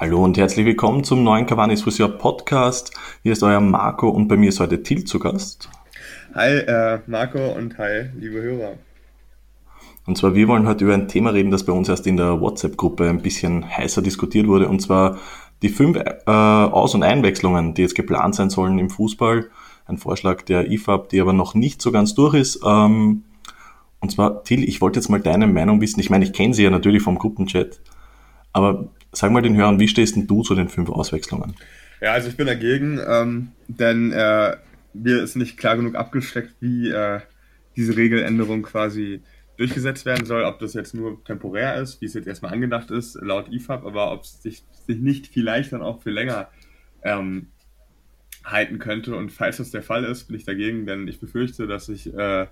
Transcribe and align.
Hallo 0.00 0.24
und 0.24 0.38
herzlich 0.38 0.64
willkommen 0.64 1.04
zum 1.04 1.24
neuen 1.24 1.44
Cavani's 1.44 1.82
Friseur 1.82 2.08
Podcast. 2.08 2.98
Hier 3.22 3.32
ist 3.32 3.42
euer 3.42 3.60
Marco 3.60 4.08
und 4.08 4.28
bei 4.28 4.38
mir 4.38 4.48
ist 4.48 4.58
heute 4.58 4.82
Till 4.82 5.04
zu 5.04 5.18
Gast. 5.18 5.68
Hi 6.34 6.56
äh, 6.56 7.00
Marco 7.06 7.52
und 7.52 7.76
hi 7.76 8.08
liebe 8.18 8.40
Hörer. 8.40 8.78
Und 10.06 10.16
zwar, 10.16 10.34
wir 10.34 10.48
wollen 10.48 10.66
heute 10.66 10.84
über 10.84 10.94
ein 10.94 11.06
Thema 11.06 11.34
reden, 11.34 11.50
das 11.50 11.66
bei 11.66 11.74
uns 11.74 11.90
erst 11.90 12.06
in 12.06 12.16
der 12.16 12.40
WhatsApp-Gruppe 12.40 13.10
ein 13.10 13.20
bisschen 13.20 13.68
heißer 13.76 14.00
diskutiert 14.00 14.46
wurde, 14.46 14.70
und 14.70 14.80
zwar 14.80 15.18
die 15.60 15.68
fünf 15.68 15.98
äh, 15.98 16.30
Aus- 16.30 16.94
und 16.94 17.02
Einwechslungen, 17.02 17.74
die 17.74 17.82
jetzt 17.82 17.94
geplant 17.94 18.34
sein 18.34 18.48
sollen 18.48 18.78
im 18.78 18.88
Fußball. 18.88 19.50
Ein 19.84 19.98
Vorschlag 19.98 20.40
der 20.44 20.70
IFAB, 20.70 21.10
die 21.10 21.20
aber 21.20 21.34
noch 21.34 21.52
nicht 21.54 21.82
so 21.82 21.92
ganz 21.92 22.14
durch 22.14 22.32
ist. 22.32 22.60
Ähm, 22.64 23.24
und 24.00 24.10
zwar, 24.10 24.44
Till, 24.44 24.64
ich 24.64 24.80
wollte 24.80 24.98
jetzt 24.98 25.10
mal 25.10 25.20
deine 25.20 25.46
Meinung 25.46 25.82
wissen. 25.82 26.00
Ich 26.00 26.08
meine, 26.08 26.24
ich 26.24 26.32
kenne 26.32 26.54
sie 26.54 26.64
ja 26.64 26.70
natürlich 26.70 27.02
vom 27.02 27.18
Gruppenchat, 27.18 27.82
aber 28.54 28.88
Sag 29.12 29.32
mal 29.32 29.42
den 29.42 29.56
Hörern, 29.56 29.80
wie 29.80 29.88
stehst 29.88 30.16
denn 30.16 30.26
du 30.26 30.42
zu 30.42 30.54
den 30.54 30.68
fünf 30.68 30.88
Auswechslungen? 30.88 31.54
Ja, 32.00 32.12
also 32.12 32.28
ich 32.28 32.36
bin 32.36 32.46
dagegen, 32.46 33.00
ähm, 33.06 33.52
denn 33.68 34.12
äh, 34.12 34.56
mir 34.94 35.22
ist 35.22 35.36
nicht 35.36 35.56
klar 35.56 35.76
genug 35.76 35.94
abgesteckt, 35.94 36.54
wie 36.60 36.90
äh, 36.90 37.20
diese 37.76 37.96
Regeländerung 37.96 38.62
quasi 38.62 39.22
durchgesetzt 39.56 40.06
werden 40.06 40.24
soll, 40.24 40.44
ob 40.44 40.58
das 40.58 40.72
jetzt 40.72 40.94
nur 40.94 41.22
temporär 41.24 41.76
ist, 41.76 42.00
wie 42.00 42.06
es 42.06 42.14
jetzt 42.14 42.26
erstmal 42.26 42.52
angedacht 42.52 42.90
ist, 42.90 43.16
laut 43.16 43.52
IFAB, 43.52 43.84
aber 43.84 44.12
ob 44.12 44.22
es 44.22 44.42
sich, 44.42 44.64
sich 44.86 44.98
nicht 44.98 45.26
vielleicht 45.26 45.72
dann 45.72 45.82
auch 45.82 46.00
für 46.02 46.10
länger 46.10 46.48
ähm, 47.02 47.48
halten 48.42 48.78
könnte. 48.78 49.14
Und 49.14 49.32
falls 49.32 49.58
das 49.58 49.70
der 49.70 49.82
Fall 49.82 50.04
ist, 50.04 50.28
bin 50.28 50.36
ich 50.36 50.44
dagegen, 50.44 50.86
denn 50.86 51.06
ich 51.08 51.20
befürchte, 51.20 51.66
dass 51.66 51.86
sich 51.86 52.12
äh, 52.14 52.46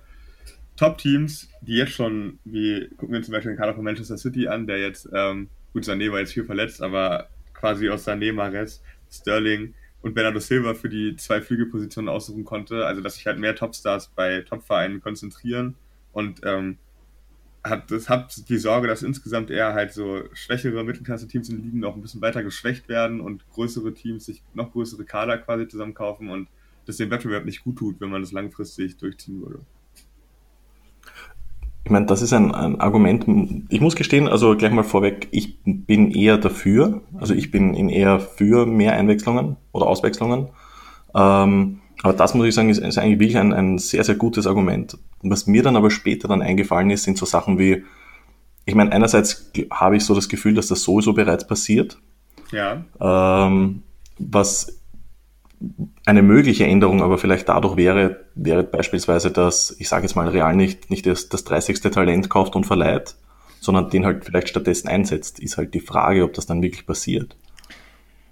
Top-Teams, 0.77 1.49
die 1.63 1.77
jetzt 1.77 1.93
schon, 1.93 2.39
wie 2.45 2.89
gucken 2.97 3.15
wir 3.15 3.23
zum 3.23 3.33
Beispiel 3.33 3.53
den 3.53 3.59
Kader 3.59 3.75
von 3.75 3.85
Manchester 3.85 4.19
City 4.19 4.49
an, 4.49 4.67
der 4.67 4.79
jetzt 4.79 5.09
ähm, 5.13 5.49
Gut, 5.73 5.85
Sané 5.85 6.11
war 6.11 6.21
jetzt 6.21 6.33
viel 6.33 6.45
verletzt, 6.45 6.83
aber 6.83 7.29
quasi 7.55 7.89
aus 7.89 8.07
Sané, 8.07 8.33
Mares, 8.33 8.83
Sterling 9.11 9.75
und 10.01 10.15
Bernardo 10.15 10.41
Silva 10.41 10.75
für 10.75 10.89
die 10.89 11.17
zwei 11.17 11.41
Flügelpositionen 11.41 12.09
aussuchen 12.09 12.45
konnte. 12.45 12.87
Also, 12.87 13.01
dass 13.01 13.17
sich 13.17 13.27
halt 13.27 13.39
mehr 13.39 13.55
Topstars 13.55 14.09
bei 14.09 14.43
Topvereinen 14.43 15.01
konzentrieren 15.01 15.75
und 16.13 16.41
ähm, 16.45 16.79
hat, 17.65 17.91
das 17.91 18.09
hat 18.09 18.49
die 18.49 18.57
Sorge, 18.57 18.89
dass 18.89 19.03
insgesamt 19.03 19.51
eher 19.51 19.75
halt 19.75 19.93
so 19.93 20.25
schwächere 20.33 20.85
Mittelklasse-Teams 20.85 21.49
in 21.49 21.57
den 21.57 21.65
Ligen 21.65 21.81
noch 21.81 21.95
ein 21.95 22.03
bisschen 22.03 22.23
weiter 22.23 22.43
geschwächt 22.43 22.89
werden 22.89 23.21
und 23.21 23.49
größere 23.51 23.95
Teams 23.95 24.27
sich 24.27 24.43
noch 24.55 24.73
größere 24.73 25.05
Kader 25.05 25.39
quasi 25.39 25.67
zusammenkaufen 25.69 26.31
und 26.31 26.49
das 26.87 26.97
dem 26.97 27.11
Wettbewerb 27.11 27.45
nicht 27.45 27.65
gut 27.65 27.77
tut, 27.77 28.01
wenn 28.01 28.11
man 28.11 28.23
das 28.23 28.33
langfristig 28.33 28.97
durchziehen 28.97 29.43
würde. 29.43 29.61
Ich 31.89 31.91
meine, 31.91 32.05
das 32.05 32.21
ist 32.21 32.35
ein, 32.35 32.55
ein, 32.55 32.79
Argument. 32.83 33.25
Ich 33.71 33.81
muss 33.81 33.97
gestehen, 33.97 34.29
also 34.29 34.55
gleich 34.59 34.73
mal 34.73 34.83
vorweg, 34.83 35.29
ich 35.31 35.57
bin 35.65 36.11
eher 36.11 36.37
dafür. 36.37 37.01
Also 37.19 37.33
ich 37.33 37.51
bin 37.51 37.73
in 37.73 37.89
eher 37.89 38.21
für 38.21 38.67
mehr 38.67 38.93
Einwechslungen 38.93 39.57
oder 39.73 39.87
Auswechslungen. 39.87 40.49
Ähm, 41.15 41.81
aber 42.03 42.13
das 42.13 42.35
muss 42.35 42.47
ich 42.47 42.55
sagen, 42.55 42.69
ist, 42.69 42.77
ist 42.77 42.99
eigentlich 42.99 43.21
wirklich 43.21 43.39
ein, 43.39 43.55
ein, 43.55 43.79
sehr, 43.79 44.05
sehr 44.05 44.17
gutes 44.17 44.47
Argument. 44.47 44.99
Was 45.23 45.47
mir 45.47 45.63
dann 45.63 45.77
aber 45.77 45.91
später 45.91 46.29
dann 46.29 46.43
eingefallen 46.43 46.91
ist, 46.91 47.05
sind 47.05 47.17
so 47.17 47.25
Sachen 47.25 47.59
wie, 47.59 47.85
ich 48.67 48.75
meine, 48.75 48.93
einerseits 48.93 49.51
habe 49.71 49.97
ich 49.97 50.05
so 50.05 50.15
das 50.15 50.29
Gefühl, 50.29 50.53
dass 50.53 50.67
das 50.67 50.83
sowieso 50.83 51.15
bereits 51.15 51.47
passiert. 51.47 51.99
Ja. 52.53 52.85
Ähm, 53.01 53.83
was 54.19 54.78
eine 56.05 56.23
mögliche 56.23 56.65
Änderung 56.65 57.03
aber 57.03 57.19
vielleicht 57.19 57.49
dadurch 57.49 57.77
wäre, 57.77 58.25
wäre 58.35 58.63
beispielsweise, 58.63 59.31
dass, 59.31 59.75
ich 59.79 59.89
sage 59.89 60.05
jetzt 60.05 60.15
mal, 60.15 60.29
Real 60.29 60.55
nicht, 60.55 60.91
nicht 60.91 61.07
das, 61.07 61.29
das 61.29 61.45
30. 61.45 61.81
Talent 61.81 62.31
kauft 62.31 62.55
und 62.57 62.65
verleiht, 62.65 63.17
sondern 63.61 63.91
den 63.91 64.05
halt 64.05 64.25
vielleicht 64.25 64.49
stattdessen 64.49 64.89
einsetzt, 64.89 65.41
ist 65.41 65.57
halt 65.57 65.75
die 65.75 65.81
Frage, 65.81 66.25
ob 66.25 66.33
das 66.35 66.47
dann 66.47 66.63
wirklich 66.63 66.87
passiert. 66.87 67.37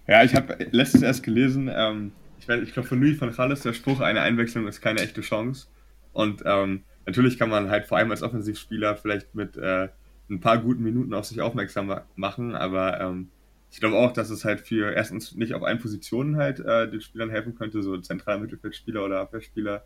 Ja, 0.07 0.23
ich 0.23 0.35
habe 0.35 0.57
letztens 0.71 1.03
erst 1.03 1.25
gelesen, 1.25 1.69
ähm, 1.75 2.13
ich, 2.39 2.49
ich 2.49 2.73
glaube 2.73 2.89
von 2.89 3.01
Louis 3.01 3.21
van 3.21 3.35
Gaal 3.35 3.51
ist 3.51 3.65
der 3.65 3.73
Spruch, 3.73 4.01
eine 4.01 4.21
Einwechslung 4.21 4.69
ist 4.69 4.81
keine 4.81 5.01
echte 5.01 5.21
Chance. 5.21 5.67
Und 6.13 6.43
ähm, 6.47 6.85
natürlich 7.07 7.39
kann 7.39 7.51
man 7.51 7.71
halt 7.71 7.87
vor 7.87 7.99
allem 7.99 8.11
als 8.11 8.23
Offensivspieler 8.23 8.97
vielleicht 8.97 9.35
mit 9.35 9.57
äh, 9.57 9.89
ein 10.31 10.41
paar 10.41 10.59
guten 10.59 10.83
Minuten 10.83 11.13
auf 11.13 11.25
sich 11.25 11.41
aufmerksam 11.41 11.93
machen, 12.15 12.55
aber 12.55 13.01
ähm, 13.01 13.29
ich 13.71 13.81
glaube 13.81 13.97
auch, 13.97 14.13
dass 14.13 14.31
es 14.31 14.45
halt 14.45 14.61
für 14.61 14.93
erstens 14.93 15.35
nicht 15.35 15.55
auf 15.55 15.63
allen 15.63 15.79
Positionen 15.79 16.37
halt 16.37 16.61
äh, 16.61 16.89
den 16.91 17.01
Spielern 17.01 17.31
helfen 17.31 17.55
könnte. 17.55 17.83
So 17.83 17.97
zentrale 17.99 18.41
Mittelfeldspieler 18.41 19.05
oder 19.05 19.21
Abwehrspieler 19.21 19.85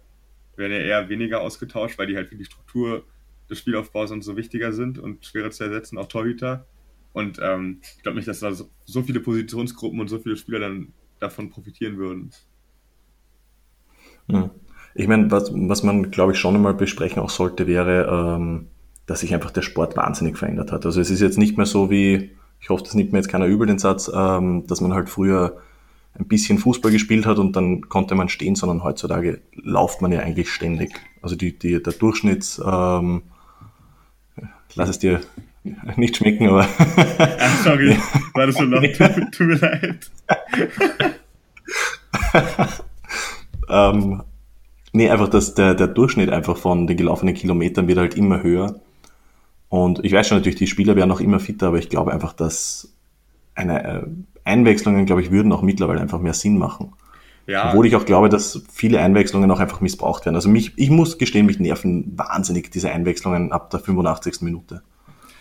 werden 0.57 0.73
ja 0.73 0.79
eher 0.79 1.09
weniger 1.09 1.41
ausgetauscht, 1.41 1.99
weil 1.99 2.07
die 2.07 2.17
halt 2.17 2.29
für 2.29 2.37
die 2.37 2.45
Struktur 2.45 3.05
des 3.49 3.59
Spielaufbaus 3.59 4.11
und 4.11 4.23
so 4.23 4.37
wichtiger 4.37 4.73
sind 4.73 4.99
und 4.99 5.25
schwerer 5.25 5.51
zu 5.51 5.65
ersetzen, 5.65 5.99
auch 5.99 6.07
Torhüter. 6.07 6.67
Und 7.13 7.41
ähm, 7.43 7.81
ich 7.97 8.03
glaube 8.03 8.17
nicht, 8.17 8.29
dass 8.29 8.41
da 8.41 8.53
so, 8.53 8.69
so, 8.85 9.03
viele 9.03 9.21
Positionsgruppen 9.21 9.99
und 9.99 10.09
so 10.09 10.19
viele 10.19 10.37
Spieler 10.37 10.61
dann 10.61 10.93
davon 11.19 11.51
profitieren 11.51 11.97
würden. 11.97 12.31
Hm. 14.29 14.51
Ich 14.95 15.09
meine, 15.09 15.31
was, 15.31 15.53
was 15.53 15.83
man, 15.83 16.11
glaube 16.11 16.33
ich, 16.33 16.39
schon 16.39 16.55
einmal 16.55 16.75
besprechen 16.75 17.21
auch 17.21 17.31
sollte, 17.31 17.67
wäre, 17.67 18.37
ähm, 18.37 18.69
dass 19.07 19.21
sich 19.21 19.35
einfach 19.35 19.51
der 19.51 19.63
Sport 19.63 19.97
wahnsinnig 19.97 20.39
verändert 20.39 20.71
hat. 20.71 20.87
Also 20.87 21.01
es 21.01 21.11
ist 21.11 21.21
jetzt 21.21 21.39
nicht 21.39 21.57
mehr 21.57 21.67
so 21.67 21.91
wie 21.91 22.31
ich 22.61 22.69
hoffe, 22.69 22.85
das 22.85 22.95
nimmt 22.95 23.13
mir 23.13 23.19
jetzt 23.19 23.29
keiner 23.29 23.47
übel 23.47 23.67
den 23.67 23.79
Satz, 23.79 24.11
ähm, 24.15 24.67
dass 24.67 24.81
man 24.81 24.95
halt 24.95 25.09
früher 25.09 25.57
ein 26.19 26.27
bisschen 26.27 26.59
Fußball 26.59 26.93
gespielt 26.93 27.27
hat 27.27 27.39
und 27.39 27.57
dann 27.57 27.89
konnte 27.89 28.15
man 28.15 28.29
stehen, 28.29 28.55
sondern 28.55 28.85
heutzutage 28.85 29.41
lauft 29.55 30.03
man 30.03 30.13
ja 30.13 30.21
eigentlich 30.21 30.51
ständig. 30.51 30.93
Also 31.23 31.37
die, 31.37 31.59
die, 31.59 31.83
der 31.83 31.93
Durchschnitts, 31.93 32.61
ähm, 32.65 33.23
lass 34.75 34.89
es 34.89 34.99
dir 34.99 35.21
nicht 35.97 36.17
schmecken, 36.17 36.49
aber. 36.49 36.67
ah, 37.19 37.49
sorry, 37.65 37.97
war 38.35 38.47
das 38.47 38.57
so 38.57 38.65
laut? 38.65 38.83
Tut, 38.97 39.33
tut 39.33 39.47
mir 39.47 39.57
leid. 39.57 40.11
ähm, 43.69 44.23
nee, 44.93 45.09
einfach, 45.09 45.29
dass 45.29 45.55
der, 45.55 45.75
der 45.75 45.87
Durchschnitt 45.87 46.31
einfach 46.31 46.57
von 46.57 46.87
den 46.87 46.97
gelaufenen 46.97 47.35
Kilometern 47.35 47.89
wird 47.89 47.99
halt 47.99 48.15
immer 48.15 48.43
höher. 48.43 48.81
Und 49.71 50.05
ich 50.05 50.13
weiß 50.13 50.27
schon 50.27 50.39
natürlich, 50.39 50.59
die 50.59 50.67
Spieler 50.67 50.97
werden 50.97 51.13
auch 51.13 51.21
immer 51.21 51.39
fitter, 51.39 51.69
aber 51.69 51.79
ich 51.79 51.89
glaube 51.89 52.13
einfach, 52.13 52.33
dass 52.33 52.93
eine 53.55 53.85
äh, 53.85 54.07
Einwechslungen, 54.45 55.07
glaube 55.07 55.23
ich, 55.23 55.31
würden 55.31 55.53
auch 55.53 55.63
mittlerweile 55.63 56.01
einfach 56.01 56.19
mehr 56.19 56.35
Sinn 56.35 56.59
machen. 56.59 56.93
Ja. 57.47 57.71
Obwohl 57.71 57.87
ich 57.87 57.95
auch 57.95 58.05
glaube, 58.05 58.29
dass 58.29 58.65
viele 58.73 59.01
Einwechslungen 59.01 59.49
auch 59.51 59.61
einfach 59.61 59.81
missbraucht 59.81 60.27
werden. 60.27 60.35
Also 60.35 60.49
mich, 60.49 60.73
ich 60.77 60.91
muss 60.91 61.19
gestehen, 61.19 61.47
mich 61.47 61.61
nerven 61.61 62.19
wahnsinnig 62.19 62.73
diese 62.73 62.91
Einwechslungen 62.91 63.53
ab 63.53 63.71
der 63.71 63.79
85. 63.79 64.43
Minute. 64.43 64.83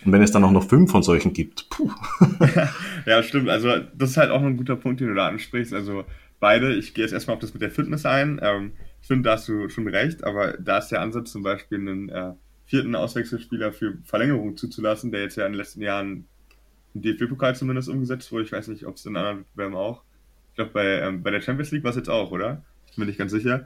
Und 0.05 0.11
wenn 0.11 0.21
es 0.21 0.31
dann 0.31 0.43
auch 0.43 0.51
noch 0.51 0.63
fünf 0.63 0.91
von 0.91 1.01
solchen 1.01 1.33
gibt, 1.33 1.69
puh. 1.71 1.89
ja, 3.07 3.23
stimmt. 3.23 3.49
Also 3.49 3.79
das 3.95 4.11
ist 4.11 4.17
halt 4.17 4.29
auch 4.29 4.43
ein 4.43 4.57
guter 4.57 4.75
Punkt, 4.75 4.99
den 4.99 5.07
du 5.07 5.15
da 5.15 5.27
ansprichst. 5.27 5.73
Also 5.73 6.05
beide, 6.39 6.75
ich 6.75 6.93
gehe 6.93 7.03
jetzt 7.03 7.13
erstmal 7.13 7.35
auf 7.35 7.41
das 7.41 7.53
mit 7.53 7.63
der 7.63 7.71
Fitness 7.71 8.05
ein. 8.05 8.39
Ähm, 8.43 8.73
ich 9.01 9.07
finde, 9.07 9.23
da 9.23 9.33
hast 9.33 9.47
du 9.47 9.69
schon 9.69 9.87
recht, 9.87 10.23
aber 10.23 10.53
da 10.53 10.77
ist 10.77 10.89
der 10.89 11.01
Ansatz 11.01 11.31
zum 11.31 11.41
Beispiel 11.41 11.79
einen 11.79 12.09
äh, 12.09 12.33
vierten 12.69 12.95
Auswechselspieler 12.95 13.73
für 13.73 13.97
Verlängerung 14.03 14.55
zuzulassen, 14.55 15.11
der 15.11 15.23
jetzt 15.23 15.35
ja 15.35 15.45
in 15.45 15.53
den 15.53 15.57
letzten 15.57 15.81
Jahren 15.81 16.27
im 16.93 17.01
DFB-Pokal 17.01 17.55
zumindest 17.55 17.89
umgesetzt 17.89 18.31
wurde. 18.31 18.43
Ich 18.43 18.51
weiß 18.51 18.67
nicht, 18.67 18.85
ob 18.85 18.95
es 18.95 19.05
in 19.05 19.17
anderen 19.17 19.39
Wettbewerben 19.39 19.75
auch. 19.75 20.03
Ich 20.51 20.55
glaube, 20.55 20.71
bei, 20.71 20.85
ähm, 21.01 21.23
bei 21.23 21.31
der 21.31 21.41
Champions 21.41 21.71
League 21.71 21.83
war 21.83 21.89
es 21.89 21.97
jetzt 21.97 22.09
auch, 22.09 22.31
oder? 22.31 22.63
Ich 22.91 22.95
bin 22.95 23.07
nicht 23.07 23.17
ganz 23.17 23.31
sicher. 23.31 23.65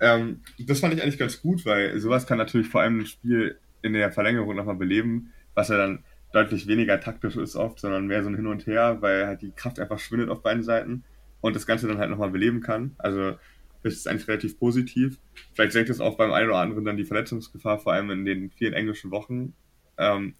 Ähm, 0.00 0.40
das 0.58 0.80
fand 0.80 0.94
ich 0.94 1.02
eigentlich 1.02 1.18
ganz 1.18 1.40
gut, 1.40 1.64
weil 1.64 1.98
sowas 2.00 2.26
kann 2.26 2.38
natürlich 2.38 2.68
vor 2.68 2.80
allem 2.80 3.00
ein 3.00 3.06
Spiel 3.06 3.58
in 3.82 3.92
der 3.92 4.10
Verlängerung 4.10 4.56
nochmal 4.56 4.74
beleben, 4.74 5.32
was 5.54 5.68
ja 5.68 5.76
dann 5.76 6.02
deutlich 6.32 6.66
weniger 6.66 6.98
taktisch 6.98 7.36
ist 7.36 7.54
oft, 7.54 7.78
sondern 7.78 8.08
mehr 8.08 8.24
so 8.24 8.30
ein 8.30 8.36
Hin 8.36 8.48
und 8.48 8.66
Her, 8.66 8.98
weil 9.00 9.26
halt 9.26 9.42
die 9.42 9.52
Kraft 9.52 9.78
einfach 9.78 10.00
schwindet 10.00 10.28
auf 10.28 10.42
beiden 10.42 10.64
Seiten 10.64 11.04
und 11.40 11.54
das 11.54 11.66
Ganze 11.66 11.86
dann 11.86 11.98
halt 11.98 12.10
nochmal 12.10 12.30
beleben 12.30 12.60
kann. 12.60 12.96
Also 12.98 13.36
ist 13.82 14.06
eigentlich 14.06 14.28
relativ 14.28 14.58
positiv. 14.58 15.18
Vielleicht 15.54 15.72
senkt 15.72 15.90
es 15.90 16.00
auch 16.00 16.16
beim 16.16 16.32
einen 16.32 16.48
oder 16.48 16.58
anderen 16.58 16.84
dann 16.84 16.96
die 16.96 17.04
Verletzungsgefahr, 17.04 17.78
vor 17.78 17.92
allem 17.92 18.10
in 18.10 18.24
den 18.24 18.50
vielen 18.50 18.74
englischen 18.74 19.10
Wochen. 19.10 19.54
Ähm, 19.96 20.34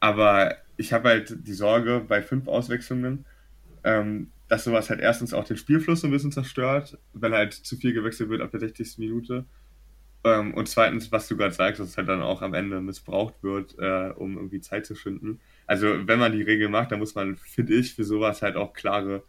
aber 0.00 0.56
ich 0.76 0.92
habe 0.92 1.08
halt 1.08 1.46
die 1.46 1.52
Sorge 1.52 2.04
bei 2.06 2.22
fünf 2.22 2.46
Auswechslungen, 2.46 3.24
ähm, 3.84 4.30
dass 4.48 4.64
sowas 4.64 4.90
halt 4.90 5.00
erstens 5.00 5.34
auch 5.34 5.44
den 5.44 5.56
Spielfluss 5.56 6.00
so 6.00 6.06
ein 6.08 6.10
bisschen 6.10 6.32
zerstört, 6.32 6.98
wenn 7.12 7.32
halt 7.32 7.52
zu 7.52 7.76
viel 7.76 7.92
gewechselt 7.92 8.30
wird 8.30 8.40
ab 8.40 8.50
der 8.50 8.60
60. 8.60 8.98
Minute. 8.98 9.44
Ähm, 10.24 10.54
und 10.54 10.68
zweitens, 10.68 11.12
was 11.12 11.28
du 11.28 11.36
gerade 11.36 11.54
sagst, 11.54 11.80
dass 11.80 11.88
es 11.88 11.96
halt 11.96 12.08
dann 12.08 12.22
auch 12.22 12.42
am 12.42 12.54
Ende 12.54 12.80
missbraucht 12.80 13.42
wird, 13.42 13.76
äh, 13.78 14.10
um 14.14 14.36
irgendwie 14.36 14.60
Zeit 14.60 14.86
zu 14.86 14.94
schinden. 14.94 15.40
Also 15.66 16.06
wenn 16.06 16.18
man 16.18 16.32
die 16.32 16.42
Regel 16.42 16.68
macht, 16.68 16.92
dann 16.92 16.98
muss 16.98 17.14
man, 17.14 17.36
finde 17.36 17.74
ich, 17.74 17.94
für 17.94 18.04
sowas 18.04 18.42
halt 18.42 18.56
auch 18.56 18.72
klare 18.72 19.22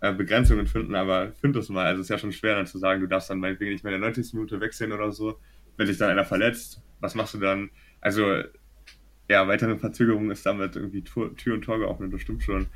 äh, 0.00 0.12
Begrenzungen 0.12 0.66
finden, 0.66 0.94
aber 0.94 1.32
find 1.32 1.56
das 1.56 1.68
mal. 1.68 1.86
Also 1.86 2.00
es 2.00 2.06
ist 2.06 2.10
ja 2.10 2.18
schon 2.18 2.32
schwer 2.32 2.56
dann 2.56 2.66
zu 2.66 2.78
sagen, 2.78 3.00
du 3.00 3.06
darfst 3.06 3.30
dann 3.30 3.38
meinetwegen 3.38 3.72
nicht 3.72 3.84
mehr 3.84 3.94
in 3.94 4.00
der 4.00 4.08
90. 4.10 4.34
Minute 4.34 4.60
wechseln 4.60 4.92
oder 4.92 5.12
so. 5.12 5.38
Wenn 5.76 5.86
sich 5.86 5.98
dann 5.98 6.10
einer 6.10 6.24
verletzt, 6.24 6.82
was 7.00 7.14
machst 7.14 7.34
du 7.34 7.38
dann? 7.38 7.70
Also 8.00 8.42
ja, 9.28 9.46
weitere 9.46 9.76
Verzögerung 9.76 10.30
ist 10.30 10.44
damit 10.44 10.74
irgendwie 10.74 11.02
Tür, 11.02 11.34
Tür 11.36 11.54
und 11.54 11.62
Tor 11.62 11.78
geöffnet, 11.78 12.12
das 12.12 12.20
stimmt 12.20 12.42
schon. 12.42 12.66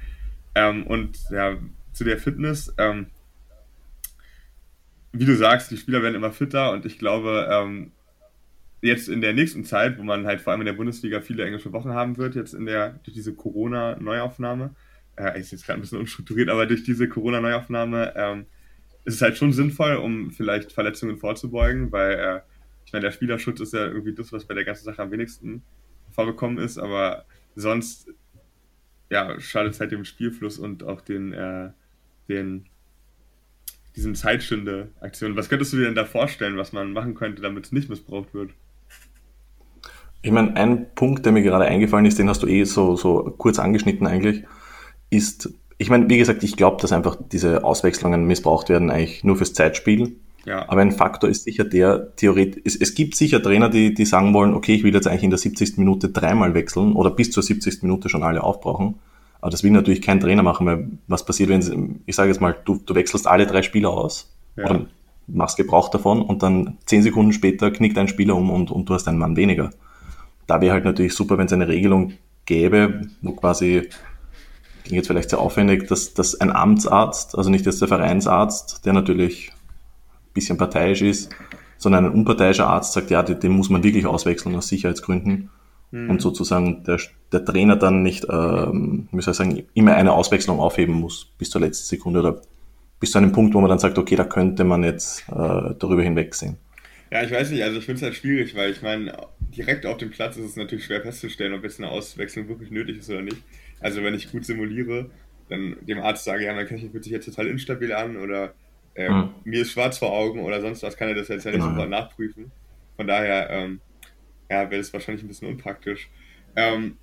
Ähm, 0.55 0.87
und 0.87 1.19
ja, 1.31 1.57
zu 1.93 2.05
der 2.05 2.19
Fitness, 2.19 2.73
ähm, 2.79 3.07
wie 5.13 5.25
du 5.25 5.37
sagst, 5.37 5.71
die 5.71 5.77
Spieler 5.77 6.03
werden 6.03 6.15
immer 6.15 6.33
fitter 6.33 6.73
und 6.73 6.87
ich 6.87 6.99
glaube, 6.99 7.49
ähm, 7.51 7.91
jetzt 8.83 9.09
in 9.09 9.21
der 9.21 9.33
nächsten 9.33 9.65
Zeit, 9.65 9.99
wo 9.99 10.03
man 10.03 10.27
halt 10.27 10.41
vor 10.41 10.53
allem 10.53 10.61
in 10.61 10.67
der 10.67 10.75
Bundesliga 10.75 11.21
viele 11.21 11.45
englische 11.45 11.73
Wochen 11.73 11.91
haben 11.91 12.17
wird, 12.19 12.35
jetzt 12.35 12.55
in 12.55 12.67
der, 12.67 13.01
durch 13.05 13.15
diese 13.15 13.35
Corona-Neuaufnahme, 13.35 14.75
äh, 15.17 15.39
ist 15.39 15.53
jetzt 15.53 15.67
gerade 15.67 15.79
ein 15.79 15.83
bisschen 15.83 15.99
unstrukturiert, 15.99 16.49
aber 16.49 16.67
durch 16.67 16.85
diese 16.85 17.09
Corona-Neuaufnahme 17.09 18.13
ähm, 18.17 18.47
ist 19.05 19.15
es 19.17 19.23
halt 19.23 19.37
schon 19.37 19.53
sinnvoll, 19.53 19.97
um 19.97 20.31
vielleicht 20.31 20.73
Verletzungen 20.73 21.19
vorzubeugen, 21.19 21.93
weil 21.93 22.13
äh, 22.13 22.41
ich 22.87 22.93
meine, 22.93 23.05
der 23.05 23.13
Spielerschutz 23.13 23.61
ist 23.61 23.73
ja 23.73 23.87
irgendwie 23.87 24.15
das, 24.15 24.33
was 24.33 24.45
bei 24.45 24.55
der 24.55 24.65
ganzen 24.65 24.85
Sache 24.85 25.03
am 25.03 25.11
wenigsten 25.11 25.63
vorgekommen 26.13 26.59
ist, 26.59 26.79
aber 26.79 27.25
sonst 27.55 28.09
ja, 29.11 29.39
schadet 29.41 29.75
es 29.75 29.81
halt 29.81 29.93
dem 29.93 30.05
Spielfluss 30.05 30.59
und 30.59 30.85
auch 30.85 31.01
den, 31.01 31.33
äh, 31.33 31.71
den 32.29 32.67
diesen 33.97 34.15
Zeitstünde-Aktionen. 34.15 35.37
Was 35.37 35.49
könntest 35.49 35.73
du 35.73 35.77
dir 35.77 35.85
denn 35.85 35.95
da 35.95 36.05
vorstellen, 36.05 36.57
was 36.57 36.73
man 36.73 36.93
machen 36.93 37.15
könnte, 37.15 37.43
damit 37.43 37.67
es 37.67 37.73
nicht 37.73 37.89
missbraucht 37.89 38.35
wird? 38.35 38.51
Ich 40.23 40.33
meine, 40.33 40.57
ein 40.57 40.93
Punkt, 40.95 41.25
der 41.25 41.33
mir 41.33 41.43
gerade 41.43 41.67
eingefallen 41.67 42.07
ist, 42.07 42.19
den 42.19 42.29
hast 42.29 42.43
du 42.43 42.47
eh 42.47 42.65
so, 42.65 42.97
so 42.97 43.35
kurz 43.37 43.59
angeschnitten 43.59 44.07
eigentlich, 44.07 44.45
ist, 45.15 45.51
ich 45.79 45.91
meine, 45.91 46.09
wie 46.09 46.19
gesagt, 46.19 46.43
ich 46.43 46.57
glaube, 46.57 46.81
dass 46.81 46.93
einfach 46.93 47.17
diese 47.33 47.65
Auswechslungen 47.65 48.25
missbraucht 48.25 48.69
werden 48.69 48.91
eigentlich 48.91 49.25
nur 49.25 49.37
fürs 49.37 49.55
Zeitspiel. 49.55 50.17
Ja. 50.45 50.69
Aber 50.69 50.83
ein 50.83 50.93
Faktor 50.93 51.31
ist 51.31 51.45
sicher 51.45 51.65
der, 51.65 52.15
theoretisch, 52.17 52.63
es, 52.65 52.77
es 52.77 52.95
gibt 52.95 53.17
sicher 53.17 53.43
Trainer, 53.43 53.71
die, 53.71 53.95
die 53.95 54.05
sagen 54.05 54.35
wollen, 54.35 54.55
okay, 54.55 54.75
ich 54.75 54.85
will 54.85 54.93
jetzt 54.93 55.07
eigentlich 55.07 55.25
in 55.25 55.31
der 55.31 55.39
70. 55.39 55.79
Minute 55.79 56.11
dreimal 56.11 56.55
wechseln 56.55 56.93
oder 56.93 57.11
bis 57.11 57.31
zur 57.31 57.43
70. 57.43 57.83
Minute 57.83 58.09
schon 58.09 58.23
alle 58.23 58.43
aufbrauchen. 58.43 58.97
Aber 59.41 59.51
das 59.51 59.63
will 59.63 59.71
natürlich 59.71 60.03
kein 60.03 60.21
Trainer 60.21 60.43
machen, 60.43 60.67
weil 60.67 60.89
was 61.07 61.25
passiert, 61.25 61.51
wenn, 61.51 62.01
ich 62.07 62.17
sage 62.17 62.31
jetzt 62.31 62.41
mal, 62.41 62.57
du, 62.65 62.81
du 62.85 62.95
wechselst 62.95 63.27
alle 63.27 63.47
drei 63.47 63.63
Spieler 63.63 63.91
aus 63.91 64.35
ja. 64.57 64.65
oder 64.65 64.87
machst 65.27 65.57
Gebrauch 65.57 65.89
davon 65.89 66.23
und 66.23 66.43
dann 66.43 66.79
zehn 66.87 67.03
Sekunden 67.03 67.33
später 67.33 67.71
knickt 67.71 67.97
ein 67.99 68.09
Spieler 68.09 68.37
um 68.37 68.51
und, 68.51 68.71
und 68.71 68.89
du 68.89 68.95
hast 68.95 69.09
einen 69.09 69.19
Mann 69.19 69.37
weniger. 69.37 69.71
Da 70.47 70.61
wäre 70.61 70.75
halt 70.75 70.85
natürlich 70.85 71.15
super, 71.15 71.39
wenn 71.39 71.47
es 71.47 71.53
eine 71.53 71.69
Regelung 71.69 72.15
gäbe, 72.45 73.03
wo 73.23 73.33
quasi 73.33 73.89
klingt 74.85 74.97
jetzt 74.97 75.09
vielleicht 75.09 75.31
sehr 75.31 75.41
aufwendig, 75.41 75.89
dass, 75.89 76.15
dass 76.15 76.41
ein 76.41 76.53
Amtsarzt, 76.53 77.37
also 77.37 77.51
nicht 77.51 77.67
jetzt 77.67 77.81
der 77.81 77.89
Vereinsarzt, 77.89 78.87
der 78.87 78.93
natürlich 78.93 79.51
bisschen 80.35 80.59
parteiisch 80.59 81.03
ist, 81.03 81.31
sondern 81.79 82.07
ein 82.07 82.13
unparteiischer 82.13 82.67
Arzt 82.67 82.93
sagt, 82.93 83.11
ja, 83.11 83.23
den, 83.23 83.41
den 83.41 83.53
muss 83.53 83.71
man 83.71 83.83
wirklich 83.83 84.07
auswechseln 84.07 84.55
aus 84.57 84.69
Sicherheitsgründen 84.69 85.51
mhm. 85.91 86.11
und 86.11 86.21
sozusagen 86.21 86.83
der, 86.85 86.99
der 87.33 87.45
Trainer 87.45 87.77
dann 87.77 88.03
nicht, 88.03 88.27
ähm, 88.29 89.09
wie 89.13 89.23
soll 89.23 89.33
ich 89.33 89.39
sagen, 89.39 89.63
immer 89.75 89.95
eine 89.95 90.13
Auswechslung 90.13 90.61
aufheben 90.61 90.95
muss 90.95 91.33
bis 91.39 91.51
zur 91.51 91.61
letzten 91.61 91.87
Sekunde 91.87 92.21
oder 92.21 92.43
bis 93.01 93.13
zu 93.13 93.19
einem 93.19 93.33
Punkt, 93.33 93.55
wo 93.55 93.61
man 93.61 93.71
dann 93.71 93.79
sagt, 93.79 93.99
okay, 93.99 94.17
da 94.17 94.25
könnte 94.25 94.65
man 94.65 94.83
jetzt 94.83 95.29
äh, 95.29 95.75
darüber 95.79 96.03
hinwegsehen. 96.03 96.57
Ja, 97.11 97.23
ich 97.23 97.31
weiß 97.31 97.51
nicht, 97.51 97.63
also 97.63 97.79
ich 97.79 97.85
finde 97.85 97.99
es 97.99 98.03
halt 98.03 98.15
schwierig, 98.17 98.57
weil 98.57 98.73
ich 98.73 98.83
meine, 98.83 99.17
direkt 99.57 99.87
auf 99.87 99.99
dem 99.99 100.11
Platz 100.11 100.37
ist 100.37 100.47
es 100.47 100.57
natürlich 100.57 100.87
schwer 100.87 101.01
festzustellen, 101.01 101.55
ob 101.55 101.63
jetzt 101.63 101.79
eine 101.79 101.91
Auswechslung 101.91 102.49
wirklich 102.49 102.71
nötig 102.71 102.99
ist 102.99 103.11
oder 103.11 103.23
nicht. 103.23 103.37
Also 103.85 104.03
wenn 104.03 104.15
ich 104.15 104.33
gut 104.33 104.47
simuliere, 104.47 105.11
dann 105.51 105.77
dem 105.83 106.01
Arzt 106.01 106.25
sage, 106.25 106.47
ja, 106.47 106.55
mein 106.55 106.67
Köcher 106.67 106.89
fühlt 106.89 107.05
sich 107.05 107.13
jetzt 107.13 107.27
total 107.27 107.49
instabil 107.49 107.93
an 107.93 108.17
oder 108.17 108.55
äh, 108.95 109.09
hm. 109.09 109.35
mir 109.45 109.61
ist 109.61 109.73
schwarz 109.73 109.99
vor 109.99 110.11
Augen 110.11 110.41
oder 110.41 110.63
sonst 110.63 110.83
was, 110.83 110.97
kann 110.97 111.09
er 111.09 111.15
das 111.15 111.29
jetzt 111.29 111.45
ja 111.45 111.51
nicht 111.51 111.61
genau. 111.61 111.75
sofort 111.75 111.91
nachprüfen. 111.91 112.51
Von 112.97 113.07
daher, 113.07 113.51
ähm, 113.51 113.83
ja, 114.51 114.71
wäre 114.71 114.79
das 114.79 114.91
wahrscheinlich 114.95 115.23
ein 115.23 115.29
bisschen 115.29 115.49
unpraktisch. 115.49 116.09
Ähm, 116.57 116.97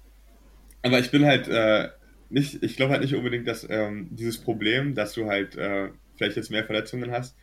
aber 0.81 0.97
ich 0.97 1.11
bin 1.11 1.23
halt 1.23 1.47
äh, 1.49 1.89
nicht, 2.31 2.63
ich 2.63 2.77
glaube 2.77 2.93
halt 2.93 3.03
nicht 3.03 3.13
unbedingt, 3.13 3.47
dass 3.47 3.67
ähm, 3.69 4.07
dieses 4.09 4.39
Problem, 4.39 4.95
dass 4.95 5.13
du 5.13 5.27
halt 5.27 5.55
äh, 5.57 5.89
vielleicht 6.15 6.35
jetzt 6.35 6.49
mehr 6.49 6.65
Verletzungen 6.65 7.11
hast, 7.11 7.37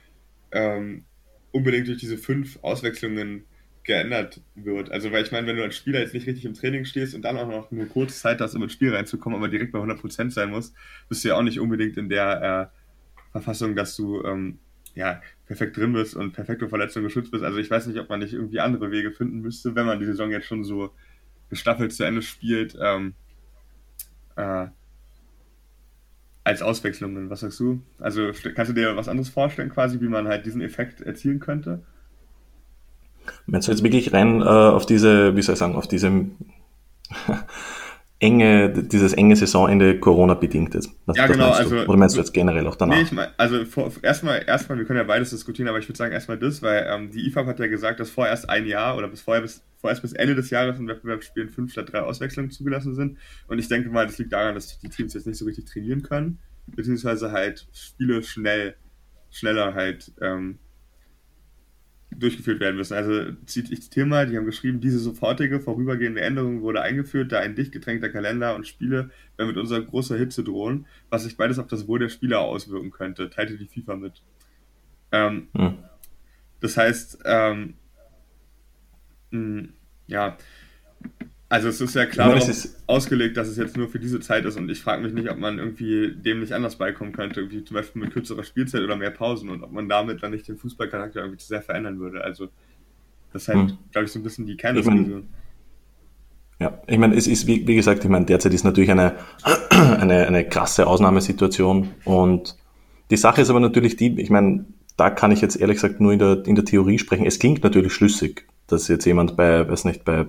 ähm, 0.50 1.04
unbedingt 1.52 1.86
durch 1.86 1.98
diese 1.98 2.18
fünf 2.18 2.58
Auswechslungen 2.62 3.44
geändert 3.88 4.42
wird. 4.54 4.92
Also, 4.92 5.10
weil 5.10 5.24
ich 5.24 5.32
meine, 5.32 5.46
wenn 5.46 5.56
du 5.56 5.62
als 5.62 5.74
Spieler 5.74 6.00
jetzt 6.00 6.12
nicht 6.12 6.26
richtig 6.26 6.44
im 6.44 6.52
Training 6.52 6.84
stehst 6.84 7.14
und 7.14 7.22
dann 7.22 7.38
auch 7.38 7.48
noch 7.48 7.70
nur 7.70 7.86
kurze 7.86 8.14
Zeit 8.14 8.40
hast, 8.40 8.54
um 8.54 8.62
ins 8.62 8.74
Spiel 8.74 8.94
reinzukommen, 8.94 9.36
aber 9.36 9.48
direkt 9.48 9.72
bei 9.72 9.78
100% 9.80 10.30
sein 10.30 10.50
musst, 10.50 10.74
bist 11.08 11.24
du 11.24 11.28
ja 11.28 11.36
auch 11.36 11.42
nicht 11.42 11.58
unbedingt 11.58 11.96
in 11.96 12.10
der 12.10 12.70
äh, 12.70 13.32
Verfassung, 13.32 13.74
dass 13.74 13.96
du 13.96 14.22
ähm, 14.24 14.58
ja, 14.94 15.22
perfekt 15.46 15.78
drin 15.78 15.94
bist 15.94 16.14
und 16.14 16.32
perfekt 16.32 16.60
vor 16.60 16.68
Verletzungen 16.68 17.06
geschützt 17.06 17.30
bist. 17.30 17.42
Also 17.42 17.58
ich 17.58 17.70
weiß 17.70 17.86
nicht, 17.86 17.98
ob 17.98 18.10
man 18.10 18.20
nicht 18.20 18.34
irgendwie 18.34 18.60
andere 18.60 18.90
Wege 18.90 19.10
finden 19.10 19.40
müsste, 19.40 19.74
wenn 19.74 19.86
man 19.86 19.98
die 19.98 20.06
Saison 20.06 20.30
jetzt 20.30 20.46
schon 20.46 20.64
so 20.64 20.90
gestaffelt 21.48 21.94
zu 21.94 22.04
Ende 22.04 22.20
spielt, 22.20 22.76
ähm, 22.78 23.14
äh, 24.36 24.66
als 26.44 26.60
Auswechslungen. 26.60 27.30
Was 27.30 27.40
sagst 27.40 27.58
du? 27.58 27.80
Also 27.98 28.32
kannst 28.54 28.70
du 28.70 28.74
dir 28.74 28.96
was 28.96 29.08
anderes 29.08 29.30
vorstellen, 29.30 29.70
quasi, 29.70 29.98
wie 30.02 30.08
man 30.08 30.28
halt 30.28 30.44
diesen 30.44 30.60
Effekt 30.60 31.00
erzielen 31.00 31.40
könnte? 31.40 31.82
Meinst 33.46 33.68
du 33.68 33.72
jetzt 33.72 33.82
wirklich 33.82 34.12
rein 34.12 34.40
äh, 34.40 34.44
auf 34.44 34.86
diese, 34.86 35.36
wie 35.36 35.42
soll 35.42 35.54
ich 35.54 35.58
sagen, 35.58 35.76
auf 35.76 35.88
diese 35.88 36.10
enge, 38.20 38.72
dieses 38.72 39.12
enge 39.12 39.36
Saisonende 39.36 39.98
Corona-bedingt 40.00 40.74
ist. 40.74 40.90
Was, 41.06 41.16
ja, 41.16 41.26
genau. 41.26 41.50
Also, 41.50 41.76
Oder 41.76 41.96
meinst 41.96 42.16
du 42.16 42.20
jetzt 42.20 42.34
generell 42.34 42.66
auch 42.66 42.74
danach? 42.74 42.96
Nee, 42.96 43.02
ich 43.02 43.12
mein, 43.12 43.28
also 43.36 43.64
vor, 43.64 43.92
erstmal, 44.02 44.44
erstmal, 44.46 44.78
wir 44.78 44.84
können 44.84 44.98
ja 44.98 45.04
beides 45.04 45.30
diskutieren, 45.30 45.68
aber 45.68 45.78
ich 45.78 45.88
würde 45.88 45.98
sagen 45.98 46.12
erstmal 46.12 46.38
das, 46.38 46.60
weil 46.62 46.86
ähm, 46.90 47.10
die 47.10 47.26
IFAB 47.28 47.46
hat 47.46 47.60
ja 47.60 47.68
gesagt, 47.68 48.00
dass 48.00 48.10
vorerst 48.10 48.48
ein 48.50 48.66
Jahr 48.66 48.96
oder 48.96 49.08
bis 49.08 49.20
vorher 49.20 49.42
bis 49.42 49.62
vorerst 49.76 50.02
bis 50.02 50.12
Ende 50.12 50.34
des 50.34 50.50
Jahres 50.50 50.78
in 50.78 50.88
Wettbewerbsspielen 50.88 51.48
fünf 51.48 51.70
statt 51.72 51.92
drei 51.92 52.00
Auswechslungen 52.00 52.50
zugelassen 52.50 52.94
sind. 52.94 53.18
Und 53.46 53.60
ich 53.60 53.68
denke 53.68 53.88
mal, 53.90 54.06
das 54.06 54.18
liegt 54.18 54.32
daran, 54.32 54.54
dass 54.56 54.78
die 54.80 54.88
Teams 54.88 55.14
jetzt 55.14 55.26
nicht 55.26 55.38
so 55.38 55.44
richtig 55.44 55.66
trainieren 55.66 56.02
können, 56.02 56.38
beziehungsweise 56.66 57.30
halt 57.30 57.68
Spiele 57.72 58.24
schnell, 58.24 58.74
schneller 59.30 59.74
halt 59.74 60.12
ähm, 60.20 60.58
durchgeführt 62.10 62.60
werden 62.60 62.76
müssen. 62.76 62.94
Also 62.94 63.32
ich 63.46 63.82
zitiere 63.82 64.06
mal, 64.06 64.26
die 64.26 64.36
haben 64.36 64.46
geschrieben, 64.46 64.80
diese 64.80 64.98
sofortige, 64.98 65.60
vorübergehende 65.60 66.20
Änderung 66.20 66.62
wurde 66.62 66.80
eingeführt, 66.80 67.32
da 67.32 67.40
ein 67.40 67.54
dicht 67.54 67.72
getränkter 67.72 68.08
Kalender 68.08 68.54
und 68.54 68.66
Spiele 68.66 69.10
mit 69.36 69.56
unserer 69.56 69.82
großer 69.82 70.16
Hitze 70.16 70.42
drohen, 70.42 70.86
was 71.10 71.24
sich 71.24 71.36
beides 71.36 71.58
auf 71.58 71.66
das 71.66 71.86
Wohl 71.86 71.98
der 71.98 72.08
Spieler 72.08 72.40
auswirken 72.40 72.90
könnte, 72.90 73.28
teilte 73.28 73.58
die 73.58 73.66
FIFA 73.66 73.96
mit. 73.96 74.22
Ähm, 75.12 75.48
hm. 75.54 75.78
Das 76.60 76.76
heißt, 76.76 77.20
ähm, 77.24 77.74
mh, 79.30 79.60
hm, 79.60 79.68
ja, 80.06 80.36
also 81.50 81.68
es 81.68 81.80
ist 81.80 81.94
ja 81.94 82.04
klar 82.04 82.36
ja, 82.36 82.54
ausgelegt, 82.86 83.36
dass 83.38 83.48
es 83.48 83.56
jetzt 83.56 83.76
nur 83.76 83.88
für 83.88 83.98
diese 83.98 84.20
Zeit 84.20 84.44
ist 84.44 84.58
und 84.58 84.68
ich 84.70 84.80
frage 84.82 85.02
mich 85.02 85.14
nicht, 85.14 85.30
ob 85.30 85.38
man 85.38 85.58
irgendwie 85.58 86.14
dem 86.14 86.40
nicht 86.40 86.52
anders 86.52 86.76
beikommen 86.76 87.12
könnte, 87.12 87.40
irgendwie 87.40 87.64
zum 87.64 87.74
Beispiel 87.74 88.02
mit 88.02 88.12
kürzerer 88.12 88.44
Spielzeit 88.44 88.82
oder 88.82 88.96
mehr 88.96 89.10
Pausen 89.10 89.48
und 89.48 89.62
ob 89.62 89.72
man 89.72 89.88
damit 89.88 90.22
dann 90.22 90.32
nicht 90.32 90.46
den 90.46 90.58
Fußballcharakter 90.58 91.20
irgendwie 91.20 91.38
zu 91.38 91.46
sehr 91.46 91.62
verändern 91.62 91.98
würde. 92.00 92.22
Also 92.22 92.48
das 93.32 93.42
ist 93.42 93.48
halt, 93.48 93.70
hm. 93.70 93.78
glaube 93.92 94.04
ich, 94.04 94.12
so 94.12 94.18
ein 94.18 94.22
bisschen 94.22 94.46
die 94.46 94.56
Kerndiskussion. 94.56 95.28
Ja, 96.60 96.82
ich 96.86 96.98
meine, 96.98 97.14
es 97.14 97.26
ist, 97.26 97.46
wie, 97.46 97.66
wie 97.66 97.76
gesagt, 97.76 98.04
ich 98.04 98.10
meine, 98.10 98.26
derzeit 98.26 98.52
ist 98.52 98.64
natürlich 98.64 98.90
eine, 98.90 99.14
eine, 99.70 100.26
eine 100.26 100.44
krasse 100.46 100.86
Ausnahmesituation 100.86 101.88
und 102.04 102.56
die 103.10 103.16
Sache 103.16 103.40
ist 103.40 103.48
aber 103.48 103.60
natürlich 103.60 103.96
die, 103.96 104.20
ich 104.20 104.28
meine, 104.28 104.66
da 104.98 105.08
kann 105.08 105.30
ich 105.30 105.40
jetzt 105.40 105.56
ehrlich 105.56 105.76
gesagt 105.76 106.00
nur 106.00 106.12
in 106.12 106.18
der, 106.18 106.44
in 106.46 106.56
der 106.56 106.64
Theorie 106.64 106.98
sprechen. 106.98 107.24
Es 107.24 107.38
klingt 107.38 107.62
natürlich 107.62 107.92
schlüssig, 107.92 108.46
dass 108.66 108.88
jetzt 108.88 109.06
jemand 109.06 109.36
bei, 109.36 109.66
weiß 109.66 109.84
nicht, 109.84 110.04
bei 110.04 110.26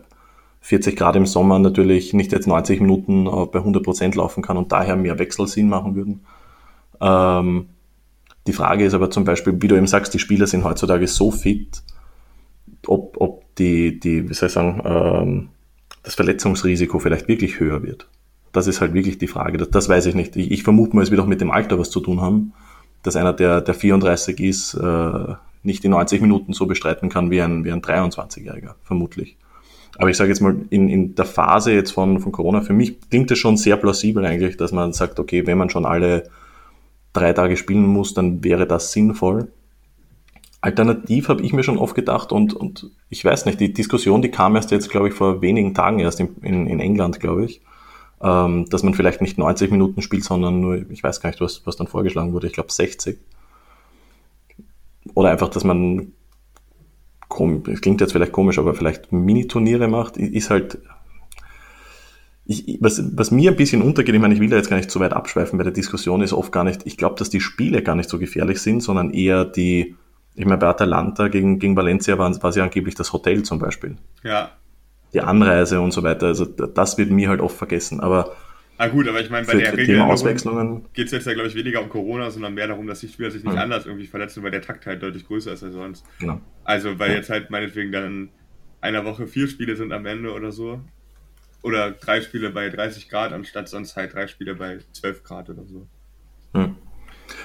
40 0.62 0.96
Grad 0.96 1.16
im 1.16 1.26
Sommer 1.26 1.60
natürlich 1.60 2.14
nicht 2.14 2.32
jetzt 2.32 2.48
90 2.48 2.82
Minuten 2.82 3.28
äh, 3.28 3.46
bei 3.46 3.60
100 3.60 3.84
Prozent 3.84 4.16
laufen 4.16 4.44
kann 4.44 4.58
und 4.58 4.72
daher 4.72 4.96
mehr 4.96 5.20
Wechsel 5.20 5.48
Sinn 5.48 5.70
machen 5.70 5.96
würden. 5.96 6.26
Ähm, 7.02 7.70
die 8.48 8.54
Frage 8.54 8.86
ist 8.86 8.94
aber 8.94 9.10
zum 9.12 9.26
Beispiel, 9.26 9.62
wie 9.62 9.68
du 9.68 9.76
eben 9.76 9.88
sagst, 9.88 10.14
die 10.14 10.20
Spieler 10.20 10.48
sind 10.48 10.64
heutzutage 10.64 11.08
so 11.08 11.32
fit, 11.32 11.84
ob, 12.88 13.18
ob 13.20 13.56
die, 13.56 14.00
die, 14.00 14.30
wie 14.30 14.34
soll 14.34 14.48
ich 14.48 14.54
sagen, 14.54 14.82
ähm, 14.86 15.50
das 16.04 16.16
Verletzungsrisiko 16.16 17.00
vielleicht 17.00 17.28
wirklich 17.28 17.60
höher 17.60 17.84
wird. 17.84 18.10
Das 18.52 18.68
ist 18.68 18.82
halt 18.82 18.94
wirklich 18.94 19.18
die 19.18 19.28
Frage. 19.28 19.58
Das, 19.58 19.70
das 19.70 19.90
weiß 19.90 20.08
ich 20.08 20.16
nicht. 20.16 20.36
Ich, 20.36 20.52
ich 20.52 20.64
vermute 20.64 20.96
mal, 20.96 21.04
es 21.04 21.12
wird 21.12 21.22
auch 21.22 21.28
mit 21.28 21.42
dem 21.42 21.52
Alter 21.52 21.78
was 21.78 21.90
zu 21.92 22.00
tun 22.00 22.22
haben, 22.22 22.54
dass 23.04 23.16
einer, 23.16 23.34
der, 23.34 23.62
der 23.62 23.74
34 23.74 24.40
ist, 24.40 24.74
äh, 24.74 25.34
nicht 25.62 25.84
die 25.84 25.90
90 25.90 26.22
Minuten 26.22 26.54
so 26.54 26.66
bestreiten 26.66 27.10
kann 27.10 27.32
wie 27.32 27.42
ein, 27.42 27.66
wie 27.66 27.72
ein 27.72 27.82
23-Jähriger, 27.82 28.76
vermutlich. 28.84 29.38
Aber 30.00 30.10
ich 30.10 30.16
sage 30.16 30.30
jetzt 30.30 30.40
mal, 30.40 30.56
in, 30.70 30.88
in 30.88 31.16
der 31.16 31.26
Phase 31.26 31.74
jetzt 31.74 31.92
von, 31.92 32.22
von 32.22 32.32
Corona, 32.32 32.62
für 32.62 32.72
mich 32.72 33.02
klingt 33.10 33.30
es 33.32 33.38
schon 33.38 33.58
sehr 33.58 33.76
plausibel 33.76 34.26
eigentlich, 34.26 34.56
dass 34.56 34.72
man 34.72 34.94
sagt, 34.94 35.20
okay, 35.20 35.46
wenn 35.46 35.58
man 35.58 35.70
schon 35.70 35.86
alle 35.86 36.30
drei 37.12 37.34
Tage 37.34 37.58
spielen 37.58 37.86
muss, 37.86 38.14
dann 38.14 38.42
wäre 38.42 38.66
das 38.66 38.94
sinnvoll. 38.94 39.52
Alternativ 40.62 41.28
habe 41.28 41.42
ich 41.42 41.52
mir 41.52 41.64
schon 41.64 41.78
oft 41.78 41.96
gedacht 41.96 42.32
und, 42.32 42.54
und 42.54 42.90
ich 43.10 43.26
weiß 43.26 43.46
nicht, 43.46 43.60
die 43.60 43.74
Diskussion, 43.74 44.22
die 44.22 44.32
kam 44.32 44.56
erst 44.56 44.72
jetzt, 44.72 44.90
glaube 44.90 45.10
ich, 45.10 45.14
vor 45.14 45.42
wenigen 45.42 45.74
Tagen 45.74 46.00
erst 46.00 46.22
in, 46.22 46.38
in, 46.44 46.68
in 46.68 46.80
England, 46.80 47.20
glaube 47.20 47.44
ich, 47.44 47.62
ähm, 48.22 48.68
dass 48.70 48.84
man 48.84 48.94
vielleicht 48.94 49.20
nicht 49.20 49.38
90 49.38 49.70
Minuten 49.70 50.02
spielt, 50.02 50.24
sondern 50.24 50.62
nur, 50.62 50.90
ich 50.90 51.04
weiß 51.04 51.20
gar 51.20 51.30
nicht, 51.30 51.42
was, 51.42 51.66
was 51.66 51.76
dann 51.76 51.88
vorgeschlagen 51.88 52.32
wurde, 52.32 52.48
ich 52.48 52.54
glaube 52.54 52.72
60. 52.72 53.18
Oder 55.14 55.32
einfach, 55.32 55.50
dass 55.50 55.66
man 55.66 56.14
es 57.68 57.82
klingt 57.82 58.02
jetzt 58.02 58.14
vielleicht 58.14 58.32
komisch, 58.32 58.60
aber 58.60 58.74
vielleicht 58.74 59.12
Mini-Turniere 59.12 59.88
macht, 59.88 60.18
ist 60.18 60.50
halt, 60.50 60.80
ich, 62.46 62.78
was, 62.82 63.02
was 63.16 63.32
mir 63.32 63.52
ein 63.52 63.58
bisschen 63.58 63.82
untergeht, 63.82 64.16
ich 64.16 64.22
meine, 64.22 64.34
ich 64.34 64.40
will 64.40 64.50
da 64.50 64.58
jetzt 64.58 64.70
gar 64.70 64.78
nicht 64.78 64.90
so 64.90 65.00
weit 65.00 65.14
abschweifen 65.14 65.58
bei 65.58 65.64
der 65.64 65.74
Diskussion, 65.74 66.22
ist 66.22 66.34
oft 66.34 66.52
gar 66.52 66.64
nicht, 66.64 66.82
ich 66.86 66.98
glaube, 66.98 67.16
dass 67.16 67.30
die 67.30 67.42
Spiele 67.42 67.84
gar 67.84 67.96
nicht 67.96 68.10
so 68.10 68.18
gefährlich 68.18 68.62
sind, 68.62 68.82
sondern 68.82 69.12
eher 69.12 69.46
die, 69.46 69.96
ich 70.36 70.46
meine, 70.46 70.58
bei 70.58 70.68
Atalanta 70.68 71.28
gegen, 71.28 71.60
gegen 71.60 71.76
Valencia 71.76 72.18
war, 72.18 72.42
war 72.42 72.56
ja 72.56 72.64
angeblich 72.64 72.96
das 72.96 73.14
Hotel 73.14 73.44
zum 73.44 73.60
Beispiel. 73.60 73.98
Ja. 74.24 74.52
Die 75.14 75.22
Anreise 75.22 75.82
und 75.82 75.92
so 75.92 76.04
weiter, 76.04 76.28
also 76.28 76.46
das 76.46 76.98
wird 76.98 77.12
mir 77.12 77.30
halt 77.30 77.42
oft 77.42 77.56
vergessen, 77.56 78.00
aber 78.00 78.36
Ah 78.82 78.88
gut, 78.88 79.10
aber 79.10 79.20
ich 79.20 79.30
meine, 79.30 79.46
bei 79.46 79.56
der 79.56 79.76
Regel 79.76 79.98
geht 80.94 81.08
es 81.08 81.12
jetzt 81.12 81.28
ja, 81.28 81.34
glaube 81.34 81.50
ich, 81.50 81.56
weniger 81.56 81.82
um 81.82 81.90
Corona, 81.90 82.32
sondern 82.32 82.54
mehr 82.54 82.68
darum, 82.68 82.88
dass 82.88 83.02
die 83.02 83.10
Spieler 83.10 83.30
sich 83.30 83.44
nicht 83.44 83.52
mhm. 83.52 83.60
anders 83.60 83.86
irgendwie 83.86 84.08
verletzen, 84.08 84.42
weil 84.42 84.52
der 84.52 84.62
Takt 84.62 84.86
halt 84.86 85.04
deutlich 85.04 85.28
größer 85.28 85.52
ist 85.52 85.64
als 85.64 85.74
sonst. 85.74 86.06
Genau. 86.20 86.40
Also, 86.64 86.98
weil 86.98 87.10
ja. 87.10 87.18
jetzt 87.18 87.30
halt 87.30 87.50
meinetwegen 87.50 87.92
dann 87.92 88.06
in 88.06 88.30
einer 88.80 89.04
Woche 89.04 89.28
vier 89.28 89.50
Spiele 89.50 89.76
sind 89.76 89.92
am 89.92 90.06
Ende 90.06 90.32
oder 90.32 90.54
so. 90.54 90.80
Oder 91.62 91.92
drei 91.92 92.22
Spiele 92.22 92.52
bei 92.52 92.70
30 92.70 93.10
Grad, 93.10 93.34
anstatt 93.34 93.68
sonst 93.68 93.98
halt 93.98 94.14
drei 94.14 94.28
Spiele 94.28 94.56
bei 94.56 94.80
12 94.94 95.26
Grad 95.26 95.50
oder 95.50 95.66
so. 95.66 95.86
Mhm. 96.54 96.78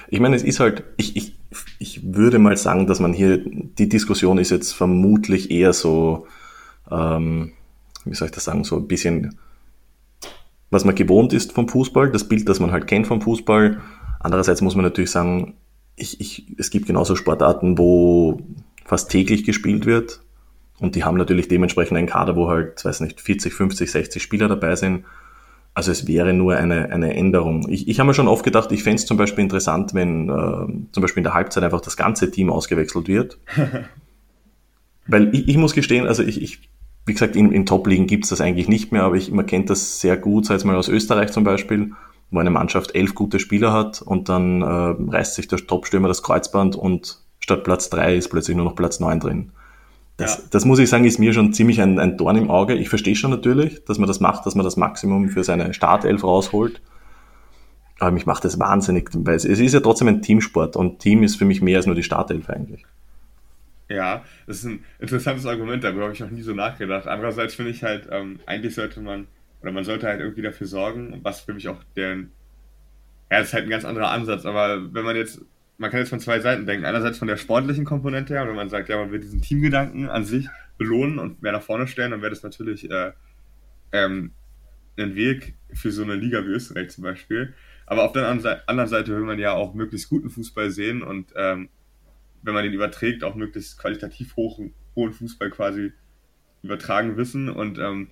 Ich 0.07 0.21
meine, 0.21 0.37
es 0.37 0.43
ist 0.43 0.61
halt, 0.61 0.85
ich, 0.95 1.17
ich, 1.17 1.35
ich 1.79 2.13
würde 2.15 2.39
mal 2.39 2.55
sagen, 2.55 2.87
dass 2.87 3.01
man 3.01 3.11
hier, 3.11 3.43
die 3.43 3.89
Diskussion 3.89 4.37
ist 4.37 4.51
jetzt 4.51 4.71
vermutlich 4.71 5.51
eher 5.51 5.73
so, 5.73 6.27
ähm, 6.89 7.51
wie 8.05 8.15
soll 8.15 8.27
ich 8.27 8.33
das 8.33 8.45
sagen, 8.45 8.63
so 8.63 8.77
ein 8.77 8.87
bisschen 8.87 9.37
was 10.75 10.83
man 10.83 10.93
gewohnt 10.93 11.31
ist 11.31 11.53
vom 11.53 11.69
Fußball, 11.69 12.11
das 12.11 12.27
Bild, 12.27 12.49
das 12.49 12.59
man 12.59 12.73
halt 12.73 12.85
kennt 12.85 13.07
vom 13.07 13.21
Fußball. 13.21 13.79
Andererseits 14.19 14.61
muss 14.61 14.75
man 14.75 14.83
natürlich 14.83 15.09
sagen, 15.09 15.55
ich, 15.95 16.19
ich, 16.19 16.53
es 16.57 16.69
gibt 16.69 16.85
genauso 16.85 17.15
Sportarten, 17.15 17.77
wo 17.77 18.41
fast 18.83 19.09
täglich 19.09 19.45
gespielt 19.45 19.85
wird. 19.85 20.19
Und 20.77 20.95
die 20.95 21.05
haben 21.05 21.17
natürlich 21.17 21.47
dementsprechend 21.47 21.97
einen 21.97 22.07
Kader, 22.07 22.35
wo 22.35 22.49
halt, 22.49 22.83
weiß 22.83 22.99
nicht, 22.99 23.21
40, 23.21 23.53
50, 23.53 23.89
60 23.89 24.21
Spieler 24.21 24.49
dabei 24.49 24.75
sind. 24.75 25.05
Also 25.73 25.93
es 25.93 26.07
wäre 26.07 26.33
nur 26.33 26.57
eine, 26.57 26.91
eine 26.91 27.15
Änderung. 27.15 27.69
Ich, 27.69 27.87
ich 27.87 27.99
habe 27.99 28.07
mir 28.07 28.13
schon 28.13 28.27
oft 28.27 28.43
gedacht, 28.43 28.69
ich 28.73 28.83
fände 28.83 28.97
es 28.97 29.05
zum 29.05 29.15
Beispiel 29.15 29.45
interessant, 29.45 29.93
wenn 29.93 30.27
äh, 30.27 30.91
zum 30.91 31.01
Beispiel 31.01 31.21
in 31.21 31.25
der 31.25 31.33
Halbzeit 31.33 31.63
einfach 31.63 31.81
das 31.81 31.95
ganze 31.95 32.31
Team 32.31 32.49
ausgewechselt 32.49 33.07
wird. 33.07 33.39
Weil 35.07 35.33
ich, 35.33 35.47
ich 35.47 35.57
muss 35.57 35.73
gestehen, 35.73 36.05
also 36.05 36.21
ich, 36.21 36.41
ich 36.41 36.69
wie 37.05 37.13
gesagt, 37.13 37.35
in, 37.35 37.51
in 37.51 37.65
Top-Ligen 37.65 38.07
gibt 38.07 38.23
es 38.23 38.31
das 38.31 38.41
eigentlich 38.41 38.67
nicht 38.67 38.91
mehr, 38.91 39.03
aber 39.03 39.15
ich, 39.15 39.31
man 39.31 39.45
kennt 39.45 39.69
das 39.69 39.99
sehr 39.99 40.17
gut, 40.17 40.45
sei 40.45 40.55
es 40.55 40.63
mal 40.63 40.75
aus 40.75 40.87
Österreich 40.87 41.31
zum 41.31 41.43
Beispiel, 41.43 41.91
wo 42.31 42.39
eine 42.39 42.49
Mannschaft 42.49 42.95
elf 42.95 43.13
gute 43.13 43.39
Spieler 43.39 43.71
hat 43.71 44.01
und 44.01 44.29
dann 44.29 44.61
äh, 44.61 44.65
reißt 44.65 45.35
sich 45.35 45.47
der 45.47 45.59
Top-Stürmer 45.59 46.07
das 46.07 46.23
Kreuzband 46.23 46.75
und 46.75 47.19
statt 47.39 47.63
Platz 47.63 47.89
drei 47.89 48.15
ist 48.15 48.29
plötzlich 48.29 48.57
nur 48.57 48.65
noch 48.65 48.75
Platz 48.75 48.99
neun 48.99 49.19
drin. 49.19 49.51
Das, 50.17 50.37
ja. 50.37 50.43
das 50.49 50.65
muss 50.65 50.79
ich 50.79 50.89
sagen, 50.89 51.05
ist 51.05 51.19
mir 51.19 51.33
schon 51.33 51.53
ziemlich 51.53 51.81
ein, 51.81 51.99
ein 51.99 52.17
Dorn 52.17 52.37
im 52.37 52.49
Auge. 52.49 52.73
Ich 52.75 52.89
verstehe 52.89 53.15
schon 53.15 53.31
natürlich, 53.31 53.83
dass 53.85 53.99
man 53.99 54.07
das 54.07 54.19
macht, 54.19 54.45
dass 54.45 54.55
man 54.55 54.63
das 54.63 54.77
Maximum 54.77 55.29
für 55.29 55.43
seine 55.43 55.73
Startelf 55.73 56.23
rausholt. 56.23 56.81
Aber 57.99 58.11
mich 58.11 58.25
macht 58.25 58.45
das 58.45 58.59
wahnsinnig, 58.59 59.09
weil 59.13 59.35
es, 59.35 59.45
es 59.45 59.59
ist 59.59 59.73
ja 59.73 59.79
trotzdem 59.79 60.07
ein 60.07 60.21
Teamsport 60.21 60.75
und 60.75 60.99
Team 60.99 61.23
ist 61.23 61.35
für 61.35 61.45
mich 61.45 61.61
mehr 61.61 61.77
als 61.77 61.85
nur 61.85 61.95
die 61.95 62.03
Startelf 62.03 62.49
eigentlich. 62.49 62.85
Ja, 63.87 64.25
das 64.47 64.57
ist 64.57 64.65
ein 64.65 64.83
interessantes 64.99 65.45
Argument, 65.45 65.83
darüber 65.83 66.03
habe 66.03 66.13
ich 66.13 66.19
noch 66.19 66.31
nie 66.31 66.41
so 66.41 66.53
nachgedacht. 66.53 67.07
Andererseits 67.07 67.53
finde 67.55 67.71
ich 67.71 67.83
halt, 67.83 68.07
ähm, 68.11 68.39
eigentlich 68.47 68.73
sollte 68.73 68.99
man, 68.99 69.27
oder 69.61 69.71
man 69.71 69.83
sollte 69.83 70.07
halt 70.07 70.21
irgendwie 70.21 70.41
dafür 70.41 70.65
sorgen, 70.65 71.19
was 71.21 71.41
für 71.41 71.53
mich 71.53 71.67
auch 71.67 71.83
der, 71.95 72.15
ja, 72.15 72.25
das 73.29 73.47
ist 73.47 73.53
halt 73.53 73.65
ein 73.65 73.69
ganz 73.69 73.85
anderer 73.85 74.09
Ansatz, 74.09 74.45
aber 74.45 74.93
wenn 74.93 75.05
man 75.05 75.15
jetzt, 75.15 75.41
man 75.77 75.91
kann 75.91 75.99
jetzt 75.99 76.09
von 76.09 76.19
zwei 76.19 76.39
Seiten 76.39 76.65
denken. 76.65 76.85
Einerseits 76.85 77.19
von 77.19 77.27
der 77.27 77.37
sportlichen 77.37 77.85
Komponente 77.85 78.33
her, 78.33 78.47
wenn 78.47 78.55
man 78.55 78.69
sagt, 78.69 78.89
ja, 78.89 78.97
man 78.97 79.11
will 79.11 79.19
diesen 79.19 79.41
Teamgedanken 79.41 80.09
an 80.09 80.23
sich 80.23 80.47
belohnen 80.77 81.19
und 81.19 81.41
mehr 81.43 81.51
nach 81.51 81.61
vorne 81.61 81.87
stellen, 81.87 82.11
dann 82.11 82.21
wäre 82.21 82.31
das 82.31 82.43
natürlich 82.43 82.89
äh, 82.89 83.11
ähm, 83.91 84.31
ein 84.97 85.15
Weg 85.15 85.55
für 85.73 85.91
so 85.91 86.03
eine 86.03 86.15
Liga 86.15 86.43
wie 86.43 86.49
Österreich 86.49 86.89
zum 86.89 87.03
Beispiel. 87.03 87.53
Aber 87.85 88.03
auf 88.03 88.13
der 88.13 88.27
anderen 88.27 88.87
Seite 88.87 89.11
will 89.11 89.25
man 89.25 89.37
ja 89.37 89.53
auch 89.53 89.73
möglichst 89.75 90.09
guten 90.09 90.29
Fußball 90.29 90.71
sehen 90.71 91.03
und 91.03 91.33
ähm, 91.35 91.69
wenn 92.45 92.53
man 92.53 92.63
den 92.63 92.73
überträgt, 92.73 93.23
auch 93.23 93.35
möglichst 93.35 93.79
qualitativ 93.79 94.35
hoch, 94.35 94.61
hohen 94.95 95.13
Fußball 95.13 95.49
quasi 95.49 95.91
übertragen 96.61 97.17
wissen. 97.17 97.49
Und 97.49 97.79
ähm, 97.79 98.09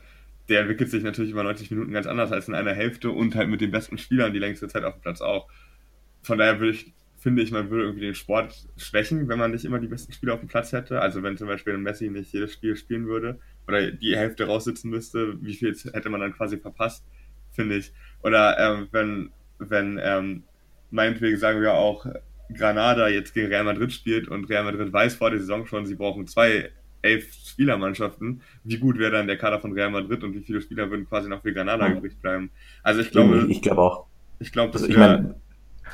der 0.50 0.62
entwickelt 0.62 0.90
sich 0.90 1.04
natürlich 1.04 1.32
über 1.32 1.44
90 1.44 1.72
Minuten 1.72 1.94
ganz 1.94 2.08
anders 2.08 2.32
als 2.32 2.48
in 2.48 2.56
einer 2.56 2.74
Hälfte 2.74 3.12
und 3.12 3.36
halt 3.36 3.50
mit 3.50 3.62
den 3.62 3.72
besten 3.72 3.98
Spielern 3.98 4.34
die 4.34 4.40
längste 4.40 4.68
Zeit 4.68 4.84
auf 4.84 4.96
dem 4.96 5.02
Platz 5.02 5.22
auch. 5.22 5.48
Von 6.24 6.40
daher 6.40 6.60
würde 6.60 6.72
ich, 6.72 6.94
finde 7.18 7.44
ich, 7.44 7.52
man 7.52 7.70
würde 7.70 7.84
irgendwie 7.84 8.06
den 8.06 8.16
Sport 8.16 8.68
schwächen, 8.76 9.30
wenn 9.30 9.40
man 9.40 9.52
nicht 9.52 9.66
immer 9.66 9.80
die 9.80 9.88
besten 9.88 10.12
Spieler 10.12 10.34
auf 10.34 10.40
dem 10.40 10.50
Platz 10.50 10.72
hätte. 10.72 11.00
Also 11.00 11.22
wenn 11.22 11.38
zum 11.38 11.48
Beispiel 11.48 11.78
Messi 11.78 12.10
nicht 12.10 12.34
jedes 12.34 12.54
Spiel 12.54 12.76
spielen 12.76 13.08
würde 13.08 13.40
oder 13.68 13.92
die 13.92 14.18
Hälfte 14.18 14.46
raussitzen 14.46 14.90
müsste, 14.90 15.38
wie 15.42 15.54
viel 15.54 15.76
hätte 15.94 16.10
man 16.10 16.22
dann 16.22 16.34
quasi 16.34 16.58
verpasst, 16.58 17.06
finde 17.52 17.78
ich. 17.78 17.94
Oder 18.24 18.58
ähm, 18.58 18.88
wenn, 18.92 19.30
wenn 19.60 20.00
ähm, 20.02 20.44
meinetwegen 20.90 21.38
sagen 21.38 21.62
wir 21.62 21.74
auch, 21.74 22.08
Granada 22.52 23.08
jetzt 23.08 23.34
gegen 23.34 23.48
Real 23.48 23.64
Madrid 23.64 23.92
spielt 23.92 24.28
und 24.28 24.50
Real 24.50 24.64
Madrid 24.64 24.92
weiß 24.92 25.16
vor 25.16 25.30
der 25.30 25.40
Saison 25.40 25.66
schon, 25.66 25.86
sie 25.86 25.96
brauchen 25.96 26.28
zwei 26.28 26.70
elf 27.02 27.34
Spielermannschaften, 27.46 28.42
wie 28.64 28.78
gut 28.78 28.98
wäre 28.98 29.12
dann 29.12 29.28
der 29.28 29.38
Kader 29.38 29.60
von 29.60 29.74
Real 29.74 29.92
Madrid 29.92 30.24
und 30.24 30.34
wie 30.34 30.42
viele 30.42 30.62
Spieler 30.62 30.90
würden 30.90 31.08
quasi 31.08 31.30
noch 31.30 31.42
für 31.42 31.54
Granada 31.54 31.88
mhm. 31.88 31.98
übrig 31.98 32.20
bleiben? 32.20 32.50
Also 32.82 33.02
ich 33.02 33.12
glaube, 33.12 33.46
ich, 33.46 33.58
ich 33.58 33.62
glaube 33.62 33.82
auch. 33.82 34.06
Ich 34.40 34.52
glaube, 34.52 34.74
also 34.74 34.88
ich 34.88 34.98
meine, 34.98 35.36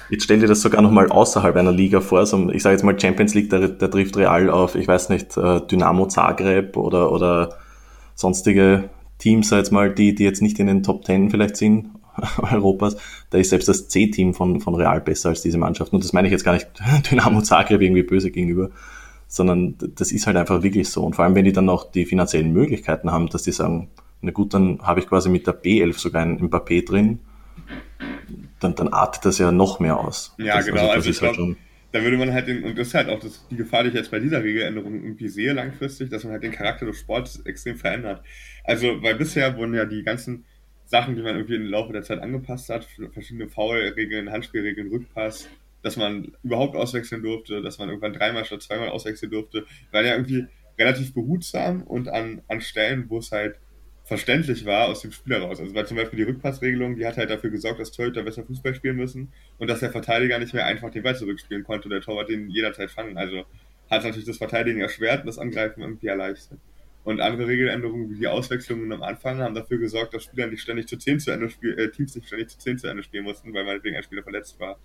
jetzt 0.10 0.24
stell 0.24 0.39
dir 0.39 0.48
das 0.48 0.62
sogar 0.62 0.82
noch 0.82 0.91
mal 0.91 1.10
außerhalb 1.10 1.56
einer 1.56 1.72
Liga 1.72 2.00
vor, 2.00 2.25
so, 2.25 2.50
ich 2.51 2.63
sage 2.63 2.75
jetzt 2.75 2.84
mal 2.84 3.00
Champions 3.00 3.34
League, 3.34 3.50
der, 3.50 3.68
der 3.68 3.91
trifft 3.91 4.18
Real 4.18 4.50
auf, 4.50 4.75
ich 4.75 4.88
weiß 4.88 5.10
nicht, 5.10 5.36
äh, 5.38 5.62
Dynamo 5.68 6.08
Zagreb 6.08 6.77
oder 6.77 7.12
oder 7.12 7.58
sonstige 8.15 8.89
Teams, 9.18 9.50
jetzt 9.50 9.72
mal, 9.72 9.94
die 9.94 10.15
die 10.15 10.24
jetzt 10.24 10.41
nicht 10.41 10.60
in 10.60 10.68
den 10.68 10.84
Top 10.84 11.03
Ten 11.03 11.29
vielleicht 11.29 11.58
sind 11.58 11.89
Europas, 12.51 12.97
da 13.29 13.38
ist 13.38 13.49
selbst 13.49 13.67
das 13.67 13.88
C-Team 13.88 14.33
von, 14.33 14.61
von 14.61 14.75
Real 14.75 15.01
besser 15.01 15.29
als 15.29 15.41
diese 15.41 15.57
Mannschaft. 15.57 15.93
Und 15.93 16.03
das 16.03 16.13
meine 16.13 16.27
ich 16.27 16.31
jetzt 16.31 16.43
gar 16.43 16.53
nicht 16.53 16.67
Dynamo 17.11 17.41
Zagreb 17.41 17.81
irgendwie 17.81 18.03
böse 18.03 18.31
gegenüber, 18.31 18.69
sondern 19.27 19.75
das 19.79 20.11
ist 20.11 20.27
halt 20.27 20.38
einfach 20.38 20.63
wirklich 20.63 20.89
so. 20.89 21.03
Und 21.05 21.15
vor 21.15 21.25
allem, 21.25 21.35
wenn 21.35 21.45
die 21.45 21.53
dann 21.53 21.65
noch 21.65 21.91
die 21.91 22.05
finanziellen 22.05 22.51
Möglichkeiten 22.51 23.11
haben, 23.11 23.27
dass 23.27 23.43
die 23.43 23.51
sagen, 23.51 23.89
na 24.21 24.31
gut, 24.31 24.53
dann 24.53 24.79
habe 24.81 24.99
ich 24.99 25.07
quasi 25.07 25.29
mit 25.29 25.47
der 25.47 25.61
B11 25.61 25.97
sogar 25.97 26.23
ein 26.23 26.39
Mbappé 26.39 26.85
drin, 26.85 27.19
dann, 28.59 28.75
dann 28.75 28.89
artet 28.89 29.25
das 29.25 29.38
ja 29.38 29.51
noch 29.51 29.79
mehr 29.79 29.97
aus. 29.97 30.35
Ja, 30.38 30.57
das, 30.57 30.65
genau. 30.65 30.81
Also, 30.81 30.93
also 30.93 31.09
ich 31.09 31.21
halt 31.21 31.33
glaube, 31.35 31.55
da 31.91 32.03
würde 32.03 32.17
man 32.17 32.33
halt 32.33 32.47
den, 32.47 32.63
und 32.63 32.77
das 32.77 32.89
ist 32.89 32.93
halt 32.93 33.09
auch 33.09 33.19
das, 33.19 33.47
die 33.49 33.55
Gefahr, 33.55 33.83
die 33.83 33.89
ich 33.89 33.95
jetzt 33.95 34.11
bei 34.11 34.19
dieser 34.19 34.43
Regeländerung 34.43 34.93
irgendwie 34.93 35.27
sehe 35.27 35.53
langfristig, 35.53 36.09
dass 36.09 36.23
man 36.23 36.33
halt 36.33 36.43
den 36.43 36.51
Charakter 36.51 36.85
des 36.85 36.99
Sports 36.99 37.39
extrem 37.45 37.77
verändert. 37.77 38.23
Also, 38.63 39.01
weil 39.01 39.15
bisher 39.15 39.57
wurden 39.57 39.73
ja 39.73 39.85
die 39.85 40.03
ganzen 40.03 40.45
Sachen, 40.89 41.15
die 41.15 41.22
man 41.22 41.36
irgendwie 41.36 41.55
im 41.55 41.67
Laufe 41.67 41.93
der 41.93 42.01
Zeit 42.01 42.19
angepasst 42.19 42.69
hat, 42.69 42.88
verschiedene 43.13 43.48
Foul-Regeln, 43.48 44.31
Handspielregeln, 44.31 44.89
Rückpass, 44.89 45.48
dass 45.84 45.98
man 45.98 46.34
überhaupt 46.43 46.75
auswechseln 46.75 47.22
durfte, 47.22 47.62
dass 47.62 47.77
man 47.77 47.89
irgendwann 47.89 48.13
dreimal 48.13 48.43
statt 48.43 48.63
zweimal 48.63 48.89
auswechseln 48.89 49.31
durfte, 49.31 49.65
waren 49.91 50.05
ja 50.05 50.13
irgendwie 50.13 50.48
relativ 50.79 51.13
behutsam 51.13 51.84
und 51.84 52.08
an, 52.08 52.41
an 52.48 52.60
Stellen, 52.62 53.08
wo 53.08 53.19
es 53.19 53.31
halt 53.31 53.60
verständlich 54.03 54.65
war 54.65 54.88
aus 54.88 55.01
dem 55.01 55.12
Spiel 55.12 55.36
heraus. 55.36 55.60
Also 55.60 55.75
weil 55.75 55.86
zum 55.86 55.98
Beispiel 55.98 56.17
die 56.17 56.24
Rückpassregelung, 56.24 56.96
die 56.96 57.05
hat 57.05 57.17
halt 57.17 57.29
dafür 57.29 57.51
gesorgt, 57.51 57.79
dass 57.79 57.91
Torhüter 57.91 58.24
besser 58.24 58.43
Fußball 58.43 58.74
spielen 58.74 58.96
müssen 58.96 59.31
und 59.60 59.69
dass 59.69 59.81
der 59.81 59.91
Verteidiger 59.91 60.39
nicht 60.39 60.55
mehr 60.55 60.65
einfach 60.65 60.89
den 60.89 61.03
Ball 61.03 61.15
zurückspielen 61.15 61.63
konnte 61.63 61.88
der 61.88 62.01
Torwart 62.01 62.29
den 62.29 62.50
jederzeit 62.50 62.89
fangen. 62.89 63.15
Also 63.15 63.46
hat 63.91 64.03
natürlich 64.03 64.25
das 64.25 64.38
Verteidigen 64.38 64.81
erschwert 64.81 65.19
und 65.19 65.27
das 65.27 65.38
Angreifen 65.38 65.81
irgendwie 65.81 66.08
erleichtert. 66.08 66.60
Und 67.09 67.21
andere 67.21 67.47
Regeländerungen 67.47 68.11
wie 68.11 68.19
die 68.19 68.27
Auswechslungen 68.27 68.91
am 68.93 69.01
Anfang 69.01 69.39
haben 69.39 69.55
dafür 69.55 69.79
gesorgt, 69.79 70.13
dass 70.13 70.25
Spieler 70.25 70.45
nicht 70.45 70.61
ständig 70.61 70.87
zu 70.87 70.95
10 70.95 71.19
zu 71.19 71.31
Ende 71.31 71.49
spielen, 71.49 71.75
äh, 71.79 71.89
Teams 71.89 72.13
nicht 72.13 72.27
ständig 72.27 72.49
zu 72.49 72.59
10 72.59 72.77
zu 72.77 72.87
Ende 72.87 73.01
spielen 73.01 73.23
mussten, 73.23 73.51
weil 73.51 73.65
meinetwegen 73.65 73.95
ein 73.95 74.03
Spieler 74.03 74.21
verletzt 74.21 74.59
war. 74.59 74.77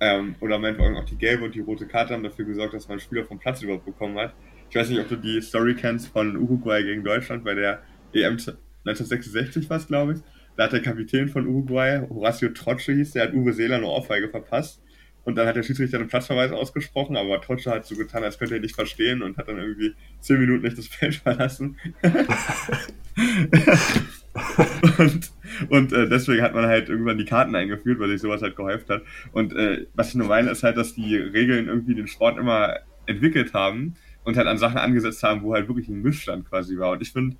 Ähm, 0.00 0.34
oder 0.40 0.58
meinetwegen 0.58 0.96
auch 0.96 1.04
die 1.04 1.16
gelbe 1.16 1.44
und 1.44 1.54
die 1.54 1.60
rote 1.60 1.86
Karte 1.86 2.14
haben 2.14 2.24
dafür 2.24 2.46
gesorgt, 2.46 2.74
dass 2.74 2.88
man 2.88 2.98
Spieler 2.98 3.24
vom 3.24 3.38
Platz 3.38 3.62
überhaupt 3.62 3.84
bekommen 3.84 4.18
hat. 4.18 4.34
Ich 4.70 4.74
weiß 4.74 4.90
nicht, 4.90 4.98
ob 4.98 5.08
du 5.08 5.14
die 5.14 5.40
Story 5.40 5.76
kennst 5.76 6.08
von 6.08 6.36
Uruguay 6.36 6.82
gegen 6.82 7.04
Deutschland 7.04 7.44
bei 7.44 7.54
der 7.54 7.84
EM 8.12 8.38
1966 8.84 9.70
war 9.70 9.76
es, 9.76 9.86
glaube 9.86 10.14
ich. 10.14 10.18
Da 10.56 10.64
hat 10.64 10.72
der 10.72 10.82
Kapitän 10.82 11.28
von 11.28 11.46
Uruguay, 11.46 12.04
Horacio 12.10 12.48
Trotsche 12.48 12.92
hieß, 12.92 13.12
der 13.12 13.28
hat 13.28 13.34
Uwe 13.34 13.52
Seeler 13.52 13.76
eine 13.76 13.86
Ohrfeige 13.86 14.28
verpasst 14.28 14.82
und 15.24 15.36
dann 15.36 15.46
hat 15.46 15.56
der 15.56 15.62
Schiedsrichter 15.62 15.98
einen 15.98 16.08
Platzverweis 16.08 16.52
ausgesprochen, 16.52 17.16
aber 17.16 17.40
Trotsche 17.40 17.70
hat 17.70 17.86
so 17.86 17.96
getan, 17.96 18.24
als 18.24 18.38
könnte 18.38 18.54
er 18.54 18.60
nicht 18.60 18.74
verstehen 18.74 19.22
und 19.22 19.36
hat 19.36 19.48
dann 19.48 19.58
irgendwie 19.58 19.94
zehn 20.20 20.40
Minuten 20.40 20.62
nicht 20.62 20.78
das 20.78 20.88
Feld 20.88 21.14
verlassen. 21.22 21.76
und 24.98 25.32
und 25.68 25.92
äh, 25.92 26.08
deswegen 26.08 26.42
hat 26.42 26.54
man 26.54 26.66
halt 26.66 26.88
irgendwann 26.88 27.18
die 27.18 27.24
Karten 27.24 27.54
eingeführt, 27.54 27.98
weil 27.98 28.08
sich 28.08 28.20
sowas 28.20 28.42
halt 28.42 28.56
gehäuft 28.56 28.88
hat. 28.90 29.02
Und 29.32 29.54
äh, 29.54 29.86
was 29.94 30.08
ich 30.08 30.14
nur 30.14 30.28
meine, 30.28 30.50
ist 30.50 30.62
halt, 30.62 30.76
dass 30.76 30.94
die 30.94 31.16
Regeln 31.16 31.68
irgendwie 31.68 31.94
den 31.94 32.06
Sport 32.06 32.38
immer 32.38 32.76
entwickelt 33.06 33.52
haben 33.52 33.94
und 34.24 34.36
halt 34.36 34.46
an 34.46 34.58
Sachen 34.58 34.78
angesetzt 34.78 35.22
haben, 35.22 35.42
wo 35.42 35.54
halt 35.54 35.68
wirklich 35.68 35.88
ein 35.88 36.02
Missstand 36.02 36.48
quasi 36.48 36.78
war. 36.78 36.92
Und 36.92 37.02
ich 37.02 37.12
finde, 37.12 37.36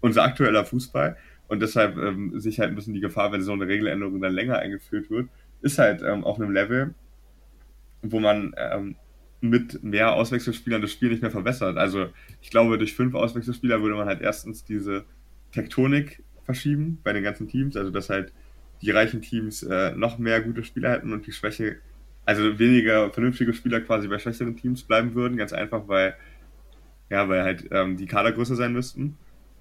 unser 0.00 0.22
aktueller 0.22 0.64
Fußball, 0.64 1.16
und 1.48 1.60
deshalb 1.60 1.96
ähm, 1.96 2.38
sich 2.38 2.60
halt 2.60 2.68
ein 2.70 2.74
bisschen 2.74 2.94
die 2.94 3.00
Gefahr, 3.00 3.32
wenn 3.32 3.42
so 3.42 3.52
eine 3.52 3.66
Regeländerung 3.66 4.20
dann 4.20 4.34
länger 4.34 4.58
eingeführt 4.58 5.10
wird, 5.10 5.28
ist 5.62 5.78
halt 5.78 6.02
ähm, 6.02 6.22
auf 6.22 6.38
einem 6.38 6.52
Level, 6.52 6.94
wo 8.02 8.20
man 8.20 8.54
ähm, 8.56 8.96
mit 9.40 9.82
mehr 9.82 10.14
Auswechselspielern 10.14 10.82
das 10.82 10.92
Spiel 10.92 11.10
nicht 11.10 11.22
mehr 11.22 11.30
verbessert. 11.30 11.76
Also 11.76 12.08
ich 12.40 12.50
glaube, 12.50 12.78
durch 12.78 12.94
fünf 12.94 13.14
Auswechselspieler 13.14 13.80
würde 13.82 13.94
man 13.94 14.06
halt 14.06 14.20
erstens 14.20 14.64
diese 14.64 15.04
Tektonik 15.52 16.22
verschieben 16.44 16.98
bei 17.04 17.12
den 17.12 17.22
ganzen 17.22 17.48
Teams, 17.48 17.76
also 17.76 17.90
dass 17.90 18.10
halt 18.10 18.32
die 18.82 18.90
reichen 18.90 19.22
Teams 19.22 19.62
äh, 19.62 19.92
noch 19.94 20.18
mehr 20.18 20.40
gute 20.40 20.64
Spieler 20.64 20.90
hätten 20.90 21.12
und 21.12 21.26
die 21.26 21.32
Schwäche, 21.32 21.76
also 22.24 22.58
weniger 22.58 23.10
vernünftige 23.10 23.52
Spieler 23.52 23.80
quasi 23.80 24.08
bei 24.08 24.18
schwächeren 24.18 24.56
Teams 24.56 24.82
bleiben 24.82 25.14
würden, 25.14 25.36
ganz 25.36 25.52
einfach, 25.52 25.88
weil 25.88 26.14
ja, 27.10 27.28
weil 27.28 27.42
halt 27.42 27.68
ähm, 27.70 27.96
die 27.96 28.06
Kader 28.06 28.32
größer 28.32 28.54
sein 28.54 28.72
müssten. 28.72 29.16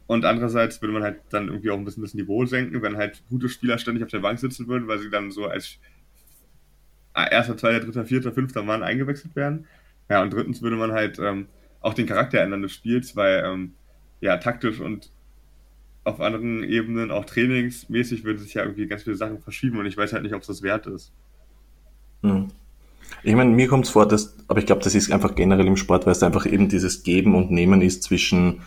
Und 0.05 0.25
andererseits 0.25 0.81
würde 0.81 0.93
man 0.93 1.03
halt 1.03 1.19
dann 1.29 1.47
irgendwie 1.47 1.69
auch 1.69 1.77
ein 1.77 1.85
bisschen 1.85 2.03
das 2.03 2.13
Niveau 2.13 2.45
senken, 2.45 2.81
wenn 2.81 2.97
halt 2.97 3.23
gute 3.29 3.49
Spieler 3.49 3.77
ständig 3.77 4.03
auf 4.03 4.09
der 4.09 4.19
Bank 4.19 4.39
sitzen 4.39 4.67
würden, 4.67 4.87
weil 4.87 4.99
sie 4.99 5.09
dann 5.09 5.31
so 5.31 5.45
als 5.45 5.79
erster, 7.25 7.57
zweiter, 7.57 7.85
dritter, 7.85 8.05
vierter, 8.05 8.31
fünfter 8.31 8.63
Mann 8.63 8.83
eingewechselt 8.83 9.35
werden. 9.35 9.65
Ja, 10.09 10.21
und 10.21 10.31
drittens 10.31 10.61
würde 10.61 10.75
man 10.75 10.91
halt 10.91 11.19
ähm, 11.19 11.47
auch 11.81 11.93
den 11.93 12.05
Charakter 12.05 12.39
ändern 12.41 12.61
des 12.61 12.73
Spiels, 12.73 13.15
weil 13.15 13.43
ähm, 13.45 13.73
ja, 14.21 14.37
taktisch 14.37 14.79
und 14.79 15.11
auf 16.03 16.21
anderen 16.21 16.63
Ebenen, 16.63 17.11
auch 17.11 17.25
trainingsmäßig, 17.25 18.23
würden 18.23 18.39
sich 18.39 18.53
ja 18.53 18.63
irgendwie 18.63 18.87
ganz 18.87 19.03
viele 19.03 19.17
Sachen 19.17 19.39
verschieben 19.39 19.77
und 19.77 19.85
ich 19.85 19.97
weiß 19.97 20.13
halt 20.13 20.23
nicht, 20.23 20.33
ob 20.33 20.41
es 20.41 20.47
das 20.47 20.61
wert 20.61 20.87
ist. 20.87 21.11
Hm. 22.23 22.47
Ich 23.23 23.35
meine, 23.35 23.51
mir 23.51 23.67
kommt 23.67 23.85
es 23.85 23.91
vor, 23.91 24.07
dass, 24.07 24.35
aber 24.47 24.59
ich 24.59 24.65
glaube, 24.65 24.83
das 24.83 24.95
ist 24.95 25.11
einfach 25.11 25.35
generell 25.35 25.67
im 25.67 25.77
Sport, 25.77 26.05
weil 26.05 26.13
es 26.13 26.23
einfach 26.23 26.45
eben 26.45 26.69
dieses 26.69 27.03
Geben 27.03 27.35
und 27.35 27.51
Nehmen 27.51 27.81
ist 27.81 28.03
zwischen 28.03 28.61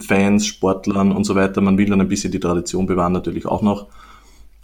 Fans, 0.00 0.46
Sportlern 0.46 1.12
und 1.12 1.24
so 1.24 1.34
weiter. 1.34 1.60
Man 1.60 1.76
will 1.76 1.86
dann 1.86 2.00
ein 2.00 2.08
bisschen 2.08 2.30
die 2.30 2.40
Tradition 2.40 2.86
bewahren, 2.86 3.12
natürlich 3.12 3.46
auch 3.46 3.62
noch. 3.62 3.88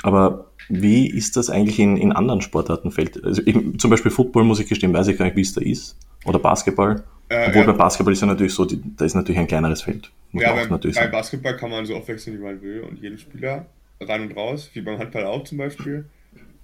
Aber 0.02 0.50
wie 0.68 1.08
ist 1.08 1.36
das 1.36 1.50
eigentlich 1.50 1.78
in, 1.78 1.96
in 1.96 2.12
anderen 2.12 2.40
Sportarten? 2.40 2.90
Fällt, 2.90 3.22
also 3.24 3.42
ich, 3.44 3.56
zum 3.78 3.90
Beispiel 3.90 4.10
Football, 4.10 4.44
muss 4.44 4.60
ich 4.60 4.68
gestehen, 4.68 4.92
weiß 4.92 5.08
ich 5.08 5.18
gar 5.18 5.24
nicht, 5.24 5.36
wie 5.36 5.42
es 5.42 5.54
da 5.54 5.60
ist. 5.60 5.96
Oder 6.24 6.38
Basketball. 6.38 7.02
Äh, 7.28 7.48
Obwohl 7.48 7.62
ja. 7.62 7.72
bei 7.72 7.78
Basketball 7.78 8.12
ist 8.12 8.20
ja 8.20 8.26
natürlich 8.26 8.54
so, 8.54 8.64
die, 8.64 8.80
da 8.96 9.04
ist 9.04 9.14
natürlich 9.14 9.38
ein 9.38 9.46
kleineres 9.46 9.82
Feld. 9.82 10.10
ja, 10.32 10.54
beim, 10.54 10.80
bei 10.80 11.06
Basketball 11.08 11.56
kann 11.56 11.70
man 11.70 11.84
so 11.84 11.96
oft 11.96 12.08
wechseln, 12.08 12.38
wie 12.38 12.42
man 12.42 12.60
will 12.62 12.80
und 12.80 12.98
jeden 13.00 13.18
Spieler 13.18 13.66
rein 14.00 14.22
und 14.22 14.36
raus, 14.36 14.70
wie 14.72 14.80
beim 14.80 14.98
Handball 14.98 15.24
auch 15.24 15.44
zum 15.44 15.58
Beispiel. 15.58 16.06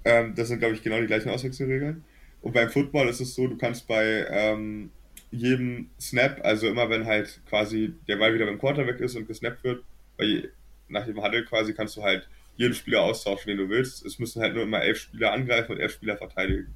Ähm, 0.05 0.35
das 0.35 0.49
sind, 0.49 0.59
glaube 0.59 0.75
ich, 0.75 0.83
genau 0.83 1.01
die 1.01 1.07
gleichen 1.07 1.31
Auswechselregeln. 1.31 2.05
Und 2.43 2.53
beim 2.53 2.69
Football 2.69 3.09
ist 3.09 3.21
es 3.21 3.35
so, 3.35 3.47
du 3.47 3.57
kannst 3.57 3.87
bei 3.87 4.27
ähm, 4.31 4.91
jedem 5.31 5.89
Snap, 5.99 6.41
also 6.45 6.69
immer 6.69 6.89
wenn 6.91 7.07
halt 7.07 7.41
quasi 7.49 7.95
der 8.07 8.17
Ball 8.17 8.35
wieder 8.35 8.47
beim 8.47 8.59
Quarterback 8.59 9.01
ist 9.01 9.17
und 9.17 9.27
gesnappt 9.27 9.65
wird, 9.65 9.83
bei, 10.17 10.45
nach 10.89 11.07
dem 11.07 11.23
Huddle 11.23 11.45
quasi 11.45 11.73
kannst 11.73 11.97
du 11.97 12.03
halt 12.03 12.29
jeden 12.57 12.75
Spieler 12.75 13.03
austauschen, 13.03 13.49
den 13.49 13.59
du 13.59 13.69
willst. 13.69 14.05
Es 14.05 14.19
müssen 14.19 14.43
halt 14.43 14.55
nur 14.55 14.63
immer 14.63 14.83
elf 14.83 14.99
Spieler 14.99 15.33
angreifen 15.33 15.73
und 15.73 15.81
elf 15.81 15.93
Spieler 15.93 16.17
verteidigen. 16.17 16.75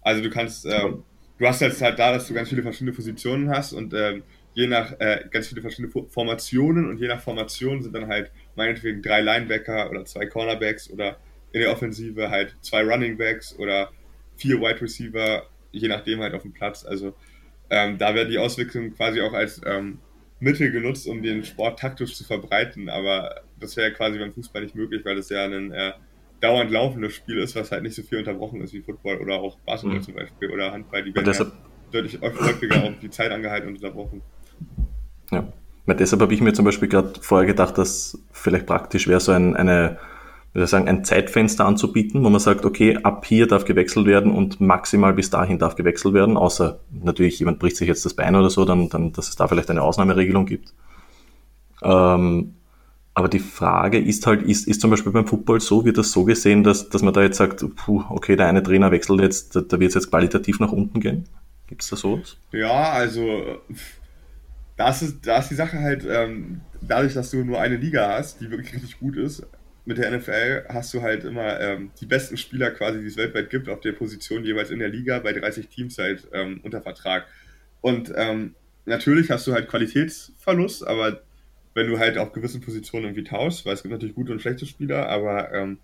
Also 0.00 0.22
du 0.22 0.30
kannst 0.30 0.66
ähm, 0.66 1.04
du 1.38 1.46
hast 1.46 1.60
jetzt 1.60 1.82
halt 1.82 1.98
da, 1.98 2.12
dass 2.12 2.28
du 2.28 2.34
ganz 2.34 2.48
viele 2.48 2.62
verschiedene 2.62 2.92
Positionen 2.92 3.50
hast 3.50 3.72
und 3.72 3.94
ähm, 3.94 4.22
je 4.54 4.66
nach 4.66 4.98
äh, 5.00 5.24
ganz 5.30 5.48
viele 5.48 5.60
verschiedene 5.60 5.92
Formationen 6.08 6.88
und 6.88 6.98
je 6.98 7.08
nach 7.08 7.20
Formation 7.20 7.82
sind 7.82 7.94
dann 7.94 8.08
halt 8.08 8.30
meinetwegen 8.54 9.02
drei 9.02 9.20
Linebacker 9.20 9.90
oder 9.90 10.04
zwei 10.04 10.26
Cornerbacks 10.26 10.90
oder 10.90 11.18
in 11.52 11.60
der 11.60 11.72
Offensive 11.72 12.30
halt 12.30 12.56
zwei 12.62 12.82
Runningbacks 12.82 13.58
oder 13.58 13.90
vier 14.36 14.60
Wide 14.60 14.80
Receiver, 14.80 15.46
je 15.72 15.88
nachdem 15.88 16.20
halt 16.20 16.34
auf 16.34 16.42
dem 16.42 16.52
Platz. 16.52 16.84
Also 16.84 17.14
ähm, 17.68 17.98
da 17.98 18.14
werden 18.14 18.30
die 18.30 18.38
Auswechslungen 18.38 18.94
quasi 18.94 19.20
auch 19.20 19.32
als 19.32 19.60
ähm, 19.66 19.98
Mittel 20.38 20.70
genutzt, 20.70 21.06
um 21.06 21.22
den 21.22 21.44
Sport 21.44 21.78
taktisch 21.78 22.14
zu 22.14 22.24
verbreiten, 22.24 22.88
aber 22.88 23.42
das 23.58 23.76
wäre 23.76 23.92
quasi 23.92 24.18
beim 24.18 24.32
Fußball 24.32 24.62
nicht 24.62 24.74
möglich, 24.74 25.04
weil 25.04 25.16
das 25.16 25.30
ja 25.30 25.44
ein 25.44 25.72
äh, 25.72 25.92
dauernd 26.40 26.70
laufendes 26.70 27.14
Spiel 27.14 27.38
ist, 27.38 27.56
was 27.56 27.72
halt 27.72 27.82
nicht 27.82 27.94
so 27.94 28.02
viel 28.02 28.18
unterbrochen 28.18 28.60
ist 28.60 28.74
wie 28.74 28.82
Football 28.82 29.16
oder 29.18 29.36
auch 29.36 29.58
Basketball 29.60 29.98
mhm. 29.98 30.02
zum 30.02 30.14
Beispiel 30.14 30.50
oder 30.50 30.72
Handball, 30.72 31.02
die 31.02 31.14
werden 31.14 31.24
deshalb, 31.24 31.48
ja 31.50 31.66
deutlich 31.92 32.20
häufiger 32.20 32.84
auch 32.84 32.92
die 33.00 33.10
Zeit 33.10 33.30
angehalten 33.30 33.68
und 33.68 33.76
unterbrochen. 33.76 34.22
Ja, 35.30 35.52
weil 35.86 35.96
deshalb 35.96 36.22
habe 36.22 36.34
ich 36.34 36.40
mir 36.40 36.52
zum 36.52 36.64
Beispiel 36.64 36.88
gerade 36.88 37.12
vorher 37.20 37.46
gedacht, 37.46 37.78
dass 37.78 38.18
vielleicht 38.32 38.66
praktisch 38.66 39.08
wäre 39.08 39.20
so 39.20 39.32
ein, 39.32 39.56
eine, 39.56 39.98
ich 40.64 40.70
sagen, 40.70 40.88
ein 40.88 41.04
Zeitfenster 41.04 41.64
anzubieten, 41.64 42.24
wo 42.24 42.30
man 42.30 42.40
sagt, 42.40 42.64
okay, 42.64 42.98
ab 43.02 43.26
hier 43.26 43.46
darf 43.46 43.64
gewechselt 43.64 44.06
werden 44.06 44.32
und 44.32 44.60
maximal 44.60 45.12
bis 45.12 45.30
dahin 45.30 45.58
darf 45.58 45.74
gewechselt 45.74 46.14
werden, 46.14 46.36
außer 46.36 46.80
natürlich 46.90 47.38
jemand 47.38 47.58
bricht 47.58 47.76
sich 47.76 47.88
jetzt 47.88 48.04
das 48.04 48.14
Bein 48.14 48.34
oder 48.34 48.50
so, 48.50 48.64
dann, 48.64 48.88
dann 48.88 49.12
dass 49.12 49.28
es 49.28 49.36
da 49.36 49.48
vielleicht 49.48 49.70
eine 49.70 49.82
Ausnahmeregelung 49.82 50.46
gibt. 50.46 50.72
Ähm, 51.82 52.54
aber 53.14 53.28
die 53.28 53.38
Frage 53.38 53.98
ist 53.98 54.26
halt, 54.26 54.42
ist, 54.42 54.68
ist 54.68 54.80
zum 54.80 54.90
Beispiel 54.90 55.12
beim 55.12 55.26
Football 55.26 55.60
so, 55.60 55.84
wird 55.84 55.98
das 55.98 56.12
so 56.12 56.24
gesehen, 56.24 56.62
dass, 56.62 56.90
dass 56.90 57.02
man 57.02 57.14
da 57.14 57.22
jetzt 57.22 57.38
sagt, 57.38 57.64
puh, 57.76 58.04
okay, 58.10 58.36
der 58.36 58.46
eine 58.46 58.62
Trainer 58.62 58.90
wechselt 58.90 59.20
jetzt, 59.20 59.56
da, 59.56 59.62
da 59.62 59.80
wird 59.80 59.88
es 59.88 59.94
jetzt 59.94 60.10
qualitativ 60.10 60.60
nach 60.60 60.72
unten 60.72 61.00
gehen? 61.00 61.24
Gibt 61.66 61.82
es 61.82 61.90
da 61.90 61.96
sowas? 61.96 62.36
Ja, 62.52 62.90
also 62.90 63.58
das 64.76 65.02
ist, 65.02 65.26
da 65.26 65.38
ist 65.38 65.50
die 65.50 65.54
Sache 65.54 65.80
halt, 65.80 66.06
ähm, 66.08 66.60
dadurch, 66.82 67.14
dass 67.14 67.30
du 67.30 67.42
nur 67.44 67.60
eine 67.60 67.76
Liga 67.76 68.16
hast, 68.18 68.40
die 68.40 68.50
wirklich 68.50 68.74
richtig 68.74 68.98
gut 69.00 69.16
ist, 69.16 69.46
mit 69.86 69.98
der 69.98 70.10
NFL 70.10 70.64
hast 70.68 70.92
du 70.92 71.00
halt 71.00 71.24
immer 71.24 71.60
ähm, 71.60 71.90
die 72.00 72.06
besten 72.06 72.36
Spieler 72.36 72.72
quasi, 72.72 73.00
die 73.00 73.06
es 73.06 73.16
weltweit 73.16 73.50
gibt, 73.50 73.68
auf 73.68 73.80
der 73.80 73.92
Position 73.92 74.44
jeweils 74.44 74.70
in 74.70 74.80
der 74.80 74.88
Liga 74.88 75.20
bei 75.20 75.32
30 75.32 75.68
Teams 75.68 75.96
halt 75.96 76.28
ähm, 76.32 76.60
unter 76.64 76.82
Vertrag. 76.82 77.26
Und 77.80 78.12
ähm, 78.16 78.54
natürlich 78.84 79.30
hast 79.30 79.46
du 79.46 79.52
halt 79.52 79.68
Qualitätsverlust, 79.68 80.86
aber 80.86 81.22
wenn 81.74 81.86
du 81.86 81.98
halt 81.98 82.18
auf 82.18 82.32
gewissen 82.32 82.60
Positionen 82.60 83.06
irgendwie 83.06 83.24
tauschst, 83.24 83.64
weil 83.64 83.74
es 83.74 83.82
gibt 83.82 83.92
natürlich 83.92 84.14
gute 84.14 84.32
und 84.32 84.40
schlechte 84.40 84.66
Spieler, 84.66 85.08
aber 85.08 85.52
ähm, 85.52 85.78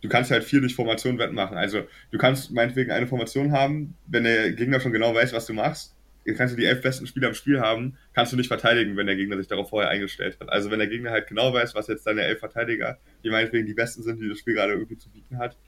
du 0.00 0.08
kannst 0.08 0.32
halt 0.32 0.42
viel 0.42 0.60
durch 0.60 0.74
Formation 0.74 1.18
wettmachen. 1.18 1.56
Also 1.56 1.84
du 2.10 2.18
kannst 2.18 2.50
meinetwegen 2.50 2.90
eine 2.90 3.06
Formation 3.06 3.52
haben, 3.52 3.94
wenn 4.06 4.24
der 4.24 4.52
Gegner 4.52 4.80
schon 4.80 4.92
genau 4.92 5.14
weiß, 5.14 5.32
was 5.32 5.46
du 5.46 5.52
machst, 5.52 5.94
kannst 6.32 6.54
du 6.54 6.58
die 6.58 6.64
elf 6.64 6.80
besten 6.80 7.06
Spieler 7.06 7.28
im 7.28 7.34
Spiel 7.34 7.60
haben, 7.60 7.98
kannst 8.14 8.32
du 8.32 8.36
nicht 8.36 8.48
verteidigen, 8.48 8.96
wenn 8.96 9.06
der 9.06 9.16
Gegner 9.16 9.36
sich 9.36 9.46
darauf 9.46 9.68
vorher 9.68 9.90
eingestellt 9.90 10.38
hat. 10.40 10.48
Also 10.48 10.70
wenn 10.70 10.78
der 10.78 10.88
Gegner 10.88 11.10
halt 11.10 11.26
genau 11.26 11.52
weiß, 11.52 11.74
was 11.74 11.88
jetzt 11.88 12.06
deine 12.06 12.22
elf 12.22 12.38
Verteidiger, 12.38 12.98
die 13.22 13.30
meinetwegen 13.30 13.66
die 13.66 13.74
besten 13.74 14.02
sind, 14.02 14.20
die 14.20 14.28
das 14.28 14.38
Spiel 14.38 14.54
gerade 14.54 14.72
irgendwie 14.72 14.96
zu 14.96 15.10
bieten 15.10 15.38
hat, 15.38 15.58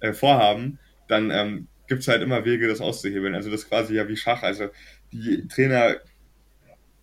äh, 0.00 0.12
vorhaben, 0.12 0.78
dann 1.08 1.30
ähm, 1.30 1.68
gibt 1.86 2.00
es 2.00 2.08
halt 2.08 2.22
immer 2.22 2.44
Wege, 2.44 2.66
das 2.68 2.80
auszuhebeln. 2.80 3.34
Also 3.34 3.50
das 3.50 3.62
ist 3.62 3.68
quasi 3.68 3.94
ja 3.94 4.08
wie 4.08 4.16
Schach. 4.16 4.42
Also 4.42 4.68
die 5.12 5.46
Trainer 5.48 5.96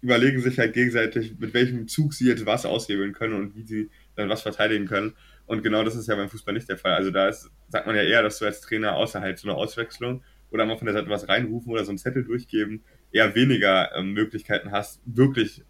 überlegen 0.02 0.42
sich 0.42 0.60
halt 0.60 0.74
gegenseitig, 0.74 1.40
mit 1.40 1.54
welchem 1.54 1.88
Zug 1.88 2.14
sie 2.14 2.28
jetzt 2.28 2.46
was 2.46 2.66
aushebeln 2.66 3.14
können 3.14 3.36
und 3.36 3.56
wie 3.56 3.64
sie 3.64 3.90
dann 4.16 4.28
was 4.28 4.42
verteidigen 4.42 4.86
können. 4.86 5.14
Und 5.46 5.64
genau 5.64 5.84
das 5.84 5.96
ist 5.96 6.08
ja 6.08 6.16
beim 6.16 6.30
Fußball 6.30 6.54
nicht 6.54 6.68
der 6.68 6.78
Fall. 6.78 6.94
Also 6.94 7.12
da 7.12 7.30
ist, 7.30 7.50
sagt 7.70 7.88
man 7.88 7.96
ja 7.96 8.04
eher, 8.04 8.22
dass 8.22 8.40
du 8.40 8.46
als 8.46 8.62
Trainer 8.62 8.96
außerhalb 8.96 9.40
so 9.40 9.48
eine 9.48 9.58
Auswechslung 9.58 10.22
oder 10.52 10.66
mal 10.66 10.78
von 10.78 10.86
der 10.86 10.94
Seite 10.94 11.10
was 11.10 11.28
reinrufen 11.28 11.72
oder 11.72 11.84
so 11.86 11.92
einen 11.92 11.98
Zettel 11.98 12.24
durchgeben, 12.24 12.84
eher 13.14 13.36
weniger 13.36 13.96
ähm, 13.96 14.12
Möglichkeiten 14.12 14.72
hast, 14.72 15.00
wirklich 15.06 15.64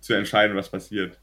zu 0.00 0.12
entscheiden, 0.12 0.56
was 0.56 0.70
passiert. 0.70 1.18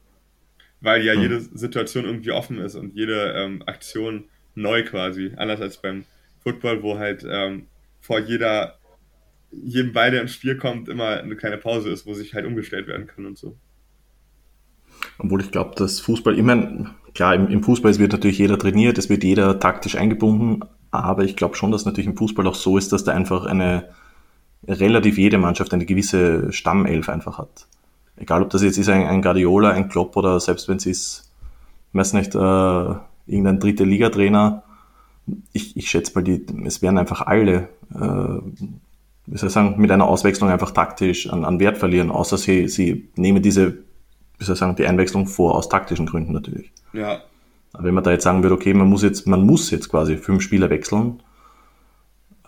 Weil 0.80 1.04
ja 1.04 1.14
mhm. 1.14 1.22
jede 1.22 1.40
Situation 1.40 2.06
irgendwie 2.06 2.32
offen 2.32 2.58
ist 2.58 2.74
und 2.74 2.94
jede 2.94 3.32
ähm, 3.36 3.62
Aktion 3.66 4.24
neu 4.54 4.84
quasi. 4.84 5.32
Anders 5.36 5.60
als 5.60 5.76
beim 5.76 6.04
Football, 6.42 6.82
wo 6.82 6.98
halt 6.98 7.24
ähm, 7.28 7.66
vor 8.00 8.18
jeder 8.18 8.80
jedem 9.52 9.92
Ball, 9.92 10.10
der 10.10 10.22
ins 10.22 10.34
Spiel 10.34 10.56
kommt, 10.56 10.88
immer 10.88 11.08
eine 11.08 11.36
kleine 11.36 11.58
Pause 11.58 11.90
ist, 11.90 12.06
wo 12.06 12.14
sich 12.14 12.34
halt 12.34 12.46
umgestellt 12.46 12.86
werden 12.86 13.06
kann 13.06 13.26
und 13.26 13.36
so. 13.36 13.56
Obwohl 15.18 15.40
ich 15.40 15.50
glaube, 15.50 15.74
dass 15.76 16.00
Fußball, 16.00 16.38
ich 16.38 16.44
meine, 16.44 16.94
klar, 17.14 17.34
im, 17.34 17.48
im, 17.48 17.62
Fußball 17.62 17.98
wird 17.98 18.12
natürlich 18.12 18.38
jeder 18.38 18.58
trainiert, 18.58 18.98
es 18.98 19.08
wird 19.08 19.24
jeder 19.24 19.58
taktisch 19.58 19.96
eingebunden, 19.96 20.60
aber 20.90 21.24
ich 21.24 21.36
glaube 21.36 21.56
schon, 21.56 21.72
dass 21.72 21.84
natürlich 21.84 22.06
im 22.06 22.16
Fußball 22.16 22.46
auch 22.46 22.54
so 22.54 22.78
ist, 22.78 22.92
dass 22.92 23.04
da 23.04 23.12
einfach 23.12 23.46
eine 23.46 23.90
relativ 24.70 25.18
jede 25.18 25.38
Mannschaft 25.38 25.72
eine 25.74 25.86
gewisse 25.86 26.52
Stammelf 26.52 27.08
einfach 27.08 27.38
hat. 27.38 27.66
Egal, 28.16 28.42
ob 28.42 28.50
das 28.50 28.62
jetzt 28.62 28.78
ist 28.78 28.88
ein, 28.88 29.06
ein 29.06 29.22
Guardiola, 29.22 29.70
ein 29.70 29.88
Klopp 29.88 30.16
oder 30.16 30.40
selbst 30.40 30.68
wenn 30.68 30.76
es 30.76 30.86
ist, 30.86 31.32
weiß 31.92 32.12
nicht, 32.12 32.34
äh, 32.34 32.38
irgendein 32.38 33.60
dritte 33.60 33.84
Liga-Trainer, 33.84 34.62
ich, 35.52 35.76
ich 35.76 35.88
schätze 35.88 36.12
mal, 36.14 36.22
die, 36.22 36.44
es 36.64 36.82
werden 36.82 36.98
einfach 36.98 37.22
alle 37.22 37.68
äh, 37.94 38.40
wie 39.30 39.38
soll 39.38 39.46
ich 39.46 39.52
sagen, 39.52 39.74
mit 39.78 39.90
einer 39.90 40.08
Auswechslung 40.08 40.50
einfach 40.50 40.72
taktisch 40.72 41.30
an, 41.30 41.44
an 41.44 41.60
Wert 41.60 41.78
verlieren, 41.78 42.10
außer 42.10 42.36
sie, 42.36 42.68
sie 42.68 43.08
nehmen 43.14 43.42
diese, 43.42 43.78
wie 44.38 44.44
soll 44.44 44.54
ich 44.54 44.58
sagen, 44.58 44.74
die 44.74 44.86
Einwechslung 44.86 45.26
vor, 45.26 45.54
aus 45.54 45.68
taktischen 45.68 46.06
Gründen 46.06 46.32
natürlich. 46.32 46.72
Ja. 46.92 47.20
Aber 47.72 47.84
wenn 47.84 47.94
man 47.94 48.02
da 48.02 48.10
jetzt 48.10 48.24
sagen 48.24 48.42
würde, 48.42 48.56
okay, 48.56 48.74
man 48.74 48.88
muss 48.88 49.02
jetzt, 49.02 49.28
man 49.28 49.42
muss 49.42 49.70
jetzt 49.70 49.88
quasi 49.88 50.16
fünf 50.16 50.42
Spieler 50.42 50.68
wechseln, 50.68 51.22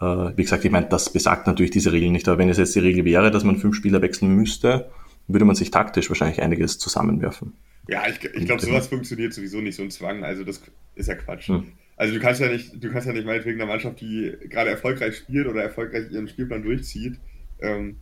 wie 0.02 0.42
gesagt, 0.42 0.64
ich 0.64 0.70
meine, 0.70 0.88
das 0.88 1.12
besagt 1.12 1.46
natürlich 1.46 1.70
diese 1.70 1.92
Regel 1.92 2.10
nicht, 2.10 2.26
aber 2.28 2.38
wenn 2.38 2.48
es 2.48 2.58
jetzt 2.58 2.74
die 2.74 2.80
Regel 2.80 3.04
wäre, 3.04 3.30
dass 3.30 3.44
man 3.44 3.56
fünf 3.56 3.76
Spieler 3.76 4.02
wechseln 4.02 4.34
müsste, 4.34 4.90
würde 5.28 5.44
man 5.44 5.54
sich 5.54 5.70
taktisch 5.70 6.08
wahrscheinlich 6.08 6.42
einiges 6.42 6.78
zusammenwerfen. 6.78 7.52
Ja, 7.88 8.02
ich, 8.08 8.24
ich 8.24 8.46
glaube, 8.46 8.62
sowas 8.62 8.86
funktioniert 8.86 9.32
sowieso 9.32 9.60
nicht, 9.60 9.76
so 9.76 9.82
ein 9.82 9.90
Zwang, 9.90 10.24
also 10.24 10.44
das 10.44 10.62
ist 10.94 11.08
ja 11.08 11.14
Quatsch. 11.14 11.48
Hm. 11.48 11.72
Also 11.96 12.14
du 12.14 12.20
kannst 12.20 12.40
ja 12.40 12.48
nicht, 12.48 12.82
du 12.82 12.90
kannst 12.90 13.06
ja 13.06 13.12
nicht 13.12 13.26
meinetwegen 13.26 13.60
einer 13.60 13.70
Mannschaft, 13.70 14.00
die 14.00 14.32
gerade 14.48 14.70
erfolgreich 14.70 15.16
spielt 15.16 15.46
oder 15.46 15.62
erfolgreich 15.62 16.10
ihren 16.10 16.28
Spielplan 16.28 16.62
durchzieht, 16.62 17.20
ähm, 17.60 17.96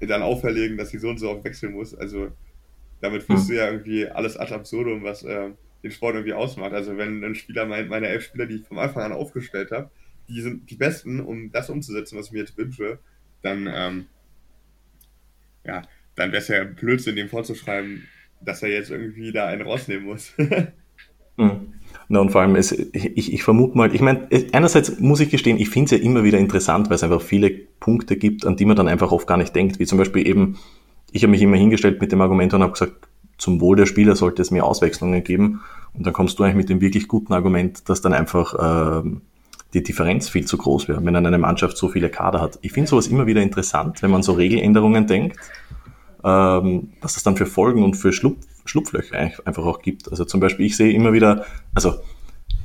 dann 0.00 0.22
auferlegen, 0.22 0.76
dass 0.76 0.90
sie 0.90 0.98
so 0.98 1.08
und 1.08 1.18
so 1.18 1.30
oft 1.30 1.44
wechseln 1.44 1.72
muss. 1.72 1.94
Also 1.94 2.28
damit 3.00 3.22
führst 3.24 3.48
du 3.48 3.54
ja 3.54 3.70
irgendwie 3.70 4.06
alles 4.06 4.36
ad 4.36 4.52
absurdum, 4.54 5.02
was 5.02 5.22
äh, 5.22 5.50
den 5.82 5.90
Sport 5.90 6.14
irgendwie 6.14 6.32
ausmacht. 6.32 6.72
Also 6.72 6.96
wenn 6.96 7.22
ein 7.22 7.34
Spieler, 7.34 7.66
mein, 7.66 7.88
meine 7.88 8.08
elf 8.08 8.24
Spieler, 8.24 8.46
die 8.46 8.56
ich 8.56 8.66
vom 8.66 8.78
Anfang 8.78 9.02
an 9.02 9.12
aufgestellt 9.12 9.70
habe, 9.70 9.90
die 10.32 10.40
sind 10.40 10.70
die 10.70 10.76
besten, 10.76 11.20
um 11.20 11.50
das 11.52 11.70
umzusetzen, 11.70 12.18
was 12.18 12.26
ich 12.26 12.32
mir 12.32 12.40
jetzt 12.40 12.56
wünsche, 12.56 12.98
dann 13.42 13.68
ähm, 13.72 14.06
ja, 15.64 15.82
dann 16.14 16.32
wäre 16.32 16.42
es 16.42 16.48
ja 16.48 16.64
Blödsinn, 16.64 17.16
dem 17.16 17.28
vorzuschreiben, 17.28 18.02
dass 18.40 18.62
er 18.62 18.70
jetzt 18.70 18.90
irgendwie 18.90 19.32
da 19.32 19.46
einen 19.46 19.62
rausnehmen 19.62 20.04
muss. 20.04 20.32
mhm. 21.36 21.74
Na, 22.08 22.20
und 22.20 22.30
vor 22.30 22.40
allem, 22.40 22.56
es, 22.56 22.72
ich, 22.72 23.32
ich 23.32 23.42
vermute 23.42 23.76
mal, 23.76 23.94
ich 23.94 24.00
meine, 24.00 24.28
einerseits 24.52 24.98
muss 24.98 25.20
ich 25.20 25.30
gestehen, 25.30 25.58
ich 25.58 25.70
finde 25.70 25.94
es 25.94 26.00
ja 26.00 26.04
immer 26.04 26.24
wieder 26.24 26.38
interessant, 26.38 26.88
weil 26.88 26.96
es 26.96 27.02
einfach 27.02 27.22
viele 27.22 27.50
Punkte 27.50 28.16
gibt, 28.16 28.46
an 28.46 28.56
die 28.56 28.64
man 28.64 28.76
dann 28.76 28.88
einfach 28.88 29.12
oft 29.12 29.26
gar 29.26 29.36
nicht 29.36 29.54
denkt, 29.54 29.78
wie 29.78 29.86
zum 29.86 29.98
Beispiel 29.98 30.26
eben, 30.26 30.58
ich 31.10 31.22
habe 31.22 31.30
mich 31.30 31.42
immer 31.42 31.56
hingestellt 31.56 32.00
mit 32.00 32.12
dem 32.12 32.20
Argument 32.20 32.52
und 32.54 32.62
habe 32.62 32.72
gesagt, 32.72 33.08
zum 33.38 33.60
Wohl 33.60 33.76
der 33.76 33.86
Spieler 33.86 34.14
sollte 34.14 34.42
es 34.42 34.50
mehr 34.50 34.64
Auswechslungen 34.64 35.24
geben. 35.24 35.62
Und 35.94 36.06
dann 36.06 36.12
kommst 36.12 36.38
du 36.38 36.44
eigentlich 36.44 36.56
mit 36.56 36.68
dem 36.68 36.80
wirklich 36.80 37.08
guten 37.08 37.32
Argument, 37.32 37.88
dass 37.88 38.00
dann 38.00 38.12
einfach 38.14 38.54
äh, 38.54 39.08
die 39.74 39.82
Differenz 39.82 40.28
viel 40.28 40.44
zu 40.44 40.58
groß 40.58 40.88
wäre, 40.88 41.04
wenn 41.04 41.14
dann 41.14 41.26
eine 41.26 41.38
Mannschaft 41.38 41.76
so 41.76 41.88
viele 41.88 42.10
Kader 42.10 42.40
hat. 42.40 42.58
Ich 42.62 42.72
finde 42.72 42.88
sowas 42.88 43.06
immer 43.06 43.26
wieder 43.26 43.40
interessant, 43.40 44.02
wenn 44.02 44.10
man 44.10 44.22
so 44.22 44.32
Regeländerungen 44.32 45.06
denkt, 45.06 45.38
ähm, 46.24 46.90
was 47.00 47.14
das 47.14 47.22
dann 47.22 47.36
für 47.36 47.46
Folgen 47.46 47.82
und 47.82 47.94
für 47.94 48.12
Schlupf, 48.12 48.46
Schlupflöcher 48.64 49.18
einfach 49.18 49.64
auch 49.64 49.80
gibt. 49.80 50.10
Also 50.10 50.24
zum 50.24 50.40
Beispiel, 50.40 50.66
ich 50.66 50.76
sehe 50.76 50.92
immer 50.92 51.12
wieder, 51.12 51.44
also 51.74 51.94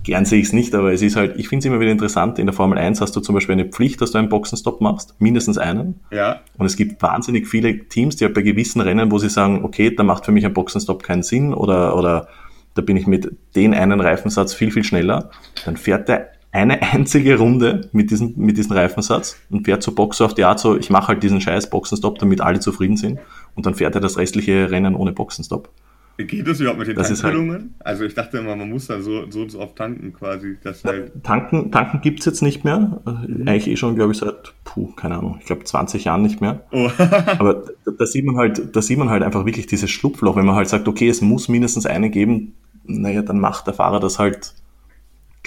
gern 0.04 0.26
sehe 0.26 0.40
ich 0.40 0.48
es 0.48 0.54
nicht, 0.54 0.76
aber 0.76 0.94
es 0.94 1.02
ist 1.02 1.16
halt, 1.16 1.38
ich 1.38 1.50
finde 1.50 1.62
es 1.62 1.66
immer 1.66 1.80
wieder 1.80 1.92
interessant, 1.92 2.40
in 2.40 2.46
der 2.46 2.54
Formel 2.54 2.78
1 2.78 3.02
hast 3.02 3.16
du 3.16 3.20
zum 3.20 3.36
Beispiel 3.36 3.54
eine 3.54 3.66
Pflicht, 3.66 4.02
dass 4.02 4.12
du 4.12 4.20
einen 4.20 4.30
Boxenstopp 4.30 4.80
machst, 4.80 5.20
mindestens 5.20 5.58
einen. 5.58 6.02
Ja. 6.12 6.42
Und 6.58 6.66
es 6.66 6.76
gibt 6.76 7.02
wahnsinnig 7.02 7.48
viele 7.48 7.88
Teams, 7.88 8.16
die 8.16 8.26
halt 8.26 8.34
bei 8.34 8.42
gewissen 8.42 8.80
Rennen, 8.82 9.12
wo 9.12 9.18
sie 9.18 9.30
sagen, 9.30 9.64
okay, 9.64 9.94
da 9.94 10.04
macht 10.04 10.26
für 10.26 10.32
mich 10.32 10.46
ein 10.46 10.54
Boxenstopp 10.54 11.04
keinen 11.04 11.24
Sinn 11.24 11.54
oder, 11.54 11.98
oder 11.98 12.28
da 12.76 12.82
bin 12.82 12.96
ich 12.96 13.08
mit 13.08 13.36
den 13.56 13.74
einen 13.74 14.00
Reifensatz 14.00 14.54
viel, 14.54 14.72
viel 14.72 14.84
schneller, 14.84 15.32
dann 15.66 15.78
fährt 15.78 16.08
der 16.10 16.37
eine 16.52 16.82
einzige 16.94 17.38
Runde 17.38 17.90
mit 17.92 18.12
diesem, 18.12 18.34
mit 18.38 18.58
diesem 18.58 18.74
Reifensatz 18.74 19.38
und 19.50 19.66
fährt 19.66 19.84
zur 19.84 19.96
Box 19.96 20.22
auf 20.22 20.34
die 20.34 20.44
Art 20.44 20.60
so, 20.60 20.78
ich 20.78 20.90
mache 20.90 21.10
halt 21.10 21.24
diesen 21.24 21.42
scheiß 21.42 21.70
Boxenstopp, 21.70 22.20
damit 22.20 22.42
alle 22.42 22.60
zufrieden 22.60 22.98
sind 22.98 23.20
und 23.56 23.66
dann 23.66 23.76
fährt 23.76 23.96
er 23.96 24.02
das 24.02 24.18
restliche 24.18 24.72
Rennen 24.72 24.96
ohne 24.96 25.12
Boxenstopp. 25.12 25.70
Geht 26.18 26.48
das 26.48 26.60
überhaupt 26.60 26.80
mit 26.80 26.88
den 26.88 26.96
das 26.96 27.10
Tankfüllungen? 27.10 27.52
Halt 27.52 27.86
also 27.86 28.04
ich 28.04 28.16
dachte 28.16 28.40
immer, 28.40 28.56
man 28.56 28.68
muss 28.68 28.88
dann 28.88 29.04
so, 29.04 29.30
so 29.30 29.48
so 29.48 29.60
oft 29.60 29.76
tanken 29.76 30.14
quasi. 30.14 30.58
Dass 30.64 30.84
halt 30.84 31.24
tanken 31.24 31.72
tanken 31.72 32.02
gibt 32.02 32.22
es 32.22 32.26
jetzt 32.26 32.42
nicht 32.42 32.64
mehr. 32.64 33.02
Mhm. 33.06 33.48
Eigentlich 33.48 33.68
eh 33.68 33.76
schon, 33.76 33.96
glaube 33.96 34.14
ich, 34.14 34.18
seit, 34.18 34.54
puh, 34.64 34.88
keine 34.96 35.20
Ahnung, 35.20 35.38
ich 35.40 35.46
glaube 35.46 35.64
20 35.64 36.06
Jahren 36.06 36.24
nicht 36.24 36.42
mehr. 36.42 36.64
Oh. 36.72 36.90
Aber 37.38 37.66
da, 37.86 37.92
da, 37.92 38.06
sieht 38.08 38.26
man 38.26 38.36
halt, 38.36 38.76
da 38.76 38.82
sieht 38.82 38.98
man 38.98 39.12
halt 39.12 39.22
einfach 39.22 39.46
wirklich 39.46 39.68
dieses 39.68 39.92
Schlupfloch, 39.92 40.36
wenn 40.36 40.46
man 40.46 40.56
halt 40.56 40.70
sagt, 40.70 40.88
okay, 40.88 41.08
es 41.08 41.22
muss 41.22 41.50
mindestens 41.50 41.86
eine 41.86 42.10
geben, 42.10 42.56
naja, 42.86 43.22
dann 43.22 43.40
macht 43.40 43.68
der 43.68 43.76
Fahrer 43.76 44.00
das 44.00 44.18
halt 44.18 44.56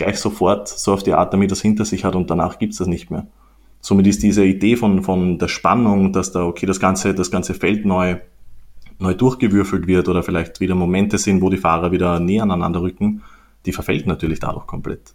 gleich 0.01 0.19
sofort, 0.19 0.69
so 0.69 0.93
auf 0.93 1.03
die 1.03 1.13
Art, 1.13 1.33
damit 1.33 1.53
es 1.53 1.61
hinter 1.61 1.85
sich 1.85 2.05
hat 2.05 2.17
und 2.17 2.31
danach 2.31 2.59
gibt 2.59 2.73
es 2.73 2.79
das 2.79 2.89
nicht 2.89 3.11
mehr. 3.11 3.27
Somit 3.81 4.07
ist 4.07 4.23
diese 4.23 4.45
Idee 4.45 4.77
von, 4.77 5.03
von 5.03 5.39
der 5.39 5.49
Spannung, 5.49 6.13
dass 6.13 6.33
da, 6.33 6.45
okay, 6.45 6.67
das 6.67 6.81
ganze, 6.81 7.15
das 7.15 7.31
ganze 7.31 7.55
Feld 7.55 7.85
neu, 7.85 8.17
neu 8.99 9.15
durchgewürfelt 9.15 9.87
wird 9.87 10.09
oder 10.09 10.23
vielleicht 10.23 10.61
wieder 10.61 10.75
Momente 10.75 11.19
sind, 11.19 11.41
wo 11.41 11.51
die 11.51 11.57
Fahrer 11.57 11.93
wieder 11.93 12.21
näher 12.21 12.43
aneinander 12.43 12.83
rücken, 12.83 13.23
die 13.67 13.73
verfällt 13.73 14.07
natürlich 14.07 14.41
dadurch 14.41 14.67
komplett. 14.67 15.15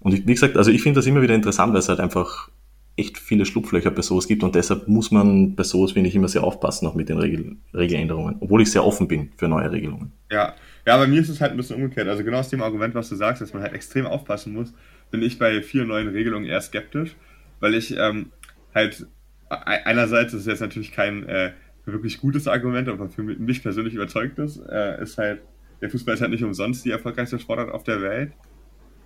Und 0.00 0.14
ich, 0.14 0.26
wie 0.26 0.34
gesagt, 0.34 0.56
also 0.56 0.70
ich 0.70 0.82
finde 0.82 0.98
das 0.98 1.06
immer 1.06 1.22
wieder 1.22 1.34
interessant, 1.34 1.72
weil 1.72 1.80
es 1.80 1.88
halt 1.88 2.00
einfach 2.00 2.48
echt 2.96 3.18
viele 3.18 3.44
Schlupflöcher 3.44 3.90
bei 3.90 4.02
sowas 4.02 4.26
gibt 4.26 4.42
und 4.42 4.54
deshalb 4.54 4.88
muss 4.88 5.10
man 5.10 5.54
bei 5.54 5.62
sowas, 5.62 5.92
finde 5.92 6.08
ich, 6.08 6.14
immer 6.14 6.28
sehr 6.28 6.42
aufpassen, 6.42 6.86
auch 6.86 6.94
mit 6.94 7.08
den 7.08 7.18
Regel 7.18 7.56
Regeländerungen, 7.74 8.36
obwohl 8.40 8.62
ich 8.62 8.70
sehr 8.70 8.84
offen 8.84 9.06
bin 9.06 9.30
für 9.36 9.48
neue 9.48 9.70
Regelungen. 9.70 10.12
Ja, 10.30 10.54
ja, 10.86 10.96
bei 10.96 11.06
mir 11.06 11.20
ist 11.20 11.28
es 11.28 11.40
halt 11.40 11.50
ein 11.50 11.56
bisschen 11.58 11.76
umgekehrt. 11.76 12.08
Also 12.08 12.24
genau 12.24 12.38
aus 12.38 12.48
dem 12.48 12.62
Argument, 12.62 12.94
was 12.94 13.08
du 13.10 13.16
sagst, 13.16 13.42
dass 13.42 13.52
man 13.52 13.62
halt 13.62 13.74
extrem 13.74 14.06
aufpassen 14.06 14.54
muss, 14.54 14.72
bin 15.10 15.22
ich 15.22 15.38
bei 15.38 15.62
vielen 15.62 15.88
neuen 15.88 16.08
Regelungen 16.08 16.46
eher 16.46 16.60
skeptisch, 16.60 17.16
weil 17.60 17.74
ich 17.74 17.94
ähm, 17.96 18.32
halt 18.74 19.06
einerseits 19.48 20.32
das 20.32 20.42
ist 20.42 20.46
jetzt 20.46 20.60
natürlich 20.60 20.92
kein 20.92 21.28
äh, 21.28 21.52
wirklich 21.84 22.18
gutes 22.18 22.48
Argument, 22.48 22.88
aber 22.88 23.08
für 23.08 23.22
mich 23.22 23.62
persönlich 23.62 23.94
überzeugt 23.94 24.38
ist, 24.38 24.56
äh, 24.68 25.00
ist 25.02 25.18
halt, 25.18 25.42
der 25.80 25.90
Fußball 25.90 26.14
ist 26.14 26.20
halt 26.20 26.30
nicht 26.30 26.42
umsonst 26.42 26.84
die 26.84 26.90
erfolgreichste 26.90 27.38
Sportart 27.38 27.70
auf 27.70 27.84
der 27.84 28.00
Welt. 28.00 28.32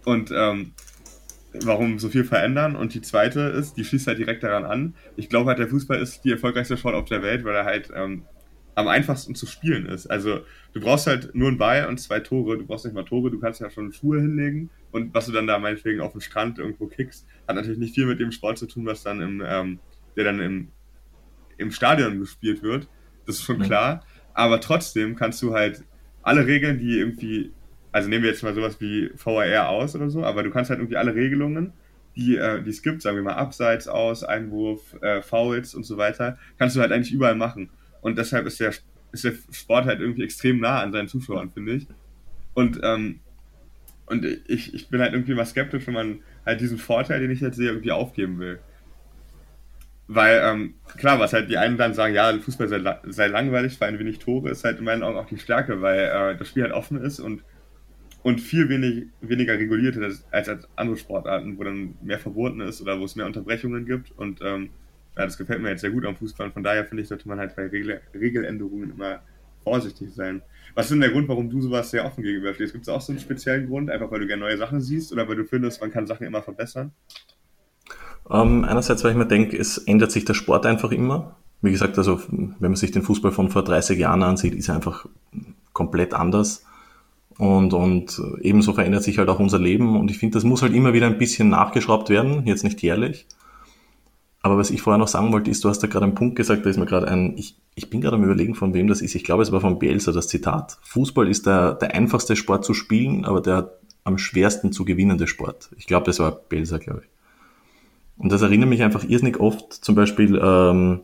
Und 0.04 0.30
ähm, 0.34 0.72
warum 1.52 1.98
so 1.98 2.08
viel 2.08 2.24
verändern? 2.24 2.76
Und 2.76 2.94
die 2.94 3.00
zweite 3.00 3.40
ist, 3.40 3.76
die 3.76 3.84
schließt 3.84 4.06
halt 4.06 4.18
direkt 4.18 4.42
daran 4.42 4.64
an. 4.64 4.94
Ich 5.16 5.28
glaube 5.28 5.48
halt, 5.48 5.58
der 5.58 5.68
Fußball 5.68 6.00
ist 6.00 6.24
die 6.24 6.32
erfolgreichste 6.32 6.76
Sport 6.76 6.94
auf 6.94 7.06
der 7.06 7.22
Welt, 7.22 7.44
weil 7.44 7.54
er 7.54 7.64
halt 7.64 7.90
ähm, 7.94 8.24
am 8.74 8.88
einfachsten 8.88 9.34
zu 9.34 9.46
spielen 9.46 9.86
ist. 9.86 10.06
Also 10.06 10.40
du 10.72 10.80
brauchst 10.80 11.06
halt 11.06 11.34
nur 11.34 11.48
einen 11.48 11.58
Ball 11.58 11.86
und 11.86 11.98
zwei 11.98 12.20
Tore. 12.20 12.58
Du 12.58 12.66
brauchst 12.66 12.84
nicht 12.84 12.94
mal 12.94 13.04
Tore, 13.04 13.30
du 13.30 13.40
kannst 13.40 13.60
ja 13.60 13.70
schon 13.70 13.92
Schuhe 13.92 14.20
hinlegen 14.20 14.70
und 14.92 15.14
was 15.14 15.26
du 15.26 15.32
dann 15.32 15.46
da 15.46 15.58
meinetwegen 15.58 16.00
auf 16.00 16.12
dem 16.12 16.20
Strand 16.20 16.58
irgendwo 16.58 16.86
kickst, 16.86 17.26
hat 17.46 17.56
natürlich 17.56 17.78
nicht 17.78 17.94
viel 17.94 18.06
mit 18.06 18.20
dem 18.20 18.32
Sport 18.32 18.58
zu 18.58 18.66
tun, 18.66 18.86
was 18.86 19.02
dann 19.02 19.20
im, 19.20 19.42
ähm, 19.46 19.78
der 20.16 20.24
dann 20.24 20.40
im, 20.40 20.68
im 21.58 21.70
Stadion 21.70 22.18
gespielt 22.18 22.62
wird. 22.62 22.88
Das 23.26 23.36
ist 23.36 23.42
schon 23.42 23.58
mhm. 23.58 23.62
klar. 23.62 24.04
Aber 24.34 24.60
trotzdem 24.60 25.16
kannst 25.16 25.42
du 25.42 25.52
halt 25.52 25.84
alle 26.22 26.46
Regeln, 26.46 26.78
die 26.78 26.98
irgendwie, 26.98 27.52
also 27.92 28.08
nehmen 28.08 28.22
wir 28.22 28.30
jetzt 28.30 28.42
mal 28.42 28.54
sowas 28.54 28.80
wie 28.80 29.10
VAR 29.16 29.68
aus 29.68 29.94
oder 29.96 30.10
so, 30.10 30.24
aber 30.24 30.42
du 30.42 30.50
kannst 30.50 30.70
halt 30.70 30.80
irgendwie 30.80 30.96
alle 30.96 31.14
Regelungen, 31.14 31.72
die, 32.16 32.36
äh, 32.36 32.60
es 32.68 32.82
gibt, 32.82 33.02
sagen 33.02 33.16
wir 33.16 33.22
mal 33.22 33.34
Abseits 33.34 33.88
aus, 33.88 34.24
Einwurf, 34.24 34.96
äh, 35.00 35.22
Fouls 35.22 35.74
und 35.74 35.84
so 35.84 35.96
weiter, 35.96 36.38
kannst 36.58 36.76
du 36.76 36.80
halt 36.80 36.92
eigentlich 36.92 37.12
überall 37.12 37.34
machen. 37.34 37.70
Und 38.00 38.18
deshalb 38.18 38.46
ist 38.46 38.60
der, 38.60 38.72
ist 39.12 39.24
der 39.24 39.32
Sport 39.52 39.86
halt 39.86 40.00
irgendwie 40.00 40.24
extrem 40.24 40.60
nah 40.60 40.80
an 40.80 40.92
seinen 40.92 41.08
Zuschauern, 41.08 41.50
finde 41.50 41.74
ich. 41.74 41.86
Und, 42.54 42.80
ähm, 42.82 43.20
und 44.06 44.24
ich, 44.24 44.74
ich 44.74 44.88
bin 44.88 45.00
halt 45.00 45.12
irgendwie 45.12 45.34
mal 45.34 45.46
skeptisch, 45.46 45.86
wenn 45.86 45.94
man 45.94 46.18
halt 46.44 46.60
diesen 46.60 46.78
Vorteil, 46.78 47.20
den 47.20 47.30
ich 47.30 47.40
jetzt 47.40 47.56
sehe, 47.56 47.68
irgendwie 47.68 47.92
aufgeben 47.92 48.38
will. 48.40 48.58
Weil, 50.08 50.40
ähm, 50.42 50.74
klar, 50.96 51.20
was 51.20 51.32
halt 51.32 51.48
die 51.48 51.58
einen 51.58 51.76
dann 51.76 51.94
sagen, 51.94 52.14
ja, 52.14 52.36
Fußball 52.36 52.66
sei, 52.66 52.98
sei 53.04 53.28
langweilig, 53.28 53.78
vor 53.78 53.86
allem 53.86 54.00
wenig 54.00 54.18
Tore, 54.18 54.50
ist 54.50 54.64
halt 54.64 54.80
in 54.80 54.84
meinen 54.84 55.04
Augen 55.04 55.16
auch 55.16 55.26
die 55.26 55.38
Stärke, 55.38 55.80
weil 55.80 56.00
äh, 56.00 56.36
das 56.36 56.48
Spiel 56.48 56.64
halt 56.64 56.72
offen 56.72 57.00
ist 57.00 57.20
und, 57.20 57.44
und 58.22 58.40
viel 58.40 58.68
wenig, 58.68 59.06
weniger 59.20 59.54
reguliert 59.54 59.96
ist 59.96 60.26
als, 60.30 60.48
als 60.48 60.68
andere 60.76 60.96
Sportarten, 60.96 61.58
wo 61.58 61.64
dann 61.64 61.94
mehr 62.02 62.18
verboten 62.18 62.60
ist 62.60 62.82
oder 62.82 63.00
wo 63.00 63.04
es 63.04 63.16
mehr 63.16 63.26
Unterbrechungen 63.26 63.86
gibt. 63.86 64.12
Und 64.18 64.40
ähm, 64.42 64.70
ja, 65.16 65.24
das 65.24 65.38
gefällt 65.38 65.62
mir 65.62 65.70
jetzt 65.70 65.80
sehr 65.80 65.90
gut 65.90 66.04
am 66.04 66.16
Fußball. 66.16 66.48
Und 66.48 66.52
von 66.52 66.62
daher 66.62 66.84
finde 66.84 67.02
ich, 67.02 67.08
sollte 67.08 67.28
man 67.28 67.38
halt 67.38 67.56
bei 67.56 67.66
Regel 67.66 68.00
Regeländerungen 68.14 68.90
immer 68.90 69.20
vorsichtig 69.64 70.12
sein. 70.14 70.42
Was 70.74 70.86
ist 70.86 70.92
denn 70.92 71.00
der 71.00 71.10
Grund, 71.10 71.28
warum 71.28 71.50
du 71.50 71.60
sowas 71.60 71.90
sehr 71.90 72.04
offen 72.04 72.22
gegenüberstehst? 72.22 72.72
Gibt 72.72 72.84
es 72.84 72.88
auch 72.88 73.00
so 73.00 73.12
einen 73.12 73.20
speziellen 73.20 73.68
Grund, 73.68 73.90
einfach 73.90 74.10
weil 74.10 74.20
du 74.20 74.26
gerne 74.26 74.42
neue 74.42 74.56
Sachen 74.56 74.80
siehst 74.80 75.12
oder 75.12 75.28
weil 75.28 75.36
du 75.36 75.44
findest, 75.44 75.80
man 75.80 75.90
kann 75.90 76.06
Sachen 76.06 76.26
immer 76.26 76.42
verbessern? 76.42 76.92
Ähm, 78.30 78.64
einerseits, 78.64 79.02
weil 79.02 79.12
ich 79.12 79.16
mir 79.16 79.26
denke, 79.26 79.56
es 79.56 79.78
ändert 79.78 80.12
sich 80.12 80.24
der 80.24 80.34
Sport 80.34 80.66
einfach 80.66 80.92
immer. 80.92 81.36
Wie 81.62 81.72
gesagt, 81.72 81.98
also 81.98 82.20
wenn 82.28 82.54
man 82.60 82.76
sich 82.76 82.90
den 82.90 83.02
Fußball 83.02 83.32
von 83.32 83.50
vor 83.50 83.64
30 83.64 83.98
Jahren 83.98 84.22
ansieht, 84.22 84.54
ist 84.54 84.68
er 84.68 84.76
einfach 84.76 85.06
komplett 85.72 86.14
anders. 86.14 86.64
Und, 87.40 87.72
und 87.72 88.20
ebenso 88.42 88.74
verändert 88.74 89.02
sich 89.02 89.16
halt 89.16 89.30
auch 89.30 89.38
unser 89.38 89.58
Leben. 89.58 89.98
Und 89.98 90.10
ich 90.10 90.18
finde, 90.18 90.34
das 90.34 90.44
muss 90.44 90.60
halt 90.60 90.74
immer 90.74 90.92
wieder 90.92 91.06
ein 91.06 91.16
bisschen 91.16 91.48
nachgeschraubt 91.48 92.10
werden, 92.10 92.46
jetzt 92.46 92.64
nicht 92.64 92.82
jährlich. 92.82 93.26
Aber 94.42 94.58
was 94.58 94.70
ich 94.70 94.82
vorher 94.82 94.98
noch 94.98 95.08
sagen 95.08 95.32
wollte, 95.32 95.50
ist, 95.50 95.64
du 95.64 95.70
hast 95.70 95.78
da 95.78 95.86
gerade 95.86 96.04
einen 96.04 96.14
Punkt 96.14 96.36
gesagt, 96.36 96.66
da 96.66 96.68
ist 96.68 96.76
mir 96.76 96.84
gerade 96.84 97.08
ein, 97.08 97.38
ich, 97.38 97.56
ich 97.74 97.88
bin 97.88 98.02
gerade 98.02 98.16
am 98.16 98.24
überlegen, 98.24 98.54
von 98.54 98.74
wem 98.74 98.88
das 98.88 99.00
ist. 99.00 99.14
Ich 99.14 99.24
glaube, 99.24 99.42
es 99.42 99.52
war 99.52 99.62
von 99.62 99.78
Bielsa, 99.78 100.12
das 100.12 100.28
Zitat. 100.28 100.76
Fußball 100.82 101.28
ist 101.28 101.46
der, 101.46 101.76
der 101.76 101.94
einfachste 101.94 102.36
Sport 102.36 102.66
zu 102.66 102.74
spielen, 102.74 103.24
aber 103.24 103.40
der 103.40 103.72
am 104.04 104.18
schwersten 104.18 104.70
zu 104.70 104.84
gewinnende 104.84 105.26
Sport. 105.26 105.70
Ich 105.78 105.86
glaube, 105.86 106.04
das 106.04 106.18
war 106.18 106.32
Bielsa, 106.32 106.76
glaube 106.76 107.04
ich. 107.04 107.08
Und 108.18 108.30
das 108.32 108.42
erinnert 108.42 108.68
mich 108.68 108.82
einfach 108.82 109.04
irrsinnig 109.08 109.40
oft, 109.40 109.72
zum 109.72 109.94
Beispiel 109.94 110.38
ähm, 110.42 111.00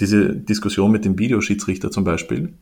diese 0.00 0.34
Diskussion 0.34 0.90
mit 0.90 1.04
dem 1.04 1.18
Videoschiedsrichter 1.18 1.90
zum 1.90 2.04
Beispiel. 2.04 2.54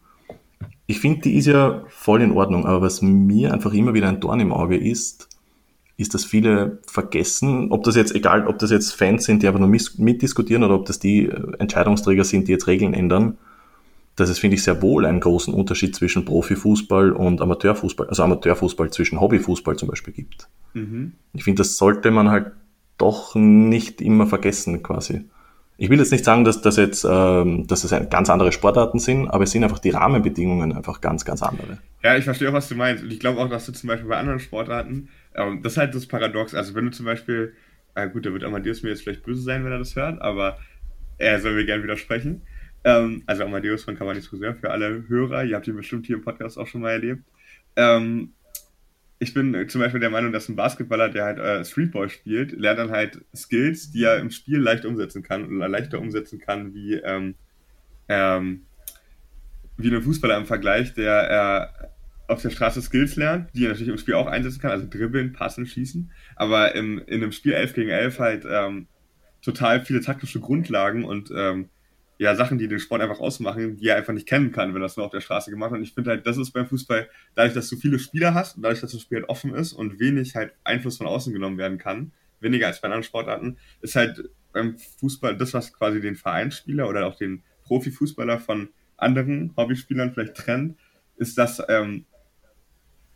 Ich 0.86 1.00
finde, 1.00 1.22
die 1.22 1.36
ist 1.36 1.46
ja 1.46 1.82
voll 1.88 2.22
in 2.22 2.32
Ordnung, 2.32 2.66
aber 2.66 2.82
was 2.82 3.00
mir 3.00 3.52
einfach 3.52 3.72
immer 3.72 3.94
wieder 3.94 4.08
ein 4.08 4.20
Dorn 4.20 4.40
im 4.40 4.52
Auge 4.52 4.76
ist, 4.76 5.28
ist, 5.96 6.12
dass 6.12 6.24
viele 6.24 6.78
vergessen, 6.86 7.70
ob 7.70 7.84
das 7.84 7.96
jetzt, 7.96 8.14
egal, 8.14 8.46
ob 8.48 8.58
das 8.58 8.70
jetzt 8.70 8.92
Fans 8.92 9.24
sind, 9.24 9.42
die 9.42 9.46
einfach 9.46 9.60
nur 9.60 9.68
mitdiskutieren 9.68 10.64
oder 10.64 10.74
ob 10.74 10.86
das 10.86 10.98
die 10.98 11.26
äh, 11.26 11.52
Entscheidungsträger 11.58 12.24
sind, 12.24 12.48
die 12.48 12.52
jetzt 12.52 12.66
Regeln 12.66 12.94
ändern, 12.94 13.38
dass 14.16 14.28
es, 14.28 14.38
finde 14.38 14.56
ich, 14.56 14.62
sehr 14.62 14.82
wohl 14.82 15.06
einen 15.06 15.20
großen 15.20 15.54
Unterschied 15.54 15.94
zwischen 15.94 16.24
Profifußball 16.24 17.12
und 17.12 17.40
Amateurfußball, 17.40 18.08
also 18.08 18.22
Amateurfußball 18.22 18.90
zwischen 18.90 19.20
Hobbyfußball 19.20 19.76
zum 19.76 19.88
Beispiel 19.88 20.14
gibt. 20.14 20.48
Mhm. 20.74 21.12
Ich 21.32 21.44
finde, 21.44 21.60
das 21.60 21.76
sollte 21.76 22.10
man 22.10 22.30
halt 22.30 22.52
doch 22.98 23.34
nicht 23.34 24.00
immer 24.00 24.26
vergessen, 24.26 24.82
quasi. 24.82 25.24
Ich 25.76 25.90
will 25.90 25.98
jetzt 25.98 26.12
nicht 26.12 26.24
sagen, 26.24 26.44
dass 26.44 26.62
das 26.62 26.76
jetzt, 26.76 27.04
ähm, 27.08 27.66
dass 27.66 27.82
das 27.82 28.08
ganz 28.08 28.30
andere 28.30 28.52
Sportarten 28.52 28.98
sind, 28.98 29.28
aber 29.28 29.44
es 29.44 29.50
sind 29.50 29.64
einfach 29.64 29.80
die 29.80 29.90
Rahmenbedingungen 29.90 30.72
einfach 30.72 31.00
ganz, 31.00 31.24
ganz 31.24 31.42
andere. 31.42 31.78
Ja, 32.02 32.16
ich 32.16 32.24
verstehe 32.24 32.48
auch, 32.48 32.52
was 32.52 32.68
du 32.68 32.76
meinst. 32.76 33.02
Und 33.02 33.12
ich 33.12 33.18
glaube 33.18 33.40
auch, 33.40 33.48
dass 33.48 33.66
du 33.66 33.72
zum 33.72 33.88
Beispiel 33.88 34.08
bei 34.08 34.16
anderen 34.16 34.38
Sportarten 34.38 35.08
ähm, 35.34 35.62
das 35.62 35.72
ist 35.72 35.78
halt 35.78 35.94
das 35.94 36.06
Paradox. 36.06 36.54
Also 36.54 36.74
wenn 36.74 36.86
du 36.86 36.90
zum 36.90 37.06
Beispiel, 37.06 37.54
äh, 37.94 38.08
gut, 38.08 38.24
da 38.26 38.32
wird 38.32 38.44
Amadeus 38.44 38.82
mir 38.82 38.90
jetzt 38.90 39.02
vielleicht 39.02 39.24
böse 39.24 39.42
sein, 39.42 39.64
wenn 39.64 39.72
er 39.72 39.78
das 39.78 39.96
hört, 39.96 40.20
aber 40.22 40.58
er 41.18 41.40
soll 41.40 41.54
mir 41.54 41.66
gerne 41.66 41.82
widersprechen. 41.82 42.42
Ähm, 42.84 43.22
also 43.26 43.44
Amadeus 43.44 43.84
von 43.84 43.96
Cavani 43.96 44.20
Friseur 44.20 44.54
für 44.54 44.70
alle 44.70 45.04
Hörer, 45.08 45.44
ihr 45.44 45.56
habt 45.56 45.66
ihn 45.66 45.76
bestimmt 45.76 46.06
hier 46.06 46.16
im 46.16 46.22
Podcast 46.22 46.58
auch 46.58 46.66
schon 46.66 46.82
mal 46.82 46.92
erlebt. 46.92 47.22
Ähm, 47.76 48.32
ich 49.24 49.34
bin 49.34 49.68
zum 49.68 49.80
Beispiel 49.80 50.00
der 50.00 50.10
Meinung, 50.10 50.32
dass 50.32 50.48
ein 50.48 50.56
Basketballer, 50.56 51.08
der 51.08 51.24
halt 51.24 51.38
äh, 51.38 51.64
Streetball 51.64 52.08
spielt, 52.08 52.52
lernt 52.52 52.78
dann 52.78 52.90
halt 52.90 53.24
Skills, 53.34 53.90
die 53.90 54.04
er 54.04 54.18
im 54.18 54.30
Spiel 54.30 54.58
leicht 54.58 54.84
umsetzen 54.84 55.22
kann 55.22 55.56
oder 55.56 55.68
leichter 55.68 55.98
umsetzen 55.98 56.38
kann 56.38 56.74
wie, 56.74 56.94
ähm, 56.94 57.34
ähm, 58.08 58.66
wie 59.76 59.92
ein 59.92 60.02
Fußballer 60.02 60.36
im 60.36 60.46
Vergleich, 60.46 60.94
der 60.94 61.80
äh, 61.80 62.32
auf 62.32 62.42
der 62.42 62.50
Straße 62.50 62.82
Skills 62.82 63.16
lernt, 63.16 63.50
die 63.54 63.64
er 63.64 63.70
natürlich 63.70 63.88
im 63.88 63.98
Spiel 63.98 64.14
auch 64.14 64.26
einsetzen 64.26 64.60
kann, 64.60 64.70
also 64.70 64.86
dribbeln, 64.88 65.32
passen, 65.32 65.66
schießen, 65.66 66.10
aber 66.36 66.74
im, 66.74 66.98
in 67.06 67.22
einem 67.22 67.32
Spiel 67.32 67.52
11 67.52 67.74
gegen 67.74 67.90
11 67.90 68.18
halt 68.18 68.46
ähm, 68.48 68.86
total 69.42 69.84
viele 69.84 70.00
taktische 70.00 70.40
Grundlagen 70.40 71.04
und 71.04 71.30
ähm, 71.34 71.68
ja, 72.18 72.34
Sachen, 72.36 72.58
die 72.58 72.68
den 72.68 72.78
Sport 72.78 73.02
einfach 73.02 73.18
ausmachen, 73.18 73.76
die 73.76 73.88
er 73.88 73.96
einfach 73.96 74.12
nicht 74.12 74.28
kennen 74.28 74.52
kann, 74.52 74.72
wenn 74.74 74.82
er 74.82 74.86
es 74.86 74.96
nur 74.96 75.06
auf 75.06 75.12
der 75.12 75.20
Straße 75.20 75.50
gemacht 75.50 75.72
hat. 75.72 75.78
Und 75.78 75.84
ich 75.84 75.94
finde 75.94 76.10
halt, 76.10 76.26
das 76.26 76.36
ist 76.36 76.52
beim 76.52 76.66
Fußball, 76.66 77.08
dadurch, 77.34 77.54
dass 77.54 77.68
du 77.68 77.76
viele 77.76 77.98
Spieler 77.98 78.34
hast 78.34 78.56
und 78.56 78.62
dadurch, 78.62 78.80
dass 78.80 78.92
das 78.92 79.00
Spiel 79.00 79.18
halt 79.18 79.28
offen 79.28 79.54
ist 79.54 79.72
und 79.72 79.98
wenig 79.98 80.36
halt 80.36 80.52
Einfluss 80.62 80.98
von 80.98 81.06
außen 81.06 81.32
genommen 81.32 81.58
werden 81.58 81.78
kann, 81.78 82.12
weniger 82.40 82.68
als 82.68 82.80
bei 82.80 82.86
anderen 82.86 83.02
Sportarten, 83.02 83.56
ist 83.80 83.96
halt 83.96 84.30
beim 84.52 84.78
Fußball 85.00 85.36
das, 85.36 85.54
was 85.54 85.72
quasi 85.72 86.00
den 86.00 86.14
Vereinsspieler 86.14 86.88
oder 86.88 87.06
auch 87.06 87.16
den 87.16 87.42
Profifußballer 87.64 88.38
von 88.38 88.68
anderen 88.96 89.52
Hobbyspielern 89.56 90.12
vielleicht 90.12 90.36
trennt, 90.36 90.78
ist, 91.16 91.36
dass 91.36 91.60
ähm, 91.68 92.04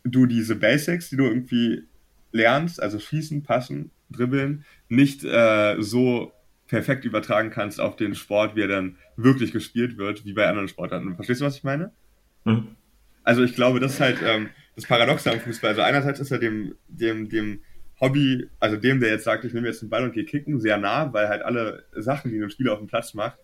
du 0.03 0.25
diese 0.25 0.55
Basics, 0.55 1.09
die 1.09 1.17
du 1.17 1.25
irgendwie 1.25 1.83
lernst, 2.31 2.81
also 2.81 2.99
schießen, 2.99 3.43
passen, 3.43 3.91
dribbeln, 4.09 4.65
nicht 4.87 5.23
äh, 5.23 5.77
so 5.79 6.33
perfekt 6.69 7.03
übertragen 7.03 7.49
kannst 7.49 7.81
auf 7.81 7.95
den 7.95 8.15
Sport, 8.15 8.55
wie 8.55 8.61
er 8.61 8.67
dann 8.67 8.95
wirklich 9.17 9.51
gespielt 9.51 9.97
wird, 9.97 10.23
wie 10.23 10.33
bei 10.33 10.47
anderen 10.47 10.67
Sportarten. 10.67 11.15
Verstehst 11.15 11.41
du, 11.41 11.45
was 11.45 11.57
ich 11.57 11.63
meine? 11.63 11.91
Mhm. 12.45 12.75
Also 13.23 13.43
ich 13.43 13.53
glaube, 13.53 13.79
das 13.79 13.93
ist 13.93 13.99
halt 13.99 14.19
ähm, 14.23 14.49
das 14.75 14.85
Paradoxe 14.85 15.31
am 15.31 15.39
Fußball. 15.39 15.71
Also 15.71 15.81
einerseits 15.81 16.19
ist 16.19 16.31
er 16.31 16.39
dem, 16.39 16.75
dem, 16.87 17.27
dem 17.27 17.61
Hobby, 17.99 18.47
also 18.59 18.77
dem, 18.77 18.99
der 18.99 19.09
jetzt 19.09 19.25
sagt, 19.25 19.43
ich 19.43 19.53
nehme 19.53 19.67
jetzt 19.67 19.81
den 19.81 19.89
Ball 19.89 20.03
und 20.03 20.13
gehe 20.13 20.23
kicken, 20.23 20.59
sehr 20.59 20.77
nah, 20.77 21.11
weil 21.11 21.27
halt 21.27 21.41
alle 21.41 21.83
Sachen, 21.95 22.31
die 22.31 22.41
ein 22.41 22.49
Spieler 22.49 22.73
auf 22.73 22.79
dem 22.79 22.87
Platz 22.87 23.13
macht, 23.13 23.37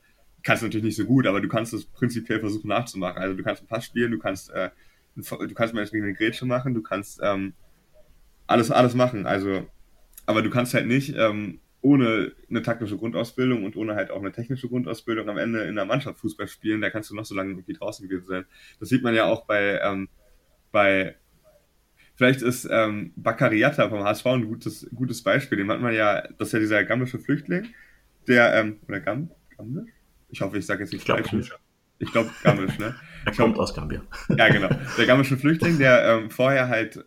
kannst 0.43 0.61
du 0.61 0.67
natürlich 0.67 0.85
nicht 0.85 0.95
so 0.95 1.05
gut, 1.05 1.27
aber 1.27 1.41
du 1.41 1.47
kannst 1.47 1.73
es 1.73 1.85
prinzipiell 1.85 2.39
versuchen 2.39 2.67
nachzumachen. 2.67 3.21
Also 3.21 3.35
du 3.35 3.43
kannst 3.43 3.63
einen 3.63 3.67
Pass 3.67 3.85
spielen, 3.85 4.11
du 4.11 4.19
kannst, 4.19 4.51
äh, 4.51 4.69
du 5.15 5.53
kannst 5.55 5.73
meinetwegen 5.73 6.05
eine 6.05 6.13
Grätsche 6.13 6.45
machen, 6.45 6.75
du 6.75 6.83
kannst 6.83 7.19
ähm, 7.23 7.53
alles, 8.47 8.69
alles 8.69 8.93
machen. 8.93 9.25
Also, 9.25 9.67
aber 10.27 10.43
du 10.43 10.51
kannst 10.51 10.73
halt 10.75 10.85
nicht 10.85 11.15
ähm, 11.17 11.59
ohne 11.85 12.31
eine 12.49 12.63
taktische 12.63 12.97
Grundausbildung 12.97 13.63
und 13.63 13.75
ohne 13.75 13.93
halt 13.93 14.09
auch 14.09 14.19
eine 14.19 14.31
technische 14.31 14.67
Grundausbildung 14.67 15.29
am 15.29 15.37
Ende 15.37 15.65
in 15.65 15.75
der 15.75 15.85
Mannschaft 15.85 16.19
Fußball 16.19 16.47
spielen, 16.47 16.81
da 16.81 16.89
kannst 16.89 17.11
du 17.11 17.15
noch 17.15 17.25
so 17.25 17.35
lange 17.35 17.51
irgendwie 17.51 17.73
draußen 17.73 18.09
gewesen 18.09 18.25
sein. 18.25 18.45
Das 18.79 18.89
sieht 18.89 19.03
man 19.03 19.13
ja 19.13 19.25
auch 19.25 19.45
bei, 19.45 19.79
ähm, 19.83 20.09
bei 20.71 21.15
vielleicht 22.15 22.41
ist 22.41 22.67
ähm, 22.71 23.13
Baccariata 23.15 23.87
vom 23.87 24.03
HSV 24.03 24.25
ein 24.25 24.47
gutes, 24.47 24.89
gutes 24.95 25.21
Beispiel. 25.21 25.59
Den 25.59 25.69
hat 25.69 25.79
man 25.79 25.93
ja, 25.93 26.27
das 26.39 26.47
ist 26.47 26.53
ja 26.53 26.59
dieser 26.59 26.83
gambische 26.85 27.19
Flüchtling, 27.19 27.67
der, 28.27 28.55
ähm, 28.55 28.79
oder 28.87 28.99
Gam, 29.01 29.29
Gambisch? 29.55 29.91
Ich 30.29 30.41
hoffe, 30.41 30.57
ich 30.57 30.65
sage 30.65 30.81
jetzt 30.81 30.91
nicht 30.91 31.05
falsch. 31.05 31.53
Ich 31.99 32.11
glaube 32.11 32.31
Gambisch, 32.41 32.79
ne? 32.79 32.95
er 33.25 33.31
kommt 33.31 33.59
aus 33.59 33.75
Gambia. 33.75 34.01
Ja, 34.35 34.49
genau. 34.49 34.69
Der 34.97 35.05
gambische 35.05 35.37
Flüchtling, 35.37 35.77
der 35.77 36.03
ähm, 36.03 36.31
vorher 36.31 36.67
halt 36.67 37.05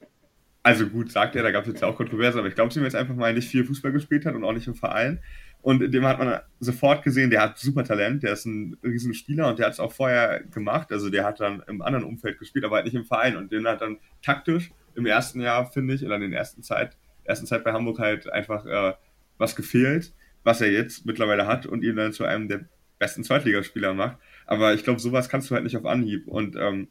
also 0.62 0.86
gut, 0.88 1.10
sagt 1.10 1.36
er, 1.36 1.42
da 1.42 1.50
gab 1.50 1.62
es 1.62 1.68
jetzt 1.68 1.82
ja 1.82 1.88
auch 1.88 1.96
Kontroverse, 1.96 2.38
aber 2.38 2.48
ich 2.48 2.54
glaube, 2.54 2.72
sie 2.72 2.80
jetzt 2.80 2.96
einfach 2.96 3.14
mal 3.14 3.32
nicht 3.32 3.48
viel 3.48 3.64
Fußball 3.64 3.92
gespielt 3.92 4.26
hat 4.26 4.34
und 4.34 4.44
auch 4.44 4.52
nicht 4.52 4.66
im 4.66 4.74
Verein. 4.74 5.20
Und 5.60 5.92
dem 5.92 6.04
hat 6.04 6.18
man 6.18 6.40
sofort 6.60 7.02
gesehen, 7.02 7.30
der 7.30 7.42
hat 7.42 7.58
super 7.58 7.84
Talent, 7.84 8.22
der 8.22 8.32
ist 8.32 8.46
ein 8.46 8.76
riesen 8.82 9.12
Spieler 9.12 9.48
und 9.48 9.58
der 9.58 9.66
hat 9.66 9.72
es 9.72 9.80
auch 9.80 9.92
vorher 9.92 10.40
gemacht. 10.52 10.92
Also 10.92 11.10
der 11.10 11.24
hat 11.24 11.40
dann 11.40 11.62
im 11.66 11.82
anderen 11.82 12.04
Umfeld 12.04 12.38
gespielt, 12.38 12.64
aber 12.64 12.76
halt 12.76 12.84
nicht 12.84 12.94
im 12.94 13.04
Verein. 13.04 13.36
Und 13.36 13.50
den 13.50 13.66
hat 13.66 13.80
dann 13.80 13.98
taktisch 14.22 14.70
im 14.94 15.06
ersten 15.06 15.40
Jahr, 15.40 15.70
finde 15.70 15.94
ich, 15.94 16.04
oder 16.04 16.16
in 16.16 16.30
der 16.30 16.38
ersten 16.38 16.62
Zeit, 16.62 16.96
ersten 17.24 17.46
Zeit 17.46 17.64
bei 17.64 17.72
Hamburg 17.72 17.98
halt 17.98 18.30
einfach 18.32 18.66
äh, 18.66 18.94
was 19.36 19.56
gefehlt, 19.56 20.12
was 20.44 20.60
er 20.60 20.70
jetzt 20.70 21.06
mittlerweile 21.06 21.46
hat 21.46 21.66
und 21.66 21.82
ihn 21.82 21.96
dann 21.96 22.12
zu 22.12 22.24
einem 22.24 22.48
der 22.48 22.66
besten 22.98 23.24
Zweitligaspieler 23.24 23.94
macht. 23.94 24.18
Aber 24.46 24.74
ich 24.74 24.84
glaube, 24.84 25.00
sowas 25.00 25.28
kannst 25.28 25.50
du 25.50 25.54
halt 25.54 25.64
nicht 25.64 25.76
auf 25.76 25.86
Anhieb. 25.86 26.28
Und 26.28 26.56
ähm, 26.56 26.88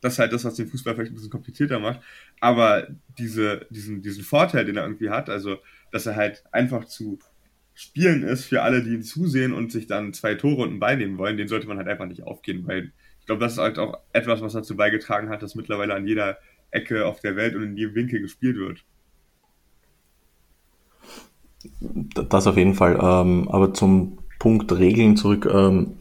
das 0.00 0.14
ist 0.14 0.18
halt 0.18 0.32
das, 0.32 0.44
was 0.44 0.54
den 0.54 0.68
Fußball 0.68 0.94
vielleicht 0.94 1.12
ein 1.12 1.14
bisschen 1.14 1.30
komplizierter 1.30 1.78
macht. 1.78 2.00
Aber 2.40 2.86
diese, 3.18 3.66
diesen, 3.70 4.02
diesen 4.02 4.24
Vorteil, 4.24 4.64
den 4.64 4.76
er 4.76 4.84
irgendwie 4.84 5.10
hat, 5.10 5.30
also 5.30 5.58
dass 5.90 6.06
er 6.06 6.16
halt 6.16 6.44
einfach 6.52 6.84
zu 6.84 7.18
spielen 7.74 8.22
ist 8.22 8.46
für 8.46 8.62
alle, 8.62 8.82
die 8.82 8.94
ihn 8.94 9.02
zusehen 9.02 9.52
und 9.52 9.70
sich 9.70 9.86
dann 9.86 10.14
zwei 10.14 10.34
Torrunden 10.34 10.80
beinehmen 10.80 11.18
wollen, 11.18 11.36
den 11.36 11.48
sollte 11.48 11.68
man 11.68 11.76
halt 11.76 11.88
einfach 11.88 12.06
nicht 12.06 12.22
aufgehen, 12.22 12.66
weil 12.66 12.92
ich 13.20 13.26
glaube, 13.26 13.40
das 13.40 13.52
ist 13.52 13.58
halt 13.58 13.78
auch 13.78 13.98
etwas, 14.12 14.40
was 14.40 14.52
dazu 14.52 14.76
beigetragen 14.76 15.28
hat, 15.28 15.42
dass 15.42 15.56
mittlerweile 15.56 15.94
an 15.94 16.06
jeder 16.06 16.38
Ecke 16.70 17.06
auf 17.06 17.20
der 17.20 17.36
Welt 17.36 17.54
und 17.54 17.62
in 17.62 17.76
jedem 17.76 17.94
Winkel 17.94 18.20
gespielt 18.20 18.56
wird. 18.56 18.84
Das 22.30 22.46
auf 22.46 22.56
jeden 22.56 22.74
Fall. 22.74 22.98
Ähm, 23.00 23.48
aber 23.48 23.74
zum 23.74 24.18
Punkt 24.38 24.70
Regeln 24.72 25.16
zurück. 25.16 25.46
Ähm, 25.52 25.96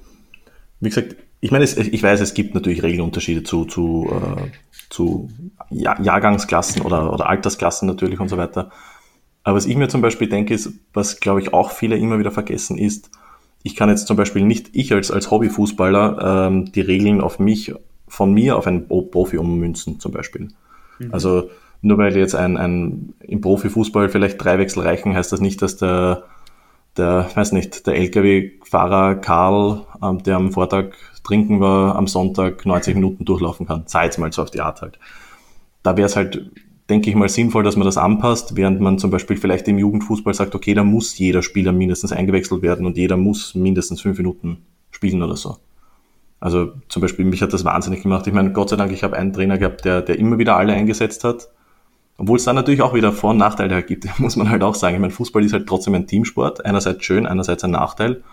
wie 0.79 0.89
gesagt, 0.89 1.15
ich 1.45 1.51
meine, 1.51 1.63
es, 1.63 1.77
ich 1.77 2.01
weiß, 2.01 2.21
es 2.21 2.33
gibt 2.33 2.55
natürlich 2.55 2.81
Regelunterschiede 2.81 3.43
zu, 3.43 3.65
zu, 3.65 4.09
äh, 4.11 4.49
zu 4.89 5.29
Jahrgangsklassen 5.69 6.81
oder, 6.81 7.13
oder 7.13 7.29
Altersklassen 7.29 7.87
natürlich 7.87 8.19
und 8.19 8.29
so 8.29 8.37
weiter. 8.37 8.71
Aber 9.43 9.55
was 9.55 9.67
ich 9.67 9.75
mir 9.75 9.87
zum 9.87 10.01
Beispiel 10.01 10.27
denke, 10.27 10.55
ist, 10.55 10.71
was 10.91 11.19
glaube 11.19 11.41
ich 11.41 11.53
auch 11.53 11.69
viele 11.69 11.97
immer 11.97 12.17
wieder 12.17 12.31
vergessen, 12.31 12.79
ist, 12.79 13.11
ich 13.61 13.75
kann 13.75 13.89
jetzt 13.89 14.07
zum 14.07 14.17
Beispiel 14.17 14.43
nicht, 14.43 14.71
ich 14.73 14.91
als, 14.91 15.11
als 15.11 15.29
Hobbyfußballer, 15.29 16.47
ähm, 16.47 16.71
die 16.71 16.81
Regeln 16.81 17.21
auf 17.21 17.37
mich, 17.37 17.75
von 18.07 18.33
mir 18.33 18.57
auf 18.57 18.65
einen 18.65 18.87
Profi 18.87 19.37
ummünzen 19.37 19.99
zum 19.99 20.11
Beispiel. 20.11 20.47
Mhm. 20.97 21.13
Also 21.13 21.51
nur 21.83 21.99
weil 21.99 22.17
jetzt 22.17 22.33
ein, 22.33 22.57
ein 22.57 23.13
im 23.19 23.41
Profifußball 23.41 24.09
vielleicht 24.09 24.43
drei 24.43 24.57
Wechsel 24.57 24.81
reichen, 24.81 25.13
heißt 25.13 25.31
das 25.31 25.41
nicht, 25.41 25.61
dass 25.61 25.77
der, 25.77 26.23
der, 26.97 27.29
weiß 27.33 27.51
nicht, 27.51 27.87
der 27.87 27.95
LKW-Fahrer 27.95 29.15
Karl, 29.15 29.85
ähm, 30.01 30.23
der 30.23 30.37
am 30.37 30.51
Vortag 30.51 30.93
trinken 31.23 31.59
wir 31.59 31.95
am 31.95 32.07
Sonntag 32.07 32.65
90 32.65 32.95
Minuten 32.95 33.25
durchlaufen 33.25 33.65
kann. 33.65 33.83
Sei 33.87 34.05
jetzt 34.05 34.17
mal 34.17 34.31
so 34.31 34.43
auf 34.43 34.51
die 34.51 34.61
Art 34.61 34.81
halt. 34.81 34.99
Da 35.83 35.97
wäre 35.97 36.05
es 36.05 36.15
halt, 36.15 36.51
denke 36.89 37.09
ich 37.09 37.15
mal, 37.15 37.29
sinnvoll, 37.29 37.63
dass 37.63 37.75
man 37.75 37.85
das 37.85 37.97
anpasst, 37.97 38.55
während 38.55 38.79
man 38.79 38.99
zum 38.99 39.11
Beispiel 39.11 39.37
vielleicht 39.37 39.67
im 39.67 39.77
Jugendfußball 39.77 40.33
sagt, 40.33 40.55
okay, 40.55 40.73
da 40.73 40.83
muss 40.83 41.17
jeder 41.17 41.41
Spieler 41.41 41.71
mindestens 41.71 42.11
eingewechselt 42.11 42.61
werden 42.61 42.85
und 42.85 42.97
jeder 42.97 43.17
muss 43.17 43.55
mindestens 43.55 44.01
fünf 44.01 44.17
Minuten 44.17 44.57
spielen 44.91 45.21
oder 45.21 45.35
so. 45.35 45.57
Also 46.39 46.73
zum 46.89 47.01
Beispiel, 47.01 47.25
mich 47.25 47.41
hat 47.41 47.53
das 47.53 47.65
wahnsinnig 47.65 48.03
gemacht. 48.03 48.27
Ich 48.27 48.33
meine, 48.33 48.51
Gott 48.51 48.69
sei 48.69 48.75
Dank, 48.75 48.91
ich 48.91 49.03
habe 49.03 49.17
einen 49.17 49.33
Trainer 49.33 49.57
gehabt, 49.57 49.83
der, 49.83 50.01
der 50.01 50.19
immer 50.19 50.37
wieder 50.37 50.57
alle 50.57 50.73
eingesetzt 50.73 51.23
hat. 51.23 51.49
Obwohl 52.17 52.37
es 52.37 52.45
dann 52.45 52.55
natürlich 52.55 52.81
auch 52.81 52.93
wieder 52.93 53.11
Vor- 53.11 53.31
und 53.31 53.37
Nachteile 53.37 53.83
gibt, 53.83 54.07
muss 54.19 54.35
man 54.35 54.49
halt 54.49 54.63
auch 54.63 54.75
sagen. 54.75 54.95
Ich 54.95 55.01
meine, 55.01 55.13
Fußball 55.13 55.43
ist 55.43 55.53
halt 55.53 55.67
trotzdem 55.67 55.95
ein 55.95 56.07
Teamsport. 56.07 56.65
Einerseits 56.65 57.03
schön, 57.03 57.25
einerseits 57.25 57.63
ein 57.63 57.71
Nachteil 57.71 58.23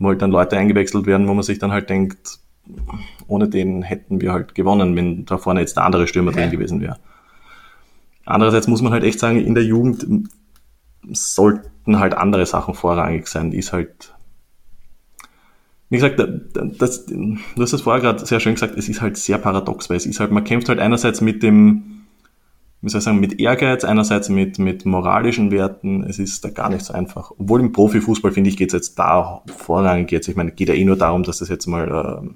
wo 0.00 0.08
halt 0.08 0.22
dann 0.22 0.32
Leute 0.32 0.56
eingewechselt 0.56 1.06
werden, 1.06 1.28
wo 1.28 1.34
man 1.34 1.44
sich 1.44 1.58
dann 1.58 1.70
halt 1.70 1.88
denkt, 1.90 2.40
ohne 3.28 3.48
den 3.48 3.82
hätten 3.82 4.20
wir 4.20 4.32
halt 4.32 4.54
gewonnen, 4.54 4.96
wenn 4.96 5.26
da 5.26 5.38
vorne 5.38 5.60
jetzt 5.60 5.76
der 5.76 5.84
andere 5.84 6.08
Stürmer 6.08 6.32
drin 6.32 6.50
gewesen 6.50 6.80
wäre. 6.80 6.96
Andererseits 8.24 8.66
muss 8.66 8.82
man 8.82 8.92
halt 8.92 9.04
echt 9.04 9.20
sagen, 9.20 9.44
in 9.44 9.54
der 9.54 9.64
Jugend 9.64 10.06
sollten 11.12 11.98
halt 11.98 12.14
andere 12.14 12.46
Sachen 12.46 12.74
vorrangig 12.74 13.28
sein. 13.28 13.50
Die 13.50 13.58
ist 13.58 13.72
halt, 13.72 14.14
wie 15.90 15.96
gesagt, 15.96 16.18
das, 16.78 17.06
du 17.06 17.38
hast 17.58 17.72
das 17.72 17.82
vorher 17.82 18.00
gerade 18.00 18.24
sehr 18.24 18.40
schön 18.40 18.54
gesagt, 18.54 18.76
es 18.78 18.88
ist 18.88 19.02
halt 19.02 19.18
sehr 19.18 19.38
paradox, 19.38 19.90
weil 19.90 19.98
es 19.98 20.06
ist 20.06 20.20
halt, 20.20 20.30
man 20.30 20.44
kämpft 20.44 20.68
halt 20.70 20.78
einerseits 20.78 21.20
mit 21.20 21.42
dem, 21.42 21.99
wie 22.82 22.88
soll 22.88 23.00
ich 23.00 23.04
sagen, 23.04 23.20
mit 23.20 23.38
Ehrgeiz, 23.40 23.84
einerseits 23.84 24.28
mit, 24.30 24.58
mit 24.58 24.86
moralischen 24.86 25.50
Werten. 25.50 26.02
Es 26.02 26.18
ist 26.18 26.44
da 26.44 26.48
gar 26.48 26.70
nicht 26.70 26.84
so 26.84 26.94
einfach. 26.94 27.30
Obwohl 27.32 27.60
im 27.60 27.72
Profifußball, 27.72 28.32
finde 28.32 28.48
ich, 28.48 28.56
geht 28.56 28.68
es 28.68 28.74
jetzt 28.74 28.98
da 28.98 29.42
vorrangig 29.46 30.10
jetzt. 30.10 30.28
Ich 30.28 30.36
meine, 30.36 30.50
es 30.50 30.56
geht 30.56 30.68
ja 30.68 30.74
eh 30.74 30.84
nur 30.84 30.96
darum, 30.96 31.22
dass 31.22 31.38
das 31.38 31.50
jetzt 31.50 31.66
mal 31.66 31.88
äh, 32.22 32.28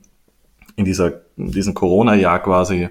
in, 0.76 0.85
dieser, 0.85 1.22
in 1.37 1.50
diesem 1.50 1.72
Corona-Jahr 1.72 2.42
quasi 2.42 2.88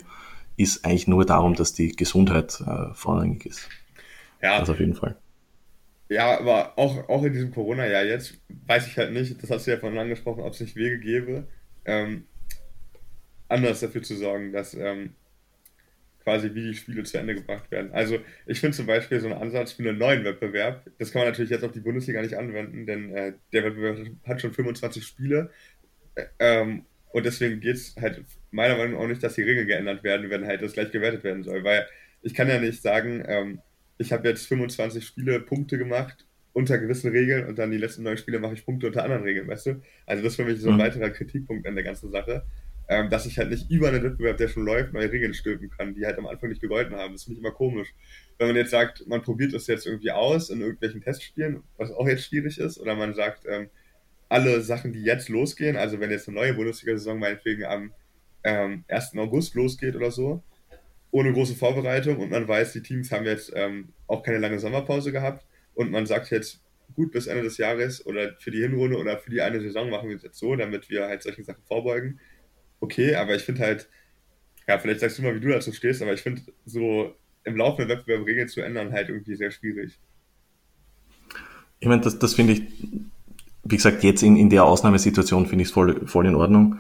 ist 0.58 0.86
eigentlich 0.86 1.08
nur 1.08 1.26
darum, 1.26 1.56
dass 1.56 1.74
die 1.74 1.96
Gesundheit 1.96 2.60
äh, 2.62 2.94
vorrangig 2.94 3.46
ist. 3.46 3.70
Ja. 4.42 4.60
Das 4.60 4.70
auf 4.70 4.80
jeden 4.80 4.96
Fall. 4.96 5.16
Ja, 6.10 6.39
aber 6.39 6.78
auch, 6.78 7.08
auch 7.10 7.24
in 7.24 7.34
diesem 7.34 7.52
Corona-Jahr 7.52 8.04
jetzt 8.04 8.39
weiß 8.68 8.88
ich 8.88 8.98
halt 8.98 9.13
nicht, 9.13 9.42
das 9.42 9.50
hast 9.50 9.66
du 9.66 9.72
ja 9.72 9.78
vorhin 9.78 9.98
angesprochen, 9.98 10.42
ob 10.42 10.54
es 10.54 10.60
nicht 10.60 10.76
Wege 10.76 11.00
gäbe, 11.00 11.48
ähm, 11.86 12.26
anders 13.48 13.80
dafür 13.80 14.04
zu 14.04 14.16
sorgen, 14.16 14.52
dass 14.52 14.74
ähm, 14.74 15.16
quasi, 16.24 16.54
wie 16.54 16.64
die 16.64 16.74
Spiele 16.74 17.04
zu 17.04 17.18
Ende 17.18 17.36
gebracht 17.36 17.70
werden. 17.72 17.92
Also 17.92 18.20
ich 18.46 18.60
finde 18.60 18.76
zum 18.76 18.86
Beispiel 18.86 19.20
so 19.20 19.28
einen 19.28 19.42
Ansatz 19.42 19.74
für 19.74 19.88
einen 19.88 19.98
neuen 19.98 20.24
Wettbewerb, 20.24 20.90
das 20.98 21.12
kann 21.12 21.22
man 21.22 21.30
natürlich 21.30 21.52
jetzt 21.52 21.64
auf 21.64 21.72
die 21.72 21.82
Bundesliga 21.82 22.22
nicht 22.22 22.36
anwenden, 22.36 22.86
denn 22.86 23.14
äh, 23.16 23.34
der 23.52 23.64
Wettbewerb 23.64 24.08
hat 24.26 24.42
schon 24.42 24.54
25 24.54 25.06
Spiele 25.06 25.50
äh, 26.16 26.26
ähm, 26.40 26.86
und 27.12 27.26
deswegen 27.26 27.60
geht 27.60 27.76
es 27.76 27.96
halt 28.00 28.24
meiner 28.52 28.78
Meinung 28.78 28.94
nach 28.94 29.00
auch 29.00 29.08
nicht, 29.08 29.24
dass 29.24 29.36
die 29.36 29.44
Regeln 29.44 29.68
geändert 29.68 30.04
werden, 30.04 30.30
wenn 30.30 30.46
halt 30.46 30.62
das 30.62 30.74
gleich 30.74 30.92
gewertet 30.92 31.24
werden 31.24 31.44
soll, 31.44 31.64
weil 31.64 31.88
ich 32.22 32.34
kann 32.34 32.48
ja 32.48 32.60
nicht 32.60 32.82
sagen, 32.82 33.24
ähm, 33.28 33.60
ich 33.98 34.12
habe 34.12 34.28
jetzt 34.28 34.48
25 34.48 35.06
Spiele 35.06 35.40
Punkte 35.40 35.78
gemacht 35.78 36.26
unter 36.54 36.78
gewissen 36.78 37.12
Regeln 37.12 37.48
und 37.48 37.58
dann 37.58 37.72
die 37.72 37.78
letzten 37.78 38.04
neun 38.04 38.18
Spiele 38.18 38.40
mache 38.40 38.54
ich 38.54 38.66
Punkte 38.66 38.88
unter 38.88 39.04
anderen 39.04 39.24
Regeln, 39.24 39.48
weißt 39.48 39.66
du? 39.66 39.82
Also 40.06 40.24
das 40.24 40.34
ist 40.34 40.36
für 40.38 40.46
mich 40.46 40.60
so 40.60 40.70
ein 40.70 40.76
mhm. 40.76 40.82
weiterer 40.82 41.10
Kritikpunkt 41.10 41.68
an 41.68 41.76
der 41.76 41.84
ganzen 41.84 42.12
Sache 42.12 42.46
ähm, 42.88 43.10
dass 43.10 43.26
ich 43.26 43.38
halt 43.38 43.50
nicht 43.50 43.69
über 43.69 43.89
einen 43.89 44.04
Wettbewerb, 44.04 44.38
der 44.38 44.48
schon 44.48 44.65
läuft, 44.65 44.93
neue 44.93 45.12
Regeln 45.12 45.34
stülpen 45.34 45.69
kann, 45.69 45.93
die 45.93 46.06
halt 46.06 46.17
am 46.17 46.28
Anfang 46.28 46.50
nicht 46.50 46.62
gegolten 46.62 46.96
haben. 46.96 47.13
Das 47.13 47.24
finde 47.24 47.39
ich 47.39 47.46
immer 47.46 47.54
komisch. 47.54 47.93
Wenn 48.38 48.48
man 48.48 48.56
jetzt 48.56 48.72
sagt, 48.72 49.08
man 49.08 49.22
probiert 49.22 49.54
das 49.54 49.67
jetzt 49.67 49.86
irgendwie 49.86 50.12
aus 50.12 50.50
in 50.50 50.62
irgendwelchen 50.62 51.02
Testspielen, 51.02 51.63
was 51.78 51.91
auch 51.91 52.08
jetzt 52.08 52.26
schwierig 52.26 52.58
ist, 52.58 52.80
oder 52.80 52.96
man 52.96 53.13
sagt, 53.13 53.46
ähm, 53.48 53.69
alle 54.30 54.62
Sachen, 54.62 54.93
die 54.93 55.04
jetzt 55.04 55.30
losgehen, 55.30 55.78
also 55.78 56.00
wenn 56.00 56.12
jetzt 56.12 56.28
eine 56.28 56.38
neue 56.38 56.54
Bundesliga-Saison 56.56 57.19
meinetwegen 57.19 57.65
am 57.65 57.93
ähm, 58.43 58.84
1. 58.88 59.15
August 59.17 59.56
losgeht 59.56 59.96
oder 59.96 60.12
so, 60.12 60.43
ohne 61.12 61.32
große 61.32 61.56
Vorbereitung 61.56 62.17
und 62.17 62.32
man 62.32 62.48
weiß, 62.48 62.74
die 62.74 62.82
Teams 62.82 63.12
haben 63.12 63.26
jetzt 63.26 63.52
ähm, 63.56 63.89
auch 64.08 64.24
keine 64.24 64.39
lange 64.39 64.60
Sommerpause 64.60 65.12
gehabt 65.12 65.46
und 65.76 65.91
man 65.91 66.08
sagt 66.08 66.32
jetzt, 66.32 66.63
gut, 66.96 67.12
bis 67.12 67.28
Ende 67.28 67.43
des 67.43 67.58
Jahres 67.58 68.06
oder 68.06 68.36
für 68.39 68.52
die 68.52 68.62
Hinrunde 68.62 68.98
oder 68.98 69.17
für 69.17 69.30
die 69.30 69.41
eine 69.41 69.62
Saison 69.62 69.89
machen 69.89 70.10
wir 70.10 70.15
es 70.15 70.24
jetzt 70.24 70.39
so, 70.39 70.56
damit 70.56 70.89
wir 70.89 71.08
halt 71.08 71.24
solchen 71.24 71.43
Sachen 71.43 71.63
vorbeugen. 71.63 72.19
Okay, 72.84 73.15
aber 73.15 73.34
ich 73.34 73.43
finde 73.43 73.62
halt, 73.62 73.88
ja, 74.67 74.78
vielleicht 74.78 75.00
sagst 75.00 75.17
du 75.17 75.22
mal, 75.22 75.34
wie 75.34 75.39
du 75.39 75.48
dazu 75.48 75.72
stehst, 75.72 76.02
aber 76.02 76.12
ich 76.12 76.22
finde 76.22 76.41
so 76.65 77.15
im 77.46 77.56
laufenden 77.56 77.88
Wettbewerb 77.88 78.28
Regeln 78.28 78.50
zu 78.50 78.60
ändern 78.60 78.91
halt 78.91 79.08
irgendwie 79.08 79.38
sehr 79.38 79.52
schwierig. 79.52 79.98
Ich 81.80 81.88
meine, 81.88 82.02
das, 82.02 82.19
das 82.19 82.34
finde 82.34 82.54
ich, 82.54 82.63
wie 83.63 83.78
gesagt, 83.78 84.04
jetzt 84.04 84.22
in, 84.22 84.36
in 84.36 84.50
der 84.50 84.65
Ausnahmesituation 84.65 85.46
finde 85.46 85.62
ich 85.62 85.69
es 85.69 85.74
voll, 85.74 86.06
voll 86.08 86.26
in 86.26 86.36
Ordnung. 86.36 86.78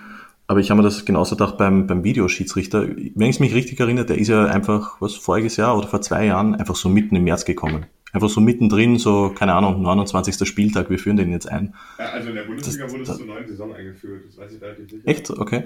Aber 0.47 0.59
ich 0.59 0.69
habe 0.69 0.81
mir 0.81 0.83
das 0.83 1.05
genauso 1.05 1.37
gedacht 1.37 1.57
beim, 1.57 1.87
beim 1.87 2.03
Videoschiedsrichter. 2.03 2.85
Wenn 3.15 3.29
ich 3.29 3.39
mich 3.39 3.53
richtig 3.53 3.79
erinnere, 3.79 4.05
der 4.05 4.17
ist 4.17 4.27
ja 4.27 4.43
einfach, 4.43 4.99
was, 4.99 5.15
voriges 5.15 5.55
Jahr 5.55 5.77
oder 5.77 5.87
vor 5.87 6.01
zwei 6.01 6.25
Jahren 6.25 6.53
einfach 6.53 6.75
so 6.75 6.89
mitten 6.89 7.15
im 7.15 7.23
März 7.23 7.45
gekommen. 7.45 7.85
Einfach 8.13 8.29
so 8.29 8.39
mittendrin, 8.39 8.97
so, 8.97 9.33
keine 9.35 9.53
Ahnung, 9.53 9.81
29. 9.81 10.47
Spieltag, 10.47 10.89
wir 10.89 10.99
führen 10.99 11.17
den 11.17 11.31
jetzt 11.31 11.49
ein. 11.49 11.73
Ja, 11.97 12.11
also 12.11 12.29
in 12.29 12.35
der 12.35 12.43
Bundesliga 12.43 12.85
das, 12.85 12.93
wurde 12.93 13.03
es 13.03 13.17
zur 13.17 13.25
neuen 13.25 13.47
Saison 13.47 13.73
eingeführt, 13.73 14.23
das 14.27 14.37
weiß 14.37 14.53
ich 14.53 14.61
relativ 14.61 14.89
sicher. 14.89 15.07
Echt? 15.07 15.29
Okay. 15.31 15.63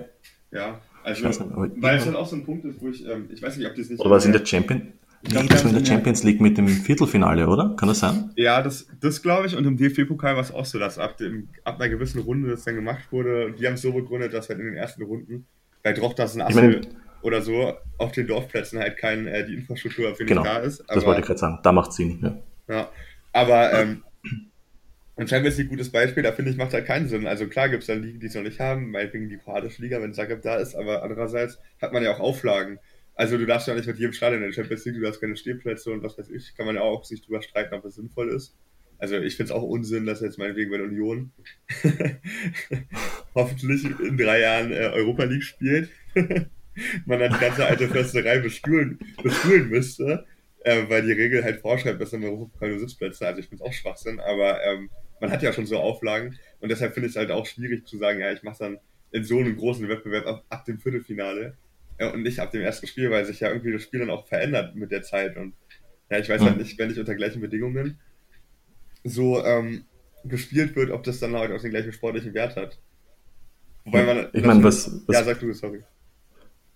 Ja, 0.51 0.79
also, 1.03 1.27
nicht, 1.27 1.41
weil 1.81 1.97
es 1.97 2.05
halt 2.05 2.15
auch 2.15 2.27
so 2.27 2.37
ein 2.37 2.45
Punkt 2.45 2.65
ist, 2.65 2.81
wo 2.81 2.87
ich, 2.87 3.05
ähm, 3.05 3.29
ich 3.33 3.41
weiß 3.41 3.57
nicht, 3.57 3.67
ob 3.67 3.75
das 3.75 3.89
nicht. 3.89 3.99
Oder 3.99 4.09
war 4.09 4.17
es 4.17 4.25
in 4.25 4.31
der 4.31 4.45
Champions 4.45 4.83
ich 5.23 5.31
glaube, 5.31 5.47
das 5.47 5.63
in 5.65 5.73
der 5.73 5.85
Champions 5.85 6.23
League 6.23 6.41
mit 6.41 6.57
dem 6.57 6.67
Viertelfinale, 6.67 7.47
oder? 7.47 7.75
Kann 7.75 7.89
das 7.89 7.99
sein? 7.99 8.31
Ja, 8.35 8.61
das, 8.61 8.87
das 9.01 9.21
glaube 9.21 9.47
ich. 9.47 9.55
Und 9.55 9.65
im 9.65 9.75
DFB-Pokal 9.75 10.35
war 10.35 10.43
es 10.43 10.51
auch 10.51 10.65
so, 10.65 10.77
dass 10.77 10.99
ab, 10.99 11.17
dem, 11.17 11.49
ab 11.63 11.79
einer 11.79 11.89
gewissen 11.89 12.21
Runde 12.21 12.49
das 12.49 12.63
dann 12.63 12.75
gemacht 12.75 13.11
wurde. 13.11 13.47
Und 13.47 13.59
die 13.59 13.65
haben 13.65 13.73
es 13.73 13.81
so 13.81 13.91
begründet, 13.91 14.33
dass 14.33 14.49
halt 14.49 14.59
in 14.59 14.65
den 14.65 14.75
ersten 14.75 15.03
Runden 15.03 15.45
bei 15.83 15.93
Drochtas 15.93 16.35
ein 16.35 16.41
Assel 16.41 16.81
oder 17.21 17.41
so 17.41 17.73
auf 17.97 18.11
den 18.11 18.27
Dorfplätzen 18.27 18.79
halt 18.79 18.97
kein, 18.97 19.27
äh, 19.27 19.45
die 19.45 19.55
Infrastruktur 19.55 20.15
für 20.15 20.25
genau, 20.25 20.43
da 20.43 20.57
ist. 20.57 20.81
Aber, 20.81 20.95
das 20.95 21.05
wollte 21.05 21.21
ich 21.21 21.27
gerade 21.27 21.39
sagen. 21.39 21.59
Da 21.63 21.71
macht 21.71 21.93
Sinn. 21.93 22.19
Ja, 22.67 22.75
ja 22.75 22.89
aber 23.33 23.73
ähm, 23.73 24.03
und 25.17 25.29
Champions 25.29 25.57
League 25.57 25.69
gutes 25.69 25.91
Beispiel, 25.91 26.21
da 26.21 26.31
finde 26.31 26.51
ich, 26.51 26.57
macht 26.57 26.73
halt 26.73 26.85
keinen 26.85 27.07
Sinn. 27.07 27.25
Also 27.25 27.47
klar 27.47 27.69
gibt 27.69 27.81
es 27.81 27.87
da 27.87 27.93
Ligen, 27.93 28.19
die 28.19 28.27
es 28.27 28.35
noch 28.35 28.43
nicht 28.43 28.59
haben, 28.59 28.91
meinetwegen 28.91 29.29
die 29.29 29.37
kroatische 29.37 29.81
Liga, 29.81 29.99
wenn 29.99 30.13
Zagreb 30.13 30.43
da 30.43 30.57
ist, 30.57 30.75
aber 30.75 31.01
andererseits 31.01 31.59
hat 31.81 31.91
man 31.91 32.03
ja 32.03 32.13
auch 32.13 32.19
Auflagen. 32.19 32.79
Also 33.15 33.35
du 33.39 33.47
darfst 33.47 33.67
ja 33.67 33.73
nicht 33.73 33.87
mit 33.87 33.97
jedem 33.97 34.13
Stadion 34.13 34.43
in 34.43 34.49
der 34.49 34.53
Champions 34.53 34.85
League, 34.85 35.01
du 35.01 35.07
hast 35.07 35.19
keine 35.19 35.35
Stehplätze 35.35 35.91
und 35.91 36.03
was 36.03 36.19
weiß 36.19 36.29
ich, 36.29 36.55
kann 36.55 36.67
man 36.67 36.75
ja 36.75 36.81
auch 36.81 37.03
sich 37.03 37.23
drüber 37.23 37.41
streiten, 37.41 37.73
ob 37.73 37.81
das 37.81 37.95
sinnvoll 37.95 38.29
ist. 38.29 38.55
Also 38.99 39.17
ich 39.17 39.35
finde 39.35 39.51
es 39.51 39.57
auch 39.57 39.63
Unsinn, 39.63 40.05
dass 40.05 40.21
jetzt 40.21 40.37
meinetwegen 40.37 40.69
bei 40.69 40.77
der 40.77 40.85
Union 40.85 41.31
hoffentlich 43.35 43.85
in 43.99 44.17
drei 44.17 44.41
Jahren 44.41 44.71
äh, 44.71 44.91
Europa 44.93 45.23
League 45.23 45.43
spielt. 45.43 45.89
man 47.05 47.19
dann 47.19 47.33
die 47.33 47.39
ganze 47.39 47.65
alte 47.65 47.87
Försterei 47.87 48.39
bestuhlen, 48.39 48.99
bestuhlen 49.21 49.69
müsste, 49.69 50.25
äh, 50.63 50.83
weil 50.87 51.03
die 51.03 51.11
Regel 51.11 51.43
halt 51.43 51.61
vorschreibt, 51.61 52.01
dass 52.01 52.13
Europa 52.13 52.59
keine 52.59 52.79
Sitzplätze. 52.79 53.25
Also 53.25 53.39
ich 53.39 53.47
finde 53.47 53.63
es 53.63 53.69
auch 53.69 53.73
Schwachsinn, 53.73 54.19
aber 54.19 54.63
ähm, 54.63 54.89
man 55.19 55.31
hat 55.31 55.41
ja 55.41 55.53
schon 55.53 55.65
so 55.65 55.77
Auflagen 55.77 56.37
und 56.59 56.69
deshalb 56.69 56.93
finde 56.93 57.07
ich 57.07 57.13
es 57.13 57.17
halt 57.17 57.31
auch 57.31 57.45
schwierig 57.45 57.85
zu 57.87 57.97
sagen, 57.97 58.19
ja, 58.19 58.31
ich 58.31 58.43
mache 58.43 58.59
dann 58.59 58.79
in 59.11 59.23
so 59.23 59.39
einem 59.39 59.55
großen 59.55 59.87
Wettbewerb 59.87 60.25
ab, 60.27 60.45
ab 60.49 60.65
dem 60.65 60.79
Viertelfinale 60.79 61.57
ja, 61.99 62.11
und 62.11 62.23
nicht 62.23 62.39
ab 62.39 62.51
dem 62.51 62.61
ersten 62.61 62.87
Spiel, 62.87 63.09
weil 63.09 63.25
sich 63.25 63.39
ja 63.39 63.49
irgendwie 63.49 63.71
das 63.71 63.81
Spiel 63.81 64.01
dann 64.01 64.09
auch 64.09 64.27
verändert 64.27 64.75
mit 64.75 64.91
der 64.91 65.01
Zeit. 65.01 65.35
Und 65.37 65.53
ja, 66.09 66.19
ich 66.19 66.29
weiß 66.29 66.41
halt 66.41 66.57
nicht, 66.57 66.77
wenn 66.77 66.91
ich 66.91 66.99
unter 66.99 67.15
gleichen 67.15 67.41
Bedingungen 67.41 67.99
so 69.03 69.43
ähm, 69.43 69.85
gespielt 70.23 70.75
wird, 70.75 70.91
ob 70.91 71.03
das 71.03 71.19
dann 71.19 71.35
halt 71.35 71.51
auch 71.51 71.61
den 71.61 71.71
gleichen 71.71 71.91
sportlichen 71.91 72.33
Wert 72.33 72.55
hat. 72.55 72.79
Wobei 73.85 74.03
man. 74.03 74.27
Ich 74.33 74.43
meine, 74.43 74.63
was, 74.63 74.91
was. 75.07 75.15
Ja, 75.15 75.23
sag 75.23 75.39
du, 75.39 75.51
sorry. 75.53 75.83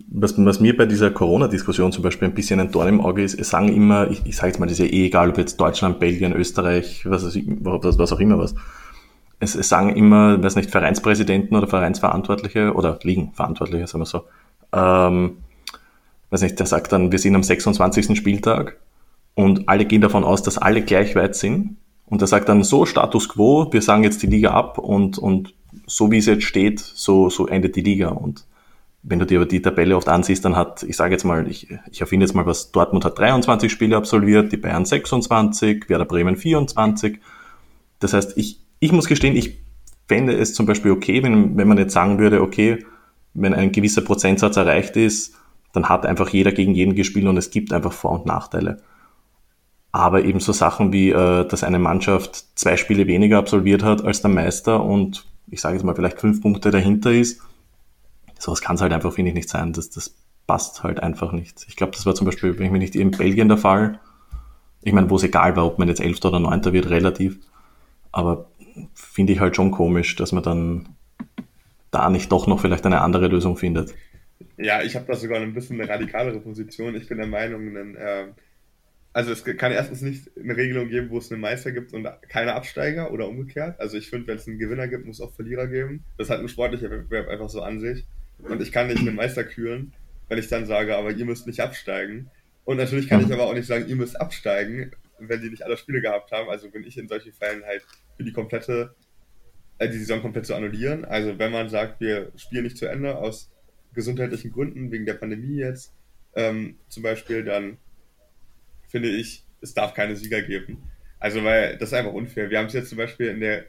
Was, 0.09 0.33
was 0.37 0.59
mir 0.59 0.75
bei 0.75 0.85
dieser 0.85 1.11
Corona-Diskussion 1.11 1.91
zum 1.91 2.03
Beispiel 2.03 2.27
ein 2.27 2.33
bisschen 2.33 2.59
ein 2.59 2.71
Dorn 2.71 2.87
im 2.87 3.01
Auge 3.01 3.23
ist, 3.23 3.39
es 3.39 3.49
sagen 3.49 3.69
immer, 3.69 4.09
ich, 4.09 4.25
ich 4.25 4.35
sage 4.35 4.47
jetzt 4.47 4.59
mal, 4.59 4.65
das 4.65 4.79
ist 4.79 4.85
ja 4.85 4.91
eh 4.91 5.07
egal, 5.07 5.29
ob 5.29 5.37
jetzt 5.37 5.59
Deutschland, 5.59 5.99
Belgien, 5.99 6.33
Österreich, 6.33 7.05
was, 7.05 7.23
was, 7.23 7.97
was 7.99 8.13
auch 8.13 8.19
immer 8.19 8.37
was. 8.37 8.55
Es, 9.39 9.55
es 9.55 9.69
sagen 9.69 9.95
immer, 9.95 10.41
weiß 10.41 10.55
nicht, 10.55 10.71
Vereinspräsidenten 10.71 11.57
oder 11.57 11.67
Vereinsverantwortliche 11.67 12.73
oder 12.73 12.99
Ligenverantwortliche, 13.01 13.87
sagen 13.87 14.01
wir 14.01 14.05
so, 14.05 14.23
ähm, 14.73 15.37
weiß 16.29 16.41
nicht, 16.41 16.59
der 16.59 16.65
sagt 16.65 16.91
dann, 16.91 17.11
wir 17.11 17.19
sind 17.19 17.35
am 17.35 17.43
26. 17.43 18.17
Spieltag 18.17 18.77
und 19.35 19.67
alle 19.67 19.85
gehen 19.85 20.01
davon 20.01 20.23
aus, 20.23 20.43
dass 20.43 20.57
alle 20.57 20.81
gleich 20.81 21.15
weit 21.15 21.35
sind. 21.35 21.77
Und 22.05 22.21
er 22.21 22.27
sagt 22.27 22.49
dann 22.49 22.63
so, 22.63 22.85
Status 22.85 23.29
quo, 23.29 23.71
wir 23.71 23.81
sagen 23.81 24.03
jetzt 24.03 24.21
die 24.21 24.27
Liga 24.27 24.51
ab 24.51 24.77
und, 24.77 25.17
und 25.17 25.53
so 25.87 26.11
wie 26.11 26.17
es 26.17 26.25
jetzt 26.25 26.43
steht, 26.43 26.79
so, 26.79 27.29
so 27.29 27.47
endet 27.47 27.75
die 27.75 27.81
Liga. 27.81 28.09
Und 28.09 28.45
wenn 29.03 29.19
du 29.19 29.25
dir 29.25 29.39
aber 29.39 29.47
die 29.47 29.61
Tabelle 29.61 29.97
oft 29.97 30.07
ansiehst, 30.07 30.45
dann 30.45 30.55
hat, 30.55 30.83
ich 30.83 30.95
sage 30.95 31.13
jetzt 31.13 31.23
mal, 31.23 31.47
ich, 31.49 31.67
ich 31.89 32.01
erfinde 32.01 32.25
jetzt 32.25 32.35
mal 32.35 32.45
was, 32.45 32.71
Dortmund 32.71 33.03
hat 33.03 33.17
23 33.17 33.71
Spiele 33.71 33.97
absolviert, 33.97 34.51
die 34.51 34.57
Bayern 34.57 34.85
26, 34.85 35.89
Werder 35.89 36.05
Bremen 36.05 36.37
24. 36.37 37.19
Das 37.99 38.13
heißt, 38.13 38.37
ich, 38.37 38.59
ich 38.79 38.91
muss 38.91 39.07
gestehen, 39.07 39.35
ich 39.35 39.59
fände 40.07 40.37
es 40.37 40.53
zum 40.53 40.65
Beispiel 40.65 40.91
okay, 40.91 41.23
wenn, 41.23 41.57
wenn 41.57 41.67
man 41.67 41.77
jetzt 41.77 41.93
sagen 41.93 42.19
würde, 42.19 42.41
okay, 42.41 42.85
wenn 43.33 43.53
ein 43.53 43.71
gewisser 43.71 44.01
Prozentsatz 44.01 44.57
erreicht 44.57 44.95
ist, 44.97 45.35
dann 45.73 45.89
hat 45.89 46.05
einfach 46.05 46.29
jeder 46.29 46.51
gegen 46.51 46.75
jeden 46.75 46.95
gespielt 46.95 47.27
und 47.27 47.37
es 47.37 47.49
gibt 47.49 47.73
einfach 47.73 47.93
Vor- 47.93 48.11
und 48.11 48.25
Nachteile. 48.25 48.81
Aber 49.91 50.23
eben 50.23 50.39
so 50.39 50.51
Sachen 50.51 50.93
wie, 50.93 51.09
äh, 51.09 51.47
dass 51.47 51.63
eine 51.63 51.79
Mannschaft 51.79 52.45
zwei 52.55 52.77
Spiele 52.77 53.07
weniger 53.07 53.37
absolviert 53.37 53.83
hat 53.83 54.03
als 54.03 54.21
der 54.21 54.31
Meister 54.31 54.83
und 54.83 55.25
ich 55.49 55.59
sage 55.59 55.75
jetzt 55.75 55.83
mal 55.83 55.95
vielleicht 55.95 56.19
fünf 56.19 56.41
Punkte 56.41 56.71
dahinter 56.71 57.11
ist, 57.11 57.41
sowas 58.41 58.61
kann 58.61 58.75
es 58.75 58.81
halt 58.81 58.93
einfach, 58.93 59.13
finde 59.13 59.29
ich, 59.29 59.35
nicht 59.35 59.49
sein. 59.49 59.73
Das, 59.73 59.89
das 59.89 60.15
passt 60.47 60.83
halt 60.83 61.01
einfach 61.01 61.31
nicht. 61.31 61.65
Ich 61.67 61.75
glaube, 61.75 61.93
das 61.93 62.05
war 62.05 62.15
zum 62.15 62.25
Beispiel, 62.25 62.57
wenn 62.57 62.65
ich 62.65 62.71
mich 62.71 62.81
nicht 62.81 62.95
in 62.95 63.11
Belgien 63.11 63.47
der 63.47 63.57
Fall. 63.57 63.99
Ich 64.81 64.93
meine, 64.93 65.09
wo 65.09 65.15
es 65.15 65.23
egal 65.23 65.55
war, 65.55 65.65
ob 65.65 65.77
man 65.77 65.87
jetzt 65.87 66.01
Elfter 66.01 66.29
oder 66.29 66.39
Neunter 66.39 66.73
wird, 66.73 66.89
relativ. 66.89 67.39
Aber 68.11 68.49
finde 68.93 69.33
ich 69.33 69.39
halt 69.39 69.55
schon 69.55 69.71
komisch, 69.71 70.15
dass 70.15 70.31
man 70.31 70.43
dann 70.43 70.89
da 71.91 72.09
nicht 72.09 72.31
doch 72.31 72.47
noch 72.47 72.59
vielleicht 72.59 72.85
eine 72.85 73.01
andere 73.01 73.27
Lösung 73.27 73.57
findet. 73.57 73.93
Ja, 74.57 74.81
ich 74.81 74.95
habe 74.95 75.05
da 75.05 75.15
sogar 75.15 75.39
ein 75.39 75.53
bisschen 75.53 75.79
eine 75.79 75.89
radikalere 75.89 76.39
Position. 76.39 76.95
Ich 76.95 77.07
bin 77.07 77.17
der 77.17 77.27
Meinung, 77.27 77.73
denn, 77.73 77.95
äh, 77.95 78.27
also 79.13 79.31
es 79.31 79.43
kann 79.43 79.71
erstens 79.71 80.01
nicht 80.01 80.31
eine 80.37 80.55
Regelung 80.55 80.87
geben, 80.87 81.09
wo 81.09 81.17
es 81.17 81.31
einen 81.31 81.41
Meister 81.41 81.71
gibt 81.71 81.93
und 81.93 82.07
keine 82.29 82.53
Absteiger 82.55 83.11
oder 83.11 83.27
umgekehrt. 83.27 83.79
Also 83.79 83.97
ich 83.97 84.09
finde, 84.09 84.27
wenn 84.27 84.37
es 84.37 84.47
einen 84.47 84.57
Gewinner 84.57 84.87
gibt, 84.87 85.05
muss 85.05 85.19
es 85.19 85.25
auch 85.25 85.33
Verlierer 85.33 85.67
geben. 85.67 86.03
Das 86.17 86.29
hat 86.29 86.39
ein 86.39 86.47
sportlicher 86.47 86.89
Wettbewerb 86.89 87.27
einfach 87.27 87.49
so 87.49 87.61
an 87.61 87.79
sich. 87.79 88.05
Und 88.47 88.61
ich 88.61 88.71
kann 88.71 88.87
nicht 88.87 88.99
einen 88.99 89.15
Meister 89.15 89.43
küren, 89.43 89.93
wenn 90.29 90.37
ich 90.37 90.47
dann 90.47 90.65
sage, 90.65 90.95
aber 90.95 91.11
ihr 91.11 91.25
müsst 91.25 91.47
nicht 91.47 91.59
absteigen. 91.59 92.29
Und 92.63 92.77
natürlich 92.77 93.07
kann 93.07 93.21
ich 93.21 93.31
aber 93.31 93.43
auch 93.43 93.53
nicht 93.53 93.67
sagen, 93.67 93.87
ihr 93.87 93.95
müsst 93.95 94.19
absteigen, 94.19 94.91
wenn 95.19 95.41
die 95.41 95.49
nicht 95.49 95.63
alle 95.63 95.77
Spiele 95.77 96.01
gehabt 96.01 96.31
haben. 96.31 96.49
Also 96.49 96.69
bin 96.69 96.83
ich 96.83 96.97
in 96.97 97.07
solchen 97.07 97.33
Fällen 97.33 97.63
halt 97.63 97.85
für 98.17 98.23
die 98.23 98.33
komplette 98.33 98.95
äh, 99.81 99.89
die 99.89 99.97
Saison 99.97 100.21
komplett 100.21 100.45
zu 100.45 100.53
annullieren. 100.53 101.05
Also 101.05 101.39
wenn 101.39 101.51
man 101.51 101.67
sagt, 101.69 101.99
wir 102.01 102.31
spielen 102.35 102.65
nicht 102.65 102.77
zu 102.77 102.85
Ende 102.85 103.17
aus 103.17 103.51
gesundheitlichen 103.93 104.51
Gründen, 104.51 104.91
wegen 104.91 105.07
der 105.07 105.15
Pandemie 105.15 105.57
jetzt 105.57 105.95
ähm, 106.35 106.77
zum 106.87 107.01
Beispiel, 107.01 107.43
dann 107.43 107.77
finde 108.87 109.09
ich, 109.09 109.43
es 109.59 109.73
darf 109.73 109.95
keine 109.95 110.15
Sieger 110.15 110.43
geben. 110.43 110.83
Also 111.19 111.43
weil 111.43 111.77
das 111.77 111.89
ist 111.89 111.93
einfach 111.95 112.13
unfair. 112.13 112.51
Wir 112.51 112.59
haben 112.59 112.67
es 112.67 112.73
jetzt 112.73 112.89
zum 112.89 112.99
Beispiel 112.99 113.27
in 113.27 113.39
der, 113.39 113.65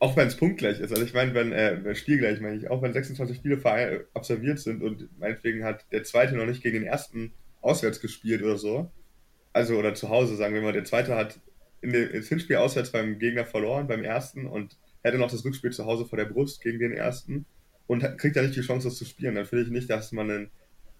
auch 0.00 0.16
wenn 0.16 0.26
es 0.26 0.36
punktgleich 0.36 0.80
ist, 0.80 0.90
also 0.90 1.04
ich 1.04 1.14
meine, 1.14 1.34
wenn, 1.34 1.52
äh, 1.52 1.94
spielgleich 1.94 2.40
meine 2.40 2.56
ich, 2.56 2.70
auch 2.70 2.82
wenn 2.82 2.92
26 2.92 3.36
Spiele 3.36 4.06
absolviert 4.14 4.58
sind 4.58 4.82
und 4.82 5.08
meinetwegen 5.18 5.62
hat 5.62 5.84
der 5.92 6.04
zweite 6.04 6.34
noch 6.34 6.46
nicht 6.46 6.62
gegen 6.62 6.80
den 6.80 6.86
ersten 6.86 7.32
auswärts 7.60 8.00
gespielt 8.00 8.42
oder 8.42 8.56
so, 8.56 8.90
also 9.52 9.76
oder 9.76 9.94
zu 9.94 10.08
Hause 10.08 10.36
sagen 10.36 10.54
wir 10.54 10.62
mal, 10.62 10.72
der 10.72 10.84
zweite 10.84 11.14
hat 11.14 11.38
in 11.82 11.92
dem, 11.92 12.10
ins 12.10 12.28
Hinspiel 12.28 12.56
auswärts 12.56 12.90
beim 12.90 13.18
Gegner 13.18 13.44
verloren, 13.44 13.86
beim 13.86 14.02
ersten 14.02 14.46
und 14.46 14.76
hätte 15.02 15.18
noch 15.18 15.30
das 15.30 15.44
Rückspiel 15.44 15.70
zu 15.70 15.86
Hause 15.86 16.06
vor 16.06 16.18
der 16.18 16.26
Brust 16.26 16.62
gegen 16.62 16.78
den 16.78 16.92
ersten 16.92 17.46
und 17.86 18.02
kriegt 18.18 18.36
ja 18.36 18.42
nicht 18.42 18.56
die 18.56 18.60
Chance, 18.60 18.88
das 18.88 18.96
zu 18.96 19.04
spielen. 19.04 19.34
Dann 19.34 19.46
finde 19.46 19.64
ich 19.64 19.70
nicht, 19.70 19.90
dass 19.90 20.12
man 20.12 20.30
einen 20.30 20.50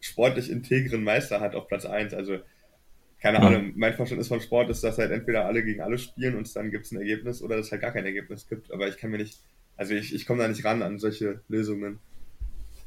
sportlich 0.00 0.50
integren 0.50 1.04
Meister 1.04 1.40
hat 1.40 1.54
auf 1.54 1.68
Platz 1.68 1.84
1. 1.86 2.14
Also, 2.14 2.38
keine. 3.20 3.40
Ahnung, 3.40 3.72
mein 3.76 3.94
Verständnis 3.94 4.28
von 4.28 4.40
Sport 4.40 4.70
ist, 4.70 4.82
dass 4.82 4.98
halt 4.98 5.10
entweder 5.10 5.46
alle 5.46 5.62
gegen 5.62 5.80
alle 5.80 5.98
spielen 5.98 6.36
und 6.36 6.54
dann 6.56 6.70
gibt 6.70 6.86
es 6.86 6.92
ein 6.92 6.98
Ergebnis 6.98 7.42
oder 7.42 7.56
dass 7.56 7.66
es 7.66 7.72
halt 7.72 7.82
gar 7.82 7.92
kein 7.92 8.06
Ergebnis 8.06 8.48
gibt. 8.48 8.72
Aber 8.72 8.88
ich 8.88 8.96
kann 8.96 9.10
mir 9.10 9.18
nicht, 9.18 9.40
also 9.76 9.94
ich, 9.94 10.14
ich 10.14 10.26
komme 10.26 10.42
da 10.42 10.48
nicht 10.48 10.64
ran 10.64 10.82
an 10.82 10.98
solche 10.98 11.40
Lösungen. 11.48 11.98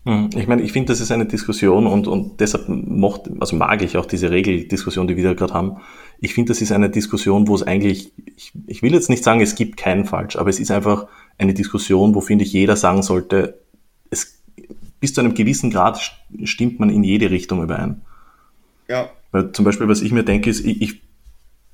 Hm, 0.05 0.31
ich 0.35 0.47
meine, 0.47 0.61
ich 0.63 0.73
finde, 0.73 0.91
das 0.91 0.99
ist 0.99 1.11
eine 1.11 1.25
Diskussion 1.25 1.87
und, 1.87 2.07
und 2.07 2.41
deshalb 2.41 2.67
mocht, 2.67 3.29
also 3.39 3.55
mag 3.55 3.81
ich 3.81 3.95
auch 3.95 4.05
diese 4.05 4.31
Regeldiskussion, 4.31 5.07
die 5.07 5.15
wir 5.15 5.23
da 5.23 5.33
gerade 5.33 5.53
haben. 5.53 5.77
Ich 6.19 6.33
finde, 6.33 6.49
das 6.49 6.61
ist 6.61 6.73
eine 6.73 6.89
Diskussion, 6.89 7.47
wo 7.47 7.55
es 7.55 7.63
eigentlich, 7.63 8.11
ich, 8.35 8.51
ich 8.67 8.81
will 8.81 8.93
jetzt 8.93 9.09
nicht 9.09 9.23
sagen, 9.23 9.39
es 9.39 9.55
gibt 9.55 9.77
keinen 9.77 10.05
falsch, 10.05 10.35
aber 10.35 10.49
es 10.49 10.59
ist 10.59 10.71
einfach 10.71 11.07
eine 11.37 11.53
Diskussion, 11.53 12.15
wo, 12.15 12.21
finde 12.21 12.43
ich, 12.43 12.51
jeder 12.51 12.75
sagen 12.75 13.01
sollte, 13.01 13.61
es, 14.09 14.41
bis 14.99 15.13
zu 15.13 15.21
einem 15.21 15.35
gewissen 15.35 15.71
Grad 15.71 15.99
stimmt 16.43 16.79
man 16.79 16.89
in 16.89 17.03
jede 17.03 17.31
Richtung 17.31 17.63
überein. 17.63 18.01
Ja. 18.89 19.09
Weil 19.33 19.51
zum 19.51 19.65
Beispiel, 19.65 19.89
was 19.89 20.01
ich 20.01 20.13
mir 20.13 20.23
denke, 20.23 20.49
ist, 20.49 20.63
ich, 20.63 20.81
ich, 20.81 21.01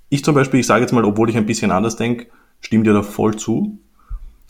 ich 0.09 0.23
zum 0.23 0.33
Beispiel, 0.33 0.61
ich 0.61 0.65
sage 0.65 0.81
jetzt 0.81 0.93
mal, 0.93 1.05
obwohl 1.05 1.29
ich 1.29 1.37
ein 1.37 1.45
bisschen 1.45 1.69
anders 1.69 1.97
denke, 1.97 2.27
stimmt 2.61 2.87
dir 2.87 2.93
da 2.93 3.03
voll 3.03 3.35
zu. 3.35 3.77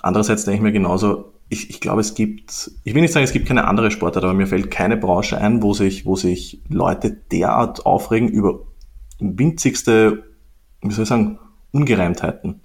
Andererseits 0.02 0.46
denke 0.46 0.58
ich 0.58 0.64
mir 0.64 0.72
genauso, 0.72 1.34
ich, 1.50 1.72
ich 1.72 1.82
glaube, 1.82 2.02
es 2.02 2.14
gibt, 2.14 2.72
ich 2.84 2.94
will 2.94 3.02
nicht 3.02 3.12
sagen, 3.12 3.24
es 3.24 3.34
gibt 3.34 3.48
keine 3.48 3.68
andere 3.68 3.90
Sportart, 3.90 4.24
aber 4.24 4.36
mir 4.36 4.48
fällt 4.48 4.70
keine 4.70 4.96
Branche 4.96 5.40
ein, 5.40 5.64
wo 5.64 5.74
sich, 5.74 6.06
wo 6.06 6.16
sich 6.16 6.62
Leute 6.70 7.12
derart 7.12 7.86
aufregen 7.86 8.30
über 8.30 8.60
winzigste, 9.20 10.24
wie 10.82 10.92
soll 10.92 11.04
ich 11.04 11.10
sagen, 11.10 11.40
Ungereimtheiten. 11.72 12.62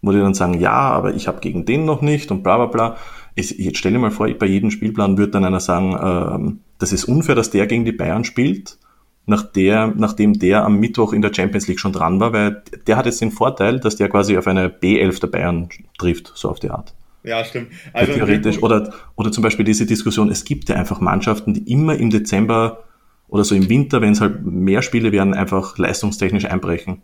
wo 0.00 0.12
die 0.12 0.18
dann 0.18 0.34
sagen, 0.34 0.58
ja, 0.60 0.72
aber 0.72 1.14
ich 1.14 1.28
habe 1.28 1.40
gegen 1.40 1.66
den 1.66 1.84
noch 1.84 2.00
nicht 2.00 2.30
und 2.30 2.42
bla 2.42 2.56
bla 2.56 2.66
bla. 2.66 2.96
Ich, 3.34 3.50
jetzt 3.58 3.78
stell 3.78 3.92
dir 3.92 3.98
mal 3.98 4.10
vor, 4.10 4.28
bei 4.32 4.46
jedem 4.46 4.70
Spielplan 4.70 5.18
wird 5.18 5.34
dann 5.34 5.44
einer 5.44 5.60
sagen, 5.60 5.96
ähm, 6.02 6.60
das 6.78 6.92
ist 6.92 7.04
unfair, 7.04 7.34
dass 7.34 7.50
der 7.50 7.66
gegen 7.66 7.84
die 7.84 7.92
Bayern 7.92 8.24
spielt, 8.24 8.78
nach 9.26 9.42
der, 9.42 9.92
nachdem 9.96 10.38
der 10.38 10.64
am 10.64 10.78
Mittwoch 10.78 11.12
in 11.12 11.22
der 11.22 11.32
Champions 11.32 11.66
League 11.66 11.80
schon 11.80 11.92
dran 11.92 12.20
war, 12.20 12.32
weil 12.32 12.62
der 12.86 12.96
hat 12.96 13.06
jetzt 13.06 13.20
den 13.20 13.30
Vorteil, 13.30 13.80
dass 13.80 13.96
der 13.96 14.08
quasi 14.08 14.36
auf 14.36 14.46
eine 14.46 14.68
B11 14.68 15.20
der 15.20 15.26
Bayern 15.28 15.68
trifft, 15.98 16.32
so 16.34 16.50
auf 16.50 16.60
die 16.60 16.70
Art. 16.70 16.94
Ja, 17.22 17.42
stimmt. 17.42 17.68
Also 17.94 18.12
theoretisch, 18.12 18.62
oder, 18.62 18.92
oder 19.16 19.32
zum 19.32 19.42
Beispiel 19.42 19.64
diese 19.64 19.86
Diskussion, 19.86 20.30
es 20.30 20.44
gibt 20.44 20.68
ja 20.68 20.76
einfach 20.76 21.00
Mannschaften, 21.00 21.54
die 21.54 21.72
immer 21.72 21.96
im 21.96 22.10
Dezember 22.10 22.84
oder 23.28 23.44
so 23.44 23.54
im 23.54 23.70
Winter, 23.70 24.02
wenn 24.02 24.12
es 24.12 24.20
halt 24.20 24.44
mehr 24.44 24.82
Spiele 24.82 25.10
werden, 25.10 25.32
einfach 25.32 25.78
leistungstechnisch 25.78 26.44
einbrechen. 26.44 27.00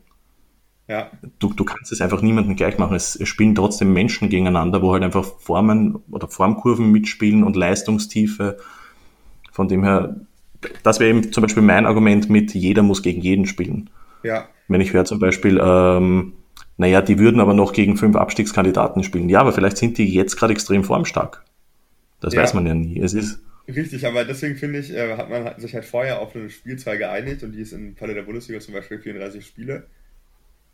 Ja. 0.91 1.09
Du, 1.39 1.55
du 1.55 1.64
kannst 1.64 1.93
es 1.93 2.01
einfach 2.01 2.21
niemandem 2.21 2.57
gleich 2.57 2.77
machen. 2.77 2.97
Es, 2.97 3.16
es 3.16 3.29
spielen 3.29 3.55
trotzdem 3.55 3.93
Menschen 3.93 4.29
gegeneinander, 4.29 4.83
wo 4.83 4.93
halt 4.93 5.05
einfach 5.05 5.25
Formen 5.39 6.01
oder 6.11 6.29
Formkurven 6.29 6.91
mitspielen 6.91 7.45
und 7.45 7.57
Leistungstiefe. 7.57 8.59
Von 9.53 9.68
dem 9.68 9.85
her, 9.85 10.16
das 10.82 11.00
wäre 11.00 11.11
eben 11.11 11.32
zum 11.32 11.42
Beispiel 11.42 11.62
mein 11.62 11.86
Argument 11.86 12.28
mit, 12.28 12.54
jeder 12.54 12.82
muss 12.82 13.02
gegen 13.02 13.20
jeden 13.20 13.46
spielen. 13.46 13.90
Ja. 14.22 14.48
Wenn 14.68 14.80
ich 14.80 14.92
höre 14.92 15.04
zum 15.04 15.18
Beispiel, 15.18 15.61
ähm, 15.62 16.34
naja, 16.76 17.02
die 17.02 17.18
würden 17.18 17.40
aber 17.40 17.54
noch 17.54 17.72
gegen 17.72 17.96
fünf 17.96 18.16
Abstiegskandidaten 18.16 19.02
spielen. 19.02 19.28
Ja, 19.28 19.40
aber 19.40 19.52
vielleicht 19.52 19.76
sind 19.76 19.98
die 19.98 20.12
jetzt 20.12 20.36
gerade 20.36 20.52
extrem 20.52 20.84
formstark. 20.84 21.44
Das 22.20 22.34
ja. 22.34 22.42
weiß 22.42 22.54
man 22.54 22.66
ja 22.66 22.74
nie. 22.74 23.00
Es 23.00 23.14
ist. 23.14 23.40
Richtig, 23.68 24.06
aber 24.06 24.24
deswegen 24.24 24.56
finde 24.56 24.80
ich, 24.80 24.92
äh, 24.92 25.16
hat 25.16 25.30
man 25.30 25.58
sich 25.61 25.74
halt 25.74 25.84
vorher 25.84 26.20
auf 26.20 26.34
eine 26.34 26.50
Spielzahl 26.50 26.98
geeinigt 26.98 27.42
und 27.42 27.52
die 27.52 27.61
ist 27.61 27.72
im 27.72 27.96
Falle 27.96 28.14
der 28.14 28.22
Bundesliga 28.22 28.61
zum 28.61 28.74
Beispiel 28.74 28.98
34 28.98 29.46
Spiele. 29.46 29.86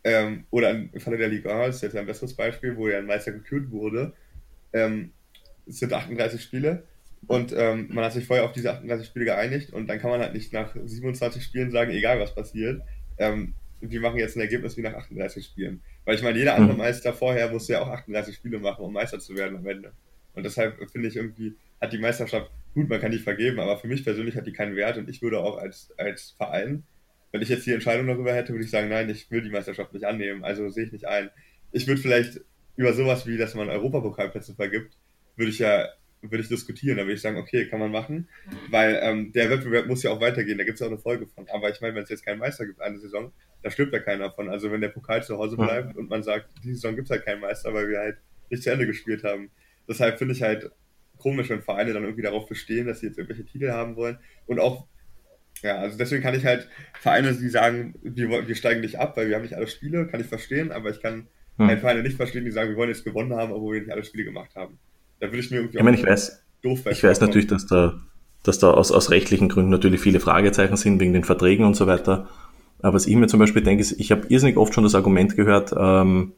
Ähm, 0.03 0.45
oder 0.49 0.71
im 0.71 0.89
Falle 0.99 1.17
der 1.17 1.27
Liga, 1.27 1.67
das 1.67 1.77
ist 1.77 1.81
jetzt 1.83 1.95
ein 1.95 2.05
besseres 2.05 2.33
Beispiel, 2.33 2.75
wo 2.75 2.87
ja 2.87 2.97
ein 2.97 3.05
Meister 3.05 3.31
gekürt 3.31 3.71
wurde. 3.71 4.13
Ähm, 4.73 5.11
es 5.67 5.79
sind 5.79 5.93
38 5.93 6.41
Spiele 6.41 6.83
und 7.25 7.53
ähm, 7.55 7.87
man 7.91 8.05
hat 8.05 8.13
sich 8.13 8.25
vorher 8.25 8.45
auf 8.45 8.53
diese 8.53 8.71
38 8.71 9.07
Spiele 9.07 9.25
geeinigt 9.25 9.73
und 9.73 9.87
dann 9.87 9.99
kann 9.99 10.11
man 10.11 10.21
halt 10.21 10.33
nicht 10.33 10.53
nach 10.53 10.75
27 10.75 11.43
Spielen 11.43 11.71
sagen, 11.71 11.91
egal 11.91 12.19
was 12.19 12.35
passiert, 12.35 12.81
ähm, 13.17 13.53
wir 13.81 14.01
machen 14.01 14.17
jetzt 14.17 14.35
ein 14.35 14.41
Ergebnis 14.41 14.77
wie 14.77 14.81
nach 14.81 14.93
38 14.93 15.45
Spielen. 15.45 15.81
Weil 16.05 16.15
ich 16.15 16.23
meine, 16.23 16.37
jeder 16.37 16.55
andere 16.55 16.73
mhm. 16.73 16.79
Meister 16.79 17.13
vorher 17.13 17.51
musste 17.51 17.73
ja 17.73 17.81
auch 17.81 17.89
38 17.89 18.35
Spiele 18.35 18.59
machen, 18.59 18.83
um 18.83 18.93
Meister 18.93 19.19
zu 19.19 19.35
werden 19.35 19.57
am 19.57 19.67
Ende. 19.67 19.91
Und 20.33 20.43
deshalb 20.43 20.77
finde 20.91 21.07
ich 21.07 21.15
irgendwie, 21.15 21.55
hat 21.81 21.93
die 21.93 21.97
Meisterschaft, 21.97 22.49
gut, 22.73 22.89
man 22.89 23.01
kann 23.01 23.11
die 23.11 23.17
vergeben, 23.17 23.59
aber 23.59 23.77
für 23.77 23.87
mich 23.87 24.03
persönlich 24.03 24.35
hat 24.35 24.47
die 24.47 24.53
keinen 24.53 24.75
Wert 24.75 24.97
und 24.97 25.09
ich 25.09 25.21
würde 25.21 25.39
auch 25.39 25.57
als, 25.57 25.91
als 25.97 26.35
Verein, 26.37 26.83
wenn 27.31 27.41
ich 27.41 27.49
jetzt 27.49 27.65
die 27.65 27.73
Entscheidung 27.73 28.07
darüber 28.07 28.33
hätte, 28.33 28.53
würde 28.53 28.63
ich 28.63 28.71
sagen, 28.71 28.89
nein, 28.89 29.09
ich 29.09 29.29
will 29.29 29.41
die 29.41 29.49
Meisterschaft 29.49 29.93
nicht 29.93 30.05
annehmen, 30.05 30.43
also 30.43 30.69
sehe 30.69 30.85
ich 30.85 30.91
nicht 30.91 31.07
ein. 31.07 31.29
Ich 31.71 31.87
würde 31.87 32.01
vielleicht 32.01 32.41
über 32.77 32.93
sowas 32.93 33.27
wie, 33.27 33.37
dass 33.37 33.55
man 33.55 33.69
Europapokalplätze 33.69 34.55
vergibt, 34.55 34.95
würde 35.35 35.51
ich 35.51 35.59
ja 35.59 35.87
würde 36.21 36.41
ich 36.41 36.49
diskutieren. 36.49 36.97
Da 36.97 37.03
würde 37.03 37.13
ich 37.13 37.21
sagen, 37.21 37.37
okay, 37.37 37.67
kann 37.67 37.79
man 37.79 37.91
machen, 37.91 38.27
weil 38.69 38.99
ähm, 39.01 39.31
der 39.33 39.49
Wettbewerb 39.49 39.87
muss 39.87 40.03
ja 40.03 40.11
auch 40.11 40.21
weitergehen. 40.21 40.57
Da 40.57 40.63
gibt 40.63 40.75
es 40.75 40.79
ja 40.79 40.87
auch 40.87 40.91
eine 40.91 40.99
Folge 40.99 41.27
von. 41.27 41.47
Aber 41.49 41.69
ich 41.69 41.81
meine, 41.81 41.95
wenn 41.95 42.03
es 42.03 42.09
jetzt 42.09 42.25
keinen 42.25 42.39
Meister 42.39 42.65
gibt 42.65 42.81
eine 42.81 42.99
Saison, 42.99 43.31
da 43.63 43.71
stirbt 43.71 43.93
ja 43.93 43.99
keiner 43.99 44.31
von. 44.31 44.49
Also 44.49 44.71
wenn 44.71 44.81
der 44.81 44.89
Pokal 44.89 45.23
zu 45.23 45.37
Hause 45.37 45.57
bleibt 45.57 45.95
und 45.97 46.09
man 46.09 46.23
sagt, 46.23 46.49
diese 46.63 46.75
Saison 46.75 46.95
gibt 46.95 47.07
es 47.07 47.11
halt 47.11 47.25
keinen 47.25 47.41
Meister, 47.41 47.73
weil 47.73 47.87
wir 47.89 47.99
halt 47.99 48.17
nicht 48.49 48.63
zu 48.63 48.71
Ende 48.71 48.87
gespielt 48.87 49.23
haben. 49.23 49.51
Deshalb 49.87 50.17
finde 50.17 50.33
ich 50.33 50.41
halt 50.41 50.71
komisch, 51.17 51.49
wenn 51.49 51.61
Vereine 51.61 51.93
dann 51.93 52.03
irgendwie 52.03 52.21
darauf 52.21 52.47
bestehen, 52.47 52.87
dass 52.87 52.99
sie 52.99 53.07
jetzt 53.07 53.17
irgendwelche 53.17 53.45
Titel 53.45 53.71
haben 53.71 53.95
wollen. 53.95 54.17
Und 54.45 54.59
auch, 54.59 54.87
ja, 55.63 55.77
also 55.77 55.97
deswegen 55.97 56.21
kann 56.21 56.35
ich 56.35 56.45
halt 56.45 56.69
Vereine, 56.99 57.33
die 57.33 57.49
sagen, 57.49 57.95
wir, 58.01 58.47
wir 58.47 58.55
steigen 58.55 58.81
nicht 58.81 58.99
ab, 58.99 59.17
weil 59.17 59.27
wir 59.27 59.35
haben 59.35 59.43
nicht 59.43 59.55
alle 59.55 59.67
Spiele, 59.67 60.07
kann 60.07 60.21
ich 60.21 60.27
verstehen, 60.27 60.71
aber 60.71 60.89
ich 60.91 61.01
kann 61.01 61.27
hm. 61.57 61.67
halt 61.67 61.79
Vereine 61.79 62.03
nicht 62.03 62.17
verstehen, 62.17 62.45
die 62.45 62.51
sagen, 62.51 62.69
wir 62.69 62.77
wollen 62.77 62.89
jetzt 62.89 63.03
gewonnen 63.03 63.33
haben, 63.33 63.51
obwohl 63.51 63.75
wir 63.75 63.81
nicht 63.81 63.91
alle 63.91 64.03
Spiele 64.03 64.25
gemacht 64.25 64.55
haben. 64.55 64.79
Da 65.19 65.27
würde 65.27 65.39
ich 65.39 65.51
mir 65.51 65.57
irgendwie 65.57 65.77
ich 65.77 65.83
meine, 65.83 65.97
ich 65.97 66.05
weiß, 66.05 66.43
doof 66.61 66.85
Ich 66.91 67.03
weiß 67.03 67.21
natürlich, 67.21 67.47
dass 67.47 67.65
da, 67.65 67.99
dass 68.43 68.59
da 68.59 68.71
aus, 68.71 68.91
aus 68.91 69.09
rechtlichen 69.11 69.49
Gründen 69.49 69.71
natürlich 69.71 70.01
viele 70.01 70.19
Fragezeichen 70.19 70.77
sind, 70.77 70.99
wegen 70.99 71.13
den 71.13 71.23
Verträgen 71.23 71.65
und 71.65 71.75
so 71.75 71.87
weiter. 71.87 72.27
Aber 72.81 72.93
was 72.93 73.07
ich 73.07 73.15
mir 73.15 73.27
zum 73.27 73.39
Beispiel 73.39 73.63
denke, 73.63 73.81
ist, 73.81 73.99
ich 73.99 74.11
habe 74.11 74.27
irrsinnig 74.27 74.57
oft 74.57 74.73
schon 74.73 74.83
das 74.83 74.95
Argument 74.95 75.35
gehört, 75.35 75.73
ähm, 75.77 76.33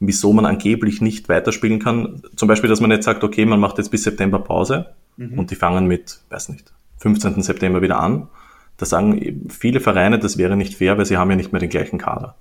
wieso 0.00 0.32
man 0.32 0.44
angeblich 0.44 1.00
nicht 1.00 1.28
weiterspielen 1.28 1.78
kann. 1.78 2.22
Zum 2.34 2.48
Beispiel, 2.48 2.68
dass 2.68 2.80
man 2.80 2.90
jetzt 2.90 3.04
sagt, 3.04 3.24
okay, 3.24 3.46
man 3.46 3.60
macht 3.60 3.78
jetzt 3.78 3.90
bis 3.90 4.02
September 4.02 4.40
Pause 4.40 4.94
mhm. 5.16 5.38
und 5.38 5.50
die 5.50 5.54
fangen 5.54 5.86
mit, 5.86 6.20
weiß 6.28 6.48
nicht, 6.50 6.72
15. 6.98 7.42
September 7.42 7.82
wieder 7.82 8.00
an. 8.00 8.28
Da 8.76 8.84
sagen 8.84 9.46
viele 9.48 9.80
Vereine, 9.80 10.18
das 10.18 10.36
wäre 10.36 10.56
nicht 10.56 10.74
fair, 10.74 10.98
weil 10.98 11.06
sie 11.06 11.16
haben 11.16 11.30
ja 11.30 11.36
nicht 11.36 11.52
mehr 11.52 11.60
den 11.60 11.70
gleichen 11.70 11.98
Kader. 11.98 12.36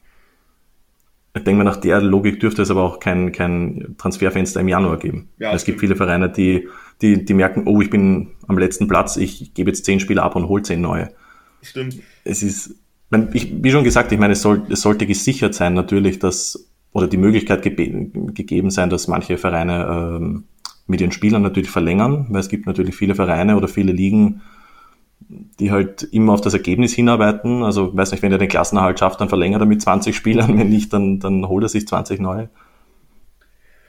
Ich 1.35 1.43
denke 1.43 1.63
mal, 1.63 1.69
nach 1.69 1.75
der 1.75 2.01
Logik 2.01 2.39
dürfte 2.39 2.61
es 2.61 2.71
aber 2.71 2.83
auch 2.83 2.99
kein, 2.99 3.33
kein 3.33 3.95
Transferfenster 3.97 4.61
im 4.61 4.69
Januar 4.69 4.97
geben. 4.97 5.29
Ja, 5.37 5.53
es 5.53 5.65
gibt 5.65 5.81
viele 5.81 5.97
Vereine, 5.97 6.29
die, 6.29 6.69
die, 7.01 7.25
die 7.25 7.33
merken, 7.33 7.63
oh, 7.65 7.81
ich 7.81 7.89
bin 7.89 8.29
am 8.47 8.57
letzten 8.57 8.87
Platz, 8.87 9.17
ich 9.17 9.53
gebe 9.53 9.69
jetzt 9.69 9.83
zehn 9.83 9.99
Spieler 9.99 10.23
ab 10.23 10.37
und 10.37 10.47
hole 10.47 10.63
zehn 10.63 10.79
neue. 10.79 11.09
Stimmt. 11.61 11.99
Es 12.23 12.41
ist, 12.41 12.75
ich, 13.33 13.53
wie 13.61 13.71
schon 13.71 13.83
gesagt, 13.83 14.13
ich 14.13 14.19
meine, 14.19 14.33
es, 14.33 14.41
soll, 14.41 14.63
es 14.69 14.81
sollte 14.81 15.05
gesichert 15.05 15.53
sein 15.53 15.73
natürlich, 15.73 16.19
dass, 16.19 16.69
oder 16.93 17.07
die 17.07 17.17
Möglichkeit 17.17 17.63
ge 17.63 17.75
gegeben 18.33 18.69
sein, 18.69 18.89
dass 18.89 19.09
manche 19.09 19.37
Vereine 19.37 20.19
ähm, 20.21 20.43
mit 20.87 21.01
ihren 21.01 21.11
Spielern 21.11 21.41
natürlich 21.41 21.69
verlängern, 21.69 22.27
weil 22.29 22.39
es 22.39 22.49
gibt 22.49 22.65
natürlich 22.65 22.95
viele 22.95 23.15
Vereine 23.15 23.57
oder 23.57 23.67
viele 23.67 23.91
Ligen, 23.91 24.41
die 25.19 25.71
halt 25.71 26.03
immer 26.03 26.33
auf 26.33 26.41
das 26.41 26.53
Ergebnis 26.53 26.93
hinarbeiten. 26.93 27.63
Also, 27.63 27.95
weiß 27.95 28.11
nicht, 28.11 28.21
wenn 28.21 28.31
er 28.31 28.37
den 28.37 28.49
Klassenerhalt 28.49 28.99
schafft, 28.99 29.21
dann 29.21 29.29
verlängert 29.29 29.61
er 29.61 29.65
mit 29.65 29.81
20 29.81 30.15
Spielern, 30.15 30.57
wenn 30.57 30.69
nicht, 30.69 30.93
dann, 30.93 31.19
dann 31.19 31.47
holt 31.47 31.63
er 31.63 31.69
sich 31.69 31.87
20 31.87 32.19
neue. 32.19 32.49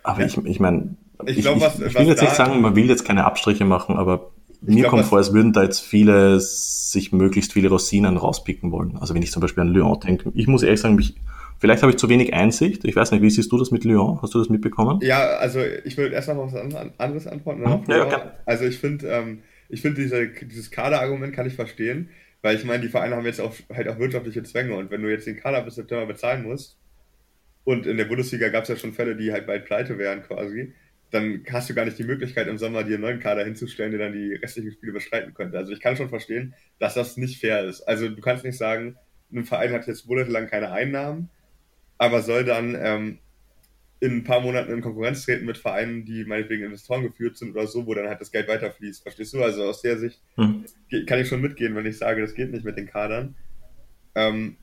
Aber 0.02 0.20
ja. 0.20 0.26
ich, 0.26 0.36
ich 0.36 0.60
meine, 0.60 0.96
ich, 1.24 1.38
ich, 1.38 1.44
glaub, 1.44 1.60
was, 1.60 1.78
ich, 1.80 1.86
ich 1.86 1.98
will 1.98 2.06
jetzt 2.06 2.22
nicht 2.22 2.34
sagen, 2.34 2.60
man 2.60 2.76
will 2.76 2.88
jetzt 2.88 3.04
keine 3.04 3.24
Abstriche 3.24 3.64
machen, 3.64 3.96
aber 3.96 4.30
mir 4.60 4.82
glaub, 4.82 4.90
kommt 4.90 5.04
vor, 5.04 5.18
als 5.18 5.32
würden 5.32 5.52
da 5.52 5.62
jetzt 5.62 5.80
viele 5.80 6.40
sich 6.40 7.12
möglichst 7.12 7.52
viele 7.52 7.68
Rosinen 7.68 8.16
rauspicken 8.16 8.72
wollen. 8.72 8.96
Also 8.98 9.14
wenn 9.14 9.22
ich 9.22 9.32
zum 9.32 9.42
Beispiel 9.42 9.62
an 9.62 9.68
Lyon 9.68 10.00
denke, 10.00 10.32
ich 10.34 10.46
muss 10.46 10.62
ehrlich 10.62 10.80
sagen, 10.80 10.94
mich, 10.94 11.14
vielleicht 11.58 11.82
habe 11.82 11.92
ich 11.92 11.98
zu 11.98 12.08
wenig 12.08 12.34
Einsicht. 12.34 12.84
Ich 12.84 12.96
weiß 12.96 13.10
nicht, 13.10 13.22
wie 13.22 13.30
siehst 13.30 13.50
du 13.52 13.58
das 13.58 13.70
mit 13.70 13.84
Lyon? 13.84 14.20
Hast 14.22 14.34
du 14.34 14.38
das 14.38 14.48
mitbekommen? 14.48 15.00
Ja, 15.02 15.36
also 15.36 15.60
ich 15.84 15.96
würde 15.96 16.14
erst 16.14 16.28
noch 16.28 16.36
was 16.36 16.54
anderes 16.98 17.26
antworten. 17.26 17.60
Mhm. 17.60 17.80
Ja, 17.88 18.08
ja, 18.08 18.32
also 18.44 18.64
ich 18.64 18.78
finde, 18.78 19.08
ähm, 19.08 19.38
ich 19.68 19.82
finde 19.82 20.02
diese, 20.02 20.28
dieses 20.28 20.70
Kaderargument 20.70 21.34
kann 21.34 21.46
ich 21.46 21.54
verstehen, 21.54 22.10
weil 22.42 22.56
ich 22.56 22.64
meine, 22.64 22.82
die 22.82 22.88
Vereine 22.88 23.16
haben 23.16 23.26
jetzt 23.26 23.40
auch 23.40 23.54
halt 23.72 23.88
auch 23.88 23.98
wirtschaftliche 23.98 24.42
Zwänge 24.42 24.74
und 24.76 24.90
wenn 24.90 25.02
du 25.02 25.10
jetzt 25.10 25.26
den 25.26 25.36
Kader 25.36 25.62
bis 25.62 25.76
September 25.76 26.06
bezahlen 26.06 26.44
musst 26.44 26.78
und 27.64 27.86
in 27.86 27.96
der 27.96 28.04
Bundesliga 28.04 28.48
gab 28.48 28.62
es 28.62 28.68
ja 28.68 28.76
schon 28.76 28.92
Fälle, 28.92 29.16
die 29.16 29.32
halt 29.32 29.46
bald 29.46 29.64
pleite 29.64 29.98
wären 29.98 30.22
quasi, 30.22 30.72
dann 31.10 31.44
hast 31.50 31.70
du 31.70 31.74
gar 31.74 31.84
nicht 31.84 31.98
die 31.98 32.04
Möglichkeit, 32.04 32.48
im 32.48 32.58
Sommer 32.58 32.84
dir 32.84 32.94
einen 32.94 33.02
neuen 33.02 33.20
Kader 33.20 33.44
hinzustellen, 33.44 33.92
der 33.92 34.00
dann 34.00 34.12
die 34.12 34.34
restlichen 34.34 34.72
Spiele 34.72 34.92
bestreiten 34.92 35.34
könnte. 35.34 35.56
Also 35.56 35.72
ich 35.72 35.80
kann 35.80 35.96
schon 35.96 36.08
verstehen, 36.08 36.54
dass 36.78 36.94
das 36.94 37.16
nicht 37.16 37.40
fair 37.40 37.64
ist. 37.64 37.82
Also 37.82 38.08
du 38.08 38.20
kannst 38.20 38.44
nicht 38.44 38.58
sagen, 38.58 38.96
ein 39.32 39.44
Verein 39.44 39.72
hat 39.72 39.86
jetzt 39.86 40.06
monatelang 40.06 40.48
keine 40.48 40.72
Einnahmen, 40.72 41.30
aber 41.98 42.22
soll 42.22 42.44
dann 42.44 42.76
ähm, 42.78 43.18
in 44.00 44.12
ein 44.12 44.24
paar 44.24 44.40
Monaten 44.40 44.72
in 44.72 44.82
Konkurrenz 44.82 45.24
treten 45.24 45.46
mit 45.46 45.56
Vereinen, 45.56 46.04
die 46.04 46.24
meinetwegen 46.24 46.64
Investoren 46.64 47.02
geführt 47.02 47.38
sind 47.38 47.52
oder 47.52 47.66
so, 47.66 47.86
wo 47.86 47.94
dann 47.94 48.08
halt 48.08 48.20
das 48.20 48.30
Geld 48.30 48.46
weiterfließt. 48.48 49.02
Verstehst 49.02 49.32
du? 49.32 49.42
Also 49.42 49.64
aus 49.64 49.80
der 49.82 49.98
Sicht 49.98 50.20
hm. 50.36 50.64
kann 51.06 51.20
ich 51.20 51.28
schon 51.28 51.40
mitgehen, 51.40 51.74
wenn 51.74 51.86
ich 51.86 51.96
sage, 51.96 52.20
das 52.20 52.34
geht 52.34 52.52
nicht 52.52 52.64
mit 52.64 52.76
den 52.76 52.86
Kadern. 52.86 53.36
Ähm, 54.14 54.56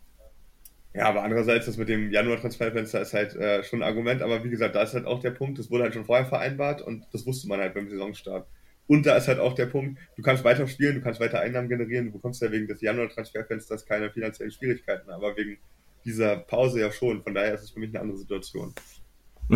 ja, 0.94 1.06
aber 1.06 1.24
andererseits, 1.24 1.66
das 1.66 1.78
mit 1.78 1.90
dem 1.90 2.12
Januar-Transferfenster 2.12 3.02
ist 3.02 3.14
halt 3.14 3.36
äh, 3.36 3.64
schon 3.64 3.82
ein 3.82 3.88
Argument. 3.88 4.22
Aber 4.22 4.44
wie 4.44 4.50
gesagt, 4.50 4.76
da 4.76 4.84
ist 4.84 4.94
halt 4.94 5.06
auch 5.06 5.20
der 5.20 5.32
Punkt, 5.32 5.58
das 5.58 5.72
wurde 5.72 5.84
halt 5.84 5.96
schon 5.96 6.06
vorher 6.06 6.28
vereinbart 6.28 6.84
und 6.84 7.06
das 7.12 7.26
wusste 7.26 7.48
man 7.48 7.60
halt 7.60 7.74
beim 7.74 7.90
Saisonstart. 7.90 8.48
Und 8.86 9.06
da 9.06 9.16
ist 9.16 9.28
halt 9.28 9.40
auch 9.40 9.54
der 9.54 9.66
Punkt, 9.66 10.00
du 10.16 10.22
kannst 10.22 10.44
weiter 10.44 10.68
spielen, 10.68 10.96
du 10.96 11.02
kannst 11.02 11.20
weiter 11.20 11.40
Einnahmen 11.40 11.70
generieren, 11.70 12.08
du 12.08 12.12
bekommst 12.12 12.42
ja 12.42 12.52
wegen 12.52 12.68
des 12.68 12.82
Januar-Transferfensters 12.82 13.86
keine 13.86 14.12
finanziellen 14.12 14.52
Schwierigkeiten, 14.52 15.10
aber 15.10 15.36
wegen 15.36 15.58
dieser 16.06 16.38
Pause 16.38 16.82
ja 16.82 16.92
schon. 16.92 17.24
Von 17.24 17.34
daher 17.34 17.56
ist 17.56 17.64
es 17.64 17.72
für 17.72 17.80
mich 17.80 17.90
eine 17.90 18.02
andere 18.02 18.18
Situation. 18.18 18.74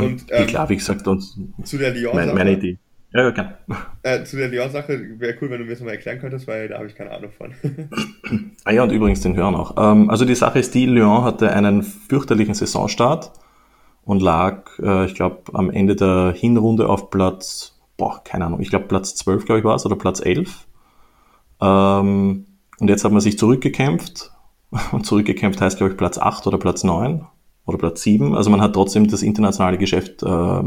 Und, 0.02 0.26
ähm, 0.30 0.48
klar, 0.48 0.70
wie 0.70 0.76
gesagt, 0.76 1.08
uns 1.08 1.38
zu 1.64 1.78
der 1.78 1.94
Lyon 1.94 2.16
meine, 2.16 2.34
meine 2.34 2.54
Idee. 2.54 2.78
Ja, 3.14 3.28
okay. 3.28 3.46
Äh, 4.04 4.24
zu 4.26 4.36
der 4.36 4.50
Lyon-Sache 4.50 5.20
wäre 5.20 5.36
cool, 5.42 5.50
wenn 5.50 5.60
du 5.60 5.66
mir 5.66 5.72
das 5.72 5.80
mal 5.80 5.92
erklären 5.92 6.20
könntest, 6.20 6.46
weil 6.48 6.68
da 6.68 6.78
habe 6.78 6.88
ich 6.88 6.96
keine 6.96 7.12
Ahnung 7.12 7.32
von. 7.32 7.54
ah 8.66 8.72
ja, 8.72 8.84
und 8.84 8.92
übrigens 8.92 9.22
den 9.22 9.36
Hören 9.36 9.56
auch. 9.56 9.76
Ähm, 9.78 10.10
also 10.10 10.26
die 10.26 10.36
Sache 10.36 10.60
ist 10.60 10.76
die, 10.76 10.86
Lyon 10.86 11.24
hatte 11.24 11.52
einen 11.52 11.84
fürchterlichen 11.84 12.54
Saisonstart 12.54 13.32
und 14.04 14.22
lag, 14.22 14.78
äh, 14.80 15.06
ich 15.06 15.16
glaube, 15.16 15.54
am 15.54 15.72
Ende 15.72 15.96
der 15.96 16.34
Hinrunde 16.36 16.90
auf 16.90 17.10
Platz, 17.10 17.80
boah, 17.96 18.22
keine 18.24 18.46
Ahnung, 18.46 18.60
ich 18.60 18.70
glaube 18.70 18.86
Platz 18.86 19.16
12, 19.16 19.46
glaube 19.46 19.60
ich, 19.60 19.66
war 19.66 19.76
es, 19.76 19.86
oder 19.86 19.96
Platz 19.96 20.20
11. 20.20 20.68
Ähm, 21.62 22.46
und 22.80 22.88
jetzt 22.90 23.06
hat 23.06 23.12
man 23.12 23.22
sich 23.22 23.38
zurückgekämpft. 23.38 24.32
Und 24.92 25.06
zurückgekämpft 25.06 25.62
heißt, 25.62 25.78
glaube 25.78 25.94
ich, 25.94 25.98
Platz 25.98 26.18
8 26.18 26.46
oder 26.46 26.58
Platz 26.58 26.84
9 26.84 27.26
oder 27.68 27.78
Platz 27.78 28.02
7. 28.02 28.36
Also 28.36 28.50
man 28.50 28.62
hat 28.62 28.74
trotzdem 28.74 29.08
das 29.08 29.22
internationale 29.22 29.78
Geschäft 29.78 30.24
äh, 30.24 30.64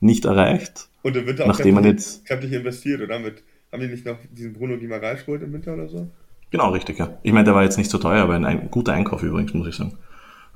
nicht 0.00 0.26
erreicht. 0.26 0.88
Und 1.02 1.16
im 1.16 1.26
Winter 1.26 1.44
auch 1.44 1.48
nachdem 1.48 1.76
man 1.76 1.84
jetzt 1.84 2.26
kräftig 2.26 2.52
investiert, 2.52 3.00
oder? 3.00 3.18
Mit, 3.18 3.42
haben 3.72 3.80
die 3.80 3.88
nicht 3.88 4.04
noch 4.04 4.18
diesen 4.30 4.52
Bruno 4.52 4.76
Guimaraes 4.76 5.24
geholt 5.24 5.42
im 5.42 5.52
Winter 5.52 5.74
oder 5.74 5.88
so? 5.88 6.08
Genau, 6.50 6.70
richtig, 6.70 6.98
ja. 6.98 7.18
Ich 7.22 7.32
meine, 7.32 7.44
der 7.44 7.54
war 7.54 7.62
jetzt 7.62 7.78
nicht 7.78 7.90
so 7.90 7.96
teuer, 7.96 8.22
aber 8.22 8.34
ein, 8.34 8.44
ein 8.44 8.70
guter 8.70 8.92
Einkauf 8.92 9.22
übrigens, 9.22 9.54
muss 9.54 9.68
ich 9.68 9.76
sagen. 9.76 9.96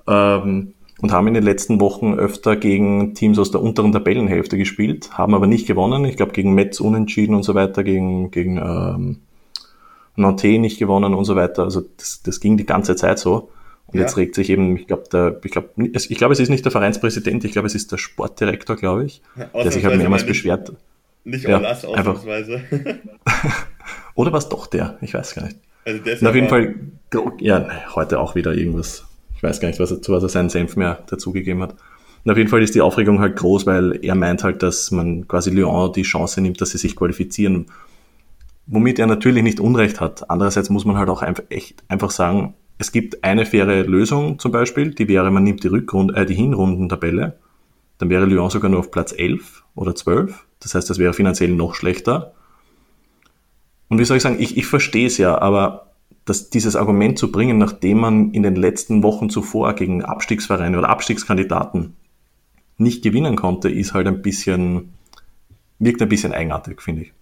Ähm, 0.07 0.75
und 1.01 1.13
haben 1.13 1.29
in 1.29 1.35
den 1.35 1.43
letzten 1.43 1.81
Wochen 1.81 2.15
öfter 2.15 2.57
gegen 2.57 3.15
Teams 3.15 3.39
aus 3.39 3.51
der 3.51 3.63
unteren 3.63 3.93
Tabellenhälfte 3.93 4.59
gespielt, 4.59 5.17
haben 5.17 5.35
aber 5.35 5.47
nicht 5.47 5.67
gewonnen. 5.67 6.05
Ich 6.05 6.17
glaube, 6.17 6.33
gegen 6.33 6.55
Metz 6.55 6.81
unentschieden 6.81 7.35
und 7.35 7.43
so 7.45 7.55
weiter, 7.55 7.85
gegen, 7.85 8.31
gegen 8.31 8.57
ähm, 8.57 9.19
Nantes 10.17 10.59
nicht 10.59 10.79
gewonnen 10.79 11.15
und 11.15 11.25
so 11.25 11.37
weiter. 11.37 11.65
Also 11.65 11.83
das, 11.97 12.23
das 12.23 12.41
ging 12.41 12.57
die 12.57 12.67
ganze 12.67 12.97
Zeit 12.97 13.19
so. 13.19 13.51
Und 13.87 13.95
ja. 13.99 14.03
jetzt 14.03 14.17
regt 14.17 14.35
sich 14.35 14.51
eben, 14.51 14.77
ich 14.77 14.87
glaube, 14.87 15.05
der, 15.13 15.41
ich 15.45 15.51
glaube, 15.53 15.71
ich 15.77 16.19
glaube, 16.19 16.33
es 16.33 16.41
ist 16.41 16.49
nicht 16.49 16.65
der 16.65 16.73
Vereinspräsident, 16.73 17.45
ich 17.45 17.53
glaube, 17.53 17.67
es 17.67 17.75
ist 17.75 17.93
der 17.93 17.99
Sportdirektor, 17.99 18.77
glaube 18.77 19.05
ich, 19.05 19.23
ja, 19.37 19.63
der 19.63 19.71
sich 19.71 19.85
halt 19.85 19.97
mehrmals 19.97 20.23
nicht, 20.23 20.29
beschwert. 20.29 20.73
Nicht 21.25 21.45
ja, 21.45 21.59
Olas, 21.59 21.85
ausnahmsweise. 21.85 22.63
Oder 24.15 24.33
war 24.33 24.39
es 24.39 24.49
doch 24.49 24.67
der? 24.67 24.99
Ich 25.03 25.15
weiß 25.15 25.35
gar 25.35 25.45
nicht. 25.45 25.59
Also 25.85 26.03
der 26.03 26.15
ist 26.15 26.27
auf 26.27 26.35
jeden 26.35 26.49
Fall, 26.49 26.75
ja, 27.39 27.69
heute 27.95 28.19
auch 28.19 28.35
wieder 28.35 28.55
irgendwas. 28.55 29.05
Ich 29.37 29.43
weiß 29.43 29.61
gar 29.61 29.69
nicht, 29.69 29.79
was 29.79 29.93
er, 29.93 30.03
zu 30.03 30.13
was 30.13 30.23
er 30.23 30.29
seinen 30.29 30.49
Senf 30.49 30.77
mehr 30.77 31.05
dazugegeben 31.07 31.63
hat. 31.63 31.77
Und 32.25 32.33
auf 32.33 32.39
jeden 32.39 32.51
Fall 32.51 32.63
ist 32.63 32.75
die 32.75 32.81
Aufregung 32.81 33.21
halt 33.21 33.37
groß, 33.37 33.67
weil 33.67 34.05
er 34.05 34.17
meint 34.17 34.43
halt, 34.43 34.65
dass 34.65 34.91
man 34.91 35.29
quasi 35.29 35.51
Lyon 35.51 35.93
die 35.93 36.03
Chance 36.03 36.41
nimmt, 36.41 36.61
dass 36.61 36.71
sie 36.71 36.79
sich 36.79 36.97
qualifizieren. 36.97 37.67
Womit 38.67 38.99
er 38.99 39.07
natürlich 39.07 39.45
nicht 39.45 39.61
Unrecht 39.61 40.01
hat. 40.01 40.29
Andererseits 40.29 40.71
muss 40.71 40.85
man 40.85 40.97
halt 40.97 41.09
auch 41.09 41.23
einfach, 41.23 41.45
echt 41.51 41.85
einfach 41.87 42.11
sagen, 42.11 42.55
es 42.79 42.93
gibt 42.93 43.25
eine 43.25 43.47
faire 43.47 43.85
Lösung 43.85 44.39
zum 44.39 44.53
Beispiel, 44.53 44.95
die 44.95 45.09
wäre, 45.09 45.31
man 45.31 45.45
nimmt 45.45 45.65
die, 45.65 45.69
Rückrunde, 45.69 46.15
äh, 46.15 46.27
die 46.27 46.35
Hinrundentabelle, 46.35 47.39
dann 47.99 48.11
wäre 48.11 48.27
Lyon 48.27 48.51
sogar 48.51 48.71
nur 48.71 48.81
auf 48.81 48.91
Platz 48.91 49.15
11 49.17 49.65
oder 49.75 49.95
12. 49.95 50.47
Das 50.61 50.75
heißt, 50.75 50.89
das 50.91 50.99
wäre 50.99 51.15
finanziell 51.15 51.51
noch 51.51 51.75
schlechter. 51.75 52.35
Und 53.89 53.99
wie 53.99 54.05
soll 54.05 54.19
ich 54.19 54.23
sagen, 54.23 54.37
ich, 54.39 54.57
ich 54.57 54.67
verstehe 54.67 55.07
es 55.07 55.17
ja, 55.17 55.39
aber 55.39 55.93
dass 56.25 56.51
dieses 56.51 56.77
Argument 56.77 57.19
zu 57.19 57.31
bringen, 57.31 57.57
nachdem 57.57 57.99
man 57.99 58.33
in 58.33 58.43
den 58.43 58.57
letzten 58.57 59.03
Wochen 59.03 59.31
zuvor 59.31 59.75
gegen 59.75 60.05
Abstiegsvereine 60.05 60.77
oder 60.77 60.89
Abstiegskandidaten 60.89 61.95
nicht 62.79 63.03
gewinnen 63.03 63.37
konnte, 63.37 63.71
ist 63.71 63.95
halt 63.95 64.09
ein 64.09 64.23
bisschen, 64.23 64.93
wirkt 65.79 66.03
ein 66.03 66.09
bisschen 66.09 66.33
eigenartig, 66.33 66.83
finde 66.83 67.03
ich. 67.03 67.13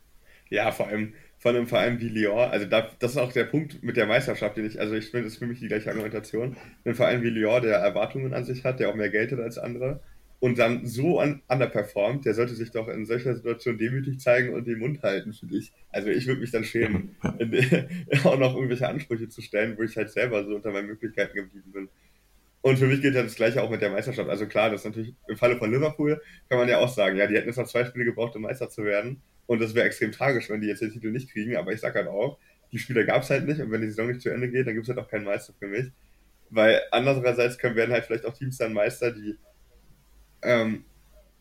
Ja, 0.48 0.72
vor 0.72 0.88
allem 0.88 1.12
von 1.44 1.54
einem 1.54 1.66
Verein 1.66 2.00
wie 2.00 2.08
Lyon, 2.08 2.48
also 2.50 2.64
da, 2.64 2.88
das 3.00 3.10
ist 3.10 3.16
auch 3.18 3.30
der 3.30 3.44
Punkt 3.44 3.82
mit 3.82 3.98
der 3.98 4.06
Meisterschaft, 4.06 4.56
den 4.56 4.64
ich, 4.64 4.80
also 4.80 4.94
ich 4.94 5.10
finde, 5.10 5.24
das 5.24 5.34
ist 5.34 5.40
für 5.40 5.46
mich 5.46 5.60
die 5.60 5.68
gleiche 5.68 5.90
Argumentation. 5.90 6.56
Ein 6.86 6.94
Verein 6.94 7.22
wie 7.22 7.28
Lyon, 7.28 7.60
der 7.60 7.76
Erwartungen 7.76 8.32
an 8.32 8.46
sich 8.46 8.64
hat, 8.64 8.80
der 8.80 8.88
auch 8.88 8.94
mehr 8.94 9.10
Geld 9.10 9.30
hat 9.30 9.40
als 9.40 9.58
andere 9.58 10.00
und 10.40 10.58
dann 10.58 10.86
so 10.86 11.20
an, 11.20 11.42
underperformt, 11.48 12.24
der 12.24 12.32
sollte 12.32 12.54
sich 12.54 12.70
doch 12.70 12.88
in 12.88 13.04
solcher 13.04 13.34
Situation 13.34 13.76
demütig 13.76 14.20
zeigen 14.20 14.54
und 14.54 14.66
den 14.66 14.78
Mund 14.78 15.02
halten, 15.02 15.34
finde 15.34 15.58
ich. 15.58 15.70
Also 15.90 16.08
ich 16.08 16.26
würde 16.26 16.40
mich 16.40 16.50
dann 16.50 16.64
schämen, 16.64 17.14
auch 18.24 18.38
noch 18.38 18.54
irgendwelche 18.54 18.88
Ansprüche 18.88 19.28
zu 19.28 19.42
stellen, 19.42 19.76
wo 19.76 19.82
ich 19.82 19.98
halt 19.98 20.10
selber 20.10 20.44
so 20.44 20.54
unter 20.54 20.70
meinen 20.70 20.86
Möglichkeiten 20.88 21.34
geblieben 21.34 21.72
bin. 21.72 21.88
Und 22.64 22.78
für 22.78 22.86
mich 22.86 23.02
gilt 23.02 23.14
ja 23.14 23.22
das 23.22 23.34
Gleiche 23.34 23.62
auch 23.62 23.68
mit 23.68 23.82
der 23.82 23.90
Meisterschaft. 23.90 24.30
Also 24.30 24.46
klar, 24.46 24.70
das 24.70 24.80
ist 24.80 24.86
natürlich 24.86 25.14
im 25.28 25.36
Falle 25.36 25.58
von 25.58 25.70
Liverpool, 25.70 26.18
kann 26.48 26.56
man 26.56 26.66
ja 26.66 26.78
auch 26.78 26.88
sagen, 26.88 27.18
ja, 27.18 27.26
die 27.26 27.34
hätten 27.36 27.46
jetzt 27.46 27.58
noch 27.58 27.66
zwei 27.66 27.84
Spiele 27.84 28.06
gebraucht, 28.06 28.34
um 28.36 28.40
Meister 28.40 28.70
zu 28.70 28.84
werden. 28.84 29.20
Und 29.44 29.60
das 29.60 29.74
wäre 29.74 29.84
extrem 29.84 30.12
tragisch, 30.12 30.48
wenn 30.48 30.62
die 30.62 30.68
jetzt 30.68 30.80
den 30.80 30.90
Titel 30.90 31.10
nicht 31.10 31.30
kriegen. 31.30 31.56
Aber 31.56 31.74
ich 31.74 31.80
sage 31.80 31.98
halt 31.98 32.08
auch, 32.08 32.38
die 32.72 32.78
Spiele 32.78 33.04
gab 33.04 33.22
es 33.22 33.28
halt 33.28 33.44
nicht. 33.44 33.60
Und 33.60 33.70
wenn 33.70 33.82
die 33.82 33.88
Saison 33.88 34.06
nicht 34.06 34.22
zu 34.22 34.30
Ende 34.30 34.48
geht, 34.48 34.66
dann 34.66 34.72
gibt 34.72 34.88
es 34.88 34.88
halt 34.88 34.98
auch 34.98 35.10
keinen 35.10 35.26
Meister 35.26 35.52
für 35.58 35.66
mich. 35.66 35.92
Weil 36.48 36.80
andererseits 36.90 37.58
können, 37.58 37.76
werden 37.76 37.92
halt 37.92 38.06
vielleicht 38.06 38.24
auch 38.24 38.32
Teams 38.32 38.56
dann 38.56 38.72
Meister, 38.72 39.10
die 39.10 39.36
ähm, 40.40 40.86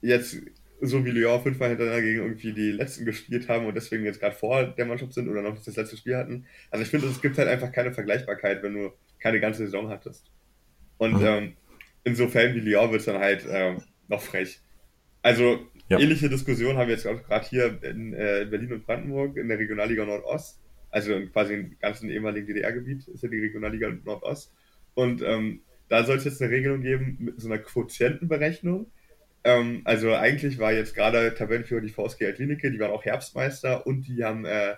jetzt 0.02 0.42
so 0.82 1.06
wie 1.06 1.12
Lyon 1.12 1.42
fünfmal 1.42 1.70
hintereinander 1.70 2.02
gegen 2.02 2.20
irgendwie 2.20 2.52
die 2.52 2.74
letzten 2.74 3.06
gespielt 3.06 3.48
haben 3.48 3.66
und 3.66 3.76
deswegen 3.76 4.04
jetzt 4.04 4.20
gerade 4.20 4.36
vor 4.36 4.66
der 4.66 4.86
Mannschaft 4.86 5.14
sind 5.14 5.30
oder 5.30 5.42
noch 5.42 5.58
das 5.58 5.78
letzte 5.78 5.96
Spiel 5.96 6.18
hatten. 6.18 6.48
Also 6.70 6.84
ich 6.84 6.90
finde, 6.90 7.08
es 7.08 7.22
gibt 7.22 7.38
halt 7.38 7.48
einfach 7.48 7.72
keine 7.72 7.94
Vergleichbarkeit, 7.94 8.62
wenn 8.62 8.74
du 8.74 8.92
keine 9.20 9.40
ganze 9.40 9.64
Saison 9.64 9.88
hattest. 9.88 10.30
Und 10.98 11.20
mhm. 11.20 11.26
ähm, 11.26 11.54
in 12.04 12.16
so 12.16 12.28
Fällen 12.28 12.56
wie 12.56 12.60
Lyon 12.60 12.92
wird 12.92 13.02
es 13.02 13.06
dann 13.06 13.20
halt 13.20 13.46
ähm, 13.50 13.82
noch 14.08 14.22
frech. 14.22 14.62
Also 15.22 15.60
ja. 15.90 16.00
Ähnliche 16.00 16.30
Diskussion 16.30 16.78
haben 16.78 16.88
wir 16.88 16.96
jetzt 16.96 17.04
gerade 17.04 17.46
hier 17.48 17.84
in, 17.84 18.14
äh, 18.14 18.42
in, 18.42 18.50
Berlin 18.50 18.74
und 18.74 18.86
Brandenburg 18.86 19.38
in 19.38 19.48
der 19.48 19.60
Regionalliga 19.60 20.06
Nordost, 20.06 20.60
also 20.90 21.14
quasi 21.28 21.54
im 21.56 21.78
ganzen 21.80 22.10
ehemaligen 22.10 22.48
DDR-Gebiet 22.48 23.08
ist 23.10 23.22
ja 23.22 23.30
die 23.30 23.40
Regionalliga 23.40 23.90
Nordost. 23.90 24.54
Und 24.96 25.22
ähm, 25.22 25.62
da 25.90 26.04
soll 26.04 26.18
es 26.18 26.24
jetzt 26.24 26.42
eine 26.42 26.52
Regelung 26.52 26.82
geben 26.82 27.18
mit 27.20 27.40
so 27.40 27.48
einer 27.48 27.60
Quotientenberechnung. 27.60 28.92
Ähm, 29.44 29.82
also 29.84 30.14
eigentlich 30.14 30.58
war 30.58 30.72
jetzt 30.72 30.96
gerade 30.96 31.36
Tabellenführer 31.36 31.82
die 31.82 31.90
VSG 31.90 32.26
Altlinike, 32.26 32.72
die 32.72 32.80
waren 32.80 32.92
auch 32.92 33.04
Herbstmeister 33.04 33.86
und 33.86 34.08
die 34.08 34.24
haben 34.24 34.46
äh, 34.46 34.76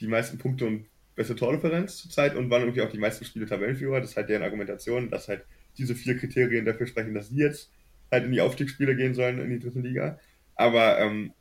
die 0.00 0.08
meisten 0.08 0.38
Punkte 0.38 0.66
und 0.66 0.86
beste 1.20 1.36
Tordifferenz 1.36 1.98
zurzeit 1.98 2.34
und 2.34 2.48
waren 2.48 2.62
irgendwie 2.62 2.80
auch 2.80 2.90
die 2.90 2.98
meisten 2.98 3.26
Spiele 3.26 3.44
Tabellenführer. 3.44 4.00
Das 4.00 4.12
ist 4.12 4.16
halt 4.16 4.30
deren 4.30 4.42
Argumentation, 4.42 5.10
dass 5.10 5.28
halt 5.28 5.44
diese 5.76 5.94
vier 5.94 6.16
Kriterien 6.16 6.64
dafür 6.64 6.86
sprechen, 6.86 7.12
dass 7.12 7.28
sie 7.28 7.36
jetzt 7.36 7.70
halt 8.10 8.24
in 8.24 8.32
die 8.32 8.40
Aufstiegsspiele 8.40 8.96
gehen 8.96 9.12
sollen 9.12 9.38
in 9.38 9.50
die 9.50 9.58
dritte 9.58 9.80
Liga. 9.80 10.18
Aber 10.54 10.98
ähm, 10.98 11.34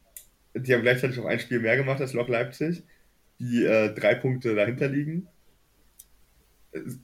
die 0.53 0.73
haben 0.73 0.82
gleichzeitig 0.82 1.17
auch 1.19 1.25
ein 1.25 1.39
Spiel 1.39 1.61
mehr 1.61 1.77
gemacht 1.77 2.01
als 2.01 2.11
Lok 2.11 2.27
Leipzig, 2.27 2.84
die 3.39 3.63
äh, 3.63 3.93
drei 3.93 4.15
Punkte 4.15 4.53
dahinter 4.53 4.89
liegen. 4.89 5.30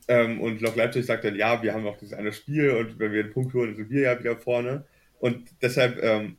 Ähm, 0.10 0.42
und 0.42 0.60
Lok 0.60 0.76
Leipzig 0.76 1.06
sagt 1.06 1.24
dann, 1.24 1.38
ja, 1.38 1.64
wir 1.64 1.74
haben 1.74 1.88
auch 1.88 1.98
dieses 1.98 2.14
eine 2.14 2.34
Spiel 2.34 2.72
und 2.72 3.00
wenn 3.00 3.14
wir 3.14 3.24
den 3.24 3.32
Punkt 3.32 3.54
holen, 3.54 3.74
sind 3.74 3.90
wir 3.90 4.02
ja 4.02 4.20
wieder 4.20 4.36
vorne. 4.36 4.84
Und 5.20 5.48
deshalb 5.62 6.04
ähm, 6.04 6.36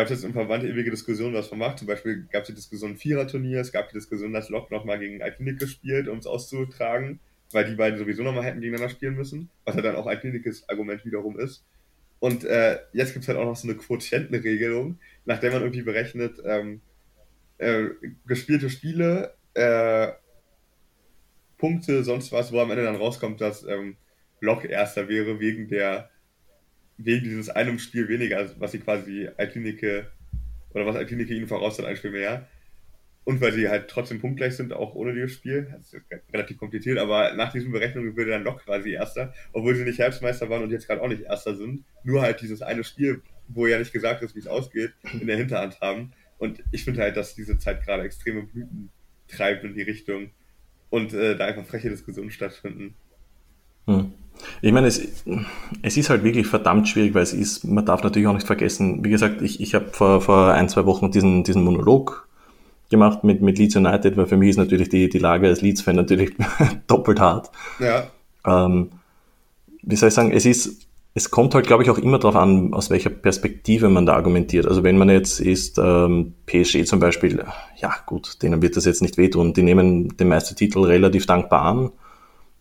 gab 0.00 0.06
es 0.06 0.12
jetzt 0.12 0.24
im 0.24 0.32
Verband 0.32 0.64
ewige 0.64 0.90
Diskussionen, 0.90 1.34
was 1.34 1.50
man 1.50 1.60
macht. 1.60 1.78
Zum 1.78 1.86
Beispiel 1.86 2.26
gab 2.32 2.40
es 2.40 2.46
die 2.46 2.54
Diskussion 2.54 2.96
Vierer-Turnier, 2.96 3.60
es 3.60 3.70
gab 3.70 3.90
die 3.90 3.98
Diskussion, 3.98 4.32
dass 4.32 4.48
Lok 4.48 4.70
nochmal 4.70 4.98
gegen 4.98 5.20
Alklinik 5.20 5.58
gespielt, 5.58 6.08
um 6.08 6.16
es 6.16 6.26
auszutragen, 6.26 7.20
weil 7.52 7.66
die 7.66 7.74
beiden 7.74 7.98
sowieso 7.98 8.22
nochmal 8.22 8.44
hätten 8.44 8.62
gegeneinander 8.62 8.88
spielen 8.88 9.14
müssen, 9.14 9.50
was 9.66 9.76
ja 9.76 9.82
dann 9.82 9.96
auch 9.96 10.06
Alklinikes 10.06 10.66
Argument 10.70 11.04
wiederum 11.04 11.38
ist. 11.38 11.66
Und 12.18 12.44
äh, 12.44 12.78
jetzt 12.94 13.12
gibt 13.12 13.24
es 13.24 13.28
halt 13.28 13.36
auch 13.36 13.44
noch 13.44 13.56
so 13.56 13.68
eine 13.68 13.76
Quotientenregelung, 13.76 14.98
nach 15.26 15.38
der 15.38 15.52
man 15.52 15.60
irgendwie 15.60 15.82
berechnet, 15.82 16.40
ähm, 16.46 16.80
äh, 17.58 17.88
gespielte 18.26 18.70
Spiele, 18.70 19.34
äh, 19.52 20.12
Punkte, 21.58 22.04
sonst 22.04 22.32
was, 22.32 22.52
wo 22.52 22.60
am 22.60 22.70
Ende 22.70 22.84
dann 22.84 22.96
rauskommt, 22.96 23.42
dass 23.42 23.64
ähm, 23.64 23.98
Lok 24.40 24.64
erster 24.64 25.10
wäre 25.10 25.40
wegen 25.40 25.68
der 25.68 26.08
wegen 27.04 27.24
dieses 27.24 27.48
einem 27.48 27.78
Spiel 27.78 28.08
weniger, 28.08 28.48
was 28.58 28.72
sie 28.72 28.80
quasi 28.80 29.28
Alklinike 29.36 30.10
oder 30.72 30.86
was 30.86 30.96
Alklinike 30.96 31.34
ihnen 31.34 31.48
voraus 31.48 31.78
hat, 31.78 31.86
ein 31.86 31.96
Spiel 31.96 32.10
mehr. 32.10 32.48
Und 33.24 33.40
weil 33.40 33.52
sie 33.52 33.68
halt 33.68 33.88
trotzdem 33.88 34.20
punktgleich 34.20 34.56
sind, 34.56 34.72
auch 34.72 34.94
ohne 34.94 35.12
dieses 35.12 35.32
Spiel. 35.32 35.68
Das 35.72 35.92
ist 35.92 36.02
relativ 36.32 36.58
kompliziert, 36.58 36.98
aber 36.98 37.34
nach 37.34 37.52
diesen 37.52 37.70
Berechnungen 37.70 38.16
würde 38.16 38.30
dann 38.30 38.44
Lok 38.44 38.64
quasi 38.64 38.92
Erster, 38.92 39.34
obwohl 39.52 39.74
sie 39.74 39.84
nicht 39.84 39.98
Herbstmeister 39.98 40.48
waren 40.48 40.62
und 40.62 40.70
jetzt 40.70 40.86
gerade 40.86 41.02
auch 41.02 41.08
nicht 41.08 41.22
Erster 41.22 41.54
sind. 41.54 41.84
Nur 42.02 42.22
halt 42.22 42.40
dieses 42.40 42.62
eine 42.62 42.82
Spiel, 42.82 43.22
wo 43.48 43.66
ja 43.66 43.78
nicht 43.78 43.92
gesagt 43.92 44.22
ist, 44.22 44.34
wie 44.34 44.40
es 44.40 44.46
ausgeht, 44.46 44.92
in 45.20 45.26
der 45.26 45.36
Hinterhand 45.36 45.80
haben. 45.80 46.12
Und 46.38 46.62
ich 46.72 46.84
finde 46.84 47.02
halt, 47.02 47.16
dass 47.16 47.34
diese 47.34 47.58
Zeit 47.58 47.84
gerade 47.84 48.02
extreme 48.02 48.42
Blüten 48.42 48.90
treibt 49.28 49.64
in 49.64 49.74
die 49.74 49.82
Richtung 49.82 50.30
und 50.88 51.12
äh, 51.12 51.36
da 51.36 51.46
einfach 51.46 51.66
freche 51.66 51.90
Diskussionen 51.90 52.30
stattfinden. 52.30 52.94
Hm. 53.86 54.12
Ich 54.62 54.72
meine, 54.72 54.86
es, 54.86 55.24
es 55.82 55.96
ist 55.96 56.10
halt 56.10 56.24
wirklich 56.24 56.46
verdammt 56.46 56.88
schwierig, 56.88 57.14
weil 57.14 57.22
es 57.22 57.32
ist, 57.32 57.64
man 57.64 57.84
darf 57.84 58.02
natürlich 58.02 58.28
auch 58.28 58.34
nicht 58.34 58.46
vergessen, 58.46 59.04
wie 59.04 59.10
gesagt, 59.10 59.42
ich, 59.42 59.60
ich 59.60 59.74
habe 59.74 59.88
vor, 59.92 60.20
vor 60.20 60.52
ein, 60.52 60.68
zwei 60.68 60.86
Wochen 60.86 61.10
diesen, 61.10 61.44
diesen 61.44 61.64
Monolog 61.64 62.28
gemacht 62.90 63.24
mit, 63.24 63.40
mit 63.40 63.58
Leeds 63.58 63.76
United, 63.76 64.16
weil 64.16 64.26
für 64.26 64.36
mich 64.36 64.50
ist 64.50 64.56
natürlich 64.56 64.88
die, 64.88 65.08
die 65.08 65.18
Lage 65.18 65.46
als 65.46 65.62
Leeds-Fan 65.62 65.96
natürlich 65.96 66.32
doppelt 66.86 67.20
hart. 67.20 67.50
Ja. 67.78 68.08
Ähm, 68.46 68.90
wie 69.82 69.96
soll 69.96 70.08
ich 70.08 70.14
sagen, 70.14 70.32
es 70.32 70.44
ist, 70.44 70.88
es 71.14 71.30
kommt 71.30 71.54
halt, 71.54 71.66
glaube 71.66 71.82
ich, 71.82 71.90
auch 71.90 71.98
immer 71.98 72.18
darauf 72.18 72.36
an, 72.36 72.72
aus 72.72 72.90
welcher 72.90 73.10
Perspektive 73.10 73.88
man 73.88 74.06
da 74.06 74.14
argumentiert. 74.14 74.66
Also 74.66 74.82
wenn 74.82 74.98
man 74.98 75.08
jetzt 75.08 75.40
ist, 75.40 75.78
ähm, 75.78 76.34
PSG 76.46 76.84
zum 76.84 77.00
Beispiel, 77.00 77.44
ja 77.76 77.94
gut, 78.06 78.42
denen 78.42 78.62
wird 78.62 78.76
das 78.76 78.84
jetzt 78.84 79.02
nicht 79.02 79.16
wehtun. 79.16 79.52
Die 79.54 79.62
nehmen 79.62 80.16
den 80.16 80.28
Meistertitel 80.28 80.80
relativ 80.80 81.26
dankbar 81.26 81.62
an. 81.62 81.90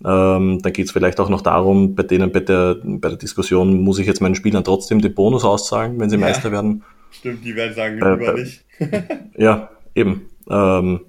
Ähm, 0.06 0.62
dann 0.62 0.74
geht 0.74 0.86
es 0.86 0.92
vielleicht 0.92 1.20
auch 1.20 1.30
noch 1.30 1.42
darum, 1.42 1.96
bei 1.96 2.04
denen 2.04 2.32
bei 2.32 2.40
der, 2.40 2.78
bei 2.84 3.10
der 3.10 3.18
Diskussion, 3.18 3.82
muss 3.82 4.00
ich 4.00 4.08
jetzt 4.08 4.22
meinen 4.22 4.36
Spielern 4.36 4.64
trotzdem 4.64 5.02
den 5.02 5.14
Bonus 5.14 5.44
auszahlen, 5.44 6.00
wenn 6.00 6.10
sie 6.10 6.16
ja, 6.16 6.22
Meister 6.22 6.52
werden. 6.52 6.84
Stimmt, 7.12 7.44
die 7.44 7.56
werden 7.56 7.76
sagen, 7.76 8.02
äh, 8.02 8.16
lieber 8.16 8.34
nicht. 8.34 8.64
ja, 9.38 9.70
eben. 9.96 10.30
Ähm, 10.50 11.02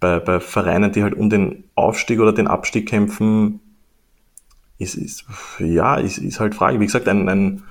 bei, 0.00 0.20
bei 0.20 0.38
Vereinen, 0.38 0.92
die 0.92 1.02
halt 1.02 1.14
um 1.14 1.28
den 1.28 1.64
Aufstieg 1.74 2.20
oder 2.20 2.32
den 2.32 2.46
Abstieg 2.46 2.88
kämpfen, 2.88 3.60
ist, 4.78 4.94
ist 4.94 5.24
ja, 5.58 5.96
ist, 5.96 6.18
ist 6.18 6.38
halt 6.38 6.54
Frage. 6.54 6.78
Wie 6.78 6.86
gesagt, 6.86 7.08
ein, 7.08 7.28
ein 7.28 7.62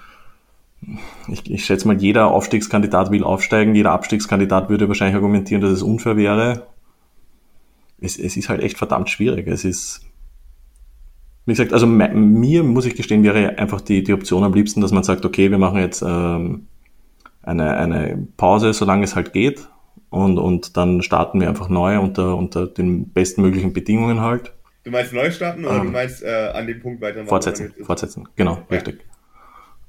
ich, 1.28 1.49
ich 1.49 1.65
schätze 1.65 1.88
mal, 1.88 1.97
jeder 1.97 2.28
Aufstiegskandidat 2.28 3.11
will 3.11 3.24
aufsteigen, 3.24 3.74
jeder 3.74 3.91
Abstiegskandidat 3.91 4.70
würde 4.70 4.88
wahrscheinlich 4.88 5.15
argumentieren, 5.15 5.61
dass 5.61 5.72
es 5.72 5.82
unfair 5.82 6.18
wäre. 6.18 6.68
Es, 7.99 8.20
es 8.20 8.38
ist 8.38 8.49
halt 8.49 8.61
echt 8.61 8.78
verdammt 8.78 9.09
schwierig. 9.09 9.47
Es 9.47 9.65
ist, 9.65 10.01
wie 11.48 11.54
gesagt, 11.54 11.72
also 11.72 11.88
mir 11.88 12.64
muss 12.64 12.86
ich 12.86 12.95
gestehen, 12.95 13.24
wäre 13.24 13.58
einfach 13.58 13.80
die, 13.80 14.04
die 14.04 14.12
Option 14.12 14.43
am 14.43 14.54
liebsten, 14.54 14.82
dass 14.82 14.91
man 14.91 15.04
sagt, 15.04 15.24
okay, 15.24 15.50
wir 15.50 15.58
machen 15.58 15.80
jetzt 15.80 16.04
ähm, 16.06 16.68
eine, 17.41 17.78
eine 17.78 18.28
Pause, 18.36 18.74
solange 18.74 19.06
es 19.06 19.16
halt 19.16 19.32
geht. 19.32 19.66
Und, 20.10 20.39
und 20.39 20.76
dann 20.76 21.02
starten 21.02 21.39
wir 21.39 21.48
einfach 21.48 21.70
neu 21.70 22.00
unter, 22.00 22.36
unter 22.36 22.68
den 22.68 23.14
bestmöglichen 23.14 23.72
Bedingungen 23.72 24.20
halt. 24.20 24.52
Du 24.84 24.91
meinst 24.91 25.14
neu 25.14 25.32
starten 25.32 25.64
oder 25.64 25.78
ähm, 25.78 25.86
du 25.86 25.91
meinst 25.91 26.22
äh, 26.22 26.52
an 26.54 26.68
dem 26.68 26.82
Punkt 26.82 27.02
weitermachen? 27.02 27.30
Fortsetzen, 27.30 27.74
fortsetzen, 27.82 28.28
genau, 28.36 28.56
ja. 28.56 28.64
richtig. 28.70 29.06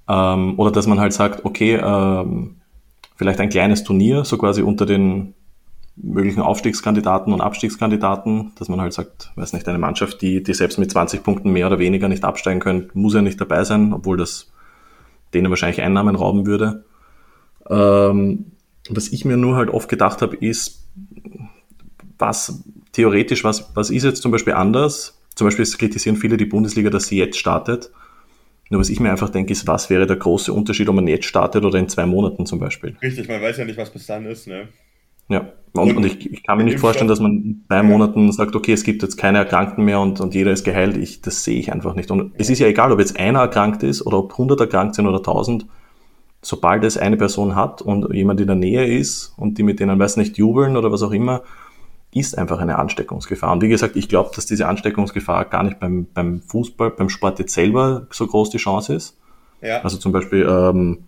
Ähm, 0.08 0.60
oder 0.60 0.70
dass 0.70 0.86
man 0.86 1.00
halt 1.00 1.12
sagt, 1.12 1.44
okay, 1.44 1.74
ähm, 1.74 2.60
vielleicht 3.16 3.40
ein 3.40 3.48
kleines 3.48 3.82
Turnier, 3.82 4.24
so 4.24 4.38
quasi 4.38 4.62
unter 4.62 4.86
den 4.86 5.34
möglichen 6.02 6.40
Aufstiegskandidaten 6.40 7.32
und 7.32 7.40
Abstiegskandidaten, 7.40 8.52
dass 8.58 8.68
man 8.68 8.80
halt 8.80 8.92
sagt, 8.92 9.32
weiß 9.36 9.52
nicht, 9.52 9.68
eine 9.68 9.78
Mannschaft, 9.78 10.22
die, 10.22 10.42
die 10.42 10.54
selbst 10.54 10.78
mit 10.78 10.90
20 10.90 11.22
Punkten 11.22 11.50
mehr 11.52 11.66
oder 11.66 11.78
weniger 11.78 12.08
nicht 12.08 12.24
absteigen 12.24 12.60
können, 12.60 12.90
muss 12.94 13.14
ja 13.14 13.22
nicht 13.22 13.40
dabei 13.40 13.64
sein, 13.64 13.92
obwohl 13.92 14.16
das 14.16 14.50
denen 15.34 15.50
wahrscheinlich 15.50 15.82
Einnahmen 15.82 16.16
rauben 16.16 16.46
würde. 16.46 16.84
Ähm, 17.68 18.52
was 18.88 19.08
ich 19.08 19.24
mir 19.24 19.36
nur 19.36 19.56
halt 19.56 19.70
oft 19.70 19.88
gedacht 19.88 20.22
habe, 20.22 20.36
ist, 20.36 20.84
was 22.18 22.64
theoretisch, 22.92 23.44
was, 23.44 23.70
was 23.74 23.90
ist 23.90 24.04
jetzt 24.04 24.22
zum 24.22 24.32
Beispiel 24.32 24.54
anders? 24.54 25.20
Zum 25.34 25.46
Beispiel 25.46 25.66
kritisieren 25.66 26.16
viele 26.16 26.36
die 26.36 26.46
Bundesliga, 26.46 26.90
dass 26.90 27.06
sie 27.06 27.18
jetzt 27.18 27.38
startet. 27.38 27.90
Nur 28.70 28.80
was 28.80 28.90
ich 28.90 29.00
mir 29.00 29.10
einfach 29.10 29.30
denke, 29.30 29.52
ist, 29.52 29.66
was 29.66 29.88
wäre 29.88 30.06
der 30.06 30.16
große 30.16 30.52
Unterschied, 30.52 30.88
ob 30.88 30.94
man 30.94 31.06
jetzt 31.06 31.26
startet 31.26 31.64
oder 31.64 31.78
in 31.78 31.88
zwei 31.88 32.06
Monaten 32.06 32.44
zum 32.44 32.58
Beispiel? 32.58 32.96
Richtig, 33.00 33.28
man 33.28 33.40
weiß 33.40 33.58
ja 33.58 33.64
nicht, 33.64 33.78
was 33.78 33.90
bis 33.90 34.06
dann 34.06 34.26
ist, 34.26 34.46
ne? 34.46 34.68
Ja, 35.28 35.52
und, 35.74 35.96
und 35.96 36.04
ich, 36.04 36.32
ich, 36.32 36.42
kann 36.44 36.58
mir 36.58 36.64
nicht 36.64 36.78
vorstellen, 36.78 37.08
dass 37.08 37.20
man 37.20 37.32
in 37.32 37.64
zwei 37.66 37.82
Monaten 37.82 38.32
sagt, 38.32 38.56
okay, 38.56 38.72
es 38.72 38.84
gibt 38.84 39.02
jetzt 39.02 39.16
keine 39.16 39.38
Erkrankten 39.38 39.84
mehr 39.84 40.00
und, 40.00 40.20
und 40.20 40.34
jeder 40.34 40.50
ist 40.50 40.64
geheilt. 40.64 40.96
Ich, 40.96 41.20
das 41.20 41.44
sehe 41.44 41.58
ich 41.58 41.72
einfach 41.72 41.94
nicht. 41.94 42.10
Und 42.10 42.32
es 42.36 42.50
ist 42.50 42.58
ja 42.58 42.66
egal, 42.66 42.92
ob 42.92 42.98
jetzt 42.98 43.18
einer 43.18 43.40
erkrankt 43.40 43.82
ist 43.82 44.04
oder 44.04 44.18
ob 44.18 44.32
100 44.32 44.60
erkrankt 44.60 44.94
sind 44.94 45.06
oder 45.06 45.18
1000. 45.18 45.66
Sobald 46.40 46.84
es 46.84 46.96
eine 46.96 47.16
Person 47.16 47.56
hat 47.56 47.82
und 47.82 48.12
jemand 48.14 48.40
in 48.40 48.46
der 48.46 48.56
Nähe 48.56 48.86
ist 48.86 49.34
und 49.36 49.58
die 49.58 49.62
mit 49.62 49.80
denen, 49.80 49.98
weiß 49.98 50.16
nicht, 50.16 50.38
jubeln 50.38 50.76
oder 50.76 50.92
was 50.92 51.02
auch 51.02 51.10
immer, 51.10 51.42
ist 52.12 52.38
einfach 52.38 52.58
eine 52.58 52.78
Ansteckungsgefahr. 52.78 53.52
Und 53.52 53.62
wie 53.62 53.68
gesagt, 53.68 53.96
ich 53.96 54.08
glaube, 54.08 54.30
dass 54.34 54.46
diese 54.46 54.66
Ansteckungsgefahr 54.66 55.44
gar 55.44 55.62
nicht 55.62 55.78
beim, 55.78 56.06
beim 56.14 56.40
Fußball, 56.40 56.90
beim 56.90 57.08
Sport 57.08 57.38
jetzt 57.38 57.52
selber 57.52 58.06
so 58.10 58.26
groß 58.26 58.50
die 58.50 58.58
Chance 58.58 58.94
ist. 58.94 59.18
Ja. 59.60 59.82
Also 59.82 59.98
zum 59.98 60.12
Beispiel 60.12 60.46
ähm, 60.48 61.04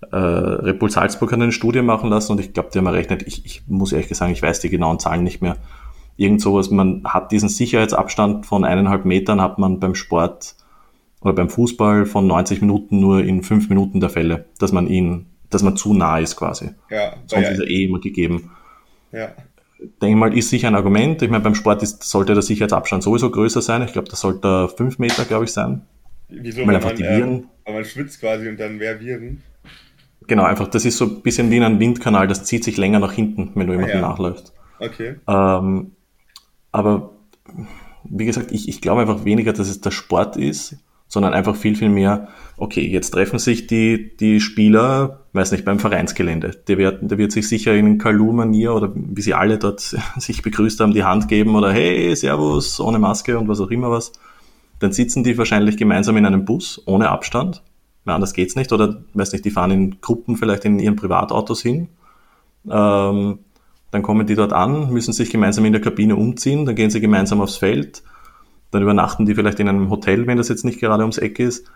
äh, 0.00 0.16
Red 0.16 0.78
Bull 0.78 0.90
Salzburg 0.90 1.32
hat 1.32 1.40
eine 1.40 1.52
Studie 1.52 1.82
machen 1.82 2.10
lassen 2.10 2.32
und 2.32 2.40
ich 2.40 2.52
glaube, 2.52 2.70
die 2.72 2.78
haben 2.78 2.86
errechnet, 2.86 3.22
ich, 3.26 3.44
ich 3.44 3.62
muss 3.66 3.92
ehrlich 3.92 4.08
sagen, 4.16 4.32
ich 4.32 4.42
weiß 4.42 4.60
die 4.60 4.70
genauen 4.70 4.98
Zahlen 4.98 5.24
nicht 5.24 5.42
mehr. 5.42 5.56
Irgend 6.16 6.40
sowas, 6.40 6.70
man 6.70 7.04
hat 7.04 7.30
diesen 7.32 7.48
Sicherheitsabstand 7.48 8.46
von 8.46 8.64
eineinhalb 8.64 9.04
Metern, 9.04 9.40
hat 9.40 9.58
man 9.58 9.80
beim 9.80 9.94
Sport 9.94 10.54
oder 11.20 11.32
beim 11.32 11.48
Fußball 11.48 12.06
von 12.06 12.26
90 12.26 12.60
Minuten 12.60 13.00
nur 13.00 13.24
in 13.24 13.42
fünf 13.42 13.68
Minuten 13.68 14.00
der 14.00 14.10
Fälle, 14.10 14.46
dass 14.58 14.72
man 14.72 14.86
ihn, 14.86 15.26
dass 15.50 15.62
man 15.62 15.76
zu 15.76 15.94
nah 15.94 16.18
ist 16.18 16.36
quasi. 16.36 16.70
Ja, 16.90 17.14
Sonst 17.26 17.44
ja, 17.44 17.50
ist 17.50 17.60
er 17.60 17.68
eh 17.68 17.84
immer 17.84 18.00
gegeben. 18.00 18.50
Ja. 19.12 19.30
Denke 20.02 20.16
mal, 20.16 20.36
ist 20.36 20.50
sicher 20.50 20.68
ein 20.68 20.74
Argument. 20.74 21.22
Ich 21.22 21.30
meine, 21.30 21.42
beim 21.42 21.54
Sport 21.54 21.82
ist, 21.82 22.02
sollte 22.02 22.34
der 22.34 22.42
Sicherheitsabstand 22.42 23.02
sowieso 23.02 23.30
größer 23.30 23.62
sein. 23.62 23.82
Ich 23.82 23.92
glaube, 23.92 24.08
das 24.08 24.20
sollte 24.20 24.68
fünf 24.68 24.98
Meter, 24.98 25.24
glaube 25.24 25.44
ich, 25.44 25.52
sein. 25.52 25.82
Wieso? 26.28 26.66
Weil, 26.66 26.74
einfach 26.74 26.90
man, 26.90 26.96
die 26.96 27.04
Viren. 27.04 27.46
Äh, 27.64 27.72
man 27.72 27.84
schwitzt 27.84 28.20
quasi 28.20 28.48
und 28.48 28.58
dann 28.58 28.76
mehr 28.76 29.00
Viren. 29.00 29.42
Genau, 30.28 30.44
einfach, 30.44 30.68
das 30.68 30.84
ist 30.84 30.98
so 30.98 31.06
ein 31.06 31.22
bisschen 31.22 31.50
wie 31.50 31.60
ein 31.60 31.80
Windkanal, 31.80 32.28
das 32.28 32.44
zieht 32.44 32.62
sich 32.62 32.76
länger 32.76 33.00
nach 33.00 33.12
hinten, 33.12 33.50
wenn 33.54 33.66
du 33.66 33.72
jemanden 33.72 33.96
ah, 33.96 34.00
ja. 34.00 34.08
nachläufst. 34.08 34.52
Okay. 34.78 35.16
Ähm, 35.26 35.92
aber 36.70 37.10
wie 38.04 38.26
gesagt, 38.26 38.52
ich, 38.52 38.68
ich 38.68 38.82
glaube 38.82 39.00
einfach 39.00 39.24
weniger, 39.24 39.54
dass 39.54 39.68
es 39.68 39.80
der 39.80 39.90
Sport 39.90 40.36
ist, 40.36 40.76
sondern 41.08 41.32
einfach 41.32 41.56
viel, 41.56 41.74
viel 41.76 41.88
mehr, 41.88 42.28
okay, 42.58 42.86
jetzt 42.86 43.10
treffen 43.10 43.38
sich 43.38 43.66
die, 43.66 44.14
die 44.18 44.40
Spieler, 44.40 45.24
weiß 45.32 45.52
nicht, 45.52 45.64
beim 45.64 45.78
Vereinsgelände. 45.78 46.50
Der 46.68 46.76
wird, 46.76 47.10
der 47.10 47.16
wird 47.16 47.32
sich 47.32 47.48
sicher 47.48 47.74
in 47.74 47.96
Kalu-Manier 47.96 48.74
oder 48.74 48.92
wie 48.94 49.22
sie 49.22 49.32
alle 49.32 49.56
dort 49.56 49.80
sich 50.18 50.42
begrüßt 50.42 50.78
haben, 50.80 50.92
die 50.92 51.04
Hand 51.04 51.28
geben 51.28 51.56
oder 51.56 51.72
hey, 51.72 52.14
Servus, 52.14 52.80
ohne 52.80 52.98
Maske 52.98 53.38
und 53.38 53.48
was 53.48 53.60
auch 53.60 53.70
immer 53.70 53.90
was. 53.90 54.12
Dann 54.78 54.92
sitzen 54.92 55.24
die 55.24 55.38
wahrscheinlich 55.38 55.78
gemeinsam 55.78 56.18
in 56.18 56.26
einem 56.26 56.44
Bus, 56.44 56.82
ohne 56.84 57.08
Abstand 57.08 57.62
Mehr 58.04 58.14
anders 58.14 58.32
geht's 58.32 58.56
nicht. 58.56 58.72
Oder, 58.72 59.02
weiß 59.14 59.32
nicht, 59.32 59.44
die 59.44 59.50
fahren 59.50 59.70
in 59.70 60.00
Gruppen 60.00 60.36
vielleicht 60.36 60.64
in 60.64 60.78
ihren 60.78 60.96
Privatautos 60.96 61.62
hin. 61.62 61.88
Ähm, 62.70 63.40
dann 63.90 64.02
kommen 64.02 64.26
die 64.26 64.34
dort 64.34 64.52
an, 64.52 64.92
müssen 64.92 65.12
sich 65.12 65.30
gemeinsam 65.30 65.64
in 65.64 65.72
der 65.72 65.80
Kabine 65.80 66.16
umziehen, 66.16 66.66
dann 66.66 66.74
gehen 66.74 66.90
sie 66.90 67.00
gemeinsam 67.00 67.40
aufs 67.40 67.56
Feld, 67.56 68.02
dann 68.70 68.82
übernachten 68.82 69.24
die 69.24 69.34
vielleicht 69.34 69.60
in 69.60 69.68
einem 69.68 69.88
Hotel, 69.88 70.26
wenn 70.26 70.36
das 70.36 70.48
jetzt 70.48 70.64
nicht 70.64 70.80
gerade 70.80 71.02
ums 71.02 71.18
Eck 71.18 71.38
ist. 71.38 71.70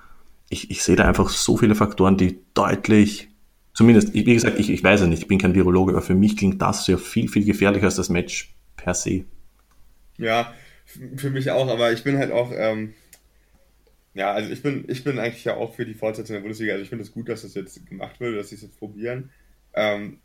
Ich, 0.51 0.71
ich 0.71 0.83
sehe 0.83 0.97
da 0.97 1.05
einfach 1.05 1.31
so 1.31 1.57
viele 1.57 1.75
Faktoren, 1.75 2.19
die 2.19 2.41
deutlich, 2.53 3.29
zumindest, 3.73 4.13
wie 4.13 4.25
gesagt, 4.25 4.59
ich, 4.59 4.69
ich 4.69 4.85
weiß 4.85 5.01
ja 5.01 5.07
nicht, 5.07 5.23
ich 5.23 5.29
bin 5.29 5.39
kein 5.39 5.55
Virologe, 5.55 5.93
aber 5.93 6.03
für 6.03 6.15
mich 6.15 6.37
klingt 6.37 6.61
das 6.61 6.87
ja 6.87 6.99
viel, 6.99 7.29
viel 7.29 7.47
gefährlicher 7.47 7.87
als 7.87 7.97
das 7.97 8.11
Match 8.11 8.55
per 8.77 8.93
se. 8.93 9.25
Ja, 10.19 10.53
für 11.17 11.31
mich 11.31 11.51
auch, 11.51 11.69
aber 11.69 11.93
ich 11.93 12.05
bin 12.05 12.19
halt 12.19 12.33
auch, 12.33 12.51
ähm, 12.55 12.93
ja, 14.15 14.33
also 14.33 14.51
ich 14.51 14.63
bin, 14.63 14.85
ich 14.89 15.05
bin 15.05 15.19
eigentlich 15.19 15.45
ja 15.45 15.57
auch 15.57 15.75
für 15.75 15.87
die 15.87 15.95
Fortsetzung 15.95 16.35
der 16.35 16.41
Bundesliga. 16.41 16.73
Also 16.73 16.83
ich 16.83 16.91
finde 16.91 17.05
es 17.05 17.13
gut, 17.13 17.29
dass 17.29 17.43
das 17.43 17.55
jetzt 17.55 17.87
gemacht 17.87 18.21
wird, 18.21 18.39
dass 18.39 18.51
sie 18.51 18.57
es 18.57 18.63
jetzt 18.63 18.79
probieren. 18.79 19.31
Ähm, 19.75 20.19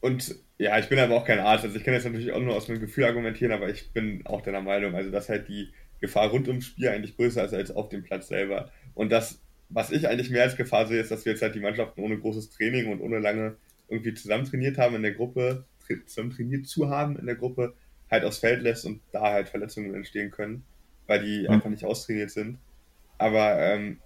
und 0.00 0.34
ja, 0.58 0.78
ich 0.78 0.88
bin 0.88 0.98
aber 0.98 1.16
auch 1.16 1.24
kein 1.24 1.38
Arzt. 1.38 1.64
Also 1.64 1.76
ich 1.76 1.84
kann 1.84 1.94
jetzt 1.94 2.04
natürlich 2.04 2.32
auch 2.32 2.40
nur 2.40 2.56
aus 2.56 2.68
meinem 2.68 2.80
Gefühl 2.80 3.04
argumentieren, 3.04 3.52
aber 3.52 3.68
ich 3.70 3.92
bin 3.92 4.26
auch 4.26 4.40
deiner 4.40 4.60
Meinung, 4.60 4.94
also 4.94 5.10
dass 5.10 5.28
halt 5.28 5.48
die 5.48 5.72
Gefahr 6.00 6.28
rund 6.28 6.48
ums 6.48 6.66
Spiel 6.66 6.88
eigentlich 6.88 7.16
größer 7.16 7.44
ist 7.44 7.54
als 7.54 7.70
auf 7.70 7.88
dem 7.88 8.02
Platz 8.02 8.28
selber. 8.28 8.70
Und 8.94 9.12
das, 9.12 9.40
was 9.68 9.92
ich 9.92 10.08
eigentlich 10.08 10.30
mehr 10.30 10.42
als 10.42 10.56
Gefahr 10.56 10.86
sehe, 10.86 11.00
ist, 11.00 11.10
dass 11.10 11.24
wir 11.24 11.32
jetzt 11.32 11.42
halt 11.42 11.54
die 11.54 11.60
Mannschaften 11.60 12.00
ohne 12.00 12.18
großes 12.18 12.50
Training 12.50 12.88
und 12.90 13.00
ohne 13.00 13.20
lange 13.20 13.56
irgendwie 13.88 14.14
zusammen 14.14 14.44
trainiert 14.44 14.78
haben 14.78 14.96
in 14.96 15.02
der 15.02 15.14
Gruppe, 15.14 15.64
zusammen 16.06 16.30
trainiert 16.30 16.66
zu 16.66 16.90
haben 16.90 17.16
in 17.16 17.26
der 17.26 17.36
Gruppe, 17.36 17.74
halt 18.10 18.24
aufs 18.24 18.38
Feld 18.38 18.62
lässt 18.62 18.84
und 18.84 19.00
da 19.12 19.32
halt 19.32 19.48
Verletzungen 19.48 19.94
entstehen 19.94 20.32
können 20.32 20.64
weil 21.06 21.22
die 21.24 21.42
mhm. 21.42 21.50
einfach 21.50 21.70
nicht 21.70 21.84
austrainiert 21.84 22.30
sind. 22.30 22.58
Aber 23.18 23.58
ähm, 23.58 23.98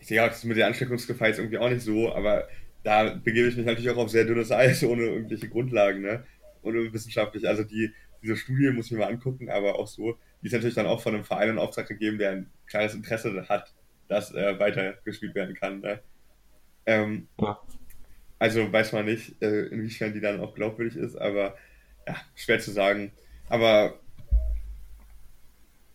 ich 0.00 0.06
sehe 0.06 0.22
auch 0.22 0.28
das 0.28 0.44
mit 0.44 0.56
der 0.56 0.66
Ansteckungsgefahr 0.66 1.28
jetzt 1.28 1.38
irgendwie 1.38 1.58
auch 1.58 1.68
nicht 1.68 1.82
so, 1.82 2.14
aber 2.14 2.48
da 2.84 3.14
begebe 3.14 3.48
ich 3.48 3.56
mich 3.56 3.66
natürlich 3.66 3.90
auch 3.90 3.96
auf 3.96 4.10
sehr 4.10 4.24
dünnes 4.24 4.52
Eis 4.52 4.82
ohne 4.84 5.02
irgendwelche 5.02 5.48
Grundlagen, 5.48 6.02
ne? 6.02 6.24
Ohne 6.62 6.92
wissenschaftlich. 6.92 7.48
Also 7.48 7.64
die, 7.64 7.92
diese 8.22 8.36
Studie 8.36 8.70
muss 8.70 8.86
ich 8.86 8.92
mir 8.92 8.98
mal 8.98 9.08
angucken, 9.08 9.50
aber 9.50 9.78
auch 9.78 9.86
so, 9.86 10.16
die 10.42 10.46
ist 10.46 10.52
natürlich 10.52 10.74
dann 10.74 10.86
auch 10.86 11.00
von 11.00 11.14
einem 11.14 11.24
Verein 11.24 11.50
in 11.50 11.58
Auftrag 11.58 11.88
gegeben, 11.88 12.18
der 12.18 12.30
ein 12.30 12.50
kleines 12.66 12.94
Interesse 12.94 13.48
hat, 13.48 13.72
dass 14.08 14.32
äh, 14.32 14.58
weitergespielt 14.58 15.34
werden 15.34 15.54
kann. 15.54 15.80
Ne? 15.80 16.00
Ähm, 16.86 17.28
ja. 17.40 17.60
Also 18.38 18.70
weiß 18.72 18.92
man 18.92 19.06
nicht, 19.06 19.40
äh, 19.42 19.66
inwiefern 19.66 20.12
die 20.12 20.20
dann 20.20 20.40
auch 20.40 20.54
glaubwürdig 20.54 20.96
ist, 20.96 21.16
aber 21.16 21.56
ja, 22.06 22.16
schwer 22.34 22.60
zu 22.60 22.70
sagen. 22.70 23.12
Aber 23.48 23.98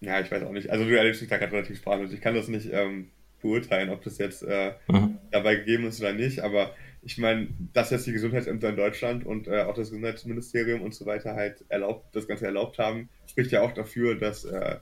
ja, 0.02 0.20
ich 0.20 0.32
weiß 0.32 0.44
auch 0.44 0.52
nicht. 0.52 0.70
Also 0.70 0.84
du 0.86 0.98
erlebst 0.98 1.22
dich 1.22 1.30
da 1.30 1.38
gerade 1.38 1.54
relativ 1.54 1.78
sprachlos. 1.78 2.12
Ich 2.12 2.22
kann 2.22 2.36
das 2.36 2.48
nicht 2.48 2.70
ähm, 2.72 3.10
beurteilen, 3.42 3.90
ob 3.90 4.04
das 4.04 4.18
jetzt 4.18 4.44
äh, 4.44 4.74
mhm. 4.88 5.18
dabei 5.32 5.56
gegeben 5.56 5.86
ist 5.86 6.02
oder 6.02 6.14
nicht. 6.14 6.40
Aber 6.40 6.72
ich 7.04 7.18
meine, 7.20 7.50
dass 7.74 7.92
jetzt 7.92 8.08
die 8.08 8.12
Gesundheitsämter 8.12 8.70
in 8.70 8.76
Deutschland 8.76 9.26
und 9.26 9.48
äh, 9.48 9.62
auch 9.62 9.76
das 9.76 9.90
Gesundheitsministerium 9.90 10.82
und 10.82 10.94
so 10.94 11.06
weiter 11.06 11.36
halt 11.36 11.64
erlaubt, 11.70 12.16
das 12.16 12.28
Ganze 12.28 12.46
erlaubt 12.46 12.80
haben, 12.80 13.10
spricht 13.28 13.52
ja 13.52 13.62
auch 13.62 13.74
dafür, 13.74 14.16
dass, 14.16 14.44
äh, 14.44 14.78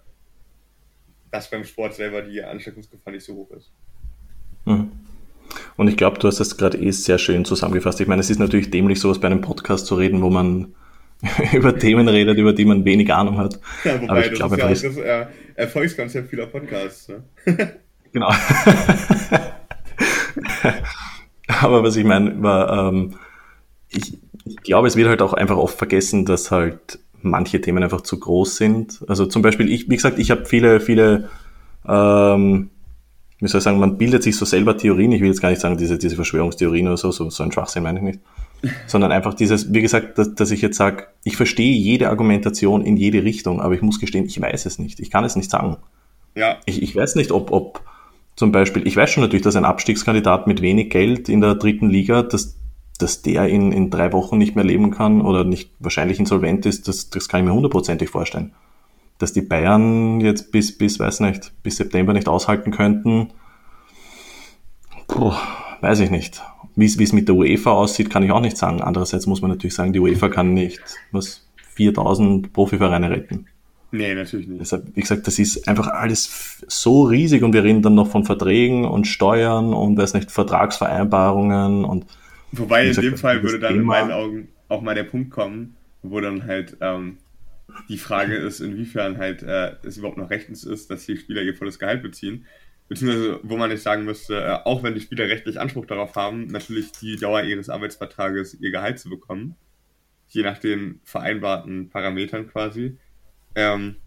dass 1.31 1.49
beim 1.49 1.65
Sport 1.65 1.95
selber 1.95 2.21
die 2.21 2.41
Ansteckungsgefahr 2.41 3.13
nicht 3.13 3.25
so 3.25 3.35
hoch 3.35 3.51
ist. 3.51 3.71
Mhm. 4.65 4.91
Und 5.75 5.87
ich 5.87 5.97
glaube, 5.97 6.19
du 6.19 6.27
hast 6.27 6.39
das 6.39 6.57
gerade 6.57 6.77
eh 6.77 6.91
sehr 6.91 7.17
schön 7.17 7.43
zusammengefasst. 7.43 7.99
Ich 7.99 8.07
meine, 8.07 8.21
es 8.21 8.29
ist 8.29 8.39
natürlich 8.39 8.69
dämlich, 8.69 8.99
sowas 8.99 9.19
bei 9.19 9.27
einem 9.27 9.41
Podcast 9.41 9.85
zu 9.85 9.95
reden, 9.95 10.21
wo 10.21 10.29
man 10.29 10.75
über 11.53 11.77
Themen 11.77 12.07
redet, 12.07 12.37
über 12.37 12.53
die 12.53 12.63
man 12.65 12.85
wenig 12.85 13.13
Ahnung 13.13 13.37
hat. 13.37 13.59
Ja, 13.83 14.01
wobei, 14.01 14.09
Aber 14.09 14.21
ich 14.21 14.29
das 14.29 14.37
glaube, 14.37 14.55
ist 14.55 14.83
ja 14.83 14.89
auch 14.89 14.95
das 14.95 15.03
äh, 15.03 15.25
Erfolgskonzept 15.55 16.29
vieler 16.29 16.45
Podcasts. 16.45 17.09
Ne? 17.09 17.23
genau. 18.13 18.29
Aber 21.61 21.83
was 21.83 21.97
ich 21.97 22.05
meine, 22.05 22.41
war, 22.41 22.89
ähm, 22.89 23.15
ich, 23.89 24.17
ich 24.45 24.57
glaube, 24.57 24.87
es 24.87 24.95
wird 24.95 25.09
halt 25.09 25.21
auch 25.21 25.33
einfach 25.33 25.57
oft 25.57 25.77
vergessen, 25.77 26.25
dass 26.25 26.51
halt 26.51 26.99
manche 27.21 27.59
Themen 27.59 27.83
einfach 27.83 28.01
zu 28.01 28.17
groß 28.17 28.55
sind. 28.55 29.03
Also 29.09 29.25
zum 29.25 29.41
Beispiel, 29.41 29.69
ich, 29.69 29.89
wie 29.89 29.95
gesagt, 29.95 30.19
ich 30.19 30.31
habe 30.31 30.45
viele, 30.45 30.79
viele, 30.79 31.29
ähm, 31.85 32.69
wie 33.39 33.47
soll 33.47 33.59
ich 33.59 33.63
sagen, 33.63 33.79
man 33.79 33.97
bildet 33.97 34.23
sich 34.23 34.37
so 34.37 34.45
selber 34.45 34.77
Theorien. 34.77 35.11
Ich 35.11 35.19
will 35.19 35.27
jetzt 35.27 35.41
gar 35.41 35.49
nicht 35.49 35.59
sagen, 35.59 35.75
diese, 35.75 35.97
diese 35.97 36.15
Verschwörungstheorien 36.15 36.87
oder 36.87 36.95
so, 36.95 37.11
so, 37.11 37.29
so 37.29 37.43
ein 37.43 37.51
Schwachsinn 37.51 37.83
meine 37.83 37.99
ich 37.99 38.05
nicht 38.05 38.19
sondern 38.87 39.11
einfach 39.11 39.33
dieses, 39.33 39.73
wie 39.73 39.81
gesagt, 39.81 40.17
dass, 40.17 40.35
dass 40.35 40.51
ich 40.51 40.61
jetzt 40.61 40.77
sage, 40.77 41.07
ich 41.23 41.37
verstehe 41.37 41.73
jede 41.73 42.09
Argumentation 42.09 42.83
in 42.83 42.97
jede 42.97 43.23
Richtung, 43.23 43.61
aber 43.61 43.73
ich 43.73 43.81
muss 43.81 43.99
gestehen, 43.99 44.25
ich 44.25 44.39
weiß 44.39 44.65
es 44.65 44.79
nicht. 44.79 44.99
Ich 44.99 45.09
kann 45.09 45.23
es 45.23 45.35
nicht 45.35 45.49
sagen. 45.49 45.77
Ja. 46.35 46.57
Ich, 46.65 46.81
ich 46.81 46.95
weiß 46.95 47.15
nicht, 47.15 47.31
ob, 47.31 47.51
ob 47.51 47.81
zum 48.35 48.51
Beispiel, 48.51 48.87
ich 48.87 48.95
weiß 48.95 49.09
schon 49.09 49.23
natürlich, 49.23 49.43
dass 49.43 49.55
ein 49.55 49.65
Abstiegskandidat 49.65 50.47
mit 50.47 50.61
wenig 50.61 50.89
Geld 50.89 51.29
in 51.29 51.41
der 51.41 51.55
dritten 51.55 51.89
Liga, 51.89 52.23
dass, 52.23 52.57
dass 52.97 53.21
der 53.21 53.47
in, 53.47 53.71
in 53.71 53.89
drei 53.89 54.13
Wochen 54.13 54.37
nicht 54.37 54.55
mehr 54.55 54.65
leben 54.65 54.91
kann 54.91 55.21
oder 55.21 55.43
nicht 55.43 55.71
wahrscheinlich 55.79 56.19
insolvent 56.19 56.65
ist, 56.65 56.87
das, 56.87 57.09
das 57.09 57.27
kann 57.27 57.41
ich 57.41 57.47
mir 57.47 57.53
hundertprozentig 57.53 58.09
vorstellen. 58.09 58.53
Dass 59.17 59.33
die 59.33 59.41
Bayern 59.41 60.21
jetzt 60.21 60.51
bis, 60.51 60.77
bis, 60.77 60.99
weiß 60.99 61.19
nicht, 61.21 61.51
bis 61.63 61.77
September 61.77 62.13
nicht 62.13 62.29
aushalten 62.29 62.71
könnten, 62.71 63.31
puh, 65.07 65.33
weiß 65.81 65.99
ich 65.99 66.09
nicht. 66.09 66.41
Wie 66.79 67.03
es 67.03 67.13
mit 67.13 67.27
der 67.27 67.35
UEFA 67.35 67.71
aussieht, 67.71 68.09
kann 68.09 68.23
ich 68.23 68.31
auch 68.31 68.41
nicht 68.41 68.57
sagen. 68.57 68.81
Andererseits 68.81 69.27
muss 69.27 69.41
man 69.41 69.51
natürlich 69.51 69.75
sagen, 69.75 69.93
die 69.93 69.99
UEFA 69.99 70.29
kann 70.29 70.53
nicht 70.53 70.79
was 71.11 71.47
4000 71.75 72.53
Profivereine 72.53 73.09
retten. 73.09 73.47
Nee, 73.91 74.13
natürlich 74.13 74.47
nicht. 74.47 74.61
Deshalb, 74.61 74.95
wie 74.95 75.01
gesagt, 75.01 75.25
das 75.25 75.39
ist 75.39 75.67
einfach 75.67 75.87
alles 75.87 76.63
so 76.67 77.03
riesig 77.03 77.43
und 77.43 77.53
wir 77.53 77.63
reden 77.63 77.81
dann 77.81 77.95
noch 77.95 78.09
von 78.09 78.23
Verträgen 78.23 78.85
und 78.85 79.07
Steuern 79.07 79.73
und 79.73 79.97
weiß 79.97 80.13
nicht, 80.13 80.31
Vertragsvereinbarungen 80.31 81.85
und. 81.85 82.05
Wobei 82.51 82.85
gesagt, 82.85 83.05
in 83.05 83.13
dem 83.13 83.17
Fall 83.17 83.43
würde 83.43 83.59
dann 83.59 83.73
Thema, 83.73 83.99
in 83.99 84.07
meinen 84.07 84.11
Augen 84.11 84.47
auch 84.67 84.81
mal 84.81 84.95
der 84.95 85.03
Punkt 85.03 85.31
kommen, 85.31 85.75
wo 86.03 86.19
dann 86.19 86.45
halt 86.45 86.77
ähm, 86.81 87.17
die 87.87 87.97
Frage 87.97 88.35
ist, 88.35 88.59
inwiefern 88.59 89.17
halt 89.17 89.43
äh, 89.43 89.75
es 89.83 89.97
überhaupt 89.97 90.17
noch 90.17 90.29
rechtens 90.29 90.63
ist, 90.63 90.89
dass 90.91 91.05
die 91.05 91.17
Spieler 91.17 91.41
ihr 91.41 91.55
volles 91.55 91.79
Gehalt 91.79 92.03
beziehen. 92.03 92.45
Beziehungsweise, 92.89 93.39
wo 93.43 93.55
man 93.55 93.69
nicht 93.69 93.83
sagen 93.83 94.03
müsste, 94.03 94.41
äh, 94.41 94.57
auch 94.65 94.81
wenn 94.81 94.95
die 94.95 95.01
Spieler 95.01 95.25
rechtlich 95.25 95.59
Anspruch 95.59 95.85
darauf 95.85 96.15
haben, 96.15 96.47
natürlich 96.47 96.91
die 96.93 97.17
Dauer 97.17 97.43
ihres 97.43 97.69
Arbeitsvertrages 97.69 98.55
ihr 98.59 98.71
Gehalt 98.71 98.97
zu 98.99 99.09
bekommen, 99.09 99.55
je 100.27 100.41
nach 100.41 100.57
den 100.57 100.99
vereinbarten 101.03 101.89
Parametern 101.89 102.49
quasi. 102.49 102.97
Ähm, 103.53 103.97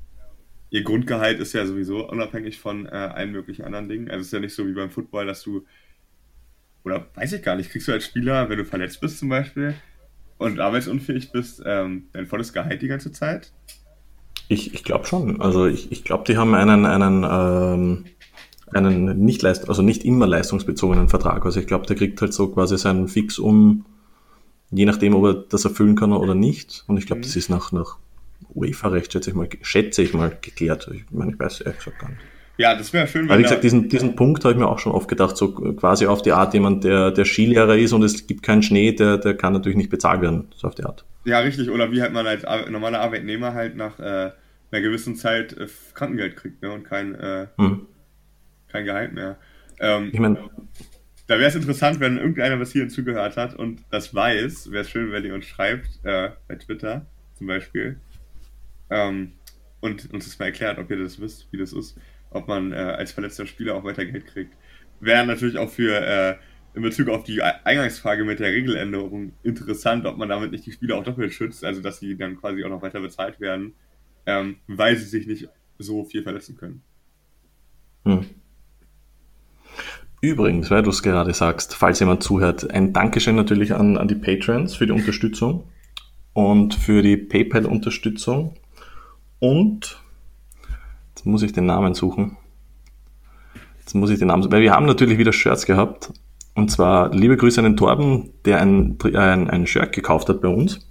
ihr 0.70 0.82
Grundgehalt 0.82 1.38
ist 1.38 1.52
ja 1.52 1.64
sowieso 1.64 2.08
unabhängig 2.08 2.58
von 2.58 2.86
äh, 2.86 2.90
allen 2.90 3.30
möglichen 3.30 3.64
anderen 3.64 3.88
Dingen. 3.88 4.10
Also 4.10 4.22
es 4.22 4.26
ist 4.26 4.32
ja 4.32 4.40
nicht 4.40 4.54
so 4.54 4.66
wie 4.66 4.72
beim 4.72 4.90
Football, 4.90 5.26
dass 5.26 5.44
du, 5.44 5.64
oder 6.82 7.06
weiß 7.14 7.34
ich 7.34 7.42
gar 7.42 7.54
nicht, 7.54 7.70
kriegst 7.70 7.86
du 7.86 7.92
als 7.92 8.04
Spieler, 8.04 8.48
wenn 8.48 8.58
du 8.58 8.64
verletzt 8.64 9.00
bist 9.00 9.18
zum 9.18 9.28
Beispiel 9.28 9.74
und 10.38 10.58
arbeitsunfähig 10.58 11.30
bist, 11.30 11.62
ähm, 11.64 12.08
dein 12.12 12.26
volles 12.26 12.52
Gehalt 12.52 12.82
die 12.82 12.88
ganze 12.88 13.12
Zeit? 13.12 13.52
Ich, 14.48 14.74
ich 14.74 14.82
glaube 14.82 15.06
schon. 15.06 15.40
Also 15.40 15.66
ich, 15.66 15.92
ich 15.92 16.02
glaube, 16.02 16.24
die 16.26 16.36
haben 16.36 16.54
einen, 16.54 16.84
einen, 16.84 17.24
ähm, 17.24 18.04
einen 18.74 19.18
nicht 19.18 19.42
leist 19.42 19.68
also 19.68 19.82
nicht 19.82 20.04
immer 20.04 20.26
leistungsbezogenen 20.26 21.08
Vertrag. 21.08 21.44
Also 21.44 21.60
ich 21.60 21.66
glaube, 21.66 21.86
der 21.86 21.96
kriegt 21.96 22.20
halt 22.20 22.32
so 22.32 22.48
quasi 22.48 22.78
seinen 22.78 23.08
Fix 23.08 23.38
um, 23.38 23.84
je 24.70 24.84
nachdem, 24.86 25.14
ob 25.14 25.24
er 25.24 25.34
das 25.34 25.64
erfüllen 25.64 25.96
kann 25.96 26.12
oder 26.12 26.34
nicht. 26.34 26.84
Und 26.86 26.96
ich 26.96 27.06
glaube, 27.06 27.20
mhm. 27.20 27.24
das 27.24 27.36
ist 27.36 27.50
nach, 27.50 27.72
nach 27.72 27.98
UEFA-Recht, 28.54 29.12
schätze 29.12 29.30
ich 29.30 29.36
mal, 29.36 29.48
schätze 29.62 30.02
ich 30.02 30.14
mal, 30.14 30.36
geklärt. 30.40 30.90
Ich 30.94 31.04
meine, 31.10 31.32
ich 31.32 31.38
weiß 31.38 31.60
ehrlich 31.60 31.78
gesagt 31.78 31.98
gar 31.98 32.10
nicht. 32.10 32.20
Ja, 32.58 32.74
das 32.74 32.92
wäre 32.92 33.06
schön. 33.06 33.28
Aber 33.28 33.38
wie 33.38 33.42
gesagt, 33.42 33.64
diesen, 33.64 33.88
diesen 33.88 34.14
Punkt 34.14 34.44
habe 34.44 34.52
ich 34.52 34.60
mir 34.60 34.68
auch 34.68 34.78
schon 34.78 34.92
oft 34.92 35.08
gedacht, 35.08 35.36
so 35.36 35.52
quasi 35.52 36.06
auf 36.06 36.22
die 36.22 36.32
Art, 36.32 36.52
jemand, 36.54 36.84
der, 36.84 37.10
der 37.10 37.24
Skilehrer 37.24 37.76
ist 37.76 37.92
und 37.92 38.02
es 38.02 38.26
gibt 38.26 38.42
keinen 38.42 38.62
Schnee, 38.62 38.92
der, 38.92 39.16
der 39.18 39.34
kann 39.34 39.52
natürlich 39.52 39.76
nicht 39.76 39.90
bezahlt 39.90 40.20
werden, 40.20 40.48
so 40.54 40.68
auf 40.68 40.74
die 40.74 40.84
Art. 40.84 41.04
Ja, 41.24 41.38
richtig. 41.38 41.70
Oder 41.70 41.90
wie 41.90 42.02
halt 42.02 42.12
man 42.12 42.26
als 42.26 42.44
normaler 42.70 43.00
Arbeitnehmer 43.00 43.54
halt 43.54 43.76
nach 43.76 43.98
äh, 43.98 44.32
einer 44.70 44.82
gewissen 44.82 45.16
Zeit 45.16 45.54
äh, 45.54 45.66
Krankengeld 45.94 46.36
kriegt 46.36 46.62
ne? 46.62 46.72
und 46.72 46.84
kein, 46.84 47.14
äh, 47.14 47.46
hm. 47.56 47.86
Kein 48.72 48.84
Gehalt 48.84 49.12
mehr. 49.12 49.38
Ähm, 49.78 50.10
ich 50.12 50.18
meine, 50.18 50.50
da 51.26 51.38
wäre 51.38 51.48
es 51.48 51.54
interessant, 51.54 52.00
wenn 52.00 52.18
irgendeiner 52.18 52.58
was 52.58 52.72
hierhin 52.72 52.90
zugehört 52.90 53.36
hat 53.36 53.54
und 53.54 53.82
das 53.90 54.14
weiß. 54.14 54.70
Wäre 54.70 54.82
es 54.82 54.90
schön, 54.90 55.12
wenn 55.12 55.24
ihr 55.24 55.34
uns 55.34 55.46
schreibt, 55.46 56.00
äh, 56.02 56.30
bei 56.48 56.56
Twitter 56.56 57.06
zum 57.34 57.46
Beispiel. 57.46 58.00
Ähm, 58.90 59.32
und 59.80 60.12
uns 60.12 60.24
das 60.24 60.38
mal 60.38 60.46
erklärt, 60.46 60.78
ob 60.78 60.90
ihr 60.90 60.98
das 60.98 61.20
wisst, 61.20 61.48
wie 61.52 61.58
das 61.58 61.72
ist, 61.72 61.98
ob 62.30 62.48
man 62.48 62.72
äh, 62.72 62.76
als 62.76 63.12
verletzter 63.12 63.46
Spieler 63.46 63.74
auch 63.74 63.84
weiter 63.84 64.04
Geld 64.04 64.26
kriegt. 64.26 64.54
Wäre 65.00 65.26
natürlich 65.26 65.58
auch 65.58 65.70
für 65.70 66.00
äh, 66.00 66.36
in 66.74 66.82
Bezug 66.82 67.08
auf 67.08 67.24
die 67.24 67.42
Eingangsfrage 67.42 68.24
mit 68.24 68.38
der 68.38 68.52
Regeländerung 68.52 69.32
interessant, 69.42 70.06
ob 70.06 70.16
man 70.16 70.28
damit 70.28 70.52
nicht 70.52 70.64
die 70.64 70.72
Spieler 70.72 70.96
auch 70.96 71.04
doppelt 71.04 71.32
schützt, 71.32 71.64
also 71.64 71.82
dass 71.82 71.98
sie 72.00 72.16
dann 72.16 72.36
quasi 72.36 72.64
auch 72.64 72.70
noch 72.70 72.82
weiter 72.82 73.00
bezahlt 73.00 73.40
werden, 73.40 73.74
ähm, 74.26 74.56
weil 74.68 74.96
sie 74.96 75.04
sich 75.04 75.26
nicht 75.26 75.48
so 75.78 76.04
viel 76.04 76.22
verletzen 76.22 76.56
können. 76.56 76.82
Hm. 78.04 78.24
Übrigens, 80.22 80.70
weil 80.70 80.84
du 80.84 80.90
es 80.90 81.02
gerade 81.02 81.34
sagst, 81.34 81.74
falls 81.74 81.98
jemand 81.98 82.22
zuhört, 82.22 82.70
ein 82.70 82.92
Dankeschön 82.92 83.34
natürlich 83.34 83.74
an, 83.74 83.98
an 83.98 84.06
die 84.06 84.14
Patrons 84.14 84.76
für 84.76 84.86
die 84.86 84.92
Unterstützung 84.92 85.64
und 86.32 86.74
für 86.74 87.02
die 87.02 87.16
PayPal-Unterstützung. 87.16 88.54
Und 89.40 90.00
jetzt 91.08 91.26
muss 91.26 91.42
ich 91.42 91.52
den 91.52 91.66
Namen 91.66 91.94
suchen. 91.94 92.36
Jetzt 93.80 93.94
muss 93.94 94.10
ich 94.10 94.20
den 94.20 94.28
Namen, 94.28 94.50
weil 94.52 94.62
wir 94.62 94.72
haben 94.72 94.86
natürlich 94.86 95.18
wieder 95.18 95.32
Shirts 95.32 95.66
gehabt. 95.66 96.12
Und 96.54 96.70
zwar 96.70 97.12
liebe 97.12 97.36
Grüße 97.36 97.58
an 97.58 97.64
den 97.64 97.76
Torben, 97.76 98.30
der 98.44 98.60
ein, 98.60 98.96
ein, 99.14 99.50
ein 99.50 99.66
Shirt 99.66 99.90
gekauft 99.90 100.28
hat 100.28 100.40
bei 100.40 100.48
uns. 100.48 100.86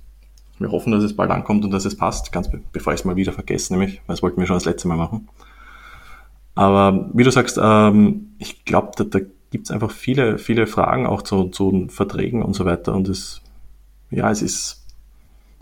Wir 0.60 0.74
hoffen, 0.74 0.92
dass 0.92 1.06
es 1.06 1.16
bald 1.16 1.32
ankommt 1.32 1.64
und 1.64 1.72
dass 1.72 1.86
es 1.86 1.96
passt, 1.96 2.34
ganz 2.34 2.50
bevor 2.74 2.92
ich 2.92 3.00
es 3.00 3.06
mal 3.06 3.16
wieder 3.16 3.32
vergesse, 3.32 3.72
nämlich, 3.72 4.02
weil 4.08 4.16
das 4.16 4.22
wollten 4.24 4.42
wir 4.42 4.46
schon 4.46 4.58
das 4.58 4.66
letzte 4.66 4.90
Mal 4.90 4.98
machen. 4.98 5.30
Aber 6.56 7.10
wie 7.14 7.24
du 7.24 7.32
sagst, 7.32 7.60
ähm, 7.62 8.34
ich 8.38 8.66
glaube, 8.66 8.92
da, 8.98 9.04
da 9.04 9.20
gibt 9.52 9.66
es 9.66 9.72
einfach 9.72 9.92
viele, 9.92 10.38
viele 10.38 10.68
Fragen 10.68 11.06
auch 11.06 11.22
zu, 11.22 11.46
zu 11.46 11.88
Verträgen 11.90 12.42
und 12.42 12.54
so 12.54 12.66
weiter. 12.66 12.94
Und 12.94 13.10
es, 13.10 13.42
ja, 14.10 14.30
es 14.30 14.42
ist, 14.42 14.86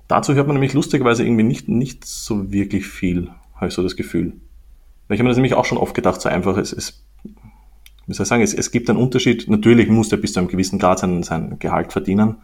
dazu 0.07 0.33
hört 0.33 0.47
man 0.47 0.55
nämlich 0.55 0.73
lustigerweise 0.73 1.23
irgendwie 1.23 1.43
nicht, 1.43 1.67
nicht 1.67 2.05
so 2.05 2.51
wirklich 2.51 2.87
viel, 2.87 3.29
habe 3.55 3.67
ich 3.67 3.73
so 3.73 3.83
das 3.83 3.95
Gefühl. 3.95 4.33
Ich 5.09 5.13
habe 5.19 5.23
mir 5.23 5.29
das 5.29 5.37
nämlich 5.37 5.55
auch 5.55 5.65
schon 5.65 5.79
oft 5.79 5.95
gedacht, 5.95 6.21
so 6.21 6.29
einfach, 6.29 6.57
es, 6.57 6.71
es 6.71 7.03
wie 8.05 8.13
soll 8.13 8.23
ich 8.23 8.29
sagen, 8.29 8.43
es, 8.43 8.53
es 8.53 8.71
gibt 8.71 8.89
einen 8.89 8.99
Unterschied. 8.99 9.47
Natürlich 9.47 9.87
muss 9.87 10.09
der 10.09 10.17
bis 10.17 10.33
zu 10.33 10.39
einem 10.39 10.49
gewissen 10.49 10.79
Grad 10.79 10.99
sein, 10.99 11.21
sein 11.21 11.57
Gehalt 11.59 11.91
verdienen 11.91 12.37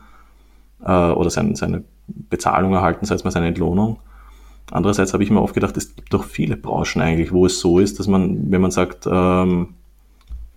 äh, 0.83 0.91
oder 0.91 1.31
sein, 1.31 1.55
seine 1.55 1.83
Bezahlung 2.07 2.73
erhalten, 2.73 3.05
sei 3.05 3.15
es 3.15 3.23
mal 3.23 3.31
seine 3.31 3.47
Entlohnung. 3.47 3.99
Andererseits 4.71 5.13
habe 5.13 5.23
ich 5.23 5.29
mir 5.29 5.41
oft 5.41 5.53
gedacht, 5.53 5.77
es 5.77 5.95
gibt 5.95 6.13
doch 6.13 6.23
viele 6.23 6.57
Branchen 6.57 7.01
eigentlich, 7.01 7.31
wo 7.31 7.45
es 7.45 7.59
so 7.59 7.79
ist, 7.79 7.99
dass 7.99 8.07
man, 8.07 8.51
wenn 8.51 8.61
man 8.61 8.71
sagt, 8.71 9.05
ähm, 9.05 9.75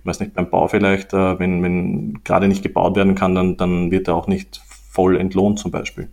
ich 0.01 0.07
weiß 0.07 0.21
nicht, 0.21 0.35
beim 0.35 0.49
Bau 0.49 0.69
vielleicht, 0.69 1.13
äh, 1.13 1.39
wenn, 1.39 1.63
wenn 1.63 2.25
gerade 2.25 2.49
nicht 2.49 2.63
gebaut 2.63 2.97
werden 2.97 3.15
kann, 3.15 3.35
dann, 3.35 3.57
dann 3.57 3.91
wird 3.91 4.09
er 4.09 4.15
auch 4.15 4.27
nicht 4.27 4.61
voll 4.67 5.17
entlohnt 5.17 5.59
zum 5.59 5.71
Beispiel. 5.71 6.09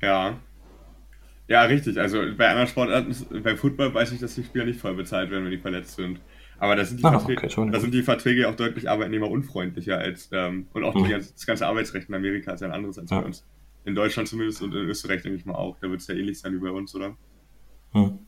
Ja. 0.00 0.34
Ja, 1.46 1.62
richtig. 1.62 2.00
Also 2.00 2.20
bei 2.36 2.48
anderen 2.48 2.66
Sportarten, 2.66 3.14
beim 3.42 3.56
Football 3.56 3.94
weiß 3.94 4.12
ich, 4.12 4.20
dass 4.20 4.34
die 4.34 4.42
Spieler 4.42 4.64
nicht 4.64 4.80
voll 4.80 4.94
bezahlt 4.94 5.30
werden, 5.30 5.44
wenn 5.44 5.50
die 5.52 5.58
verletzt 5.58 5.94
sind. 5.96 6.20
Aber 6.58 6.76
da 6.76 6.84
sind 6.84 7.00
die, 7.00 7.04
ah, 7.04 7.18
Verträge, 7.18 7.46
okay, 7.46 7.70
da 7.72 7.80
sind 7.80 7.92
die 7.92 8.02
Verträge 8.02 8.48
auch 8.48 8.54
deutlich 8.54 8.88
arbeitnehmerunfreundlicher 8.88 9.98
als 9.98 10.30
ähm, 10.32 10.68
und 10.72 10.84
auch 10.84 10.94
ganze, 10.94 11.32
das 11.32 11.44
ganze 11.44 11.66
Arbeitsrecht 11.66 12.08
in 12.08 12.14
Amerika 12.14 12.52
ist 12.52 12.60
ja 12.60 12.68
ein 12.68 12.72
anderes 12.72 12.98
als 12.98 13.10
ja. 13.10 13.20
bei 13.20 13.26
uns. 13.26 13.44
In 13.84 13.94
Deutschland 13.94 14.28
zumindest 14.28 14.62
und 14.62 14.74
in 14.74 14.88
Österreich 14.88 15.22
denke 15.22 15.38
ich 15.38 15.44
mal 15.44 15.54
auch. 15.54 15.76
Da 15.80 15.90
wird 15.90 16.00
es 16.00 16.06
ja 16.06 16.14
ähnlich 16.14 16.38
sein 16.38 16.54
wie 16.54 16.58
bei 16.58 16.70
uns, 16.70 16.94
oder? 16.94 17.16
Hm. 17.92 18.18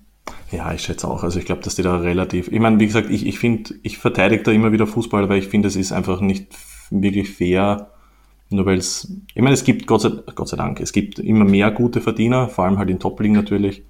Ja, 0.50 0.72
ich 0.72 0.82
schätze 0.82 1.08
auch. 1.08 1.22
Also 1.22 1.38
ich 1.38 1.44
glaube, 1.44 1.62
dass 1.62 1.74
die 1.74 1.82
da 1.82 1.98
relativ. 1.98 2.48
Ich 2.48 2.60
meine, 2.60 2.78
wie 2.80 2.86
gesagt, 2.86 3.10
ich, 3.10 3.26
ich 3.26 3.38
finde, 3.38 3.74
ich 3.82 3.98
verteidige 3.98 4.42
da 4.42 4.52
immer 4.52 4.72
wieder 4.72 4.86
Fußball, 4.86 5.28
weil 5.28 5.38
ich 5.38 5.48
finde, 5.48 5.68
es 5.68 5.76
ist 5.76 5.92
einfach 5.92 6.20
nicht 6.20 6.54
wirklich 6.90 7.30
fair. 7.30 7.90
Nur 8.50 8.66
weil 8.66 8.78
es, 8.78 9.12
ich 9.34 9.42
meine, 9.42 9.54
es 9.54 9.64
gibt 9.64 9.86
Gott 9.86 10.02
sei, 10.02 10.10
Gott 10.34 10.48
sei 10.48 10.56
Dank, 10.56 10.80
es 10.80 10.92
gibt 10.92 11.18
immer 11.18 11.44
mehr 11.44 11.70
gute 11.70 12.00
Verdiener, 12.00 12.48
vor 12.48 12.64
allem 12.64 12.78
halt 12.78 12.90
in 12.90 13.00
Top-Ligen 13.00 13.34
natürlich. 13.34 13.82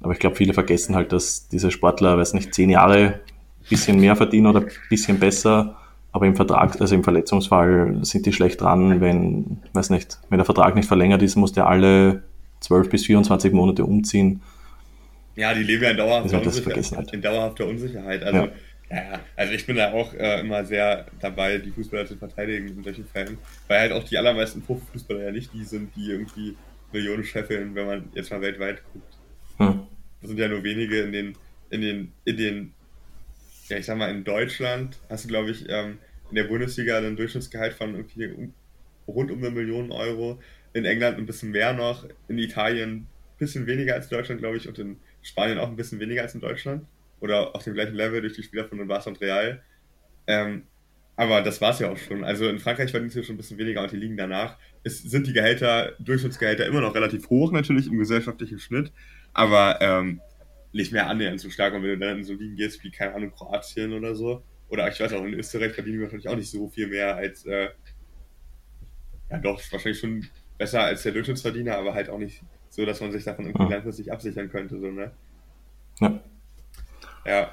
Aber 0.00 0.12
ich 0.12 0.18
glaube, 0.18 0.36
viele 0.36 0.52
vergessen 0.52 0.94
halt, 0.94 1.12
dass 1.12 1.48
diese 1.48 1.70
Sportler, 1.70 2.18
weiß 2.18 2.34
nicht, 2.34 2.52
zehn 2.54 2.70
Jahre 2.70 3.20
bisschen 3.68 3.98
mehr 3.98 4.16
verdienen 4.16 4.48
oder 4.48 4.66
bisschen 4.90 5.18
besser 5.18 5.76
aber 6.14 6.26
im 6.26 6.36
Vertrag, 6.36 6.80
also 6.80 6.94
im 6.94 7.02
Verletzungsfall 7.02 7.98
sind 8.02 8.24
die 8.24 8.32
schlecht 8.32 8.60
dran, 8.60 9.00
wenn, 9.00 9.58
weiß 9.72 9.90
nicht, 9.90 10.20
wenn 10.30 10.38
der 10.38 10.44
Vertrag 10.44 10.76
nicht 10.76 10.86
verlängert 10.86 11.20
ist, 11.22 11.34
muss 11.34 11.52
der 11.52 11.66
alle 11.66 12.22
12 12.60 12.88
bis 12.88 13.06
24 13.06 13.52
Monate 13.52 13.84
umziehen. 13.84 14.40
Ja, 15.34 15.52
die 15.52 15.64
leben 15.64 15.82
ja 15.82 15.90
in 15.90 15.96
dauerhafter, 15.96 16.40
Unsicherheit, 16.40 17.12
in 17.12 17.20
dauerhafter 17.20 17.66
Unsicherheit. 17.66 18.22
Also, 18.22 18.38
ja. 18.90 18.96
ja. 18.96 19.20
also 19.34 19.54
ich 19.54 19.66
bin 19.66 19.74
da 19.74 19.90
auch 19.90 20.14
äh, 20.14 20.38
immer 20.38 20.64
sehr 20.64 21.06
dabei, 21.20 21.58
die 21.58 21.72
Fußballer 21.72 22.06
zu 22.06 22.16
verteidigen 22.16 22.68
in 22.68 22.84
solchen 22.84 23.06
Fällen, 23.06 23.36
weil 23.66 23.80
halt 23.80 23.92
auch 23.92 24.04
die 24.04 24.16
allermeisten 24.16 24.62
Profifußballer 24.62 25.24
ja 25.24 25.32
nicht 25.32 25.52
die 25.52 25.64
sind, 25.64 25.96
die 25.96 26.12
irgendwie 26.12 26.56
Millionen 26.92 27.24
scheffeln, 27.24 27.74
wenn 27.74 27.86
man 27.86 28.04
jetzt 28.14 28.30
mal 28.30 28.40
weltweit 28.40 28.82
guckt. 28.92 29.18
Hm. 29.56 29.80
Das 30.20 30.28
sind 30.28 30.38
ja 30.38 30.46
nur 30.46 30.62
wenige 30.62 31.00
in 31.00 31.10
den, 31.10 31.32
in 31.70 31.80
den, 31.80 32.12
in 32.24 32.36
den 32.36 32.74
ja, 33.68 33.78
ich 33.78 33.86
sag 33.86 33.96
mal, 33.96 34.10
in 34.10 34.24
Deutschland 34.24 34.98
hast 35.08 35.24
du, 35.24 35.28
glaube 35.28 35.50
ich, 35.50 35.68
ähm, 35.68 35.98
in 36.30 36.36
der 36.36 36.44
Bundesliga 36.44 36.98
ein 36.98 37.16
Durchschnittsgehalt 37.16 37.74
von 37.74 37.94
irgendwie 37.94 38.26
um, 38.28 38.54
rund 39.06 39.30
um 39.30 39.38
eine 39.38 39.50
Million 39.50 39.90
Euro. 39.92 40.40
In 40.72 40.84
England 40.84 41.18
ein 41.18 41.26
bisschen 41.26 41.50
mehr 41.50 41.72
noch. 41.72 42.06
In 42.28 42.38
Italien 42.38 42.90
ein 42.90 43.06
bisschen 43.38 43.66
weniger 43.66 43.94
als 43.94 44.08
Deutschland, 44.08 44.40
glaube 44.40 44.56
ich. 44.56 44.68
Und 44.68 44.78
in 44.78 44.96
Spanien 45.22 45.58
auch 45.58 45.68
ein 45.68 45.76
bisschen 45.76 46.00
weniger 46.00 46.22
als 46.22 46.34
in 46.34 46.40
Deutschland. 46.40 46.84
Oder 47.20 47.54
auf 47.54 47.64
dem 47.64 47.74
gleichen 47.74 47.94
Level 47.94 48.20
durch 48.20 48.34
die 48.34 48.42
Spieler 48.42 48.66
von 48.66 48.86
Barca 48.86 49.08
und 49.08 49.20
Real. 49.20 49.62
Ähm, 50.26 50.64
aber 51.16 51.42
das 51.42 51.60
war 51.60 51.70
es 51.70 51.78
ja 51.78 51.90
auch 51.90 51.96
schon. 51.96 52.24
Also 52.24 52.48
in 52.48 52.58
Frankreich 52.58 52.90
verdienen 52.90 53.10
sie 53.10 53.22
schon 53.22 53.34
ein 53.34 53.38
bisschen 53.38 53.58
weniger 53.58 53.82
und 53.82 53.92
die 53.92 53.96
liegen 53.96 54.16
danach. 54.16 54.58
Es 54.82 55.00
sind 55.00 55.26
die 55.26 55.32
Gehälter, 55.32 55.92
Durchschnittsgehälter 56.00 56.66
immer 56.66 56.80
noch 56.80 56.94
relativ 56.94 57.30
hoch 57.30 57.52
natürlich 57.52 57.86
im 57.86 57.98
gesellschaftlichen 57.98 58.58
Schnitt. 58.58 58.92
Aber 59.32 59.78
ähm, 59.80 60.20
nicht 60.74 60.92
mehr 60.92 61.08
annähernd 61.08 61.40
so 61.40 61.50
stark. 61.50 61.74
Und 61.74 61.82
wenn 61.82 61.90
du 61.90 61.98
dann 61.98 62.18
in 62.18 62.24
so 62.24 62.34
Ligen 62.34 62.56
gehst 62.56 62.82
wie, 62.84 62.90
keine 62.90 63.14
Ahnung, 63.14 63.32
Kroatien 63.32 63.92
oder 63.92 64.14
so, 64.14 64.42
oder 64.68 64.88
ich 64.88 64.98
weiß 64.98 65.12
auch, 65.12 65.24
in 65.24 65.34
Österreich 65.34 65.72
verdienen 65.72 65.98
wir 65.98 66.06
natürlich 66.06 66.28
auch 66.28 66.36
nicht 66.36 66.50
so 66.50 66.68
viel 66.68 66.88
mehr 66.88 67.16
als, 67.16 67.46
äh, 67.46 67.68
ja 69.30 69.38
doch, 69.38 69.60
wahrscheinlich 69.70 70.00
schon 70.00 70.26
besser 70.58 70.82
als 70.82 71.02
der 71.02 71.12
Durchschnittsverdiener, 71.12 71.76
aber 71.76 71.94
halt 71.94 72.08
auch 72.08 72.18
nicht 72.18 72.42
so, 72.70 72.84
dass 72.84 73.00
man 73.00 73.12
sich 73.12 73.24
davon 73.24 73.46
irgendwie 73.46 73.64
ja. 73.64 73.70
langfristig 73.70 74.12
absichern 74.12 74.50
könnte, 74.50 74.78
so, 74.78 74.90
ne? 74.90 75.12
Ja. 76.00 76.20
Ja. 77.24 77.52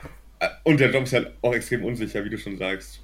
Und 0.64 0.80
der 0.80 0.92
Job 0.92 1.04
ist 1.04 1.14
halt 1.14 1.32
auch 1.42 1.54
extrem 1.54 1.86
unsicher, 1.86 2.26
wie 2.26 2.30
du 2.30 2.38
schon 2.38 2.58
sagst. 2.58 3.04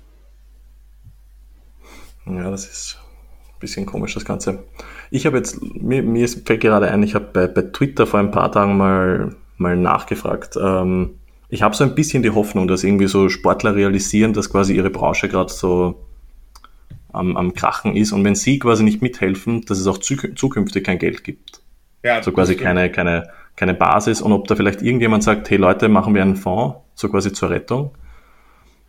Ja, 2.25 2.49
das 2.49 2.65
ist, 2.65 2.99
bisschen 3.59 3.85
komisch 3.85 4.13
das 4.13 4.25
Ganze. 4.25 4.63
Ich 5.11 5.25
habe 5.25 5.37
jetzt, 5.37 5.61
mir, 5.61 6.03
mir 6.03 6.27
fällt 6.27 6.61
gerade 6.61 6.91
ein, 6.91 7.03
ich 7.03 7.15
habe 7.15 7.29
bei, 7.31 7.47
bei 7.47 7.61
Twitter 7.61 8.07
vor 8.07 8.19
ein 8.19 8.31
paar 8.31 8.51
Tagen 8.51 8.77
mal, 8.77 9.35
mal 9.57 9.75
nachgefragt. 9.75 10.57
Ähm, 10.61 11.15
ich 11.49 11.61
habe 11.61 11.75
so 11.75 11.83
ein 11.83 11.95
bisschen 11.95 12.23
die 12.23 12.29
Hoffnung, 12.29 12.67
dass 12.67 12.83
irgendwie 12.83 13.07
so 13.07 13.29
Sportler 13.29 13.75
realisieren, 13.75 14.33
dass 14.33 14.49
quasi 14.49 14.75
ihre 14.75 14.89
Branche 14.89 15.29
gerade 15.29 15.51
so 15.51 16.05
am, 17.13 17.37
am 17.37 17.53
Krachen 17.53 17.95
ist 17.95 18.11
und 18.11 18.23
wenn 18.23 18.35
sie 18.35 18.59
quasi 18.59 18.83
nicht 18.83 19.01
mithelfen, 19.01 19.61
dass 19.65 19.79
es 19.79 19.87
auch 19.87 19.97
zukünftig 19.97 20.83
kein 20.83 20.99
Geld 20.99 21.23
gibt. 21.23 21.61
Ja, 22.03 22.21
so 22.21 22.31
quasi 22.31 22.55
keine, 22.55 22.91
keine, 22.91 23.29
keine 23.55 23.73
Basis 23.73 24.21
und 24.21 24.31
ob 24.31 24.47
da 24.47 24.55
vielleicht 24.55 24.81
irgendjemand 24.81 25.23
sagt, 25.23 25.49
hey 25.49 25.57
Leute, 25.57 25.89
machen 25.89 26.13
wir 26.13 26.21
einen 26.21 26.35
Fonds, 26.35 26.77
so 26.95 27.09
quasi 27.09 27.33
zur 27.33 27.49
Rettung. 27.49 27.91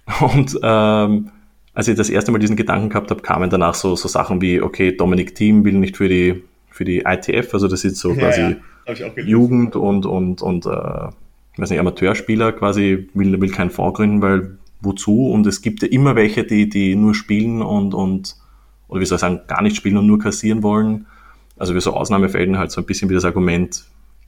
Und 0.21 0.59
ähm, 0.63 1.31
als 1.75 1.87
ich 1.87 1.97
das 1.97 2.09
erste 2.09 2.33
Mal 2.33 2.39
diesen 2.39 2.57
Gedanken 2.57 2.89
gehabt 2.89 3.11
habe, 3.11 3.21
kamen 3.21 3.51
danach 3.51 3.75
so, 3.75 3.95
so 3.95 4.09
Sachen 4.09 4.41
wie, 4.41 4.61
okay, 4.61 4.97
Dominik 4.97 5.35
Thiem 5.35 5.65
will 5.65 5.75
nicht 5.75 5.99
für 5.99 6.09
die, 6.09 6.43
für 6.71 6.85
die 6.85 7.01
ITF, 7.01 7.53
also 7.53 7.69
das 7.69 7.85
ist 7.85 7.99
so 7.99 8.15
quasi 8.15 8.41
ja, 8.41 8.57
Jugend 9.17 9.77
und, 9.77 10.07
und, 10.07 10.43
und 10.43 10.67
äh, 10.67 11.09
ich 11.53 11.59
weiß 11.59 11.71
nicht, 11.71 11.81
Amateurspieler 11.81 12.53
quasi, 12.53 13.09
will, 13.15 13.41
will 13.41 13.51
keinen 13.51 13.71
Fonds 13.71 13.97
gründen, 13.97 14.23
weil 14.23 14.59
wozu? 14.81 15.31
Und 15.31 15.47
es 15.47 15.61
gibt 15.63 15.83
ja 15.83 15.89
immer 15.89 16.15
welche, 16.17 16.45
die, 16.45 16.69
die 16.69 16.95
nur 16.95 17.15
spielen 17.15 17.63
und, 17.63 17.95
und 17.95 18.37
oder 18.89 19.01
wie 19.01 19.05
soll 19.05 19.17
ich 19.17 19.21
sagen, 19.21 19.41
gar 19.47 19.63
nicht 19.63 19.77
spielen 19.77 19.99
und 19.99 20.07
nur 20.07 20.19
kassieren 20.19 20.63
wollen. 20.63 21.07
Also 21.59 21.75
für 21.75 21.81
so 21.81 21.93
Ausnahmefällen 21.93 22.59
halt 22.59 22.71
so 22.71 22.81
ein 22.81 22.87
bisschen 22.87 23.11
wie 23.11 23.15
das 23.15 23.25
Argument, 23.25 23.85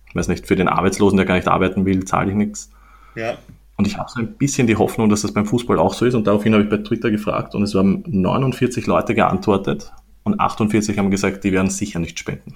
ich 0.09 0.15
weiß 0.15 0.29
nicht, 0.29 0.47
für 0.47 0.57
den 0.57 0.69
Arbeitslosen, 0.69 1.17
der 1.17 1.27
gar 1.27 1.37
nicht 1.37 1.49
arbeiten 1.49 1.87
will, 1.87 2.05
zahle 2.05 2.31
ich 2.31 2.37
nichts. 2.37 2.71
Ja. 3.15 3.39
Und 3.77 3.87
ich 3.87 3.97
habe 3.97 4.11
so 4.11 4.21
ein 4.21 4.35
bisschen 4.35 4.67
die 4.67 4.77
Hoffnung, 4.77 5.09
dass 5.09 5.23
das 5.23 5.33
beim 5.33 5.47
Fußball 5.47 5.79
auch 5.79 5.95
so 5.95 6.05
ist. 6.05 6.15
Und 6.15 6.27
daraufhin 6.27 6.53
habe 6.53 6.65
ich 6.65 6.69
bei 6.69 6.77
Twitter 6.79 7.11
gefragt 7.11 7.55
und 7.55 7.63
es 7.63 7.75
haben 7.75 8.03
49 8.07 8.87
Leute 8.87 9.15
geantwortet 9.15 9.93
und 10.33 10.41
48 10.41 10.99
haben 10.99 11.11
gesagt, 11.11 11.45
die 11.45 11.53
werden 11.53 11.71
sicher 11.71 11.99
nicht 11.99 12.19
spenden. 12.19 12.53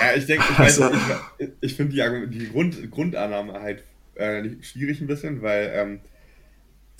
Ja, 0.00 0.16
ich 0.16 0.26
denke, 0.26 0.44
ich, 0.50 0.58
also, 0.58 0.90
ich, 1.38 1.48
ich 1.60 1.74
finde 1.74 1.92
die, 1.92 2.38
die 2.38 2.50
Grund, 2.50 2.90
Grundannahme 2.90 3.60
halt 3.60 3.84
äh, 4.14 4.48
schwierig 4.62 5.00
ein 5.00 5.06
bisschen, 5.06 5.42
weil 5.42 5.70
ähm, 5.74 6.00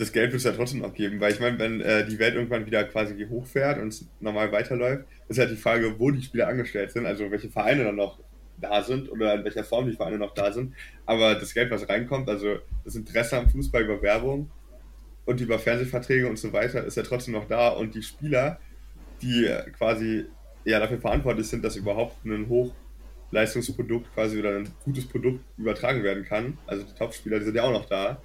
das 0.01 0.12
Geld 0.12 0.32
wird 0.32 0.38
es 0.38 0.45
ja 0.45 0.53
trotzdem 0.53 0.80
noch 0.80 0.95
geben. 0.95 1.20
Weil 1.20 1.32
ich 1.32 1.41
meine, 1.41 1.59
wenn 1.59 1.80
äh, 1.80 2.07
die 2.07 2.18
Welt 2.18 2.34
irgendwann 2.34 2.66
wieder 2.66 2.84
quasi 2.84 3.26
hochfährt 3.28 3.78
und 3.78 3.88
es 3.88 4.07
normal 4.20 4.51
weiterläuft, 4.51 5.05
ist 5.28 5.38
halt 5.38 5.51
die 5.51 5.57
Frage, 5.57 5.99
wo 5.99 6.11
die 6.11 6.22
Spieler 6.22 6.49
angestellt 6.49 6.91
sind, 6.91 7.07
also 7.07 7.30
welche 7.30 7.51
Vereine 7.51 7.84
dann 7.84 7.97
noch 7.97 8.18
da 8.59 8.82
sind 8.82 9.11
oder 9.11 9.34
in 9.34 9.45
welcher 9.45 9.64
Form 9.64 9.88
die 9.88 9.97
Vereine 9.97 10.18
noch 10.18 10.34
da 10.34 10.53
sind. 10.53 10.74
Aber 11.07 11.34
das 11.34 11.53
Geld, 11.53 11.70
was 11.70 11.88
reinkommt, 11.88 12.28
also 12.28 12.59
das 12.84 12.95
Interesse 12.95 13.38
am 13.38 13.49
Fußball 13.49 13.82
über 13.82 14.01
Werbung 14.03 14.51
und 15.26 15.41
über 15.41 15.59
Fernsehverträge 15.59 16.28
und 16.28 16.38
so 16.38 16.53
weiter, 16.53 16.84
ist 16.84 16.97
ja 16.97 17.03
trotzdem 17.03 17.34
noch 17.34 17.47
da. 17.47 17.68
Und 17.68 17.95
die 17.95 18.03
Spieler, 18.03 18.59
die 19.23 19.49
quasi 19.77 20.27
ja 20.64 20.79
dafür 20.79 21.01
verantwortlich 21.01 21.49
sind, 21.49 21.64
dass 21.64 21.77
überhaupt 21.77 22.25
ein 22.25 22.49
Hochleistungsprodukt 22.49 24.12
quasi 24.14 24.39
oder 24.39 24.57
ein 24.57 24.68
gutes 24.85 25.07
Produkt 25.07 25.41
übertragen 25.57 26.03
werden 26.03 26.25
kann, 26.25 26.59
also 26.66 26.85
die 26.85 26.95
Topspieler, 26.95 27.39
die 27.39 27.47
sind 27.47 27.57
ja 27.57 27.62
auch 27.64 27.73
noch 27.73 27.87
da. 27.87 28.23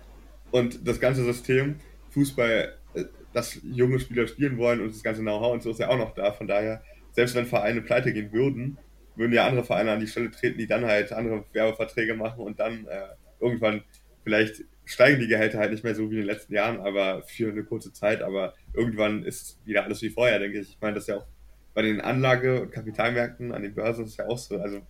Und 0.52 0.88
das 0.88 1.00
ganze 1.00 1.24
System, 1.24 1.76
Fußball, 2.12 2.76
äh, 2.94 3.04
dass 3.34 3.60
junge 3.64 4.00
Spieler 4.00 4.28
spielen 4.28 4.58
wollen 4.58 4.82
und 4.82 4.94
das 4.94 5.04
ganze 5.04 5.22
Know-how 5.22 5.54
und 5.54 5.64
so 5.64 5.72
ist 5.72 5.80
ja 5.80 5.90
auch 5.90 5.98
noch 5.98 6.14
da. 6.14 6.32
Von 6.32 6.48
daher, 6.48 6.82
selbst 7.12 7.36
wenn 7.36 7.46
Vereine 7.46 7.82
pleite 7.82 8.14
gehen 8.14 8.32
würden, 8.32 8.78
würden 9.16 9.34
ja 9.34 9.48
andere 9.48 9.66
Vereine 9.66 9.92
an 9.92 10.00
die 10.00 10.08
Stelle 10.08 10.32
treten, 10.32 10.58
die 10.58 10.68
dann 10.68 10.86
halt 10.86 11.12
andere 11.12 11.46
Werbeverträge 11.54 12.16
machen 12.16 12.42
und 12.42 12.60
dann 12.60 12.86
äh, 12.88 13.08
irgendwann 13.40 13.84
vielleicht 14.24 14.64
steigen 14.86 15.20
die 15.20 15.28
Gehälter 15.28 15.60
halt 15.60 15.72
nicht 15.72 15.84
mehr 15.84 15.96
so 15.96 16.10
wie 16.10 16.16
in 16.16 16.22
den 16.22 16.28
letzten 16.28 16.54
Jahren, 16.54 16.80
aber 16.80 17.24
für 17.24 17.50
eine 17.50 17.64
kurze 17.64 17.92
Zeit. 17.92 18.22
Aber 18.22 18.54
irgendwann 18.74 19.24
ist 19.24 19.60
wieder 19.66 19.84
alles 19.84 20.02
wie 20.02 20.10
vorher, 20.10 20.40
denke 20.40 20.60
ich. 20.60 20.70
Ich 20.70 20.78
meine, 20.82 20.94
das 20.96 21.04
ist 21.04 21.10
ja 21.10 21.18
auch 21.18 21.28
bei 21.74 21.82
den 21.82 22.02
Anlage- 22.02 22.62
und 22.62 22.72
Kapitalmärkten 22.72 23.52
an 23.52 23.62
den 23.62 23.76
Börsen 23.76 24.06
ist 24.06 24.18
ja 24.18 24.28
auch 24.28 24.38
so. 24.38 24.58
Also 24.60 24.82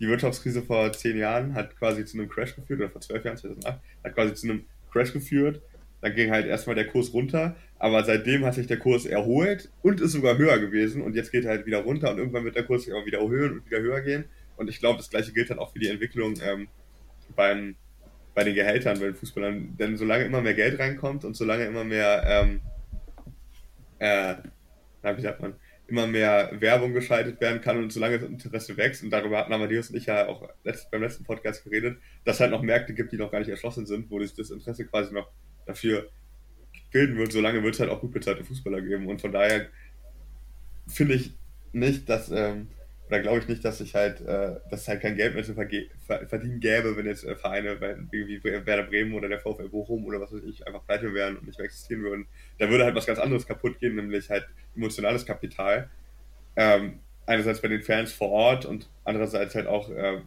die 0.00 0.08
Wirtschaftskrise 0.08 0.62
vor 0.62 0.92
zehn 0.92 1.16
Jahren 1.16 1.54
hat 1.54 1.76
quasi 1.76 2.04
zu 2.04 2.18
einem 2.18 2.28
Crash 2.28 2.54
geführt, 2.54 2.80
oder 2.80 2.90
vor 2.90 3.00
zwölf 3.00 3.24
Jahren, 3.24 3.36
2008, 3.36 3.80
hat 4.04 4.14
quasi 4.14 4.34
zu 4.34 4.48
einem 4.48 4.64
Crash 4.92 5.12
geführt. 5.12 5.62
Dann 6.00 6.14
ging 6.14 6.30
halt 6.30 6.46
erstmal 6.46 6.76
der 6.76 6.86
Kurs 6.86 7.12
runter, 7.12 7.56
aber 7.78 8.04
seitdem 8.04 8.44
hat 8.44 8.54
sich 8.54 8.68
der 8.68 8.78
Kurs 8.78 9.04
erholt 9.04 9.70
und 9.82 10.00
ist 10.00 10.12
sogar 10.12 10.38
höher 10.38 10.58
gewesen 10.60 11.02
und 11.02 11.16
jetzt 11.16 11.32
geht 11.32 11.44
er 11.44 11.50
halt 11.50 11.66
wieder 11.66 11.78
runter 11.78 12.12
und 12.12 12.18
irgendwann 12.18 12.44
wird 12.44 12.54
der 12.54 12.62
Kurs 12.62 12.84
sich 12.84 12.94
auch 12.94 13.04
wieder 13.04 13.18
erhöhen 13.18 13.54
und 13.54 13.66
wieder 13.66 13.80
höher 13.80 14.00
gehen. 14.02 14.24
Und 14.56 14.68
ich 14.68 14.78
glaube, 14.78 14.98
das 14.98 15.10
gleiche 15.10 15.32
gilt 15.32 15.50
dann 15.50 15.58
auch 15.58 15.72
für 15.72 15.80
die 15.80 15.88
Entwicklung 15.88 16.34
ähm, 16.40 16.68
beim, 17.34 17.74
bei 18.38 18.44
den 18.44 18.54
Gehältern 18.54 19.00
bei 19.00 19.06
den 19.06 19.16
Fußballern. 19.16 19.76
Denn 19.78 19.96
solange 19.96 20.22
immer 20.22 20.40
mehr 20.40 20.54
Geld 20.54 20.78
reinkommt 20.78 21.24
und 21.24 21.34
solange 21.34 21.64
immer 21.64 21.82
mehr, 21.82 22.22
ähm, 22.24 22.60
äh, 23.98 24.36
wie 25.16 25.22
sagt 25.22 25.40
man, 25.40 25.54
immer 25.88 26.06
mehr 26.06 26.52
Werbung 26.60 26.92
geschaltet 26.92 27.40
werden 27.40 27.60
kann 27.60 27.82
und 27.82 27.92
solange 27.92 28.20
das 28.20 28.28
Interesse 28.28 28.76
wächst, 28.76 29.02
und 29.02 29.10
darüber 29.10 29.38
hatten 29.38 29.52
Amadeus 29.52 29.90
und 29.90 29.96
ich 29.96 30.06
ja 30.06 30.28
auch 30.28 30.48
letzt, 30.62 30.88
beim 30.92 31.02
letzten 31.02 31.24
Podcast 31.24 31.64
geredet, 31.64 31.98
dass 32.24 32.36
es 32.36 32.40
halt 32.40 32.52
noch 32.52 32.62
Märkte 32.62 32.94
gibt, 32.94 33.10
die 33.10 33.16
noch 33.16 33.32
gar 33.32 33.40
nicht 33.40 33.48
erschlossen 33.48 33.86
sind, 33.86 34.08
wo 34.08 34.20
sich 34.20 34.32
das 34.34 34.50
Interesse 34.50 34.86
quasi 34.86 35.12
noch 35.12 35.28
dafür 35.66 36.08
bilden 36.92 37.16
wird, 37.16 37.32
solange 37.32 37.60
wird 37.64 37.74
es 37.74 37.80
halt 37.80 37.90
auch 37.90 38.00
gut 38.00 38.12
bezahlte 38.12 38.44
Fußballer 38.44 38.82
geben. 38.82 39.08
Und 39.08 39.20
von 39.20 39.32
daher 39.32 39.66
finde 40.86 41.14
ich 41.14 41.34
nicht, 41.72 42.08
dass, 42.08 42.30
ähm, 42.30 42.68
oder 43.08 43.20
glaube 43.20 43.38
ich 43.38 43.48
nicht, 43.48 43.64
dass 43.64 43.80
ich 43.80 43.94
halt, 43.94 44.20
äh, 44.20 44.56
dass 44.70 44.82
es 44.82 44.88
halt 44.88 45.00
kein 45.00 45.16
Geld 45.16 45.34
mehr 45.34 45.44
zu 45.44 45.54
verdienen 45.54 46.60
gäbe, 46.60 46.96
wenn 46.96 47.06
jetzt 47.06 47.24
äh, 47.24 47.34
Vereine 47.34 47.80
wie 48.10 48.44
Werder 48.44 48.82
Bremen 48.82 49.14
oder 49.14 49.28
der 49.28 49.40
VfL 49.40 49.68
Bochum 49.68 50.04
oder 50.04 50.20
was 50.20 50.32
weiß 50.32 50.44
ich 50.44 50.66
einfach 50.66 50.84
pleite 50.84 51.14
wären 51.14 51.36
und 51.38 51.46
nicht 51.46 51.58
mehr 51.58 51.64
existieren 51.64 52.02
würden. 52.02 52.26
Da 52.58 52.68
würde 52.68 52.84
halt 52.84 52.94
was 52.94 53.06
ganz 53.06 53.18
anderes 53.18 53.46
kaputt 53.46 53.80
gehen, 53.80 53.96
nämlich 53.96 54.28
halt 54.28 54.46
emotionales 54.76 55.24
Kapital. 55.24 55.90
Ähm, 56.56 57.00
einerseits 57.26 57.62
bei 57.62 57.68
den 57.68 57.82
Fans 57.82 58.12
vor 58.12 58.30
Ort 58.30 58.66
und 58.66 58.90
andererseits 59.04 59.54
halt 59.54 59.66
auch 59.66 59.90
äh, 59.90 60.20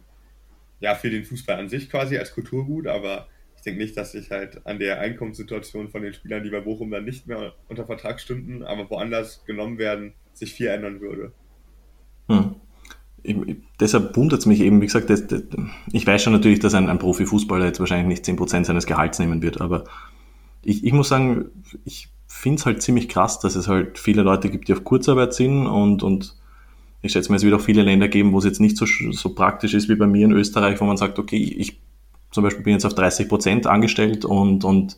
ja, 0.80 0.96
für 0.96 1.10
den 1.10 1.24
Fußball 1.24 1.58
an 1.58 1.68
sich 1.68 1.88
quasi 1.88 2.18
als 2.18 2.34
Kulturgut, 2.34 2.88
aber 2.88 3.28
ich 3.54 3.62
denke 3.62 3.80
nicht, 3.80 3.96
dass 3.96 4.10
sich 4.10 4.32
halt 4.32 4.66
an 4.66 4.80
der 4.80 4.98
Einkommenssituation 4.98 5.88
von 5.88 6.02
den 6.02 6.14
Spielern, 6.14 6.42
die 6.42 6.50
bei 6.50 6.60
Bochum 6.60 6.90
dann 6.90 7.04
nicht 7.04 7.28
mehr 7.28 7.54
unter 7.68 7.86
Vertrag 7.86 8.20
stünden, 8.20 8.64
aber 8.64 8.90
woanders 8.90 9.44
genommen 9.44 9.78
werden, 9.78 10.14
sich 10.32 10.52
viel 10.52 10.66
ändern 10.66 11.00
würde. 11.00 11.32
Hm. 12.28 12.56
Ich, 13.22 13.36
deshalb 13.78 14.16
wundert 14.16 14.40
es 14.40 14.46
mich 14.46 14.60
eben, 14.60 14.80
wie 14.80 14.86
gesagt, 14.86 15.10
das, 15.10 15.26
das, 15.26 15.42
ich 15.92 16.06
weiß 16.06 16.22
schon 16.22 16.32
natürlich, 16.32 16.58
dass 16.58 16.74
ein, 16.74 16.88
ein 16.88 16.98
Profifußballer 16.98 17.66
jetzt 17.66 17.80
wahrscheinlich 17.80 18.08
nicht 18.08 18.24
10% 18.24 18.64
seines 18.64 18.86
Gehalts 18.86 19.18
nehmen 19.18 19.42
wird, 19.42 19.60
aber 19.60 19.84
ich, 20.64 20.84
ich 20.84 20.92
muss 20.92 21.08
sagen, 21.08 21.46
ich 21.84 22.08
finde 22.26 22.60
es 22.60 22.66
halt 22.66 22.82
ziemlich 22.82 23.08
krass, 23.08 23.40
dass 23.40 23.56
es 23.56 23.68
halt 23.68 23.98
viele 23.98 24.22
Leute 24.22 24.50
gibt, 24.50 24.68
die 24.68 24.72
auf 24.72 24.84
Kurzarbeit 24.84 25.34
sind 25.34 25.66
und, 25.66 26.02
und 26.02 26.36
ich 27.02 27.12
schätze 27.12 27.30
mal, 27.30 27.36
es 27.36 27.42
wird 27.42 27.54
auch 27.54 27.60
viele 27.60 27.82
Länder 27.82 28.08
geben, 28.08 28.32
wo 28.32 28.38
es 28.38 28.44
jetzt 28.44 28.60
nicht 28.60 28.76
so, 28.76 28.86
so 28.86 29.34
praktisch 29.34 29.74
ist 29.74 29.88
wie 29.88 29.96
bei 29.96 30.06
mir 30.06 30.24
in 30.24 30.32
Österreich, 30.32 30.80
wo 30.80 30.84
man 30.84 30.96
sagt, 30.96 31.18
okay, 31.18 31.36
ich 31.36 31.80
zum 32.30 32.44
Beispiel 32.44 32.62
bin 32.62 32.72
jetzt 32.72 32.86
auf 32.86 32.94
30 32.94 33.28
Prozent 33.28 33.66
angestellt 33.66 34.24
und, 34.24 34.64
und 34.64 34.96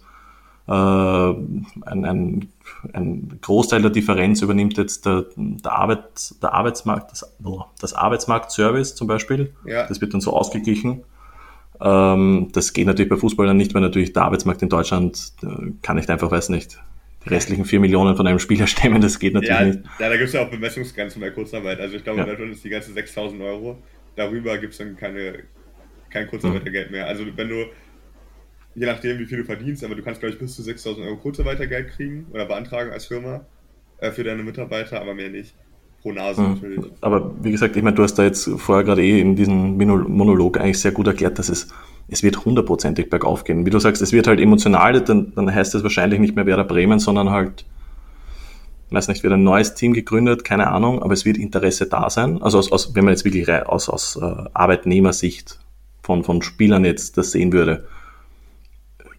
äh, 0.66 0.72
ein, 0.72 2.04
ein, 2.04 2.52
ein 2.92 3.38
Großteil 3.40 3.82
der 3.82 3.90
Differenz 3.90 4.40
übernimmt 4.42 4.78
jetzt 4.78 5.04
der, 5.06 5.26
der, 5.36 5.72
Arbeit, 5.72 6.34
der 6.42 6.54
Arbeitsmarkt, 6.54 7.12
das, 7.12 7.36
das 7.80 7.92
Arbeitsmarktservice 7.92 8.94
zum 8.94 9.06
Beispiel. 9.06 9.52
Ja. 9.66 9.86
Das 9.86 10.00
wird 10.00 10.14
dann 10.14 10.20
so 10.20 10.32
ausgeglichen. 10.32 11.02
Ähm, 11.80 12.48
das 12.52 12.72
geht 12.72 12.86
natürlich 12.86 13.10
bei 13.10 13.16
Fußballern 13.16 13.56
nicht, 13.56 13.74
weil 13.74 13.82
natürlich 13.82 14.12
der 14.12 14.22
Arbeitsmarkt 14.22 14.62
in 14.62 14.68
Deutschland 14.68 15.32
äh, 15.42 15.72
kann 15.82 15.96
nicht 15.96 16.08
einfach, 16.08 16.30
weiß 16.30 16.48
nicht, 16.48 16.78
die 17.24 17.28
restlichen 17.28 17.64
vier 17.64 17.80
Millionen 17.80 18.16
von 18.16 18.26
einem 18.26 18.38
Spieler 18.38 18.66
stemmen, 18.68 19.00
das 19.00 19.18
geht 19.18 19.34
natürlich 19.34 19.58
ja, 19.58 19.64
nicht. 19.64 19.80
Ja, 19.98 20.08
da 20.08 20.16
gibt 20.16 20.28
es 20.28 20.32
ja 20.32 20.42
auch 20.42 20.50
Bemessungsgrenzen 20.50 21.20
bei 21.20 21.30
Kurzarbeit. 21.30 21.80
Also 21.80 21.96
ich 21.96 22.04
glaube, 22.04 22.20
ja. 22.20 22.24
in 22.24 22.30
Deutschland 22.30 22.52
ist 22.52 22.64
die 22.64 22.70
ganze 22.70 22.92
6000 22.92 23.42
Euro. 23.42 23.82
Darüber 24.16 24.56
gibt 24.58 24.72
es 24.72 24.78
dann 24.78 24.96
keine, 24.96 25.40
kein 26.10 26.26
Kurzarbeitergeld 26.28 26.90
mehr. 26.90 27.06
Also 27.06 27.24
wenn 27.34 27.48
du, 27.48 27.66
je 28.74 28.86
nachdem 28.86 29.18
wie 29.18 29.26
viel 29.26 29.38
du 29.38 29.44
verdienst, 29.44 29.84
aber 29.84 29.94
du 29.94 30.02
kannst 30.02 30.20
glaube 30.20 30.34
ich 30.34 30.38
bis 30.38 30.54
zu 30.56 30.62
6000 30.62 31.06
Euro 31.06 31.16
Kurzarbeitergeld 31.16 31.88
kriegen 31.88 32.26
oder 32.32 32.46
beantragen 32.46 32.90
als 32.90 33.06
Firma 33.06 33.44
äh, 33.98 34.10
für 34.10 34.24
deine 34.24 34.42
Mitarbeiter, 34.42 35.00
aber 35.00 35.14
mehr 35.14 35.30
nicht. 35.30 35.54
Pro 36.02 36.12
Nase 36.12 36.42
mhm. 36.42 36.54
natürlich. 36.54 36.84
Aber 37.00 37.34
wie 37.42 37.52
gesagt, 37.52 37.76
ich 37.76 37.82
meine, 37.82 37.96
du 37.96 38.02
hast 38.02 38.14
da 38.14 38.24
jetzt 38.24 38.48
vorher 38.58 38.84
gerade 38.84 39.02
eh 39.02 39.20
in 39.20 39.36
diesem 39.36 39.76
Monolog 39.76 40.58
eigentlich 40.58 40.78
sehr 40.78 40.92
gut 40.92 41.06
erklärt, 41.06 41.38
dass 41.38 41.48
es, 41.48 41.68
es 42.08 42.22
wird 42.22 42.44
hundertprozentig 42.44 43.08
bergauf 43.08 43.44
gehen. 43.44 43.64
Wie 43.64 43.70
du 43.70 43.78
sagst, 43.78 44.02
es 44.02 44.12
wird 44.12 44.26
halt 44.26 44.38
emotional, 44.38 45.00
dann, 45.00 45.32
dann 45.34 45.54
heißt 45.54 45.74
es 45.74 45.82
wahrscheinlich 45.82 46.20
nicht 46.20 46.36
mehr 46.36 46.44
Werder 46.44 46.64
Bremen, 46.64 46.98
sondern 46.98 47.30
halt 47.30 47.64
weiß 48.94 49.08
nicht, 49.08 49.22
wird 49.22 49.32
ein 49.32 49.42
neues 49.42 49.74
Team 49.74 49.92
gegründet, 49.92 50.44
keine 50.44 50.68
Ahnung, 50.68 51.02
aber 51.02 51.12
es 51.12 51.24
wird 51.24 51.36
Interesse 51.36 51.86
da 51.86 52.08
sein. 52.08 52.40
Also 52.42 52.58
aus, 52.58 52.72
aus, 52.72 52.94
wenn 52.94 53.04
man 53.04 53.12
jetzt 53.12 53.24
wirklich 53.24 53.50
aus, 53.50 53.88
aus 53.88 54.16
äh, 54.16 54.44
Arbeitnehmersicht 54.54 55.58
von, 56.02 56.24
von 56.24 56.42
Spielern 56.42 56.84
jetzt 56.84 57.18
das 57.18 57.32
sehen 57.32 57.52
würde. 57.52 57.86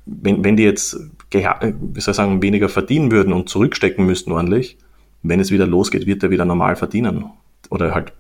Wenn, 0.05 0.43
wenn 0.43 0.55
die 0.55 0.63
jetzt, 0.63 0.97
wie 1.31 1.41
soll 1.41 2.11
ich 2.11 2.17
sagen, 2.17 2.41
weniger 2.41 2.69
verdienen 2.69 3.11
würden 3.11 3.33
und 3.33 3.49
zurückstecken 3.49 4.05
müssten 4.05 4.31
ordentlich, 4.31 4.77
wenn 5.23 5.39
es 5.39 5.51
wieder 5.51 5.65
losgeht, 5.65 6.05
wird 6.05 6.23
er 6.23 6.29
wieder 6.29 6.45
normal 6.45 6.75
verdienen. 6.75 7.25
Oder 7.69 7.95
halt 7.95 8.13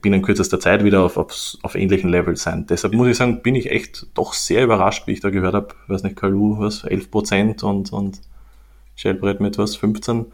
binnen 0.00 0.22
kürzester 0.22 0.58
Zeit 0.58 0.84
wieder 0.84 1.02
auf, 1.02 1.16
auf, 1.16 1.56
auf 1.62 1.74
ähnlichen 1.74 2.10
Level 2.10 2.36
sein. 2.36 2.66
Deshalb 2.68 2.94
muss 2.94 3.08
ich 3.08 3.16
sagen, 3.16 3.42
bin 3.42 3.54
ich 3.54 3.70
echt 3.70 4.06
doch 4.14 4.32
sehr 4.32 4.64
überrascht, 4.64 5.06
wie 5.06 5.12
ich 5.12 5.20
da 5.20 5.30
gehört 5.30 5.54
habe, 5.54 5.68
weiß 5.86 6.02
nicht, 6.02 6.16
Kalu, 6.16 6.58
was, 6.58 6.84
11 6.84 7.10
Prozent 7.10 7.62
und, 7.62 7.92
und 7.92 8.20
Shellbrett 8.96 9.40
mit 9.40 9.56
was, 9.58 9.76
15. 9.76 10.26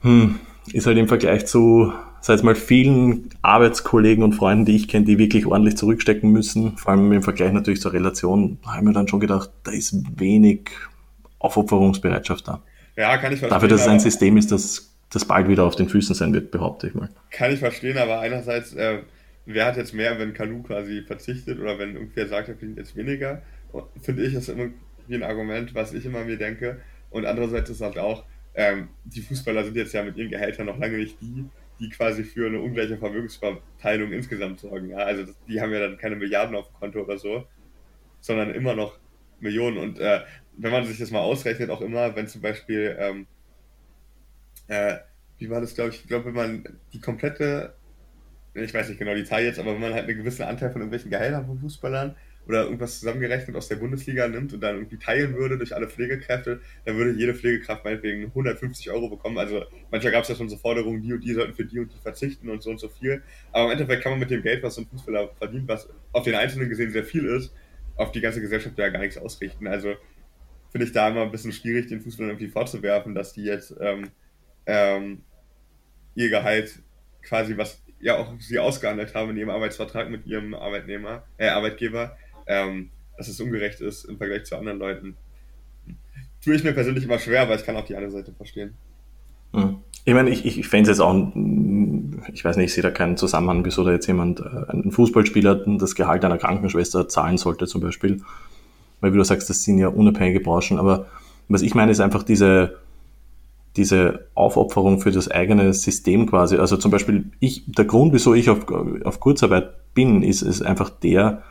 Hm, 0.00 0.40
ist 0.72 0.86
halt 0.86 0.96
im 0.96 1.08
Vergleich 1.08 1.46
zu, 1.46 1.92
sag 2.24 2.38
ich 2.38 2.42
mal, 2.42 2.54
vielen 2.54 3.28
Arbeitskollegen 3.42 4.24
und 4.24 4.32
Freunden, 4.32 4.64
die 4.64 4.76
ich 4.76 4.88
kenne, 4.88 5.04
die 5.04 5.18
wirklich 5.18 5.44
ordentlich 5.44 5.76
zurückstecken 5.76 6.32
müssen, 6.32 6.78
vor 6.78 6.92
allem 6.92 7.12
im 7.12 7.22
Vergleich 7.22 7.52
natürlich 7.52 7.82
zur 7.82 7.92
Relation, 7.92 8.56
da 8.62 8.70
habe 8.70 8.78
ich 8.78 8.84
mir 8.84 8.92
dann 8.94 9.06
schon 9.08 9.20
gedacht, 9.20 9.50
da 9.62 9.72
ist 9.72 9.94
wenig 10.18 10.70
Aufopferungsbereitschaft 11.38 12.48
da. 12.48 12.62
Ja, 12.96 13.18
kann 13.18 13.30
ich 13.30 13.40
verstehen. 13.40 13.50
Dafür, 13.50 13.68
dass 13.68 13.82
es 13.82 13.88
ein 13.88 14.00
System 14.00 14.38
ist, 14.38 14.50
das, 14.50 14.90
das 15.10 15.26
bald 15.26 15.48
wieder 15.48 15.64
auf 15.64 15.76
den 15.76 15.90
Füßen 15.90 16.14
sein 16.14 16.32
wird, 16.32 16.50
behaupte 16.50 16.86
ich 16.86 16.94
mal. 16.94 17.10
Kann 17.30 17.52
ich 17.52 17.58
verstehen, 17.58 17.98
aber 17.98 18.20
einerseits, 18.20 18.72
äh, 18.72 19.00
wer 19.44 19.66
hat 19.66 19.76
jetzt 19.76 19.92
mehr, 19.92 20.18
wenn 20.18 20.32
Kanu 20.32 20.62
quasi 20.62 21.02
verzichtet 21.02 21.60
oder 21.60 21.78
wenn 21.78 21.94
irgendwer 21.94 22.26
sagt, 22.26 22.48
er 22.48 22.54
verdient 22.54 22.78
jetzt 22.78 22.96
weniger? 22.96 23.42
Finde 24.00 24.24
ich, 24.24 24.32
ist 24.32 24.48
immer 24.48 24.68
wie 25.08 25.14
ein 25.16 25.24
Argument, 25.24 25.74
was 25.74 25.92
ich 25.92 26.06
immer 26.06 26.24
mir 26.24 26.38
denke. 26.38 26.78
Und 27.10 27.26
andererseits 27.26 27.68
ist 27.68 27.82
halt 27.82 27.98
auch, 27.98 28.24
ähm, 28.54 28.88
die 29.04 29.20
Fußballer 29.20 29.64
sind 29.64 29.76
jetzt 29.76 29.92
ja 29.92 30.02
mit 30.02 30.16
ihren 30.16 30.30
Gehältern 30.30 30.64
noch 30.64 30.78
lange 30.78 30.96
nicht 30.96 31.20
die, 31.20 31.44
die 31.84 31.90
quasi 31.90 32.24
für 32.24 32.46
eine 32.46 32.60
ungleiche 32.60 32.96
Vermögensverteilung 32.96 34.12
insgesamt 34.12 34.60
sorgen. 34.60 34.90
Ja? 34.90 34.98
Also 34.98 35.32
die 35.46 35.60
haben 35.60 35.72
ja 35.72 35.80
dann 35.80 35.98
keine 35.98 36.16
Milliarden 36.16 36.56
auf 36.56 36.68
dem 36.68 36.74
Konto 36.74 37.02
oder 37.02 37.18
so, 37.18 37.46
sondern 38.20 38.50
immer 38.50 38.74
noch 38.74 38.98
Millionen. 39.40 39.76
Und 39.76 39.98
äh, 39.98 40.20
wenn 40.56 40.72
man 40.72 40.86
sich 40.86 40.98
das 40.98 41.10
mal 41.10 41.20
ausrechnet, 41.20 41.70
auch 41.70 41.80
immer, 41.80 42.16
wenn 42.16 42.26
zum 42.26 42.40
Beispiel, 42.40 42.96
ähm, 42.98 43.26
äh, 44.68 44.96
wie 45.38 45.50
war 45.50 45.60
das, 45.60 45.74
glaube 45.74 45.90
ich, 45.90 46.00
ich 46.00 46.08
glaube, 46.08 46.26
wenn 46.26 46.34
man 46.34 46.78
die 46.92 47.00
komplette, 47.00 47.74
ich 48.54 48.72
weiß 48.72 48.88
nicht 48.88 48.98
genau 48.98 49.14
die 49.14 49.24
Zahl 49.24 49.42
jetzt, 49.42 49.58
aber 49.58 49.74
wenn 49.74 49.80
man 49.80 49.92
halt 49.92 50.08
einen 50.08 50.18
gewissen 50.18 50.44
Anteil 50.44 50.70
von 50.70 50.80
irgendwelchen 50.80 51.10
Gehältern 51.10 51.46
von 51.46 51.58
Fußballern 51.58 52.16
oder 52.46 52.64
irgendwas 52.64 53.00
zusammengerechnet 53.00 53.56
aus 53.56 53.68
der 53.68 53.76
Bundesliga 53.76 54.28
nimmt 54.28 54.52
und 54.52 54.60
dann 54.60 54.76
irgendwie 54.76 54.98
teilen 54.98 55.34
würde 55.34 55.56
durch 55.56 55.74
alle 55.74 55.88
Pflegekräfte, 55.88 56.60
dann 56.84 56.96
würde 56.96 57.12
jede 57.12 57.34
Pflegekraft 57.34 57.84
meinetwegen 57.84 58.26
150 58.26 58.90
Euro 58.90 59.08
bekommen. 59.08 59.38
Also 59.38 59.64
manchmal 59.90 60.12
gab 60.12 60.22
es 60.22 60.28
ja 60.28 60.34
schon 60.34 60.48
so 60.48 60.56
Forderungen, 60.56 61.02
die 61.02 61.12
und 61.12 61.24
die 61.24 61.32
sollten 61.32 61.54
für 61.54 61.64
die 61.64 61.78
und 61.78 61.92
die 61.92 61.98
verzichten 61.98 62.50
und 62.50 62.62
so 62.62 62.70
und 62.70 62.78
so 62.78 62.88
viel. 62.88 63.22
Aber 63.52 63.66
im 63.66 63.70
Endeffekt 63.72 64.02
kann 64.02 64.12
man 64.12 64.20
mit 64.20 64.30
dem 64.30 64.42
Geld, 64.42 64.62
was 64.62 64.74
so 64.74 64.82
ein 64.82 64.86
Fußballer 64.86 65.30
verdient, 65.38 65.68
was 65.68 65.88
auf 66.12 66.24
den 66.24 66.34
Einzelnen 66.34 66.68
gesehen 66.68 66.90
sehr 66.90 67.04
viel 67.04 67.24
ist, 67.24 67.54
auf 67.96 68.12
die 68.12 68.20
ganze 68.20 68.40
Gesellschaft 68.40 68.78
ja 68.78 68.88
gar 68.88 69.00
nichts 69.00 69.16
ausrichten. 69.16 69.66
Also 69.66 69.94
finde 70.70 70.86
ich 70.86 70.92
da 70.92 71.08
immer 71.08 71.22
ein 71.22 71.30
bisschen 71.30 71.52
schwierig, 71.52 71.86
den 71.86 72.00
Fußballern 72.00 72.32
irgendwie 72.32 72.48
vorzuwerfen, 72.48 73.14
dass 73.14 73.32
die 73.32 73.44
jetzt 73.44 73.74
ähm, 73.80 74.10
ähm, 74.66 75.22
ihr 76.14 76.28
Gehalt 76.28 76.82
quasi, 77.22 77.56
was 77.56 77.82
ja 78.00 78.16
auch 78.16 78.34
sie 78.38 78.58
ausgehandelt 78.58 79.14
haben 79.14 79.30
in 79.30 79.36
ihrem 79.36 79.50
Arbeitsvertrag 79.50 80.10
mit 80.10 80.26
ihrem 80.26 80.54
Arbeitnehmer, 80.54 81.24
äh, 81.38 81.48
Arbeitgeber, 81.48 82.16
ähm, 82.46 82.90
dass 83.16 83.28
es 83.28 83.40
ungerecht 83.40 83.80
ist 83.80 84.04
im 84.04 84.18
Vergleich 84.18 84.44
zu 84.44 84.56
anderen 84.56 84.78
Leuten. 84.78 85.16
Tue 86.42 86.54
ich 86.54 86.64
mir 86.64 86.72
persönlich 86.72 87.04
immer 87.04 87.18
schwer, 87.18 87.42
aber 87.42 87.54
ich 87.54 87.64
kann 87.64 87.76
auch 87.76 87.86
die 87.86 87.96
andere 87.96 88.12
Seite 88.12 88.32
verstehen. 88.32 88.74
Hm. 89.52 89.76
Ich 90.04 90.12
meine, 90.12 90.28
ich, 90.28 90.44
ich 90.44 90.68
fände 90.68 90.90
es 90.90 90.98
jetzt 90.98 91.00
auch, 91.00 91.14
ich 92.32 92.44
weiß 92.44 92.56
nicht, 92.56 92.66
ich 92.66 92.74
sehe 92.74 92.82
da 92.82 92.90
keinen 92.90 93.16
Zusammenhang, 93.16 93.64
wieso 93.64 93.84
da 93.84 93.92
jetzt 93.92 94.06
jemand, 94.06 94.40
äh, 94.40 94.42
ein 94.68 94.90
Fußballspieler, 94.90 95.64
das 95.78 95.94
Gehalt 95.94 96.24
einer 96.24 96.36
Krankenschwester 96.36 97.08
zahlen 97.08 97.38
sollte 97.38 97.66
zum 97.66 97.80
Beispiel. 97.80 98.20
Weil 99.00 99.12
wie 99.14 99.16
du 99.16 99.24
sagst, 99.24 99.48
das 99.48 99.64
sind 99.64 99.78
ja 99.78 99.88
unabhängige 99.88 100.40
Branchen. 100.40 100.78
Aber 100.78 101.06
was 101.48 101.62
ich 101.62 101.74
meine, 101.74 101.92
ist 101.92 102.00
einfach 102.00 102.22
diese, 102.22 102.76
diese 103.76 104.26
Aufopferung 104.34 105.00
für 105.00 105.10
das 105.10 105.30
eigene 105.30 105.72
System 105.72 106.26
quasi. 106.26 106.56
Also 106.56 106.76
zum 106.76 106.90
Beispiel, 106.90 107.30
ich, 107.40 107.64
der 107.66 107.86
Grund, 107.86 108.12
wieso 108.12 108.34
ich 108.34 108.50
auf, 108.50 108.66
auf 109.04 109.20
Kurzarbeit 109.20 109.94
bin, 109.94 110.22
ist, 110.22 110.42
ist 110.42 110.62
einfach 110.62 110.90
der, 110.90 111.42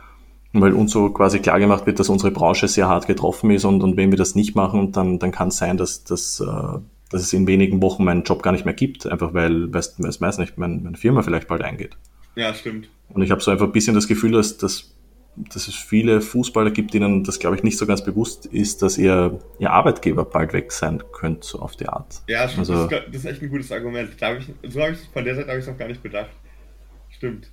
weil 0.53 0.73
uns 0.73 0.91
so 0.91 1.09
quasi 1.09 1.39
klar 1.39 1.59
gemacht 1.59 1.85
wird, 1.87 1.99
dass 1.99 2.09
unsere 2.09 2.31
Branche 2.31 2.67
sehr 2.67 2.87
hart 2.87 3.07
getroffen 3.07 3.49
ist 3.49 3.65
und, 3.65 3.81
und 3.81 3.97
wenn 3.97 4.11
wir 4.11 4.17
das 4.17 4.35
nicht 4.35 4.55
machen, 4.55 4.91
dann, 4.91 5.17
dann 5.19 5.31
kann 5.31 5.47
es 5.47 5.57
sein, 5.57 5.77
dass, 5.77 6.03
dass, 6.03 6.39
äh, 6.39 6.79
dass 7.09 7.21
es 7.21 7.33
in 7.33 7.47
wenigen 7.47 7.81
Wochen 7.81 8.03
meinen 8.03 8.23
Job 8.23 8.43
gar 8.43 8.51
nicht 8.51 8.65
mehr 8.65 8.75
gibt, 8.75 9.07
einfach 9.07 9.33
weil, 9.33 9.73
weil 9.73 9.79
es 9.79 10.21
weiß 10.21 10.37
nicht, 10.37 10.57
meine, 10.57 10.75
meine 10.75 10.97
Firma 10.97 11.23
vielleicht 11.23 11.47
bald 11.47 11.63
eingeht. 11.63 11.97
Ja, 12.35 12.53
stimmt. 12.53 12.87
Und 13.09 13.23
ich 13.23 13.31
habe 13.31 13.41
so 13.41 13.51
einfach 13.51 13.65
ein 13.65 13.71
bisschen 13.71 13.95
das 13.95 14.07
Gefühl, 14.07 14.31
dass, 14.31 14.57
dass, 14.57 14.93
dass 15.35 15.67
es 15.67 15.75
viele 15.75 16.21
Fußballer 16.21 16.71
gibt, 16.71 16.93
denen 16.93 17.23
das, 17.23 17.39
glaube 17.39 17.55
ich, 17.55 17.63
nicht 17.63 17.77
so 17.77 17.87
ganz 17.87 18.03
bewusst 18.03 18.45
ist, 18.45 18.83
dass 18.83 18.99
ihr, 18.99 19.39
ihr 19.57 19.71
Arbeitgeber 19.71 20.25
bald 20.25 20.53
weg 20.53 20.71
sein 20.71 21.01
könnte, 21.13 21.45
so 21.45 21.59
auf 21.59 21.75
die 21.75 21.87
Art. 21.87 22.21
Ja, 22.27 22.47
stimmt. 22.47 22.69
Also, 22.69 22.87
das, 22.87 22.99
ist, 22.99 23.07
das 23.07 23.15
ist 23.15 23.25
echt 23.25 23.41
ein 23.41 23.49
gutes 23.49 23.71
Argument. 23.71 24.09
Ich, 24.11 24.19
so 24.71 24.81
habe 24.81 24.93
ich 24.93 24.99
von 25.11 25.23
der 25.23 25.35
Seite 25.35 25.47
habe 25.47 25.59
ich 25.59 25.65
es 25.65 25.69
noch 25.69 25.77
gar 25.77 25.87
nicht 25.87 26.03
bedacht. 26.03 26.31
Stimmt. 27.09 27.49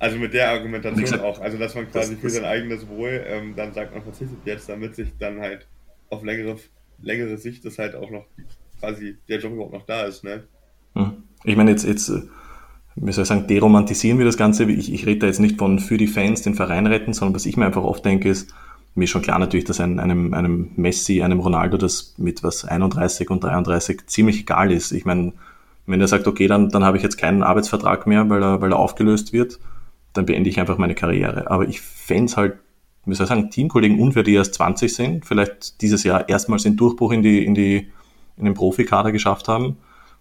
Also 0.00 0.18
mit 0.18 0.32
der 0.32 0.50
Argumentation 0.50 1.20
auch. 1.20 1.40
Also 1.40 1.58
dass 1.58 1.74
man 1.74 1.88
quasi 1.90 2.14
das, 2.14 2.20
für 2.20 2.30
sein 2.30 2.46
eigenes 2.46 2.88
Wohl 2.88 3.22
ähm, 3.26 3.54
dann 3.54 3.74
sagt, 3.74 3.92
man 3.92 4.02
verzichtet 4.02 4.38
jetzt, 4.46 4.66
damit 4.68 4.96
sich 4.96 5.12
dann 5.18 5.40
halt 5.40 5.66
auf 6.08 6.24
längere, 6.24 6.56
längere 7.02 7.36
Sicht 7.36 7.64
das 7.66 7.78
halt 7.78 7.94
auch 7.94 8.10
noch 8.10 8.24
quasi 8.80 9.18
der 9.28 9.40
Job 9.40 9.52
überhaupt 9.52 9.74
noch 9.74 9.84
da 9.84 10.04
ist, 10.04 10.24
ne? 10.24 10.44
Hm. 10.94 11.22
Ich 11.44 11.54
meine, 11.54 11.70
jetzt, 11.70 11.84
jetzt, 11.84 12.08
äh, 12.08 12.22
wie 12.96 13.12
soll 13.12 13.22
ich 13.22 13.28
sagen, 13.28 13.46
deromantisieren 13.46 14.18
wir 14.18 14.24
das 14.24 14.38
Ganze. 14.38 14.64
Ich, 14.64 14.90
ich 14.90 15.04
rede 15.04 15.20
da 15.20 15.26
jetzt 15.26 15.38
nicht 15.38 15.58
von 15.58 15.78
für 15.78 15.98
die 15.98 16.06
Fans 16.06 16.40
den 16.40 16.54
Verein 16.54 16.86
retten, 16.86 17.12
sondern 17.12 17.34
was 17.34 17.44
ich 17.44 17.58
mir 17.58 17.66
einfach 17.66 17.84
oft 17.84 18.02
denke, 18.02 18.30
ist, 18.30 18.54
mir 18.94 19.04
ist 19.04 19.10
schon 19.10 19.22
klar 19.22 19.38
natürlich, 19.38 19.66
dass 19.66 19.80
einem, 19.80 19.98
einem, 19.98 20.32
einem 20.32 20.70
Messi, 20.76 21.22
einem 21.22 21.40
Ronaldo 21.40 21.76
das 21.76 22.14
mit 22.16 22.42
was 22.42 22.64
31 22.64 23.28
und 23.28 23.44
33 23.44 24.06
ziemlich 24.06 24.40
egal 24.40 24.72
ist. 24.72 24.92
Ich 24.92 25.04
meine, 25.04 25.34
wenn 25.86 26.00
er 26.00 26.08
sagt, 26.08 26.26
okay, 26.26 26.46
dann, 26.46 26.70
dann 26.70 26.84
habe 26.84 26.96
ich 26.96 27.02
jetzt 27.02 27.18
keinen 27.18 27.42
Arbeitsvertrag 27.42 28.06
mehr, 28.06 28.30
weil 28.30 28.42
er, 28.42 28.62
weil 28.62 28.72
er 28.72 28.78
aufgelöst 28.78 29.34
wird, 29.34 29.60
dann 30.12 30.26
beende 30.26 30.50
ich 30.50 30.60
einfach 30.60 30.78
meine 30.78 30.94
Karriere. 30.94 31.50
Aber 31.50 31.68
ich 31.68 31.80
fände 31.80 32.24
es 32.24 32.36
halt, 32.36 32.58
wie 33.04 33.14
soll 33.14 33.24
ich 33.24 33.28
sagen, 33.28 33.50
Teamkollegen 33.50 34.00
unfair, 34.00 34.22
die 34.22 34.34
erst 34.34 34.54
20 34.54 34.94
sind, 34.94 35.26
vielleicht 35.26 35.80
dieses 35.80 36.04
Jahr 36.04 36.28
erstmals 36.28 36.64
den 36.64 36.76
Durchbruch 36.76 37.12
in 37.12 37.22
die, 37.22 37.44
in 37.44 37.54
die, 37.54 37.90
in 38.36 38.44
den 38.44 38.54
Profikader 38.54 39.12
geschafft 39.12 39.48
haben, 39.48 39.78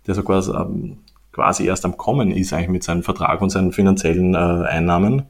der 0.07 0.15
so 0.15 0.23
quasi, 0.23 0.51
ähm, 0.51 0.97
quasi 1.31 1.65
erst 1.65 1.85
am 1.85 1.97
Kommen 1.97 2.31
ist 2.31 2.53
eigentlich 2.53 2.69
mit 2.69 2.83
seinem 2.83 3.03
Vertrag 3.03 3.41
und 3.41 3.49
seinen 3.49 3.71
finanziellen 3.71 4.33
äh, 4.33 4.37
Einnahmen, 4.37 5.23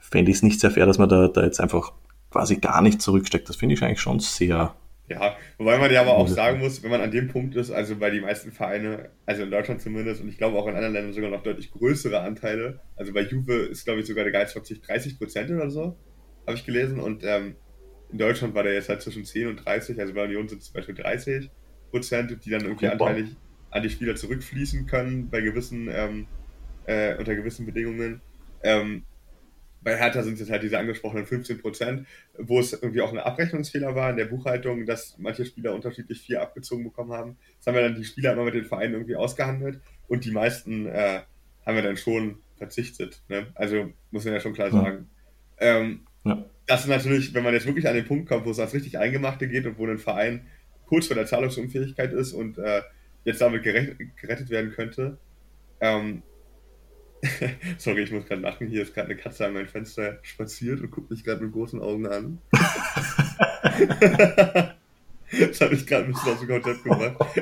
fände 0.00 0.30
ich 0.30 0.38
es 0.38 0.42
nicht 0.42 0.60
sehr 0.60 0.70
fair, 0.70 0.86
dass 0.86 0.98
man 0.98 1.08
da, 1.08 1.28
da 1.28 1.42
jetzt 1.42 1.60
einfach 1.60 1.92
quasi 2.30 2.56
gar 2.56 2.82
nicht 2.82 3.00
zurücksteckt. 3.00 3.48
Das 3.48 3.56
finde 3.56 3.74
ich 3.74 3.82
eigentlich 3.82 4.00
schon 4.00 4.20
sehr 4.20 4.74
ja, 5.08 5.36
wobei 5.58 5.78
man 5.78 5.92
ja 5.92 6.00
aber 6.00 6.16
auch 6.16 6.28
sagen 6.28 6.60
muss, 6.60 6.82
wenn 6.82 6.90
man 6.90 7.00
an 7.00 7.10
dem 7.10 7.28
Punkt 7.28 7.56
ist, 7.56 7.70
also 7.70 7.96
bei 7.96 8.10
den 8.10 8.22
meisten 8.22 8.52
Vereine, 8.52 9.10
also 9.26 9.42
in 9.42 9.50
Deutschland 9.50 9.82
zumindest 9.82 10.22
und 10.22 10.28
ich 10.28 10.38
glaube 10.38 10.56
auch 10.56 10.66
in 10.66 10.74
anderen 10.74 10.94
Ländern 10.94 11.12
sogar 11.12 11.30
noch 11.30 11.42
deutlich 11.42 11.70
größere 11.70 12.20
Anteile. 12.20 12.80
Also 12.96 13.12
bei 13.12 13.22
Juve 13.22 13.54
ist, 13.54 13.84
glaube 13.84 14.00
ich, 14.00 14.06
sogar 14.06 14.24
der 14.24 14.32
Gehaltsverzicht 14.32 14.86
30 14.86 15.18
Prozent 15.18 15.50
oder 15.50 15.70
so, 15.70 15.96
habe 16.46 16.56
ich 16.56 16.64
gelesen. 16.64 17.00
Und 17.00 17.24
ähm, 17.24 17.56
in 18.10 18.18
Deutschland 18.18 18.54
war 18.54 18.62
der 18.62 18.74
jetzt 18.74 18.88
halt 18.88 19.02
zwischen 19.02 19.24
10 19.24 19.48
und 19.48 19.56
30, 19.56 19.98
also 20.00 20.14
bei 20.14 20.24
Union 20.24 20.48
sind 20.48 20.60
es 20.60 20.66
zum 20.66 20.74
Beispiel 20.74 20.94
30 20.94 21.50
Prozent, 21.90 22.44
die 22.44 22.50
dann 22.50 22.62
irgendwie 22.62 22.86
Super. 22.86 23.06
anteilig 23.06 23.36
an 23.70 23.82
die 23.82 23.90
Spieler 23.90 24.14
zurückfließen 24.14 24.86
können 24.86 25.30
bei 25.30 25.40
gewissen, 25.40 25.88
ähm, 25.90 26.26
äh, 26.86 27.16
unter 27.16 27.34
gewissen 27.34 27.66
Bedingungen. 27.66 28.20
Ähm, 28.62 29.04
bei 29.82 29.96
Hertha 29.96 30.22
sind 30.22 30.34
es 30.34 30.40
jetzt 30.40 30.50
halt 30.50 30.62
diese 30.62 30.78
angesprochenen 30.78 31.26
15 31.26 31.60
Prozent, 31.60 32.06
wo 32.38 32.60
es 32.60 32.72
irgendwie 32.72 33.00
auch 33.00 33.12
ein 33.12 33.18
Abrechnungsfehler 33.18 33.94
war 33.94 34.10
in 34.10 34.16
der 34.16 34.26
Buchhaltung, 34.26 34.86
dass 34.86 35.16
manche 35.18 35.44
Spieler 35.44 35.74
unterschiedlich 35.74 36.20
viel 36.20 36.36
abgezogen 36.36 36.84
bekommen 36.84 37.12
haben. 37.12 37.36
Das 37.58 37.66
haben 37.66 37.74
wir 37.74 37.82
dann 37.82 37.96
die 37.96 38.04
Spieler 38.04 38.32
immer 38.32 38.44
mit 38.44 38.54
den 38.54 38.64
Vereinen 38.64 38.94
irgendwie 38.94 39.16
ausgehandelt 39.16 39.80
und 40.08 40.24
die 40.24 40.30
meisten 40.30 40.86
äh, 40.86 41.20
haben 41.66 41.74
wir 41.74 41.82
dann 41.82 41.96
schon 41.96 42.38
verzichtet. 42.56 43.22
Ne? 43.28 43.46
Also 43.54 43.92
muss 44.10 44.24
man 44.24 44.34
ja 44.34 44.40
schon 44.40 44.54
klar 44.54 44.70
sagen. 44.70 45.08
Ja. 45.60 45.78
Ähm, 45.78 46.06
ja. 46.24 46.44
Das 46.66 46.82
ist 46.82 46.88
natürlich, 46.88 47.34
wenn 47.34 47.42
man 47.42 47.54
jetzt 47.54 47.66
wirklich 47.66 47.88
an 47.88 47.94
den 47.94 48.06
Punkt 48.06 48.28
kommt, 48.28 48.46
wo 48.46 48.50
es 48.50 48.58
ans 48.58 48.74
richtig 48.74 48.98
Eingemachte 48.98 49.48
geht 49.48 49.66
und 49.66 49.78
wo 49.78 49.86
ein 49.86 49.98
Verein 49.98 50.46
kurz 50.86 51.06
vor 51.08 51.16
der 51.16 51.26
Zahlungsunfähigkeit 51.26 52.12
ist 52.12 52.32
und 52.32 52.58
äh, 52.58 52.82
jetzt 53.24 53.40
damit 53.40 53.62
gerettet 53.62 54.50
werden 54.50 54.72
könnte, 54.72 55.18
ähm, 55.80 56.22
Sorry, 57.78 58.02
ich 58.02 58.10
muss 58.10 58.26
gerade 58.26 58.42
lachen. 58.42 58.66
Hier 58.66 58.82
ist 58.82 58.94
gerade 58.94 59.10
eine 59.10 59.16
Katze 59.16 59.46
an 59.46 59.52
mein 59.54 59.68
Fenster 59.68 60.18
spaziert 60.22 60.80
und 60.80 60.90
guckt 60.90 61.10
mich 61.10 61.22
gerade 61.24 61.44
mit 61.44 61.52
großen 61.52 61.80
Augen 61.80 62.06
an. 62.06 62.38
das 65.30 65.60
habe 65.60 65.74
ich 65.74 65.86
gerade 65.86 66.06
ein 66.06 66.12
bisschen 66.12 66.32
aus 66.32 66.40
dem 66.40 66.48
Konzept 66.48 66.82
gemacht. 66.82 67.14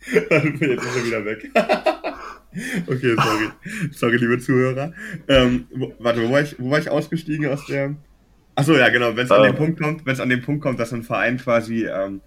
jetzt 0.00 0.62
ist 0.62 0.96
er 0.96 1.04
wieder 1.04 1.24
weg. 1.24 1.50
okay, 2.86 3.16
sorry. 3.16 3.48
Sorry, 3.90 4.16
liebe 4.16 4.38
Zuhörer. 4.38 4.92
Ähm, 5.26 5.66
warte, 5.98 6.22
wo 6.22 6.30
war, 6.30 6.42
ich, 6.42 6.56
wo 6.60 6.70
war 6.70 6.78
ich 6.78 6.88
ausgestiegen 6.88 7.46
aus 7.46 7.66
der. 7.66 7.96
Achso, 8.54 8.76
ja, 8.76 8.90
genau. 8.90 9.16
Wenn 9.16 9.26
es 9.26 9.32
an 9.32 9.42
den 9.42 9.56
Punkt 9.56 9.80
kommt, 9.80 10.06
wenn 10.06 10.12
es 10.12 10.20
an 10.20 10.28
den 10.28 10.42
Punkt 10.42 10.62
kommt, 10.62 10.78
dass 10.78 10.92
ein 10.92 11.02
Verein 11.02 11.38
quasi, 11.38 11.84
ähm, 11.86 12.20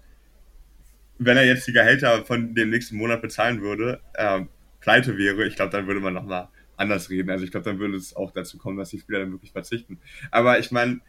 wenn 1.18 1.38
er 1.38 1.46
jetzt 1.46 1.66
die 1.66 1.72
Gehälter 1.72 2.26
von 2.26 2.54
dem 2.54 2.68
nächsten 2.68 2.98
Monat 2.98 3.22
bezahlen 3.22 3.62
würde, 3.62 4.00
ähm, 4.16 4.48
pleite 4.80 5.16
wäre, 5.18 5.46
ich 5.46 5.56
glaube, 5.56 5.70
dann 5.70 5.86
würde 5.86 6.00
man 6.00 6.14
nochmal 6.14 6.48
anders 6.76 7.10
reden. 7.10 7.30
Also 7.30 7.44
ich 7.44 7.50
glaube, 7.50 7.64
dann 7.64 7.78
würde 7.78 7.96
es 7.96 8.16
auch 8.16 8.30
dazu 8.32 8.58
kommen, 8.58 8.78
dass 8.78 8.90
die 8.90 8.98
Spieler 8.98 9.20
dann 9.20 9.32
wirklich 9.32 9.52
verzichten. 9.52 9.98
Aber 10.30 10.58
ich 10.58 10.70
meine, 10.70 11.00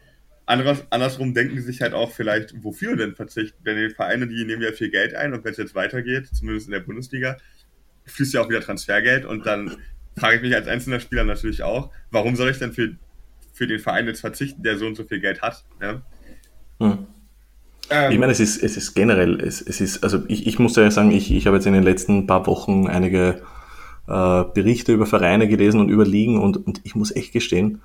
anderes, 0.46 0.84
andersrum 0.90 1.34
denken 1.34 1.56
sie 1.56 1.62
sich 1.62 1.80
halt 1.80 1.94
auch 1.94 2.12
vielleicht, 2.12 2.62
wofür 2.62 2.96
denn 2.96 3.14
verzichten? 3.14 3.64
Denn 3.64 3.76
die 3.76 3.94
Vereine, 3.94 4.26
die 4.26 4.44
nehmen 4.44 4.62
ja 4.62 4.72
viel 4.72 4.90
Geld 4.90 5.14
ein 5.14 5.32
und 5.32 5.44
wenn 5.44 5.52
es 5.52 5.58
jetzt 5.58 5.74
weitergeht, 5.74 6.28
zumindest 6.32 6.66
in 6.66 6.72
der 6.72 6.80
Bundesliga, 6.80 7.36
fließt 8.04 8.34
ja 8.34 8.42
auch 8.42 8.48
wieder 8.48 8.60
Transfergeld 8.60 9.24
und 9.24 9.46
dann 9.46 9.76
frage 10.16 10.36
ich 10.36 10.42
mich 10.42 10.54
als 10.54 10.68
einzelner 10.68 11.00
Spieler 11.00 11.24
natürlich 11.24 11.62
auch, 11.62 11.90
warum 12.10 12.36
soll 12.36 12.50
ich 12.50 12.58
denn 12.58 12.72
für, 12.72 12.96
für 13.52 13.66
den 13.66 13.78
Verein 13.78 14.06
jetzt 14.06 14.20
verzichten, 14.20 14.62
der 14.62 14.76
so 14.76 14.86
und 14.86 14.96
so 14.96 15.04
viel 15.04 15.20
Geld 15.20 15.40
hat? 15.40 15.64
Ja? 15.80 16.02
Hm. 16.80 17.06
Ähm, 17.90 18.12
ich 18.12 18.18
meine, 18.18 18.32
es 18.32 18.40
ist, 18.40 18.62
es 18.62 18.76
ist 18.76 18.94
generell, 18.94 19.40
es, 19.40 19.62
es 19.62 19.80
ist, 19.80 20.02
also 20.02 20.24
ich, 20.28 20.46
ich 20.46 20.58
muss 20.58 20.76
ja 20.76 20.90
sagen, 20.90 21.12
ich, 21.12 21.32
ich 21.32 21.46
habe 21.46 21.56
jetzt 21.56 21.66
in 21.66 21.72
den 21.72 21.82
letzten 21.82 22.26
paar 22.26 22.46
Wochen 22.46 22.88
einige 22.88 23.42
äh, 24.12 24.44
Berichte 24.52 24.92
über 24.92 25.06
Vereine 25.06 25.48
gelesen 25.48 25.80
und 25.80 25.88
über 25.88 26.04
Ligen 26.04 26.38
und, 26.38 26.66
und 26.66 26.82
ich 26.84 26.94
muss 26.94 27.14
echt 27.14 27.32
gestehen, 27.32 27.80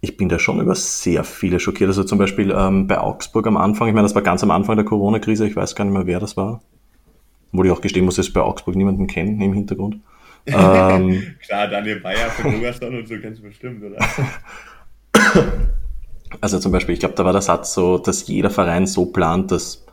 ich 0.00 0.16
bin 0.16 0.28
da 0.28 0.38
schon 0.38 0.60
über 0.60 0.74
sehr 0.74 1.24
viele 1.24 1.60
schockiert. 1.60 1.88
Also 1.88 2.04
zum 2.04 2.18
Beispiel 2.18 2.54
ähm, 2.56 2.86
bei 2.86 2.98
Augsburg 2.98 3.46
am 3.46 3.56
Anfang, 3.56 3.88
ich 3.88 3.94
meine, 3.94 4.06
das 4.06 4.14
war 4.14 4.22
ganz 4.22 4.42
am 4.42 4.50
Anfang 4.50 4.76
der 4.76 4.84
Corona-Krise, 4.84 5.46
ich 5.46 5.56
weiß 5.56 5.74
gar 5.74 5.84
nicht 5.84 5.92
mehr, 5.92 6.06
wer 6.06 6.20
das 6.20 6.36
war. 6.36 6.62
Wo 7.52 7.64
ich 7.64 7.70
auch 7.70 7.80
gestehen 7.80 8.04
muss, 8.04 8.16
dass 8.16 8.28
ich 8.28 8.32
bei 8.32 8.40
Augsburg 8.40 8.76
niemanden 8.76 9.06
kennen 9.06 9.40
im 9.40 9.52
Hintergrund. 9.52 9.98
ähm, 10.46 11.34
Klar, 11.44 11.68
Daniel 11.68 12.00
Bayer 12.00 12.30
von 12.30 12.52
Lugaston 12.52 12.96
und 12.96 13.08
so 13.08 13.16
du 13.16 13.42
bestimmt, 13.42 13.82
oder? 13.84 13.98
Also 16.42 16.58
zum 16.58 16.72
Beispiel, 16.72 16.92
ich 16.92 17.00
glaube, 17.00 17.14
da 17.14 17.24
war 17.24 17.32
der 17.32 17.40
Satz 17.40 17.72
so, 17.72 17.96
dass 17.96 18.28
jeder 18.28 18.50
Verein 18.50 18.86
so 18.86 19.06
plant, 19.06 19.50
dass 19.50 19.86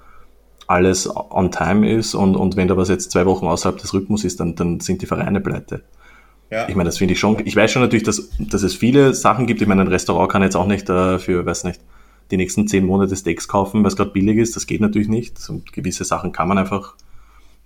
alles 0.67 1.09
on 1.15 1.51
time 1.51 1.89
ist 1.89 2.15
und, 2.15 2.35
und 2.35 2.55
wenn 2.55 2.67
da 2.67 2.77
was 2.77 2.89
jetzt 2.89 3.11
zwei 3.11 3.25
Wochen 3.25 3.45
außerhalb 3.47 3.77
des 3.77 3.93
Rhythmus 3.93 4.23
ist, 4.23 4.39
dann, 4.39 4.55
dann 4.55 4.79
sind 4.79 5.01
die 5.01 5.05
Vereine 5.05 5.41
pleite. 5.41 5.83
Ja. 6.51 6.67
Ich 6.69 6.75
meine, 6.75 6.87
das 6.87 6.97
finde 6.97 7.13
ich 7.13 7.19
schon, 7.19 7.37
ich 7.45 7.55
weiß 7.55 7.71
schon 7.71 7.81
natürlich, 7.81 8.03
dass, 8.03 8.29
dass 8.39 8.63
es 8.63 8.75
viele 8.75 9.13
Sachen 9.13 9.47
gibt. 9.47 9.61
Ich 9.61 9.67
meine, 9.67 9.81
ein 9.81 9.87
Restaurant 9.87 10.31
kann 10.31 10.43
jetzt 10.43 10.55
auch 10.55 10.67
nicht 10.67 10.89
äh, 10.89 11.19
für, 11.19 11.45
weiß 11.45 11.63
nicht, 11.63 11.81
die 12.31 12.37
nächsten 12.37 12.67
zehn 12.67 12.85
Monate 12.85 13.15
Steaks 13.15 13.47
kaufen, 13.47 13.83
weil 13.83 13.89
es 13.89 13.95
gerade 13.95 14.11
billig 14.11 14.37
ist. 14.37 14.55
Das 14.55 14.67
geht 14.67 14.81
natürlich 14.81 15.07
nicht. 15.07 15.37
Und 15.49 15.73
gewisse 15.73 16.05
Sachen 16.05 16.31
kann 16.31 16.47
man 16.47 16.57
einfach 16.57 16.95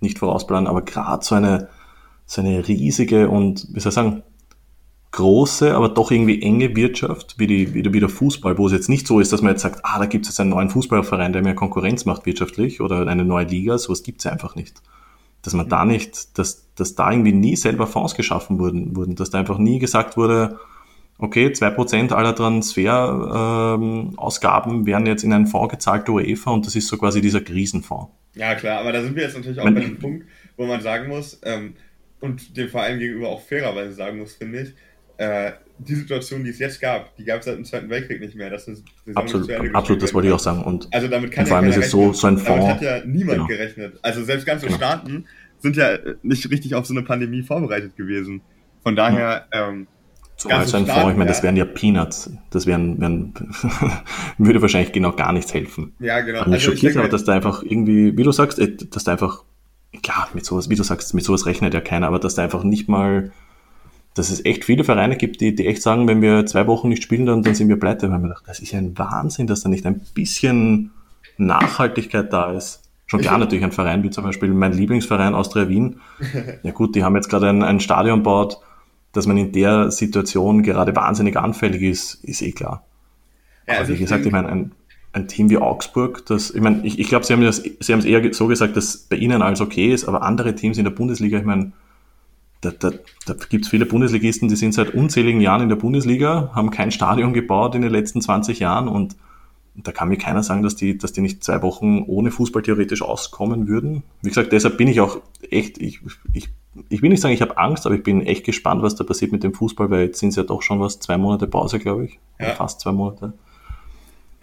nicht 0.00 0.18
vorausplanen. 0.18 0.66
Aber 0.66 0.82
gerade 0.82 1.24
so 1.24 1.34
eine, 1.34 1.68
so 2.26 2.40
eine 2.40 2.66
riesige 2.66 3.28
und, 3.28 3.68
wie 3.72 3.80
soll 3.80 3.90
ich 3.90 3.94
sagen, 3.94 4.22
große, 5.12 5.74
aber 5.74 5.88
doch 5.88 6.10
irgendwie 6.10 6.42
enge 6.42 6.76
Wirtschaft, 6.76 7.36
wie, 7.38 7.46
die, 7.46 7.72
wie, 7.74 8.00
der 8.00 8.08
Fußball, 8.08 8.56
wo 8.58 8.66
es 8.66 8.72
jetzt 8.72 8.88
nicht 8.88 9.06
so 9.06 9.20
ist, 9.20 9.32
dass 9.32 9.42
man 9.42 9.52
jetzt 9.52 9.62
sagt, 9.62 9.80
ah, 9.82 9.98
da 9.98 10.06
gibt 10.06 10.24
es 10.24 10.30
jetzt 10.30 10.40
einen 10.40 10.48
neuen 10.50 10.70
Fußballverein, 10.70 11.32
der 11.32 11.42
mehr 11.42 11.54
Konkurrenz 11.54 12.04
macht 12.04 12.26
wirtschaftlich 12.26 12.80
oder 12.80 13.04
eine 13.06 13.24
neue 13.24 13.46
Liga, 13.46 13.76
sowas 13.76 14.04
gibt 14.04 14.20
es 14.20 14.26
einfach 14.26 14.54
nicht. 14.54 14.80
Dass 15.42 15.54
man 15.54 15.68
da 15.68 15.84
nicht, 15.84 16.38
dass, 16.38 16.72
dass 16.76 16.94
da 16.94 17.10
irgendwie 17.10 17.32
nie 17.32 17.56
selber 17.56 17.88
Fonds 17.88 18.14
geschaffen 18.14 18.60
wurden, 18.60 18.94
wurden, 18.94 19.16
dass 19.16 19.30
da 19.30 19.38
einfach 19.38 19.58
nie 19.58 19.80
gesagt 19.80 20.16
wurde, 20.16 20.60
okay, 21.18 21.52
zwei 21.52 21.70
Prozent 21.70 22.12
aller 22.12 22.34
Transferausgaben 22.34 24.72
ähm, 24.72 24.86
werden 24.86 25.06
jetzt 25.06 25.24
in 25.24 25.32
einen 25.32 25.46
Fonds 25.46 25.72
gezahlt 25.72 26.06
der 26.06 26.14
UEFA 26.14 26.52
und 26.52 26.66
das 26.66 26.76
ist 26.76 26.86
so 26.86 26.98
quasi 26.98 27.20
dieser 27.20 27.40
Krisenfonds. 27.40 28.12
Ja, 28.34 28.54
klar, 28.54 28.78
aber 28.80 28.92
da 28.92 29.02
sind 29.02 29.16
wir 29.16 29.24
jetzt 29.24 29.36
natürlich 29.36 29.58
auch 29.58 29.64
bei 29.64 29.80
dem 29.80 29.98
Punkt, 29.98 30.26
wo 30.56 30.66
man 30.66 30.80
sagen 30.80 31.08
muss, 31.08 31.40
ähm, 31.42 31.74
und 32.20 32.56
dem 32.56 32.68
Verein 32.68 32.98
gegenüber 32.98 33.28
auch 33.28 33.40
fairerweise 33.40 33.94
sagen 33.94 34.18
muss, 34.18 34.34
finde 34.34 34.62
ich, 34.62 34.74
äh, 35.20 35.52
die 35.78 35.94
Situation, 35.94 36.44
die 36.44 36.50
es 36.50 36.58
jetzt 36.58 36.80
gab, 36.80 37.14
die 37.16 37.24
gab 37.24 37.40
es 37.40 37.44
seit 37.44 37.56
dem 37.56 37.64
Zweiten 37.64 37.90
Weltkrieg 37.90 38.20
nicht 38.20 38.34
mehr. 38.34 38.48
Das 38.48 38.66
ist 38.66 38.82
absolut, 39.14 39.50
absolut 39.74 40.02
das 40.02 40.14
wollte 40.14 40.28
ich 40.28 40.34
auch 40.34 40.40
sagen. 40.40 40.62
Und 40.62 40.88
also 40.92 41.08
damit 41.08 41.30
kann 41.30 41.46
vor 41.46 41.58
allem 41.58 41.68
ist 41.68 41.76
es 41.76 41.90
so, 41.90 42.14
so 42.14 42.26
ein 42.26 42.38
Fonds. 42.38 42.66
Damit 42.66 42.66
hat 42.68 42.82
ja 42.82 43.04
niemand 43.04 43.36
genau. 43.36 43.46
gerechnet. 43.46 43.98
Also 44.00 44.24
selbst 44.24 44.46
ganze 44.46 44.66
genau. 44.66 44.78
Staaten 44.78 45.26
sind 45.58 45.76
ja 45.76 45.98
nicht 46.22 46.50
richtig 46.50 46.74
auf 46.74 46.86
so 46.86 46.94
eine 46.94 47.02
Pandemie 47.02 47.42
vorbereitet 47.42 47.96
gewesen. 47.96 48.40
Von 48.82 48.96
daher. 48.96 49.46
Ähm, 49.52 49.86
Zumal 50.36 50.66
so 50.66 50.78
ein 50.78 50.86
Fonds, 50.86 51.10
ich 51.10 51.16
meine, 51.18 51.26
das 51.26 51.42
wären 51.42 51.56
ja 51.56 51.66
Peanuts. 51.66 52.30
Das 52.48 52.66
wären, 52.66 52.98
wären 52.98 53.34
würde 54.38 54.62
wahrscheinlich 54.62 54.92
genau 54.92 55.12
gar 55.12 55.34
nichts 55.34 55.52
helfen. 55.52 55.92
Ja, 55.98 56.20
genau. 56.20 56.44
Und 56.44 56.48
mich 56.48 56.60
also 56.60 56.70
schockiert 56.70 56.96
aber, 56.96 57.08
dass 57.08 57.24
da 57.24 57.34
einfach 57.34 57.62
irgendwie, 57.62 58.16
wie 58.16 58.22
du 58.22 58.32
sagst, 58.32 58.58
äh, 58.58 58.74
dass 58.74 59.04
da 59.04 59.12
einfach, 59.12 59.44
klar, 60.02 60.30
mit 60.32 60.46
sowas, 60.46 60.70
wie 60.70 60.76
du 60.76 60.82
sagst, 60.82 61.12
mit 61.12 61.24
sowas 61.24 61.44
rechnet 61.44 61.74
ja 61.74 61.82
keiner, 61.82 62.06
aber 62.06 62.18
dass 62.18 62.36
da 62.36 62.42
einfach 62.42 62.64
nicht 62.64 62.88
mal 62.88 63.32
dass 64.14 64.30
es 64.30 64.44
echt 64.44 64.64
viele 64.64 64.84
Vereine 64.84 65.16
gibt, 65.16 65.40
die, 65.40 65.54
die 65.54 65.66
echt 65.66 65.82
sagen, 65.82 66.08
wenn 66.08 66.20
wir 66.20 66.44
zwei 66.46 66.66
Wochen 66.66 66.88
nicht 66.88 67.02
spielen, 67.02 67.26
dann, 67.26 67.42
dann 67.42 67.54
sind 67.54 67.68
wir 67.68 67.78
pleite. 67.78 68.10
Weil 68.10 68.18
man 68.18 68.30
dachte, 68.30 68.46
das 68.46 68.60
ist 68.60 68.72
ja 68.72 68.78
ein 68.78 68.98
Wahnsinn, 68.98 69.46
dass 69.46 69.62
da 69.62 69.68
nicht 69.68 69.86
ein 69.86 70.00
bisschen 70.14 70.90
Nachhaltigkeit 71.36 72.32
da 72.32 72.52
ist. 72.52 72.82
Schon 73.06 73.20
klar 73.20 73.38
natürlich 73.38 73.64
ein 73.64 73.72
Verein 73.72 74.02
wie 74.02 74.10
zum 74.10 74.24
Beispiel 74.24 74.50
mein 74.50 74.72
Lieblingsverein 74.72 75.34
Austria 75.34 75.68
Wien. 75.68 76.00
Ja 76.62 76.72
gut, 76.72 76.94
die 76.94 77.04
haben 77.04 77.16
jetzt 77.16 77.28
gerade 77.28 77.48
ein, 77.48 77.62
ein 77.62 77.80
Stadion 77.80 78.22
baut, 78.22 78.58
dass 79.12 79.26
man 79.26 79.36
in 79.36 79.52
der 79.52 79.90
Situation 79.90 80.62
gerade 80.62 80.94
wahnsinnig 80.94 81.36
anfällig 81.36 81.82
ist, 81.82 82.22
ist 82.24 82.42
eh 82.42 82.52
klar. 82.52 82.84
Ja, 83.66 83.74
Aber 83.74 83.80
also 83.82 83.94
wie 83.94 83.98
gesagt, 83.98 84.26
ich 84.26 84.32
meine, 84.32 84.48
ein, 84.48 84.72
ein 85.12 85.28
Team 85.28 85.50
wie 85.50 85.58
Augsburg, 85.58 86.26
das, 86.26 86.50
ich 86.50 86.60
meine, 86.60 86.84
ich, 86.84 86.98
ich 86.98 87.08
glaube, 87.08 87.24
sie 87.24 87.32
haben 87.32 87.42
das, 87.42 87.62
sie 87.62 87.92
haben 87.92 88.00
es 88.00 88.04
eher 88.04 88.32
so 88.32 88.46
gesagt, 88.46 88.76
dass 88.76 88.96
bei 88.96 89.16
ihnen 89.16 89.42
alles 89.42 89.60
okay 89.60 89.92
ist, 89.92 90.06
aber 90.06 90.22
andere 90.22 90.54
Teams 90.54 90.78
in 90.78 90.84
der 90.84 90.90
Bundesliga, 90.90 91.38
ich 91.38 91.44
meine, 91.44 91.72
da, 92.60 92.70
da, 92.70 92.92
da 93.26 93.34
gibt 93.48 93.64
es 93.64 93.70
viele 93.70 93.86
Bundesligisten, 93.86 94.48
die 94.48 94.56
sind 94.56 94.74
seit 94.74 94.94
unzähligen 94.94 95.40
Jahren 95.40 95.62
in 95.62 95.68
der 95.68 95.76
Bundesliga, 95.76 96.50
haben 96.54 96.70
kein 96.70 96.90
Stadion 96.90 97.32
gebaut 97.32 97.74
in 97.74 97.82
den 97.82 97.90
letzten 97.90 98.20
20 98.20 98.58
Jahren 98.58 98.88
und 98.88 99.16
da 99.74 99.92
kann 99.92 100.08
mir 100.08 100.18
keiner 100.18 100.42
sagen, 100.42 100.62
dass 100.62 100.76
die, 100.76 100.98
dass 100.98 101.12
die 101.12 101.20
nicht 101.20 101.42
zwei 101.42 101.62
Wochen 101.62 102.04
ohne 102.06 102.30
Fußball 102.30 102.62
theoretisch 102.62 103.02
auskommen 103.02 103.68
würden. 103.68 104.02
Wie 104.20 104.28
gesagt, 104.28 104.52
deshalb 104.52 104.76
bin 104.76 104.88
ich 104.88 105.00
auch 105.00 105.20
echt, 105.48 105.78
ich, 105.78 106.00
ich, 106.32 106.48
ich 106.88 107.02
will 107.02 107.10
nicht 107.10 107.20
sagen, 107.20 107.34
ich 107.34 107.40
habe 107.40 107.56
Angst, 107.56 107.86
aber 107.86 107.94
ich 107.94 108.02
bin 108.02 108.26
echt 108.26 108.44
gespannt, 108.44 108.82
was 108.82 108.96
da 108.96 109.04
passiert 109.04 109.32
mit 109.32 109.42
dem 109.42 109.54
Fußball, 109.54 109.90
weil 109.90 110.06
jetzt 110.06 110.18
sind 110.18 110.30
es 110.30 110.36
ja 110.36 110.42
doch 110.42 110.62
schon 110.62 110.80
was, 110.80 111.00
zwei 111.00 111.16
Monate 111.16 111.46
Pause, 111.46 111.78
glaube 111.78 112.06
ich. 112.06 112.18
Ja. 112.38 112.54
Fast 112.54 112.80
zwei 112.80 112.92
Monate. 112.92 113.32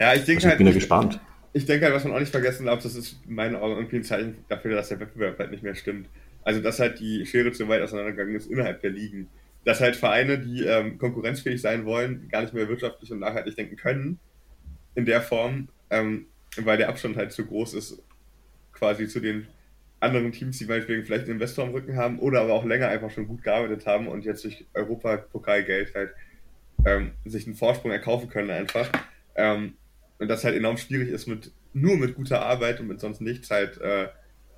Ja, 0.00 0.14
ich 0.14 0.24
denke 0.24 0.30
also 0.30 0.38
ich 0.38 0.44
halt. 0.46 0.58
bin 0.58 0.66
ja 0.66 0.72
gespannt. 0.72 1.20
Ich 1.52 1.66
denke 1.66 1.86
halt, 1.86 1.94
was 1.94 2.04
man 2.04 2.14
auch 2.14 2.20
nicht 2.20 2.30
vergessen 2.30 2.66
darf, 2.66 2.82
das 2.82 2.94
ist 2.94 3.20
in 3.28 3.34
meinen 3.34 3.56
Augen 3.56 3.76
irgendwie 3.76 3.96
ein 3.96 4.04
Zeichen 4.04 4.36
dafür, 4.48 4.76
dass 4.76 4.88
der 4.88 5.00
Wettbewerb 5.00 5.38
halt 5.38 5.50
nicht 5.50 5.62
mehr 5.62 5.74
stimmt. 5.74 6.08
Also, 6.48 6.62
dass 6.62 6.80
halt 6.80 6.98
die 6.98 7.26
Schere 7.26 7.52
zu 7.52 7.68
weit 7.68 7.82
auseinandergegangen 7.82 8.34
ist 8.34 8.50
innerhalb 8.50 8.80
der 8.80 8.88
Ligen. 8.88 9.28
Dass 9.66 9.82
halt 9.82 9.96
Vereine, 9.96 10.38
die 10.38 10.64
ähm, 10.64 10.96
konkurrenzfähig 10.96 11.60
sein 11.60 11.84
wollen, 11.84 12.26
gar 12.30 12.40
nicht 12.40 12.54
mehr 12.54 12.66
wirtschaftlich 12.70 13.12
und 13.12 13.18
nachhaltig 13.18 13.54
denken 13.54 13.76
können, 13.76 14.18
in 14.94 15.04
der 15.04 15.20
Form, 15.20 15.68
ähm, 15.90 16.24
weil 16.56 16.78
der 16.78 16.88
Abstand 16.88 17.18
halt 17.18 17.32
zu 17.32 17.44
groß 17.44 17.74
ist, 17.74 18.02
quasi 18.72 19.08
zu 19.08 19.20
den 19.20 19.46
anderen 20.00 20.32
Teams, 20.32 20.56
die 20.56 20.64
meinetwegen 20.64 21.04
vielleicht 21.04 21.24
einen 21.24 21.34
Investor 21.34 21.66
am 21.66 21.72
Rücken 21.72 21.96
haben 21.96 22.18
oder 22.18 22.40
aber 22.40 22.54
auch 22.54 22.64
länger 22.64 22.88
einfach 22.88 23.10
schon 23.10 23.28
gut 23.28 23.42
gearbeitet 23.42 23.84
haben 23.84 24.08
und 24.08 24.24
jetzt 24.24 24.42
durch 24.42 24.64
Europapokalgeld 24.72 25.94
halt 25.94 26.14
ähm, 26.86 27.10
sich 27.26 27.46
einen 27.46 27.56
Vorsprung 27.56 27.92
erkaufen 27.92 28.30
können 28.30 28.48
einfach. 28.48 28.90
Ähm, 29.34 29.74
und 30.18 30.28
das 30.28 30.44
halt 30.44 30.56
enorm 30.56 30.78
schwierig 30.78 31.10
ist, 31.10 31.26
mit 31.26 31.52
nur 31.74 31.98
mit 31.98 32.14
guter 32.14 32.40
Arbeit 32.40 32.80
und 32.80 32.86
mit 32.86 33.00
sonst 33.00 33.20
nichts 33.20 33.50
halt 33.50 33.78
äh, 33.82 34.08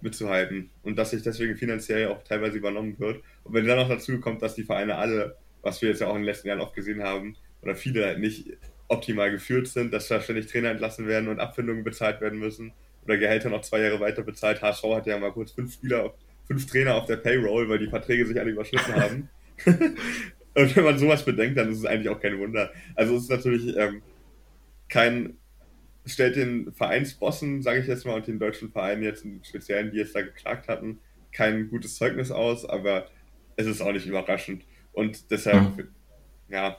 mitzuhalten 0.03 0.71
und 0.83 0.99
dass 0.99 1.11
sich 1.11 1.23
deswegen 1.23 1.57
finanziell 1.57 2.09
auch 2.09 2.23
teilweise 2.23 2.59
übernommen 2.59 2.99
wird. 2.99 3.23
Und 3.45 3.55
wenn 3.55 3.67
dann 3.67 3.79
noch 3.79 3.89
dazu 3.89 4.21
kommt, 4.21 4.43
dass 4.43 4.55
die 4.55 4.65
Vereine 4.65 4.97
alle, 4.97 5.37
was 5.63 5.83
wir 5.83 5.91
jetzt 5.91 6.01
ja 6.01 6.09
auch 6.09 6.15
in 6.15 6.23
den 6.23 6.27
letzten 6.27 6.49
Jahren 6.49 6.61
oft 6.61 6.75
gesehen 6.75 7.03
haben, 7.03 7.37
oder 7.63 7.75
viele 7.75 8.07
halt 8.07 8.19
nicht 8.19 8.57
optimal 8.89 9.31
geführt 9.31 9.69
sind, 9.69 9.93
dass 9.93 10.09
da 10.09 10.21
ständig 10.21 10.47
Trainer 10.47 10.71
entlassen 10.71 11.07
werden 11.07 11.29
und 11.29 11.41
Abfindungen 11.41 11.85
bezahlt 11.85 12.21
werden 12.21 12.39
müssen 12.39 12.73
oder 13.05 13.17
Gehälter 13.17 13.49
noch 13.51 13.63
zwei 13.63 13.81
Jahre 13.81 14.01
weiter 14.01 14.23
bezahlt. 14.23 14.63
HSV 14.63 14.83
hat 14.95 15.07
ja 15.07 15.19
mal 15.19 15.33
kurz 15.33 15.53
fünf 15.53 15.73
Spieler, 15.75 16.15
fünf 16.47 16.67
Trainer 16.67 16.97
auf 16.97 17.07
der 17.07 17.17
Payroll, 17.17 17.69
weil 17.69 17.79
die 17.79 17.89
Verträge 17.89 18.27
sich 18.27 18.39
alle 18.39 18.51
überschnitten 18.51 18.95
haben. 18.95 19.29
und 19.67 20.77
wenn 20.77 20.85
man 20.85 20.99
sowas 20.99 21.25
bedenkt, 21.25 21.57
dann 21.59 21.71
ist 21.71 21.79
es 21.79 21.85
eigentlich 21.85 22.09
auch 22.09 22.21
kein 22.21 22.39
Wunder. 22.39 22.73
Also 22.95 23.17
es 23.17 23.25
ist 23.25 23.31
natürlich 23.31 23.77
ähm, 23.77 24.03
kein 24.89 25.37
stellt 26.07 26.37
den 26.37 26.73
Vereinsbossen, 26.73 27.63
sage 27.63 27.81
ich 27.81 27.87
jetzt 27.87 28.07
mal, 28.07 28.15
und 28.15 28.27
den 28.27 28.39
deutschen 28.39 28.71
Vereinen 28.71 29.03
jetzt 29.03 29.25
im 29.25 29.43
Speziellen, 29.45 29.91
die 29.91 29.99
jetzt 29.99 30.15
da 30.15 30.23
geklagt 30.23 30.69
hatten, 30.69 30.99
kein 31.33 31.69
gutes 31.69 31.97
Zeugnis 31.97 32.31
aus, 32.31 32.65
aber 32.65 33.07
es 33.57 33.67
ist 33.67 33.81
auch 33.81 33.93
nicht 33.93 34.07
überraschend. 34.07 34.65
Und 34.93 35.31
deshalb, 35.31 35.77
mhm. 35.77 35.89
ja. 36.49 36.77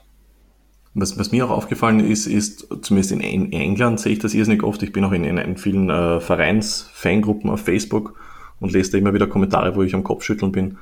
Was, 0.94 1.18
was, 1.18 1.32
mir 1.32 1.46
auch 1.46 1.50
aufgefallen 1.50 2.00
ist, 2.00 2.26
ist, 2.26 2.68
zumindest 2.82 3.12
in, 3.12 3.20
in 3.20 3.52
England 3.52 4.00
sehe 4.00 4.12
ich 4.12 4.18
das 4.18 4.34
irrsinnig 4.34 4.62
oft, 4.62 4.82
ich 4.82 4.92
bin 4.92 5.04
auch 5.04 5.12
in, 5.12 5.24
in, 5.24 5.38
in 5.38 5.56
vielen 5.56 5.88
äh, 5.88 6.20
Vereins-Fangruppen 6.20 7.48
auf 7.48 7.62
Facebook 7.62 8.20
und 8.60 8.72
lese 8.72 8.92
da 8.92 8.98
immer 8.98 9.14
wieder 9.14 9.26
Kommentare, 9.26 9.74
wo 9.74 9.82
ich 9.82 9.94
am 9.94 10.04
Kopf 10.04 10.22
schütteln 10.24 10.52
bin. 10.52 10.78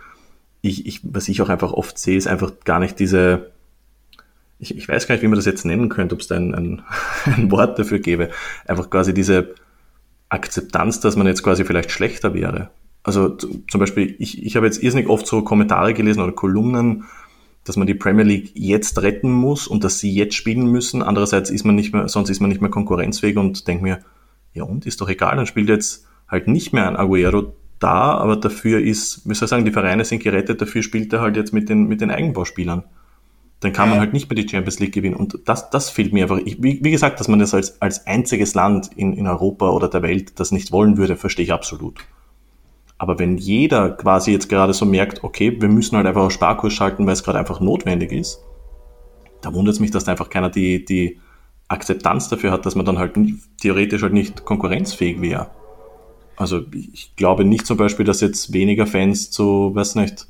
Ich, 0.63 0.87
ich, 0.87 1.01
was 1.05 1.29
ich 1.29 1.41
auch 1.41 1.49
einfach 1.49 1.73
oft 1.73 1.97
sehe, 1.97 2.17
ist 2.17 2.27
einfach 2.27 2.53
gar 2.65 2.81
nicht 2.81 2.99
diese, 2.99 3.53
ich, 4.61 4.77
ich 4.77 4.89
weiß 4.89 5.07
gar 5.07 5.15
nicht, 5.15 5.23
wie 5.23 5.29
man 5.29 5.37
das 5.37 5.47
jetzt 5.47 5.65
nennen 5.65 5.89
könnte, 5.89 6.15
ob 6.15 6.21
es 6.21 6.29
da 6.29 6.37
ein, 6.37 6.55
ein, 6.55 6.83
ein 7.25 7.51
Wort 7.51 7.79
dafür 7.79 7.99
gäbe. 7.99 8.31
Einfach 8.67 8.91
quasi 8.91 9.15
diese 9.15 9.55
Akzeptanz, 10.29 11.01
dass 11.01 11.17
man 11.17 11.27
jetzt 11.27 11.43
quasi 11.43 11.65
vielleicht 11.65 11.91
schlechter 11.91 12.35
wäre. 12.35 12.71
Also 13.03 13.31
zum 13.31 13.81
Beispiel, 13.81 14.15
ich, 14.19 14.45
ich 14.45 14.57
habe 14.57 14.67
jetzt 14.67 14.83
irrsinnig 14.83 15.09
oft 15.09 15.27
so 15.27 15.43
Kommentare 15.43 15.95
gelesen 15.95 16.21
oder 16.21 16.33
Kolumnen, 16.33 17.05
dass 17.65 17.77
man 17.77 17.87
die 17.87 17.95
Premier 17.95 18.25
League 18.25 18.53
jetzt 18.55 19.01
retten 19.03 19.31
muss 19.31 19.67
und 19.67 19.85
dass 19.85 19.99
sie 19.99 20.13
jetzt 20.13 20.35
spielen 20.35 20.67
müssen. 20.67 21.03
Andererseits 21.03 21.51
ist 21.51 21.65
man 21.65 21.75
nicht 21.75 21.95
mehr, 21.95 22.09
sonst 22.09 22.29
ist 22.29 22.41
man 22.41 22.51
nicht 22.51 22.61
mehr 22.61 22.71
konkurrenzfähig 22.71 23.39
und 23.39 23.67
denkt 23.67 23.83
mir, 23.83 24.01
ja 24.53 24.65
und, 24.65 24.87
ist 24.87 25.01
doch 25.01 25.09
egal, 25.09 25.37
dann 25.37 25.47
spielt 25.47 25.69
jetzt 25.69 26.07
halt 26.29 26.47
nicht 26.49 26.73
mehr 26.73 26.87
ein 26.87 26.97
Aguero 26.97 27.55
da, 27.79 28.19
aber 28.19 28.37
dafür 28.37 28.81
ist, 28.81 29.29
wie 29.29 29.35
soll 29.35 29.47
ich 29.47 29.51
sagen, 29.51 29.65
die 29.65 29.73
Vereine 29.73 30.05
sind 30.05 30.23
gerettet, 30.23 30.61
dafür 30.61 30.83
spielt 30.83 31.13
er 31.13 31.23
halt 31.23 31.37
jetzt 31.37 31.53
mit 31.53 31.69
den, 31.69 31.89
mit 31.89 32.01
den 32.01 32.11
Eigenbauspielern 32.11 32.85
dann 33.61 33.73
kann 33.73 33.91
man 33.91 33.99
halt 34.01 34.15
nicht 34.15 34.29
mehr 34.31 34.43
die 34.43 34.49
Champions 34.49 34.81
League 34.81 34.95
gewinnen. 34.95 35.17
Und 35.17 35.39
das, 35.45 35.69
das 35.71 35.91
fehlt 35.91 36.13
mir 36.13 36.25
einfach. 36.25 36.39
Ich, 36.45 36.63
wie, 36.63 36.83
wie, 36.83 36.91
gesagt, 36.91 37.21
dass 37.21 37.29
man 37.29 37.39
das 37.39 37.53
als, 37.53 37.81
als 37.83 38.07
einziges 38.07 38.55
Land 38.55 38.91
in, 38.97 39.13
in 39.13 39.27
Europa 39.27 39.69
oder 39.69 39.89
der 39.89 40.03
Welt 40.03 40.41
das 40.41 40.51
nicht 40.51 40.73
wollen 40.73 40.97
würde, 40.97 41.17
verstehe 41.17 41.45
ich 41.45 41.53
absolut. 41.53 41.99
Aber 42.97 43.19
wenn 43.19 43.37
jeder 43.37 43.91
quasi 43.91 44.33
jetzt 44.33 44.49
gerade 44.49 44.73
so 44.73 44.87
merkt, 44.87 45.25
okay, 45.25 45.61
wir 45.61 45.69
müssen 45.69 45.97
halt 45.97 46.07
einfach 46.07 46.23
auf 46.23 46.33
Sparkurs 46.33 46.73
schalten, 46.73 47.07
weil 47.07 47.13
es 47.13 47.23
gerade 47.23 47.39
einfach 47.39 47.61
notwendig 47.61 48.13
ist, 48.13 48.41
da 49.43 49.53
wundert 49.55 49.75
es 49.75 49.81
mich, 49.81 49.91
dass 49.91 50.05
da 50.05 50.13
einfach 50.13 50.31
keiner 50.31 50.51
die, 50.51 50.85
die 50.85 51.19
Akzeptanz 51.69 52.29
dafür 52.29 52.53
hat, 52.53 52.67
dass 52.67 52.75
man 52.75 52.85
dann 52.85 52.99
halt 52.99 53.17
theoretisch 53.61 54.03
halt 54.03 54.13
nicht 54.13 54.45
konkurrenzfähig 54.45 55.21
wäre. 55.21 55.51
Also 56.37 56.63
ich 56.73 57.15
glaube 57.17 57.45
nicht 57.45 57.67
zum 57.67 57.77
Beispiel, 57.77 58.07
dass 58.07 58.23
jetzt 58.23 58.53
weniger 58.53 58.87
Fans 58.87 59.31
zu, 59.31 59.75
weiß 59.75 59.95
nicht, 59.97 60.27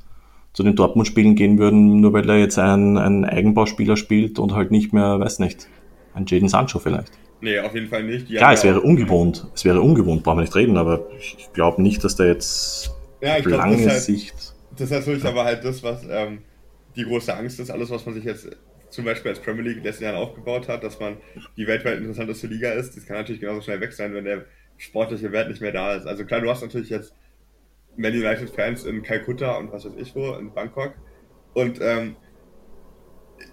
zu 0.53 0.63
den 0.63 0.77
Dortmund-Spielen 0.77 1.35
gehen 1.35 1.59
würden, 1.59 2.01
nur 2.01 2.13
weil 2.13 2.29
er 2.29 2.39
jetzt 2.39 2.59
ein, 2.59 2.99
ein 2.99 3.25
Eigenbauspieler 3.25 3.97
spielt 3.97 4.39
und 4.39 4.55
halt 4.55 4.71
nicht 4.71 4.93
mehr, 4.93 5.21
weiß 5.21 5.39
nicht, 5.39 5.69
ein 6.15 6.27
Jaden 6.27 6.49
Sancho 6.49 6.79
vielleicht. 6.79 7.13
Nee, 7.41 7.59
auf 7.61 7.75
jeden 7.75 7.89
Fall 7.89 8.05
nicht. 8.05 8.29
Die 8.29 8.35
ja, 8.35 8.53
es 8.53 8.65
wäre 8.65 8.81
ungewohnt. 8.81 9.47
Es 9.55 9.65
wäre 9.65 9.81
ungewohnt, 9.81 10.23
brauchen 10.23 10.39
wir 10.39 10.43
nicht 10.43 10.55
reden, 10.55 10.77
aber 10.77 11.07
ich 11.19 11.51
glaube 11.53 11.81
nicht, 11.81 12.05
dass 12.05 12.17
der 12.17 12.27
jetzt 12.27 12.91
ja, 13.21 13.37
auf 13.37 13.45
lange 13.47 13.77
glaub, 13.77 13.89
das 13.89 14.07
Sicht. 14.07 14.35
Das 14.73 14.83
ist 14.83 14.91
natürlich 14.91 15.23
ja. 15.23 15.31
aber 15.31 15.45
halt 15.45 15.65
das, 15.65 15.83
was 15.83 16.05
ähm, 16.11 16.41
die 16.97 17.05
große 17.05 17.35
Angst 17.35 17.61
ist, 17.61 17.71
alles, 17.71 17.91
was 17.91 18.05
man 18.05 18.15
sich 18.15 18.25
jetzt 18.25 18.51
zum 18.91 19.05
Beispiel 19.05 19.31
als 19.31 19.41
Premier 19.41 19.63
League 19.63 19.77
in 19.77 19.83
den 19.83 19.87
letzten 19.87 20.05
Jahren 20.05 20.17
aufgebaut 20.17 20.69
hat, 20.69 20.83
dass 20.83 20.99
man 20.99 21.17
die 21.57 21.67
weltweit 21.67 21.99
interessanteste 21.99 22.49
Liga 22.49 22.71
ist, 22.73 22.97
das 22.97 23.07
kann 23.07 23.17
natürlich 23.17 23.41
genauso 23.41 23.63
schnell 23.63 23.81
weg 23.81 23.93
sein, 23.93 24.13
wenn 24.15 24.25
der 24.25 24.45
sportliche 24.77 25.33
Wert 25.33 25.49
nicht 25.49 25.61
mehr 25.61 25.73
da 25.73 25.95
ist. 25.95 26.07
Also 26.07 26.25
klar, 26.25 26.41
du 26.41 26.51
hast 26.51 26.63
natürlich 26.63 26.91
jetzt 26.91 27.15
Man 27.97 28.13
United 28.13 28.51
Fans 28.51 28.85
in 28.85 29.03
Kalkutta 29.03 29.57
und 29.57 29.73
was 29.73 29.85
weiß 29.85 29.95
ich 29.99 30.15
wo, 30.15 30.35
in 30.35 30.53
Bangkok. 30.53 30.95
Und 31.55 31.81
ähm, 31.81 32.17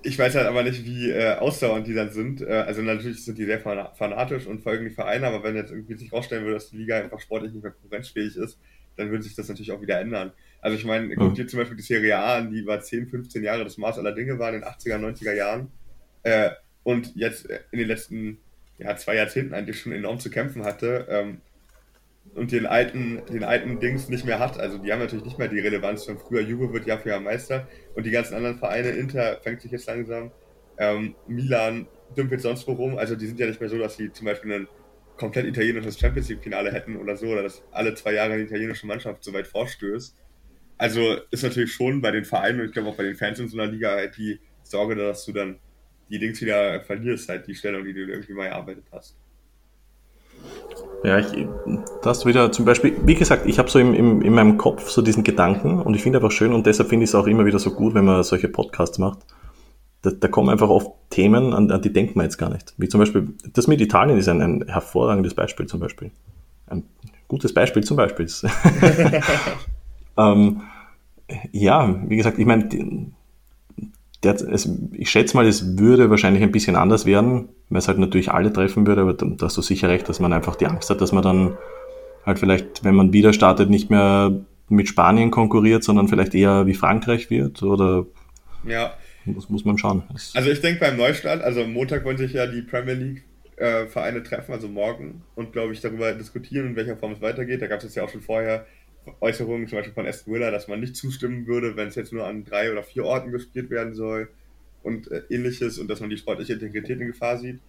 ich 0.04 0.18
weiß 0.18 0.36
halt 0.36 0.48
aber 0.48 0.64
nicht, 0.64 0.86
wie 0.86 1.10
äh, 1.10 1.36
ausdauernd 1.36 1.88
die 1.88 1.94
dann 1.94 2.12
sind. 2.12 2.42
Äh, 2.42 2.64
also 2.68 2.82
natürlich 2.82 3.24
sind 3.24 3.38
die 3.38 3.46
sehr 3.46 3.60
fanatisch 3.60 4.46
und 4.46 4.62
folgen 4.62 4.86
die 4.86 4.94
Vereine, 4.94 5.28
aber 5.28 5.44
wenn 5.44 5.56
jetzt 5.56 5.72
irgendwie 5.72 5.96
sich 5.96 6.12
rausstellen 6.12 6.44
würde, 6.44 6.56
dass 6.56 6.70
die 6.70 6.78
Liga 6.78 6.98
einfach 6.98 7.20
sportlich 7.20 7.54
nicht 7.54 7.64
mehr 7.64 7.72
konkurrenzfähig 7.72 8.36
ist, 8.38 8.60
dann 8.96 9.10
würde 9.12 9.24
sich 9.24 9.36
das 9.36 9.48
natürlich 9.48 9.72
auch 9.72 9.82
wieder 9.82 10.00
ändern. 10.00 10.32
Also 10.60 10.76
ich 10.76 10.86
meine, 10.86 11.16
guck 11.16 11.36
dir 11.36 11.48
zum 11.48 11.60
Beispiel 11.60 11.78
die 11.78 11.84
Serie 11.84 12.18
A 12.18 12.38
an, 12.38 12.52
die 12.52 12.66
war 12.66 12.80
10, 12.80 13.08
15 13.08 13.44
Jahre 13.44 13.64
das 13.64 13.78
Maß 13.78 14.00
aller 14.00 14.14
Dinge 14.14 14.40
war 14.40 14.50
in 14.54 14.62
den 14.62 14.64
80er, 14.64 14.98
90er 14.98 15.34
Jahren. 15.34 15.72
Äh, 16.24 16.50
und 16.84 17.16
jetzt 17.16 17.50
äh, 17.50 17.60
in 17.72 17.80
den 17.80 17.88
letzten 17.88 18.40
ja, 18.78 18.96
zwei 18.96 19.16
Jahrzehnten 19.16 19.54
eigentlich 19.54 19.80
schon 19.80 19.92
enorm 19.92 20.20
zu 20.20 20.30
kämpfen 20.30 20.64
hatte. 20.64 21.08
Ähm, 21.10 21.42
und 22.36 22.52
den 22.52 22.66
alten, 22.66 23.22
den 23.32 23.44
alten 23.44 23.80
Dings 23.80 24.10
nicht 24.10 24.26
mehr 24.26 24.40
hat. 24.40 24.60
Also 24.60 24.78
die 24.78 24.92
haben 24.92 25.00
natürlich 25.00 25.26
nicht 25.26 25.40
mehr 25.40 25.48
die 25.48 25.60
Relevanz 25.60 26.06
von 26.06 26.18
früher. 26.18 26.42
Juve 26.42 26.72
wird 26.74 26.86
Jahr 26.86 27.00
für 27.00 27.10
Jahr 27.10 27.20
Meister 27.20 27.68
und 27.96 28.06
die 28.06 28.12
ganzen 28.12 28.36
anderen 28.36 28.58
Vereine, 28.58 28.90
Inter 28.90 29.40
fängt 29.42 29.62
sich 29.62 29.72
jetzt 29.72 29.88
langsam, 29.88 30.32
ähm, 30.78 31.16
Milan 31.28 31.88
dümpelt 32.16 32.42
sonst 32.42 32.68
wo 32.68 32.74
rum. 32.74 32.98
Also 32.98 33.16
die 33.16 33.28
sind 33.28 33.40
ja 33.40 33.48
nicht 33.48 33.60
mehr 33.60 33.70
so, 33.70 33.78
dass 33.78 33.98
sie 33.98 34.12
zum 34.12 34.26
Beispiel 34.26 34.54
ein 34.54 34.68
komplett 35.18 35.46
italienisches 35.46 36.00
Champions 36.00 36.30
League 36.30 36.44
Finale 36.44 36.72
hätten 36.72 36.96
oder 36.98 37.18
so, 37.18 37.28
oder 37.28 37.44
dass 37.44 37.64
alle 37.72 37.96
zwei 37.96 38.14
Jahre 38.14 38.34
eine 38.34 38.44
italienische 38.44 38.86
Mannschaft 38.86 39.24
so 39.24 39.34
weit 39.34 39.48
vorstößt. 39.48 40.16
Also 40.78 41.18
ist 41.32 41.44
natürlich 41.44 41.74
schon 41.74 42.02
bei 42.02 42.12
den 42.12 42.24
Vereinen 42.24 42.62
und 42.62 42.68
ich 42.68 42.74
glaube 42.74 42.90
auch 42.90 42.96
bei 42.96 43.04
den 43.04 43.16
Fans 43.16 43.40
in 43.40 43.48
so 43.48 43.60
einer 43.60 43.72
Liga 43.72 43.92
halt 43.92 44.16
die 44.16 44.40
Sorge, 44.62 44.96
dass 44.96 45.26
du 45.26 45.34
dann 45.34 45.60
die 46.10 46.20
Dings 46.20 46.40
wieder 46.40 46.82
verlierst, 46.82 47.28
halt 47.30 47.48
die 47.48 47.56
Stellung, 47.56 47.84
die 47.84 47.94
du 47.94 48.02
irgendwie 48.02 48.34
mal 48.34 48.46
erarbeitet 48.46 48.86
hast. 48.92 49.18
Ja, 51.04 51.20
ich, 51.20 51.48
das 52.02 52.26
wieder 52.26 52.52
zum 52.52 52.66
Beispiel, 52.66 52.98
wie 53.06 53.16
gesagt, 53.16 53.46
ich 53.46 53.60
habe 53.60 53.70
so 53.70 53.80
im, 53.80 53.94
im, 53.94 54.22
in 54.22 54.34
meinem 54.34 54.58
Kopf 54.58 54.90
so 54.90 55.02
diesen 55.02 55.24
Gedanken 55.24 55.80
und 55.80 55.94
ich 55.94 56.02
finde 56.02 56.18
einfach 56.18 56.32
schön 56.32 56.54
und 56.54 56.66
deshalb 56.66 56.90
finde 56.90 57.04
ich 57.04 57.12
es 57.12 57.16
auch 57.16 57.28
immer 57.28 57.46
wieder 57.46 57.60
so 57.60 57.72
gut, 57.72 57.94
wenn 57.94 58.06
man 58.06 58.24
solche 58.24 58.48
Podcasts 58.50 58.98
macht. 58.98 59.20
Da, 60.02 60.12
da 60.12 60.28
kommen 60.28 60.50
einfach 60.50 60.70
oft 60.70 60.92
Themen, 61.10 61.54
an, 61.54 61.72
an 61.72 61.82
die 61.82 61.94
denkt 61.94 62.16
man 62.16 62.26
jetzt 62.26 62.38
gar 62.38 62.50
nicht. 62.50 62.74
Wie 62.78 62.90
zum 62.90 63.00
Beispiel, 63.00 63.30
das 63.54 63.68
mit 63.68 63.80
Italien 63.80 64.18
ist 64.18 64.28
ein, 64.28 64.42
ein 64.42 64.66
hervorragendes 64.68 65.34
Beispiel 65.34 65.68
zum 65.68 65.80
Beispiel. 65.80 66.12
Ein 66.66 66.84
gutes 67.28 67.54
Beispiel 67.54 67.84
zum 67.84 67.98
Beispiel. 67.98 68.28
ähm, 70.18 70.62
ja, 71.52 71.96
wie 72.08 72.18
gesagt, 72.18 72.40
ich 72.40 72.46
meine, 72.46 72.70
der, 74.24 74.34
es, 74.34 74.70
ich 74.94 75.10
schätze 75.10 75.36
mal, 75.38 75.46
es 75.48 75.78
würde 75.78 76.10
wahrscheinlich 76.10 76.44
ein 76.44 76.52
bisschen 76.52 76.76
anders 76.76 77.06
werden, 77.06 77.50
weil 77.70 77.80
es 77.80 77.88
halt 77.88 78.00
natürlich 78.00 78.32
alle 78.32 78.52
treffen 78.52 78.88
würde, 78.88 79.02
aber 79.02 79.14
da 79.14 79.46
hast 79.46 79.58
du 79.58 79.62
sicher 79.62 79.90
recht, 79.90 80.10
dass 80.10 80.20
man 80.20 80.34
einfach 80.34 80.56
die 80.56 80.66
Angst 80.66 80.90
hat, 80.90 81.02
dass 81.02 81.12
man 81.12 81.24
dann 81.24 81.58
halt 82.26 82.40
vielleicht, 82.40 82.84
wenn 82.84 82.96
man 82.96 83.14
wieder 83.14 83.34
startet, 83.34 83.70
nicht 83.70 83.90
mehr 83.90 84.46
mit 84.70 84.88
Spanien 84.88 85.32
konkurriert, 85.32 85.84
sondern 85.84 86.08
vielleicht 86.08 86.36
eher 86.36 86.66
wie 86.66 86.74
Frankreich 86.74 87.30
wird 87.30 87.64
oder 87.64 88.06
ja. 88.66 88.94
das 89.26 89.50
muss 89.50 89.64
man 89.66 89.78
schauen. 89.78 90.04
Das 90.12 90.34
also 90.36 90.50
ich 90.50 90.62
denke 90.62 90.80
beim 90.80 90.98
Neustart, 90.98 91.42
also 91.42 91.64
am 91.64 91.74
Montag 91.74 92.04
wollen 92.04 92.18
sich 92.18 92.34
ja 92.34 92.48
die 92.48 92.64
Premier 92.64 92.96
League 92.96 93.24
äh, 93.56 93.86
Vereine 93.86 94.24
treffen, 94.24 94.52
also 94.52 94.68
morgen, 94.68 95.24
und 95.36 95.54
glaube 95.54 95.74
ich 95.74 95.82
darüber 95.82 96.12
diskutieren, 96.14 96.68
in 96.68 96.76
welcher 96.76 96.98
Form 96.98 97.14
es 97.14 97.22
weitergeht. 97.22 97.62
Da 97.62 97.68
gab 97.68 97.84
es 97.84 97.96
ja 97.96 98.04
auch 98.04 98.10
schon 98.10 98.22
vorher 98.22 98.66
Äußerungen, 99.20 99.68
zum 99.68 99.78
Beispiel 99.78 99.94
von 99.94 100.06
Aston 100.06 100.34
Villa, 100.34 100.52
dass 100.52 100.68
man 100.68 100.80
nicht 100.80 100.96
zustimmen 100.96 101.48
würde, 101.48 101.76
wenn 101.76 101.88
es 101.88 101.96
jetzt 101.96 102.14
nur 102.14 102.26
an 102.26 102.44
drei 102.44 102.72
oder 102.72 102.84
vier 102.84 103.06
Orten 103.06 103.32
gespielt 103.32 103.70
werden 103.70 103.94
soll 103.94 104.30
und 104.84 105.12
äh, 105.12 105.24
ähnliches 105.30 105.80
und 105.80 105.88
dass 105.90 106.00
man 106.00 106.10
die 106.10 106.18
sportliche 106.18 106.54
Integrität 106.54 107.00
in 107.00 107.08
Gefahr 107.08 107.38
sieht. 107.38 107.60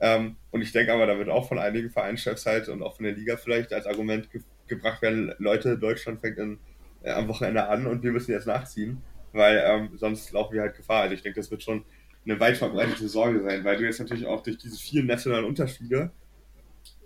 Ähm, 0.00 0.36
und 0.50 0.62
ich 0.62 0.72
denke 0.72 0.92
aber, 0.92 1.06
da 1.06 1.18
wird 1.18 1.28
auch 1.28 1.48
von 1.48 1.58
einigen 1.58 1.90
Vereinschefs 1.90 2.46
halt 2.46 2.68
und 2.68 2.82
auch 2.82 2.96
von 2.96 3.04
der 3.04 3.14
Liga 3.14 3.36
vielleicht 3.36 3.72
als 3.72 3.86
Argument 3.86 4.30
ge 4.30 4.42
gebracht 4.68 5.00
werden, 5.00 5.32
Leute, 5.38 5.78
Deutschland 5.78 6.20
fängt 6.20 6.38
in, 6.38 6.58
äh, 7.04 7.12
am 7.12 7.28
Wochenende 7.28 7.68
an 7.68 7.86
und 7.86 8.02
wir 8.02 8.10
müssen 8.10 8.32
jetzt 8.32 8.48
nachziehen, 8.48 9.00
weil 9.32 9.62
ähm, 9.64 9.90
sonst 9.94 10.32
laufen 10.32 10.54
wir 10.54 10.62
halt 10.62 10.76
Gefahr. 10.76 11.02
Also 11.02 11.14
ich 11.14 11.22
denke, 11.22 11.38
das 11.38 11.52
wird 11.52 11.62
schon 11.62 11.84
eine 12.24 12.40
weit 12.40 12.56
verbreitete 12.56 13.08
Sorge 13.08 13.44
sein, 13.44 13.62
weil 13.62 13.76
du 13.76 13.84
jetzt 13.84 14.00
natürlich 14.00 14.26
auch 14.26 14.42
durch 14.42 14.58
diese 14.58 14.76
vielen 14.76 15.06
nationalen 15.06 15.44
Unterschiede 15.44 16.10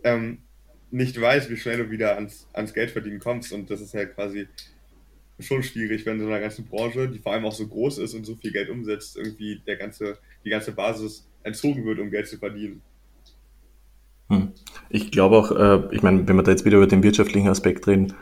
ähm, 0.03 0.39
nicht 0.91 1.21
weißt, 1.21 1.51
wie 1.51 1.57
schnell 1.57 1.79
du 1.79 1.91
wieder 1.91 2.15
ans, 2.15 2.47
ans 2.53 2.75
Geld 2.75 2.91
verdienen 2.91 3.21
kommst. 3.21 3.53
Und 3.53 3.71
das 3.71 3.81
ist 3.81 3.95
ja 3.95 4.05
quasi 4.07 4.49
schon 5.39 5.62
schwierig, 5.62 6.05
wenn 6.07 6.21
so 6.21 6.27
einer 6.27 6.41
ganzen 6.41 6.67
Branche, 6.67 7.09
die 7.09 7.19
vor 7.19 7.33
allem 7.33 7.45
auch 7.45 7.53
so 7.53 7.67
groß 7.67 7.99
ist 7.99 8.15
und 8.15 8.25
so 8.25 8.35
viel 8.37 8.53
Geld 8.53 8.69
umsetzt, 8.69 9.17
irgendwie 9.17 9.61
der 9.67 9.77
ganze, 9.77 10.19
die 10.45 10.51
ganze 10.51 10.73
Basis 10.73 11.27
entzogen 11.43 11.85
wird, 11.85 11.99
um 11.99 12.11
Geld 12.11 12.29
zu 12.29 12.39
verdienen. 12.39 12.83
Hm. 14.29 14.53
Ich 14.91 15.11
glaube 15.11 15.37
auch, 15.37 15.51
äh, 15.53 15.95
ich 15.95 16.03
meine, 16.03 16.27
wenn 16.29 16.37
wir 16.37 16.43
da 16.43 16.51
jetzt 16.51 16.65
wieder 16.65 16.77
über 16.77 16.87
den 16.87 17.03
wirtschaftlichen 17.03 17.49
Aspekt 17.49 17.87
reden, 17.87 18.15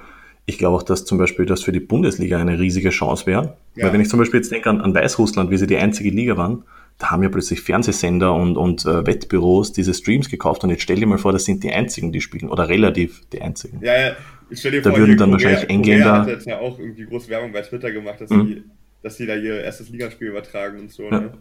ich 0.47 0.57
glaube 0.57 0.77
auch, 0.77 0.83
dass 0.83 1.05
zum 1.05 1.19
Beispiel 1.19 1.45
das 1.45 1.63
für 1.63 1.73
die 1.73 1.81
Bundesliga 1.81 2.39
eine 2.39 2.59
riesige 2.59 2.89
Chance 2.89 3.27
wäre. 3.27 3.59
Ja. 3.75 3.85
Weil 3.85 3.93
wenn 3.93 4.01
ich 4.01 4.09
zum 4.09 4.19
Beispiel 4.19 4.41
jetzt 4.41 4.51
denke 4.51 4.71
an, 4.71 4.81
an 4.81 4.95
Weißrussland, 4.95 5.51
wie 5.51 5.59
sie 5.59 5.67
die 5.67 5.77
einzige 5.77 6.09
Liga 6.09 6.39
waren, 6.39 6.65
da 6.99 7.11
haben 7.11 7.23
ja 7.23 7.29
plötzlich 7.29 7.61
Fernsehsender 7.61 8.35
und, 8.35 8.57
und 8.57 8.85
äh, 8.85 9.07
Wettbüros 9.07 9.73
diese 9.73 9.95
Streams 9.95 10.29
gekauft 10.29 10.65
und 10.65 10.71
jetzt 10.71 10.83
stell 10.83 10.97
dir 10.97 11.07
mal 11.07 11.19
vor, 11.19 11.33
das 11.33 11.45
sind 11.45 11.63
die 11.63 11.73
einzigen, 11.73 12.13
die 12.13 12.21
spielen 12.21 12.51
oder 12.51 12.69
relativ 12.69 13.23
die 13.33 13.41
einzigen. 13.41 13.81
Ja, 13.83 13.99
ja. 13.99 14.17
Ich 14.51 14.61
stell 14.61 14.73
dir 14.73 14.83
da 14.83 14.91
vor, 14.91 14.99
würden 14.99 15.17
dann 15.17 15.31
Korea, 15.31 15.45
wahrscheinlich 15.45 15.71
Engländer. 15.71 16.05
Korea 16.05 16.21
hat 16.21 16.29
jetzt 16.29 16.47
ja 16.47 16.59
auch 16.59 16.79
irgendwie 16.79 17.05
große 17.05 17.29
Werbung 17.29 17.53
bei 17.53 17.63
Twitter 17.63 17.93
gemacht, 17.93 18.21
dass, 18.21 18.31
mhm. 18.31 18.47
die, 18.47 18.65
dass 19.03 19.17
die 19.17 19.27
da 19.27 19.37
ihr 19.37 19.63
erstes 19.63 19.91
Ligaspiel 19.91 20.29
übertragen 20.29 20.81
und 20.81 20.91
so. 20.91 21.05
Ja. 21.05 21.21
Ne? 21.21 21.33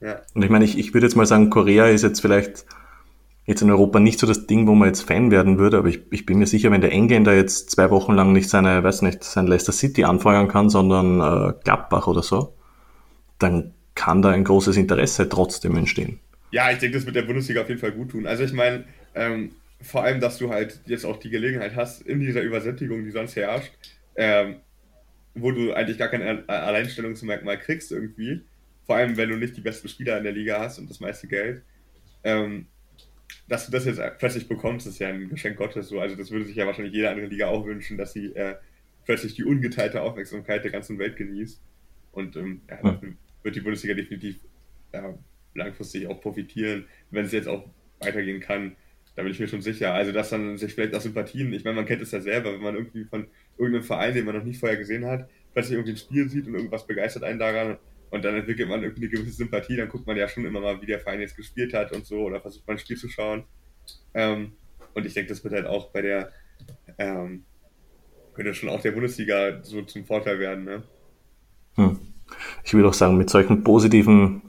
Ja. 0.00 0.20
Und 0.34 0.42
ich 0.42 0.50
meine, 0.50 0.64
ich, 0.64 0.78
ich 0.78 0.94
würde 0.94 1.06
jetzt 1.06 1.16
mal 1.16 1.26
sagen, 1.26 1.50
Korea 1.50 1.86
ist 1.88 2.02
jetzt 2.02 2.20
vielleicht 2.20 2.64
jetzt 3.46 3.60
in 3.60 3.70
Europa 3.70 4.00
nicht 4.00 4.18
so 4.18 4.26
das 4.26 4.46
Ding, 4.46 4.66
wo 4.66 4.74
man 4.74 4.88
jetzt 4.88 5.02
Fan 5.02 5.30
werden 5.30 5.58
würde, 5.58 5.76
aber 5.78 5.88
ich, 5.88 6.00
ich 6.10 6.24
bin 6.24 6.38
mir 6.38 6.46
sicher, 6.46 6.70
wenn 6.70 6.80
der 6.80 6.92
Engländer 6.92 7.34
jetzt 7.34 7.70
zwei 7.70 7.90
Wochen 7.90 8.14
lang 8.14 8.32
nicht 8.32 8.48
seine, 8.48 8.82
weiß 8.82 9.02
nicht, 9.02 9.22
sein 9.22 9.46
Leicester 9.46 9.72
City 9.72 10.04
anfeuern 10.04 10.48
kann, 10.48 10.70
sondern 10.70 11.20
äh, 11.20 11.52
Gladbach 11.62 12.06
oder 12.06 12.22
so, 12.22 12.54
dann 13.38 13.73
kann 13.94 14.22
da 14.22 14.30
ein 14.30 14.44
großes 14.44 14.76
Interesse 14.76 15.28
trotzdem 15.28 15.76
entstehen. 15.76 16.20
Ja, 16.50 16.70
ich 16.70 16.78
denke, 16.78 16.96
das 16.96 17.06
wird 17.06 17.16
der 17.16 17.22
Bundesliga 17.22 17.62
auf 17.62 17.68
jeden 17.68 17.80
Fall 17.80 17.92
gut 17.92 18.10
tun. 18.10 18.26
Also 18.26 18.44
ich 18.44 18.52
meine, 18.52 18.84
ähm, 19.14 19.52
vor 19.80 20.02
allem, 20.02 20.20
dass 20.20 20.38
du 20.38 20.50
halt 20.50 20.80
jetzt 20.86 21.04
auch 21.04 21.18
die 21.18 21.30
Gelegenheit 21.30 21.74
hast, 21.76 22.02
in 22.02 22.20
dieser 22.20 22.42
Übersättigung, 22.42 23.04
die 23.04 23.10
sonst 23.10 23.36
herrscht, 23.36 23.72
ähm, 24.16 24.56
wo 25.34 25.50
du 25.50 25.72
eigentlich 25.72 25.98
gar 25.98 26.08
kein 26.08 26.48
Alleinstellungsmerkmal 26.48 27.58
kriegst 27.58 27.90
irgendwie, 27.90 28.42
vor 28.86 28.96
allem 28.96 29.16
wenn 29.16 29.30
du 29.30 29.36
nicht 29.36 29.56
die 29.56 29.60
besten 29.60 29.88
Spieler 29.88 30.16
in 30.18 30.24
der 30.24 30.32
Liga 30.32 30.60
hast 30.60 30.78
und 30.78 30.88
das 30.88 31.00
meiste 31.00 31.26
Geld, 31.26 31.62
ähm, 32.22 32.66
dass 33.48 33.66
du 33.66 33.72
das 33.72 33.84
jetzt 33.84 34.00
plötzlich 34.18 34.48
bekommst, 34.48 34.86
ist 34.86 35.00
ja 35.00 35.08
ein 35.08 35.28
Geschenk 35.28 35.56
Gottes 35.56 35.88
so. 35.88 36.00
Also 36.00 36.14
das 36.14 36.30
würde 36.30 36.46
sich 36.46 36.56
ja 36.56 36.66
wahrscheinlich 36.66 36.94
jede 36.94 37.10
andere 37.10 37.26
Liga 37.26 37.48
auch 37.48 37.66
wünschen, 37.66 37.98
dass 37.98 38.12
sie 38.12 38.26
äh, 38.34 38.54
plötzlich 39.04 39.34
die 39.34 39.44
ungeteilte 39.44 40.02
Aufmerksamkeit 40.02 40.64
der 40.64 40.70
ganzen 40.70 40.98
Welt 40.98 41.16
genießt. 41.16 41.60
Und 42.12 42.36
ähm, 42.36 42.60
ja, 42.70 42.80
hm 43.00 43.16
wird 43.44 43.54
die 43.54 43.60
Bundesliga 43.60 43.94
definitiv 43.94 44.36
ja, 44.92 45.16
langfristig 45.54 46.08
auch 46.08 46.20
profitieren, 46.20 46.86
wenn 47.10 47.26
es 47.26 47.32
jetzt 47.32 47.48
auch 47.48 47.68
weitergehen 48.00 48.40
kann. 48.40 48.76
Da 49.14 49.22
bin 49.22 49.30
ich 49.30 49.38
mir 49.38 49.46
schon 49.46 49.62
sicher. 49.62 49.94
Also, 49.94 50.10
dass 50.10 50.30
dann 50.30 50.58
sich 50.58 50.74
vielleicht 50.74 50.94
auch 50.94 51.00
Sympathien, 51.00 51.52
ich 51.52 51.62
meine, 51.62 51.76
man 51.76 51.86
kennt 51.86 52.02
es 52.02 52.10
ja 52.10 52.20
selber, 52.20 52.52
wenn 52.52 52.62
man 52.62 52.74
irgendwie 52.74 53.04
von 53.04 53.28
irgendeinem 53.56 53.84
Verein, 53.84 54.14
den 54.14 54.24
man 54.24 54.36
noch 54.36 54.44
nie 54.44 54.54
vorher 54.54 54.76
gesehen 54.78 55.04
hat, 55.04 55.28
plötzlich 55.52 55.74
irgendwie 55.74 55.92
ein 55.92 55.98
Spiel 55.98 56.28
sieht 56.28 56.48
und 56.48 56.54
irgendwas 56.54 56.86
begeistert 56.86 57.22
einen 57.22 57.38
daran 57.38 57.78
und 58.10 58.24
dann 58.24 58.34
entwickelt 58.34 58.68
man 58.68 58.82
irgendwie 58.82 59.02
eine 59.02 59.10
gewisse 59.10 59.36
Sympathie, 59.36 59.76
dann 59.76 59.88
guckt 59.88 60.06
man 60.06 60.16
ja 60.16 60.26
schon 60.26 60.44
immer 60.44 60.60
mal, 60.60 60.80
wie 60.82 60.86
der 60.86 60.98
Verein 60.98 61.20
jetzt 61.20 61.36
gespielt 61.36 61.74
hat 61.74 61.92
und 61.92 62.06
so 62.06 62.22
oder 62.22 62.40
versucht 62.40 62.66
man 62.66 62.76
ein 62.76 62.80
Spiel 62.80 62.96
zu 62.96 63.08
schauen. 63.08 63.44
Ähm, 64.14 64.52
und 64.94 65.06
ich 65.06 65.14
denke, 65.14 65.28
das 65.28 65.44
wird 65.44 65.54
halt 65.54 65.66
auch 65.66 65.90
bei 65.90 66.02
der, 66.02 66.32
ähm, 66.98 67.44
könnte 68.34 68.54
schon 68.54 68.68
auch 68.68 68.80
der 68.80 68.92
Bundesliga 68.92 69.62
so 69.62 69.82
zum 69.82 70.04
Vorteil 70.04 70.40
werden, 70.40 70.64
ne? 70.64 70.82
Hm 71.76 72.13
ich 72.64 72.74
würde 72.74 72.88
auch 72.88 72.94
sagen, 72.94 73.16
mit 73.16 73.30
solchen 73.30 73.64
positiven 73.64 74.42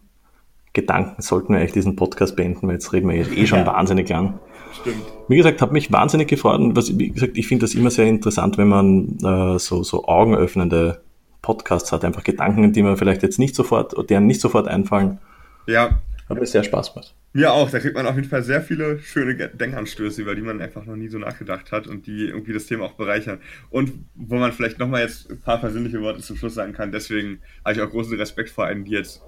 Gedanken 0.74 1.22
sollten 1.22 1.54
wir 1.54 1.60
eigentlich 1.60 1.74
diesen 1.74 1.96
Podcast 1.96 2.36
beenden, 2.36 2.68
weil 2.68 2.76
jetzt 2.76 2.92
reden 2.92 3.10
wir 3.10 3.16
eh 3.16 3.48
schon 3.48 3.60
ja. 3.60 3.66
wahnsinnig 3.66 4.10
lang. 4.10 4.40
Stimmt. 4.82 5.04
Wie 5.30 5.38
gesagt, 5.38 5.62
hat 5.62 5.72
mich 5.72 5.92
wahnsinnig 5.92 6.28
gefreut 6.28 6.60
und 6.60 6.76
was, 6.76 6.98
wie 6.98 7.10
gesagt, 7.10 7.38
ich 7.38 7.48
finde 7.48 7.66
das 7.66 7.76
immer 7.76 7.90
sehr 7.90 8.08
interessant, 8.08 8.58
wenn 8.58 8.68
man 8.68 9.18
äh, 9.24 9.58
so, 9.58 9.84
so 9.84 10.06
augenöffnende 10.06 11.02
Podcasts 11.42 11.92
hat, 11.92 12.04
einfach 12.04 12.24
Gedanken, 12.24 12.74
die 12.74 12.84
man 12.84 12.98
vielleicht 12.98 13.24
jetzt 13.24 13.40
nicht 13.40 13.56
sofort, 13.56 13.94
deren 14.10 14.26
nicht 14.26 14.42
sofort 14.42 14.68
einfallen. 14.68 15.20
Ja, 15.68 16.02
Hat 16.28 16.40
mir 16.40 16.46
sehr 16.46 16.64
Spaß 16.64 16.94
gemacht. 16.94 17.14
Mir 17.34 17.54
auch, 17.54 17.70
da 17.70 17.80
kriegt 17.80 17.96
man 17.96 18.08
auf 18.08 18.16
jeden 18.16 18.28
Fall 18.28 18.42
sehr 18.42 18.62
viele 18.62 19.00
schöne 19.00 19.36
Denkanstöße, 19.36 20.22
über 20.22 20.34
die 20.34 20.42
man 20.42 20.60
einfach 20.60 20.86
noch 20.86 20.96
nie 20.96 21.08
so 21.08 21.20
nachgedacht 21.20 21.72
hat 21.72 21.86
und 21.86 22.08
die 22.08 22.30
irgendwie 22.30 22.54
das 22.54 22.66
Thema 22.66 22.86
auch 22.86 22.94
bereichern. 22.94 23.40
Und 23.70 23.92
wo 24.16 24.36
man 24.38 24.52
vielleicht 24.52 24.80
nochmal 24.80 25.02
jetzt 25.02 25.30
ein 25.30 25.40
paar 25.40 25.60
persönliche 25.60 26.02
Worte 26.02 26.22
zum 26.22 26.36
Schluss 26.36 26.56
sagen 26.56 26.74
kann, 26.74 26.92
deswegen 26.92 27.42
habe 27.64 27.76
ich 27.76 27.82
auch 27.82 27.90
großen 27.90 28.18
Respekt 28.18 28.50
vor 28.50 28.66
allen, 28.66 28.86
die 28.86 28.92
jetzt 28.92 29.22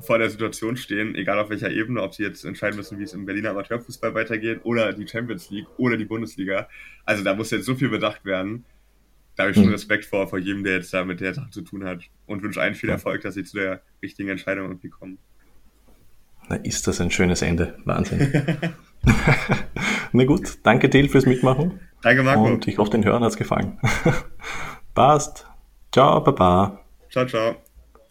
vor 0.00 0.18
der 0.18 0.28
Situation 0.28 0.76
stehen, 0.76 1.14
egal 1.14 1.38
auf 1.38 1.48
welcher 1.48 1.70
Ebene, 1.70 2.02
ob 2.02 2.14
sie 2.14 2.24
jetzt 2.24 2.44
entscheiden 2.44 2.76
müssen, 2.76 2.98
wie 2.98 3.04
es 3.04 3.14
im 3.14 3.24
Berliner 3.24 3.50
Amateurfußball 3.50 4.14
weitergeht 4.14 4.60
oder 4.64 4.92
die 4.92 5.08
Champions 5.08 5.50
League 5.50 5.66
oder 5.78 5.96
die 5.96 6.04
Bundesliga. 6.04 6.68
Also 7.06 7.24
da 7.24 7.34
muss 7.34 7.50
jetzt 7.52 7.64
so 7.64 7.74
viel 7.74 7.88
bedacht 7.88 8.24
werden. 8.24 8.64
Da 9.36 9.44
habe 9.44 9.50
ich 9.50 9.56
schon 9.56 9.64
hm. 9.64 9.72
Respekt 9.72 10.04
vor, 10.04 10.28
vor 10.28 10.38
jedem, 10.38 10.62
der 10.62 10.74
jetzt 10.74 10.92
da 10.92 11.04
mit 11.04 11.20
der 11.20 11.34
Sache 11.34 11.50
zu 11.50 11.62
tun 11.62 11.84
hat 11.84 12.02
und 12.26 12.42
wünsche 12.42 12.60
allen 12.60 12.74
viel 12.74 12.90
Erfolg, 12.90 13.22
dass 13.22 13.34
sie 13.34 13.44
zu 13.44 13.56
der 13.56 13.82
richtigen 14.02 14.28
Entscheidung 14.28 14.66
irgendwie 14.66 14.90
kommen. 14.90 15.18
Na, 16.48 16.56
ist 16.56 16.86
das 16.86 17.00
ein 17.00 17.10
schönes 17.10 17.42
Ende. 17.42 17.76
Wahnsinn. 17.84 18.32
Na 20.12 20.24
gut, 20.24 20.58
danke 20.62 20.90
Till 20.90 21.08
fürs 21.08 21.26
Mitmachen. 21.26 21.80
Danke 22.02 22.22
Marco. 22.22 22.44
Und 22.44 22.68
ich 22.68 22.78
hoffe, 22.78 22.90
den 22.90 23.04
Hörern 23.04 23.22
hat 23.22 23.30
es 23.30 23.36
gefallen. 23.36 23.78
Passt. 24.94 25.46
Ciao, 25.92 26.20
Baba. 26.20 26.80
Ciao, 27.10 27.26
ciao. 27.26 27.63